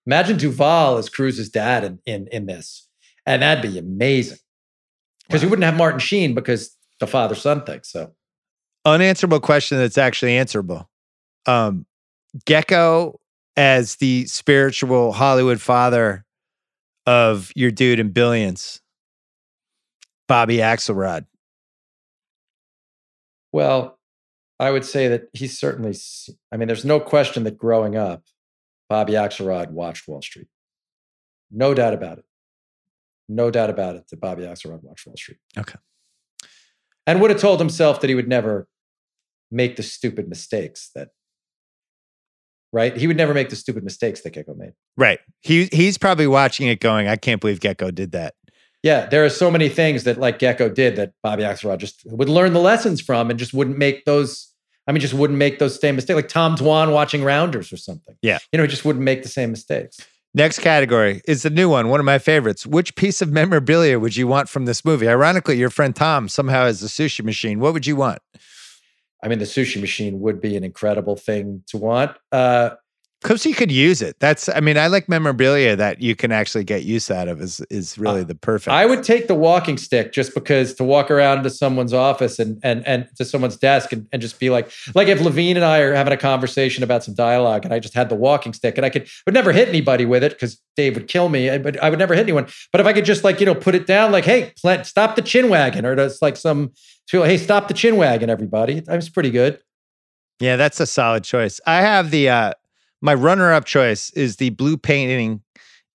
Imagine 0.07 0.37
Duvall 0.39 0.97
as 0.97 1.09
Cruise's 1.11 1.49
dad 1.51 1.85
in, 1.85 1.99
in, 2.07 2.29
in 2.33 2.47
this. 2.47 2.89
And 3.27 3.43
that'd 3.43 3.63
be 3.71 3.79
amazing. 3.79 4.39
Because 5.29 5.43
you 5.43 5.49
wouldn't 5.49 5.65
have 5.65 5.77
Martin 5.77 6.01
Sheen 6.01 6.35
because 6.35 6.75
the 7.01 7.07
father 7.07 7.35
son 7.35 7.65
thing. 7.65 7.81
So 7.83 8.15
Unanswerable 8.85 9.41
question 9.41 9.79
that's 9.79 9.99
actually 9.99 10.37
answerable. 10.37 10.89
Um, 11.47 11.87
Gekko 12.47 13.17
as 13.57 13.97
the 13.97 14.25
spiritual 14.27 15.13
Hollywood 15.13 15.61
father 15.61 16.25
of 17.07 17.51
your 17.55 17.71
dude 17.71 18.01
in 18.01 18.11
Billions, 18.11 18.81
Bobby 20.27 20.59
Axelrod. 20.59 21.27
Well, 23.53 23.99
I 24.61 24.71
would 24.71 24.85
say 24.85 25.09
that 25.09 25.29
he's 25.33 25.59
certainly, 25.59 25.97
I 26.53 26.57
mean, 26.57 26.67
there's 26.69 26.85
no 26.85 27.01
question 27.01 27.45
that 27.45 27.59
growing 27.59 27.97
up, 27.97 28.23
Bobby 28.89 29.15
Axelrod 29.15 29.71
watched 29.71 30.07
Wall 30.09 30.23
Street. 30.23 30.49
No 31.51 31.75
doubt 31.75 31.95
about 31.95 32.19
it. 32.19 32.25
No 33.29 33.51
doubt 33.51 33.71
about 33.71 33.97
it 33.97 34.05
that 34.11 34.21
Bobby 34.21 34.43
Axelrod 34.43 34.83
watched 34.83 35.07
Wall 35.07 35.17
Street. 35.17 35.39
Okay. 35.57 35.79
And 37.07 37.21
would 37.21 37.31
have 37.31 37.41
told 37.41 37.61
himself 37.61 38.01
that 38.01 38.09
he 38.09 38.15
would 38.15 38.29
never 38.29 38.69
make 39.51 39.77
the 39.77 39.83
stupid 39.83 40.29
mistakes 40.29 40.91
that, 40.95 41.09
right? 42.73 42.97
He 42.97 43.07
would 43.07 43.17
never 43.17 43.35
make 43.35 43.49
the 43.49 43.57
stupid 43.57 43.85
mistakes 43.85 44.23
that 44.23 44.35
Gekko 44.35 44.57
made. 44.57 44.73
Right. 44.97 45.21
He 45.41 45.69
he's 45.73 45.99
probably 45.99 46.27
watching 46.27 46.69
it 46.69 46.81
going, 46.81 47.09
I 47.09 47.17
can't 47.17 47.41
believe 47.41 47.61
Gekko 47.61 47.95
did 47.95 48.13
that. 48.13 48.35
Yeah, 48.83 49.07
there 49.07 49.25
are 49.25 49.31
so 49.31 49.51
many 49.51 49.69
things 49.69 50.05
that 50.05 50.19
like 50.19 50.39
Gekko 50.39 50.73
did 50.73 50.97
that 50.97 51.13
Bobby 51.23 51.43
Axelrod 51.43 51.79
just 51.79 52.03
would 52.07 52.29
learn 52.29 52.53
the 52.53 52.61
lessons 52.61 53.01
from 53.01 53.31
and 53.31 53.39
just 53.39 53.53
wouldn't 53.53 53.79
make 53.79 54.05
those. 54.05 54.53
I 54.87 54.93
mean, 54.93 55.01
just 55.01 55.15
wouldn't 55.15 55.39
make 55.39 55.59
those 55.59 55.79
same 55.79 55.97
mistakes. 55.97 56.15
Like 56.15 56.29
Tom 56.29 56.57
Dwan 56.57 56.93
watching 56.93 57.23
Rounders 57.23 57.73
or 57.73 57.77
something. 57.77 58.17
Yeah. 58.23 58.39
You 58.53 58.57
know, 58.57 58.63
he 58.63 58.69
just 58.69 58.87
wouldn't 58.87 59.05
make 59.05 59.23
the 59.23 59.29
same 59.29 59.51
mistakes. 59.51 59.99
Next 60.35 60.59
category 60.59 61.23
is 61.27 61.43
the 61.43 61.51
new 61.51 61.71
one, 61.71 61.89
one 61.89 62.01
of 62.01 62.07
my 62.07 62.19
favorites. 62.19 62.67
Which 62.67 62.95
piece 62.97 63.23
of 63.23 63.33
memorabilia 63.33 63.99
would 63.99 64.17
you 64.17 64.27
want 64.27 64.49
from 64.49 64.67
this 64.67 64.85
movie? 64.85 65.09
Ironically, 65.09 65.57
your 65.57 65.71
friend 65.71 65.97
Tom 65.97 66.29
somehow 66.29 66.67
has 66.67 66.83
a 66.83 66.87
sushi 66.87 67.25
machine. 67.25 67.61
What 67.61 67.73
would 67.73 67.87
you 67.87 67.97
want? 67.97 68.21
I 69.23 69.29
mean, 69.29 69.39
the 69.39 69.47
sushi 69.47 69.81
machine 69.81 70.21
would 70.21 70.41
be 70.41 70.57
an 70.57 70.65
incredible 70.65 71.17
thing 71.17 71.65
to 71.69 71.79
want. 71.79 72.13
Uh, 72.31 72.71
Because 73.21 73.45
you 73.45 73.53
could 73.53 73.73
use 73.73 74.01
it. 74.01 74.21
That's, 74.21 74.49
I 74.49 74.61
mean, 74.61 74.79
I 74.79 74.87
like 74.87 75.09
memorabilia 75.09 75.75
that 75.75 76.01
you 76.01 76.15
can 76.15 76.31
actually 76.31 76.63
get 76.63 76.85
use 76.85 77.11
out 77.11 77.27
of 77.27 77.41
is 77.41 77.61
is 77.69 77.99
really 77.99 78.23
the 78.23 78.37
perfect. 78.37 78.73
I 78.73 78.87
would 78.87 79.03
take 79.03 79.27
the 79.27 79.35
walking 79.35 79.77
stick 79.77 80.13
just 80.13 80.35
because 80.35 80.75
to 80.75 80.85
walk 80.85 81.11
around 81.11 81.43
to 81.43 81.51
someone's 81.51 81.93
office 81.93 82.39
and 82.39 82.61
and 82.63 82.87
and 82.87 83.09
to 83.17 83.25
someone's 83.25 83.57
desk 83.57 83.93
and, 83.93 84.07
and 84.13 84.23
just 84.23 84.39
be 84.39 84.51
like, 84.51 84.71
like 84.95 85.09
if 85.09 85.19
Levien 85.19 85.57
and 85.57 85.65
I 85.65 85.81
are 85.81 85.95
having 85.95 86.13
a 86.13 86.17
conversation 86.17 86.85
about 86.85 87.03
some 87.03 87.15
dialogue 87.15 87.65
and 87.65 87.75
I 87.75 87.81
just 87.81 87.95
had 87.95 88.09
the 88.09 88.15
walking 88.15 88.53
stick 88.53 88.77
and 88.77 88.87
I 88.87 88.91
could 88.91 89.09
would 89.27 89.35
never 89.35 89.51
hit 89.51 89.69
anybody 89.69 90.05
with 90.05 90.23
it 90.23 90.33
because 90.33 90.61
Dave 90.77 90.95
would 90.95 91.09
kill 91.09 91.29
me, 91.29 91.59
but 91.59 91.83
I 91.83 91.91
would 91.91 91.99
never 91.99 92.15
hit 92.15 92.23
anyone. 92.23 92.47
But 92.71 92.81
if 92.81 92.87
I 92.87 92.93
could 92.93 93.05
just 93.05 93.25
like, 93.25 93.41
you 93.41 93.47
know, 93.47 93.55
put 93.55 93.75
it 93.75 93.87
down 93.87 94.13
like, 94.13 94.27
hey, 94.27 94.53
plant, 94.61 94.87
stop 94.87 95.17
the 95.17 95.23
chin 95.23 95.49
wagon, 95.49 95.85
or 95.85 95.97
just 95.97 96.23
like 96.23 96.37
some 96.37 96.71
feel, 97.09 97.25
hey, 97.25 97.37
stop 97.37 97.67
the 97.67 97.75
chin 97.75 97.97
wagon, 97.97 98.31
everybody. 98.31 98.79
That 98.79 98.95
was 98.95 99.09
pretty 99.09 99.31
good. 99.31 99.61
Yeah, 100.39 100.55
that's 100.55 100.79
a 100.79 100.87
solid 100.87 101.25
choice. 101.25 101.61
I 101.67 101.81
have 101.81 102.13
the 102.13 102.29
uh 102.29 102.53
my 103.01 103.15
runner-up 103.15 103.65
choice 103.65 104.11
is 104.11 104.37
the 104.37 104.51
blue 104.51 104.77
painting 104.77 105.43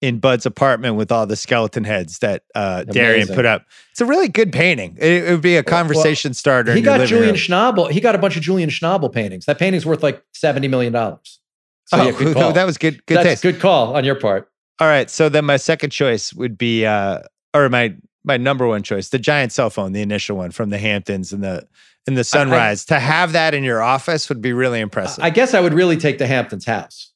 in 0.02 0.20
Bud's 0.20 0.46
apartment 0.46 0.96
with 0.98 1.12
all 1.14 1.26
the 1.26 1.36
skeleton 1.38 1.86
heads 1.86 2.20
that 2.20 2.44
uh, 2.56 2.84
Darien 2.84 3.28
put 3.28 3.46
up. 3.46 3.66
It's 3.92 4.02
a 4.02 4.06
really 4.06 4.28
good 4.28 4.52
painting. 4.52 4.98
It, 5.00 5.24
it 5.24 5.32
would 5.32 5.42
be 5.42 5.56
a 5.56 5.64
conversation 5.64 6.34
starter. 6.34 6.74
He 6.74 6.80
in 6.80 6.86
got 6.86 7.08
Julian 7.08 7.30
room. 7.30 7.36
Schnabel. 7.38 7.90
He 7.90 8.02
got 8.02 8.14
a 8.14 8.18
bunch 8.18 8.36
of 8.36 8.42
Julian 8.44 8.70
Schnabel 8.70 9.12
paintings. 9.14 9.46
That 9.46 9.60
painting's 9.60 9.86
worth 9.86 10.04
like 10.04 10.22
seventy 10.34 10.68
million 10.68 10.92
dollars. 10.92 11.40
So 11.86 12.00
Oh, 12.00 12.06
yeah, 12.06 12.12
good 12.12 12.34
call. 12.36 12.52
that 12.54 12.66
was 12.66 12.78
good. 12.78 13.06
Good 13.06 13.18
That's 13.18 13.30
taste. 13.30 13.44
good 13.44 13.60
call 13.62 13.96
on 13.96 14.04
your 14.04 14.16
part. 14.16 14.50
All 14.80 14.88
right. 14.88 15.10
So 15.10 15.30
then 15.30 15.46
my 15.46 15.58
second 15.58 15.92
choice 15.92 16.34
would 16.34 16.58
be, 16.58 16.86
uh, 16.86 17.20
or 17.54 17.70
my 17.70 17.96
my 18.26 18.36
number 18.36 18.68
one 18.68 18.84
choice, 18.84 19.08
the 19.10 19.20
giant 19.20 19.52
cell 19.54 19.70
phone, 19.70 19.94
the 19.94 20.02
initial 20.02 20.36
one 20.36 20.52
from 20.52 20.70
the 20.70 20.78
Hamptons 20.80 21.32
and 21.32 21.44
the 21.44 21.66
in 22.08 22.16
the 22.16 22.24
sunrise. 22.24 22.86
to 22.86 23.00
have 23.00 23.32
that 23.34 23.54
in 23.54 23.64
your 23.64 23.82
office 23.82 24.30
would 24.30 24.42
be 24.42 24.54
really 24.54 24.80
impressive. 24.80 25.24
I 25.24 25.30
guess 25.30 25.54
I 25.54 25.60
would 25.62 25.74
really 25.74 25.98
take 25.98 26.18
the 26.18 26.28
Hamptons 26.28 26.66
house. 26.66 27.12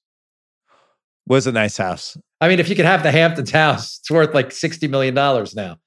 was 1.26 1.47
a 1.47 1.51
nice 1.51 1.77
house. 1.77 2.18
I 2.39 2.47
mean, 2.47 2.59
if 2.59 2.69
you 2.69 2.76
could 2.76 2.85
have 2.85 3.03
the 3.03 3.11
Hamptons 3.11 3.51
house, 3.51 3.99
it's 3.99 4.11
worth 4.11 4.34
like 4.34 4.51
sixty 4.51 4.88
million 4.88 5.14
dollars 5.14 5.55
now. 5.55 5.77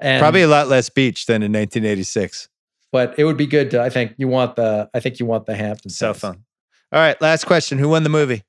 And 0.00 0.20
Probably 0.20 0.42
a 0.42 0.48
lot 0.48 0.68
less 0.68 0.88
beach 0.90 1.26
than 1.26 1.42
in 1.42 1.52
1986. 1.52 2.48
but 2.92 3.14
it 3.18 3.24
would 3.24 3.36
be 3.36 3.46
good 3.46 3.70
to. 3.72 3.80
I 3.82 3.90
think 3.90 4.14
you 4.18 4.28
want 4.28 4.56
the. 4.56 4.88
I 4.94 5.00
think 5.00 5.18
you 5.20 5.26
want 5.26 5.46
the 5.46 5.54
Hamptons 5.56 5.96
So 5.96 6.08
house. 6.08 6.20
phone. 6.20 6.44
All 6.92 7.00
right. 7.00 7.20
Last 7.20 7.44
question. 7.46 7.78
Who 7.78 7.88
won 7.88 8.02
the 8.02 8.08
movie? 8.08 8.42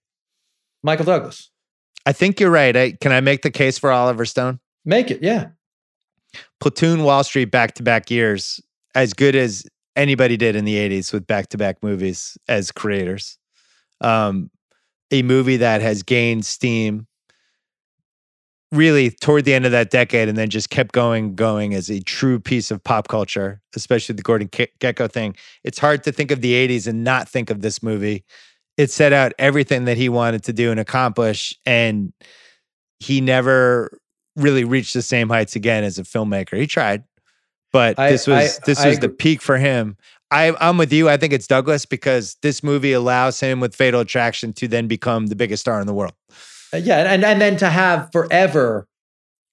Michael 0.84 1.06
Douglas. 1.06 1.50
I 2.06 2.12
think 2.14 2.40
you're 2.40 2.52
right. 2.52 2.76
I, 2.78 2.92
can 2.92 3.12
I 3.12 3.22
make 3.22 3.42
the 3.42 3.50
case 3.50 3.80
for 3.80 3.92
Oliver 3.92 4.26
Stone? 4.26 4.60
Make 4.86 5.10
it, 5.10 5.24
yeah. 5.24 5.48
Platoon, 6.60 7.04
Wall 7.04 7.24
Street, 7.24 7.46
back 7.46 7.74
to 7.76 7.84
back 7.84 8.12
years, 8.12 8.60
as 8.94 9.14
good 9.16 9.36
as 9.36 9.66
anybody 9.96 10.38
did 10.38 10.56
in 10.56 10.66
the 10.66 10.76
80s 10.76 11.14
with 11.14 11.28
back 11.28 11.48
to 11.50 11.58
back 11.58 11.82
movies 11.82 12.38
as 12.48 12.72
creators. 12.72 13.38
Um, 14.02 14.50
a 15.12 15.24
movie 15.24 15.58
that 15.58 15.82
has 15.82 16.04
gained 16.04 16.46
steam 16.46 17.08
really 18.72 19.12
toward 19.12 19.46
the 19.46 19.54
end 19.54 19.66
of 19.66 19.72
that 19.72 19.90
decade 19.90 20.28
and 20.28 20.38
then 20.38 20.50
just 20.50 20.70
kept 20.70 20.92
going, 20.92 21.36
going 21.36 21.74
as 21.74 21.90
a 21.90 22.02
true 22.02 22.40
piece 22.40 22.72
of 22.72 22.84
pop 22.84 23.08
culture, 23.08 23.62
especially 23.76 24.16
the 24.16 24.24
Gordon 24.24 24.50
Ge- 24.50 24.72
Gekko 24.80 25.10
thing. 25.12 25.36
It's 25.64 25.80
hard 25.80 26.04
to 26.04 26.12
think 26.12 26.32
of 26.32 26.42
the 26.42 26.54
80s 26.54 26.88
and 26.88 27.04
not 27.04 27.30
think 27.30 27.50
of 27.50 27.62
this 27.62 27.82
movie. 27.82 28.26
It 28.78 28.92
set 28.92 29.14
out 29.14 29.34
everything 29.40 29.86
that 29.86 29.98
he 29.98 30.10
wanted 30.10 30.44
to 30.46 30.54
do 30.54 30.72
and 30.72 30.80
accomplish. 30.80 31.58
And 31.66 32.12
he 33.00 33.22
never 33.22 33.98
really 34.36 34.64
reached 34.64 34.94
the 34.94 35.02
same 35.02 35.30
heights 35.30 35.56
again 35.56 35.84
as 35.84 35.98
a 35.98 36.04
filmmaker. 36.04 36.58
He 36.60 36.68
tried, 36.68 37.04
but 37.76 38.00
I- 38.00 38.12
this 38.12 38.26
was 38.26 38.58
I- 38.58 38.62
this 38.66 38.80
I 38.80 38.88
was 38.88 39.00
the 39.00 39.10
peak 39.10 39.42
for 39.42 39.58
him. 39.58 39.98
I, 40.32 40.56
I'm 40.62 40.78
with 40.78 40.94
you. 40.94 41.10
I 41.10 41.18
think 41.18 41.34
it's 41.34 41.46
Douglas 41.46 41.86
because 41.86 42.38
this 42.42 42.64
movie 42.64 42.94
allows 42.94 43.40
him 43.40 43.60
with 43.60 43.76
Fatal 43.76 44.00
Attraction 44.00 44.54
to 44.54 44.68
then 44.68 44.88
become 44.88 45.28
the 45.28 45.36
biggest 45.36 45.62
star 45.62 45.80
in 45.82 45.86
the 45.86 45.94
world. 45.94 46.14
Uh, 46.74 46.78
yeah, 46.78 47.14
and 47.14 47.26
and 47.26 47.42
then 47.42 47.58
to 47.58 47.70
have 47.70 48.10
forever 48.14 48.88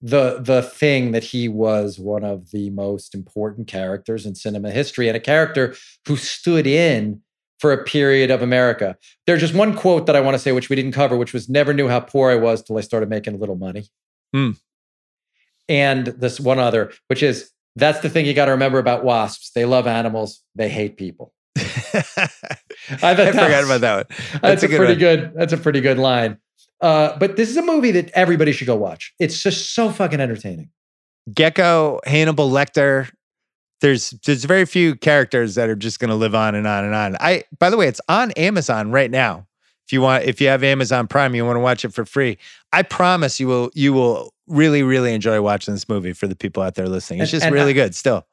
the 0.01 0.39
the 0.41 0.63
thing 0.63 1.11
that 1.13 1.25
he 1.25 1.49
was 1.49 1.99
one 1.99 2.25
of 2.25 2.53
the 2.53 2.71
most 2.71 3.13
important 3.15 3.67
characters 3.67 4.25
in 4.25 4.35
cinema 4.37 4.71
history 4.71 5.09
and 5.09 5.17
a 5.17 5.21
character 5.21 5.75
who 6.07 6.17
stood 6.17 6.67
in 6.67 7.21
for 7.59 7.73
a 7.73 7.85
period 7.85 8.31
of 8.31 8.41
America. 8.41 8.97
There's 9.27 9.41
just 9.41 9.55
one 9.55 9.77
quote 9.77 10.07
that 10.07 10.17
I 10.17 10.21
want 10.21 10.35
to 10.37 10.39
say, 10.39 10.53
which 10.53 10.69
we 10.71 10.77
didn't 10.77 10.93
cover, 10.93 11.17
which 11.17 11.33
was 11.33 11.49
never 11.49 11.75
knew 11.75 11.89
how 11.89 12.01
poor 12.01 12.31
I 12.31 12.37
was 12.37 12.63
till 12.63 12.79
I 12.79 12.83
started 12.83 13.09
making 13.09 13.35
a 13.35 13.39
little 13.39 13.57
money. 13.57 13.85
Hmm. 14.33 14.53
And 15.69 16.07
this 16.07 16.41
one 16.41 16.59
other, 16.59 16.93
which 17.07 17.23
is 17.23 17.52
that's 17.77 18.01
the 18.01 18.09
thing 18.09 18.27
you 18.27 18.35
got 18.35 18.47
to 18.47 18.53
remember 18.53 18.79
about 18.79 19.05
wasps. 19.05 19.51
They 19.55 19.65
love 19.65 19.87
animals, 19.87 20.43
they 20.55 20.69
hate 20.69 20.97
people. 20.97 21.33
I, 21.57 22.31
I 23.03 23.15
forgot 23.15 23.65
about 23.65 23.81
that 23.83 23.97
one. 23.97 24.07
That's, 24.09 24.41
That's 24.41 24.63
a 24.63 24.67
a, 24.67 24.69
good 24.69 24.77
pretty 24.79 24.93
one. 24.93 24.99
good. 24.99 25.33
That's 25.35 25.53
a 25.53 25.59
pretty 25.59 25.81
good 25.81 25.99
line. 25.99 26.39
Uh, 26.81 27.17
but 27.19 27.37
this 27.37 27.49
is 27.49 27.57
a 27.57 27.63
movie 27.63 27.93
that 27.93 28.11
everybody 28.15 28.53
should 28.53 28.67
go 28.67 28.75
watch. 28.77 29.15
It's 29.21 29.41
just 29.41 29.75
so 29.75 29.91
fucking 29.91 30.21
entertaining. 30.21 30.71
Gekko, 31.31 32.01
Hannibal 32.05 32.51
Lecter. 32.51 33.11
There's 33.81 34.11
there's 34.27 34.45
very 34.45 34.65
few 34.65 34.97
characters 34.97 35.55
that 35.57 35.69
are 35.69 35.77
just 35.77 35.99
going 35.99 36.11
to 36.11 36.15
live 36.17 36.35
on 36.35 36.55
and 36.55 36.67
on 36.67 36.85
and 36.85 36.95
on. 36.95 37.17
I 37.21 37.45
by 37.59 37.71
the 37.71 37.77
way, 37.77 37.89
it's 37.89 38.01
on 38.09 38.33
Amazon 38.33 38.91
right 38.91 39.11
now. 39.11 39.47
If 39.93 39.95
you 39.95 40.01
want, 40.01 40.25
if 40.25 40.41
you 40.41 40.49
have 40.49 40.65
Amazon 40.65 41.07
Prime, 41.07 41.35
you 41.35 41.45
want 41.45 41.57
to 41.57 41.61
watch 41.61 41.85
it 41.85 41.93
for 41.93 42.07
free. 42.07 42.39
I 42.73 42.81
promise 42.81 43.39
you 43.39 43.47
will 43.47 43.71
you 43.75 43.93
will 43.93 44.33
really 44.47 44.83
really 44.83 45.13
enjoy 45.13 45.43
watching 45.43 45.75
this 45.75 45.87
movie. 45.87 46.15
For 46.15 46.27
the 46.27 46.35
people 46.35 46.63
out 46.63 46.77
there 46.77 46.89
listening, 46.89 47.21
it's 47.21 47.31
And- 47.31 47.41
just 47.41 47.45
and 47.45 47.55
really 47.55 47.73
I- 47.73 47.75
good. 47.75 47.95
Still, 47.95 48.27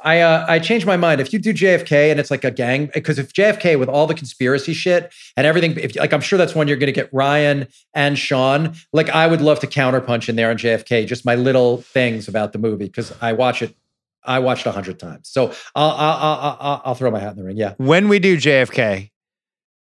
I 0.00 0.20
uh, 0.20 0.46
I 0.48 0.58
changed 0.58 0.86
my 0.86 0.96
mind. 0.96 1.20
If 1.20 1.30
you 1.34 1.38
do 1.38 1.52
JFK 1.52 2.10
and 2.10 2.18
it's 2.18 2.30
like 2.30 2.44
a 2.44 2.50
gang, 2.50 2.88
because 2.94 3.18
if 3.18 3.34
JFK 3.34 3.78
with 3.78 3.90
all 3.90 4.06
the 4.06 4.14
conspiracy 4.14 4.72
shit 4.72 5.12
and 5.36 5.46
everything, 5.46 5.78
if 5.78 5.94
like 5.96 6.14
I'm 6.14 6.22
sure 6.22 6.38
that's 6.38 6.54
one 6.54 6.66
you're 6.66 6.78
going 6.78 6.86
to 6.86 6.98
get 6.98 7.12
Ryan 7.12 7.68
and 7.92 8.18
Sean. 8.18 8.72
Like 8.94 9.10
I 9.10 9.26
would 9.26 9.42
love 9.42 9.60
to 9.60 9.66
counterpunch 9.66 10.30
in 10.30 10.36
there 10.36 10.48
on 10.48 10.56
JFK. 10.56 11.06
Just 11.06 11.26
my 11.26 11.34
little 11.34 11.82
things 11.82 12.26
about 12.26 12.54
the 12.54 12.58
movie 12.58 12.86
because 12.86 13.12
I 13.20 13.34
watch 13.34 13.60
it. 13.60 13.76
I 14.24 14.38
watched 14.38 14.64
a 14.64 14.72
hundred 14.72 14.98
times, 14.98 15.28
so 15.28 15.52
I'll 15.74 15.90
I'll, 15.90 16.16
I'll 16.16 16.56
I'll 16.58 16.82
I'll 16.86 16.94
throw 16.94 17.10
my 17.10 17.20
hat 17.20 17.32
in 17.32 17.36
the 17.36 17.44
ring. 17.44 17.58
Yeah. 17.58 17.74
when 17.76 18.08
we 18.08 18.18
do 18.18 18.38
JFK, 18.38 19.10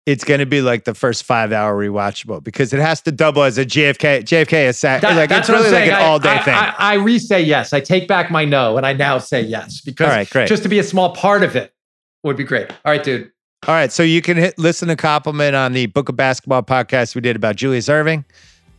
it's 0.07 0.23
going 0.23 0.39
to 0.39 0.45
be 0.45 0.61
like 0.61 0.85
the 0.85 0.93
first 0.95 1.25
five 1.25 1.51
hour 1.51 1.77
rewatchable 1.77 2.41
because 2.41 2.71
it 2.71 2.79
has 2.79 3.01
to 3.01 3.11
double 3.11 3.43
as 3.43 3.57
a 3.57 3.65
JFK 3.65 4.23
JFK 4.23 4.69
is 4.69 4.79
That- 4.81 5.03
like 5.03 5.29
it's 5.29 5.49
really 5.49 5.69
like 5.69 5.91
an 5.91 6.01
all 6.01 6.17
day 6.17 6.39
thing. 6.39 6.55
I, 6.55 6.73
I 6.79 6.93
re-say 6.93 7.43
yes. 7.43 7.73
I 7.73 7.81
take 7.81 8.07
back 8.07 8.31
my 8.31 8.45
no, 8.45 8.77
and 8.77 8.85
I 8.85 8.93
now 8.93 9.17
say 9.19 9.41
yes 9.41 9.81
because 9.81 10.07
right, 10.07 10.29
great. 10.29 10.47
just 10.47 10.63
to 10.63 10.69
be 10.69 10.79
a 10.79 10.83
small 10.83 11.13
part 11.13 11.43
of 11.43 11.57
it 11.57 11.73
would 12.23 12.37
be 12.37 12.45
great. 12.45 12.71
All 12.85 12.91
right, 12.91 13.03
dude. 13.03 13.31
All 13.67 13.75
right, 13.75 13.91
so 13.91 14.01
you 14.01 14.21
can 14.21 14.37
hit 14.37 14.57
listen 14.57 14.87
to 14.87 14.95
compliment 14.95 15.55
on 15.55 15.73
the 15.73 15.87
Book 15.87 16.07
of 16.07 16.15
Basketball 16.15 16.63
podcast 16.63 17.13
we 17.13 17.21
did 17.21 17.35
about 17.35 17.57
Julius 17.57 17.89
Erving, 17.89 18.23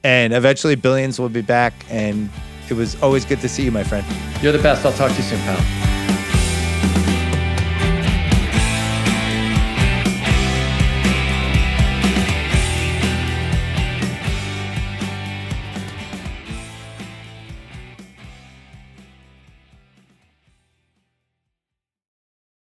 and 0.02 0.32
eventually 0.32 0.76
Billions 0.76 1.20
will 1.20 1.28
be 1.28 1.42
back. 1.42 1.74
And 1.90 2.30
it 2.70 2.74
was 2.74 3.00
always 3.02 3.26
good 3.26 3.40
to 3.42 3.48
see 3.50 3.64
you, 3.64 3.70
my 3.70 3.84
friend. 3.84 4.06
You're 4.40 4.52
the 4.52 4.62
best. 4.62 4.86
I'll 4.86 4.92
talk 4.92 5.10
to 5.10 5.16
you 5.16 5.22
soon, 5.24 5.40
pal. 5.40 5.97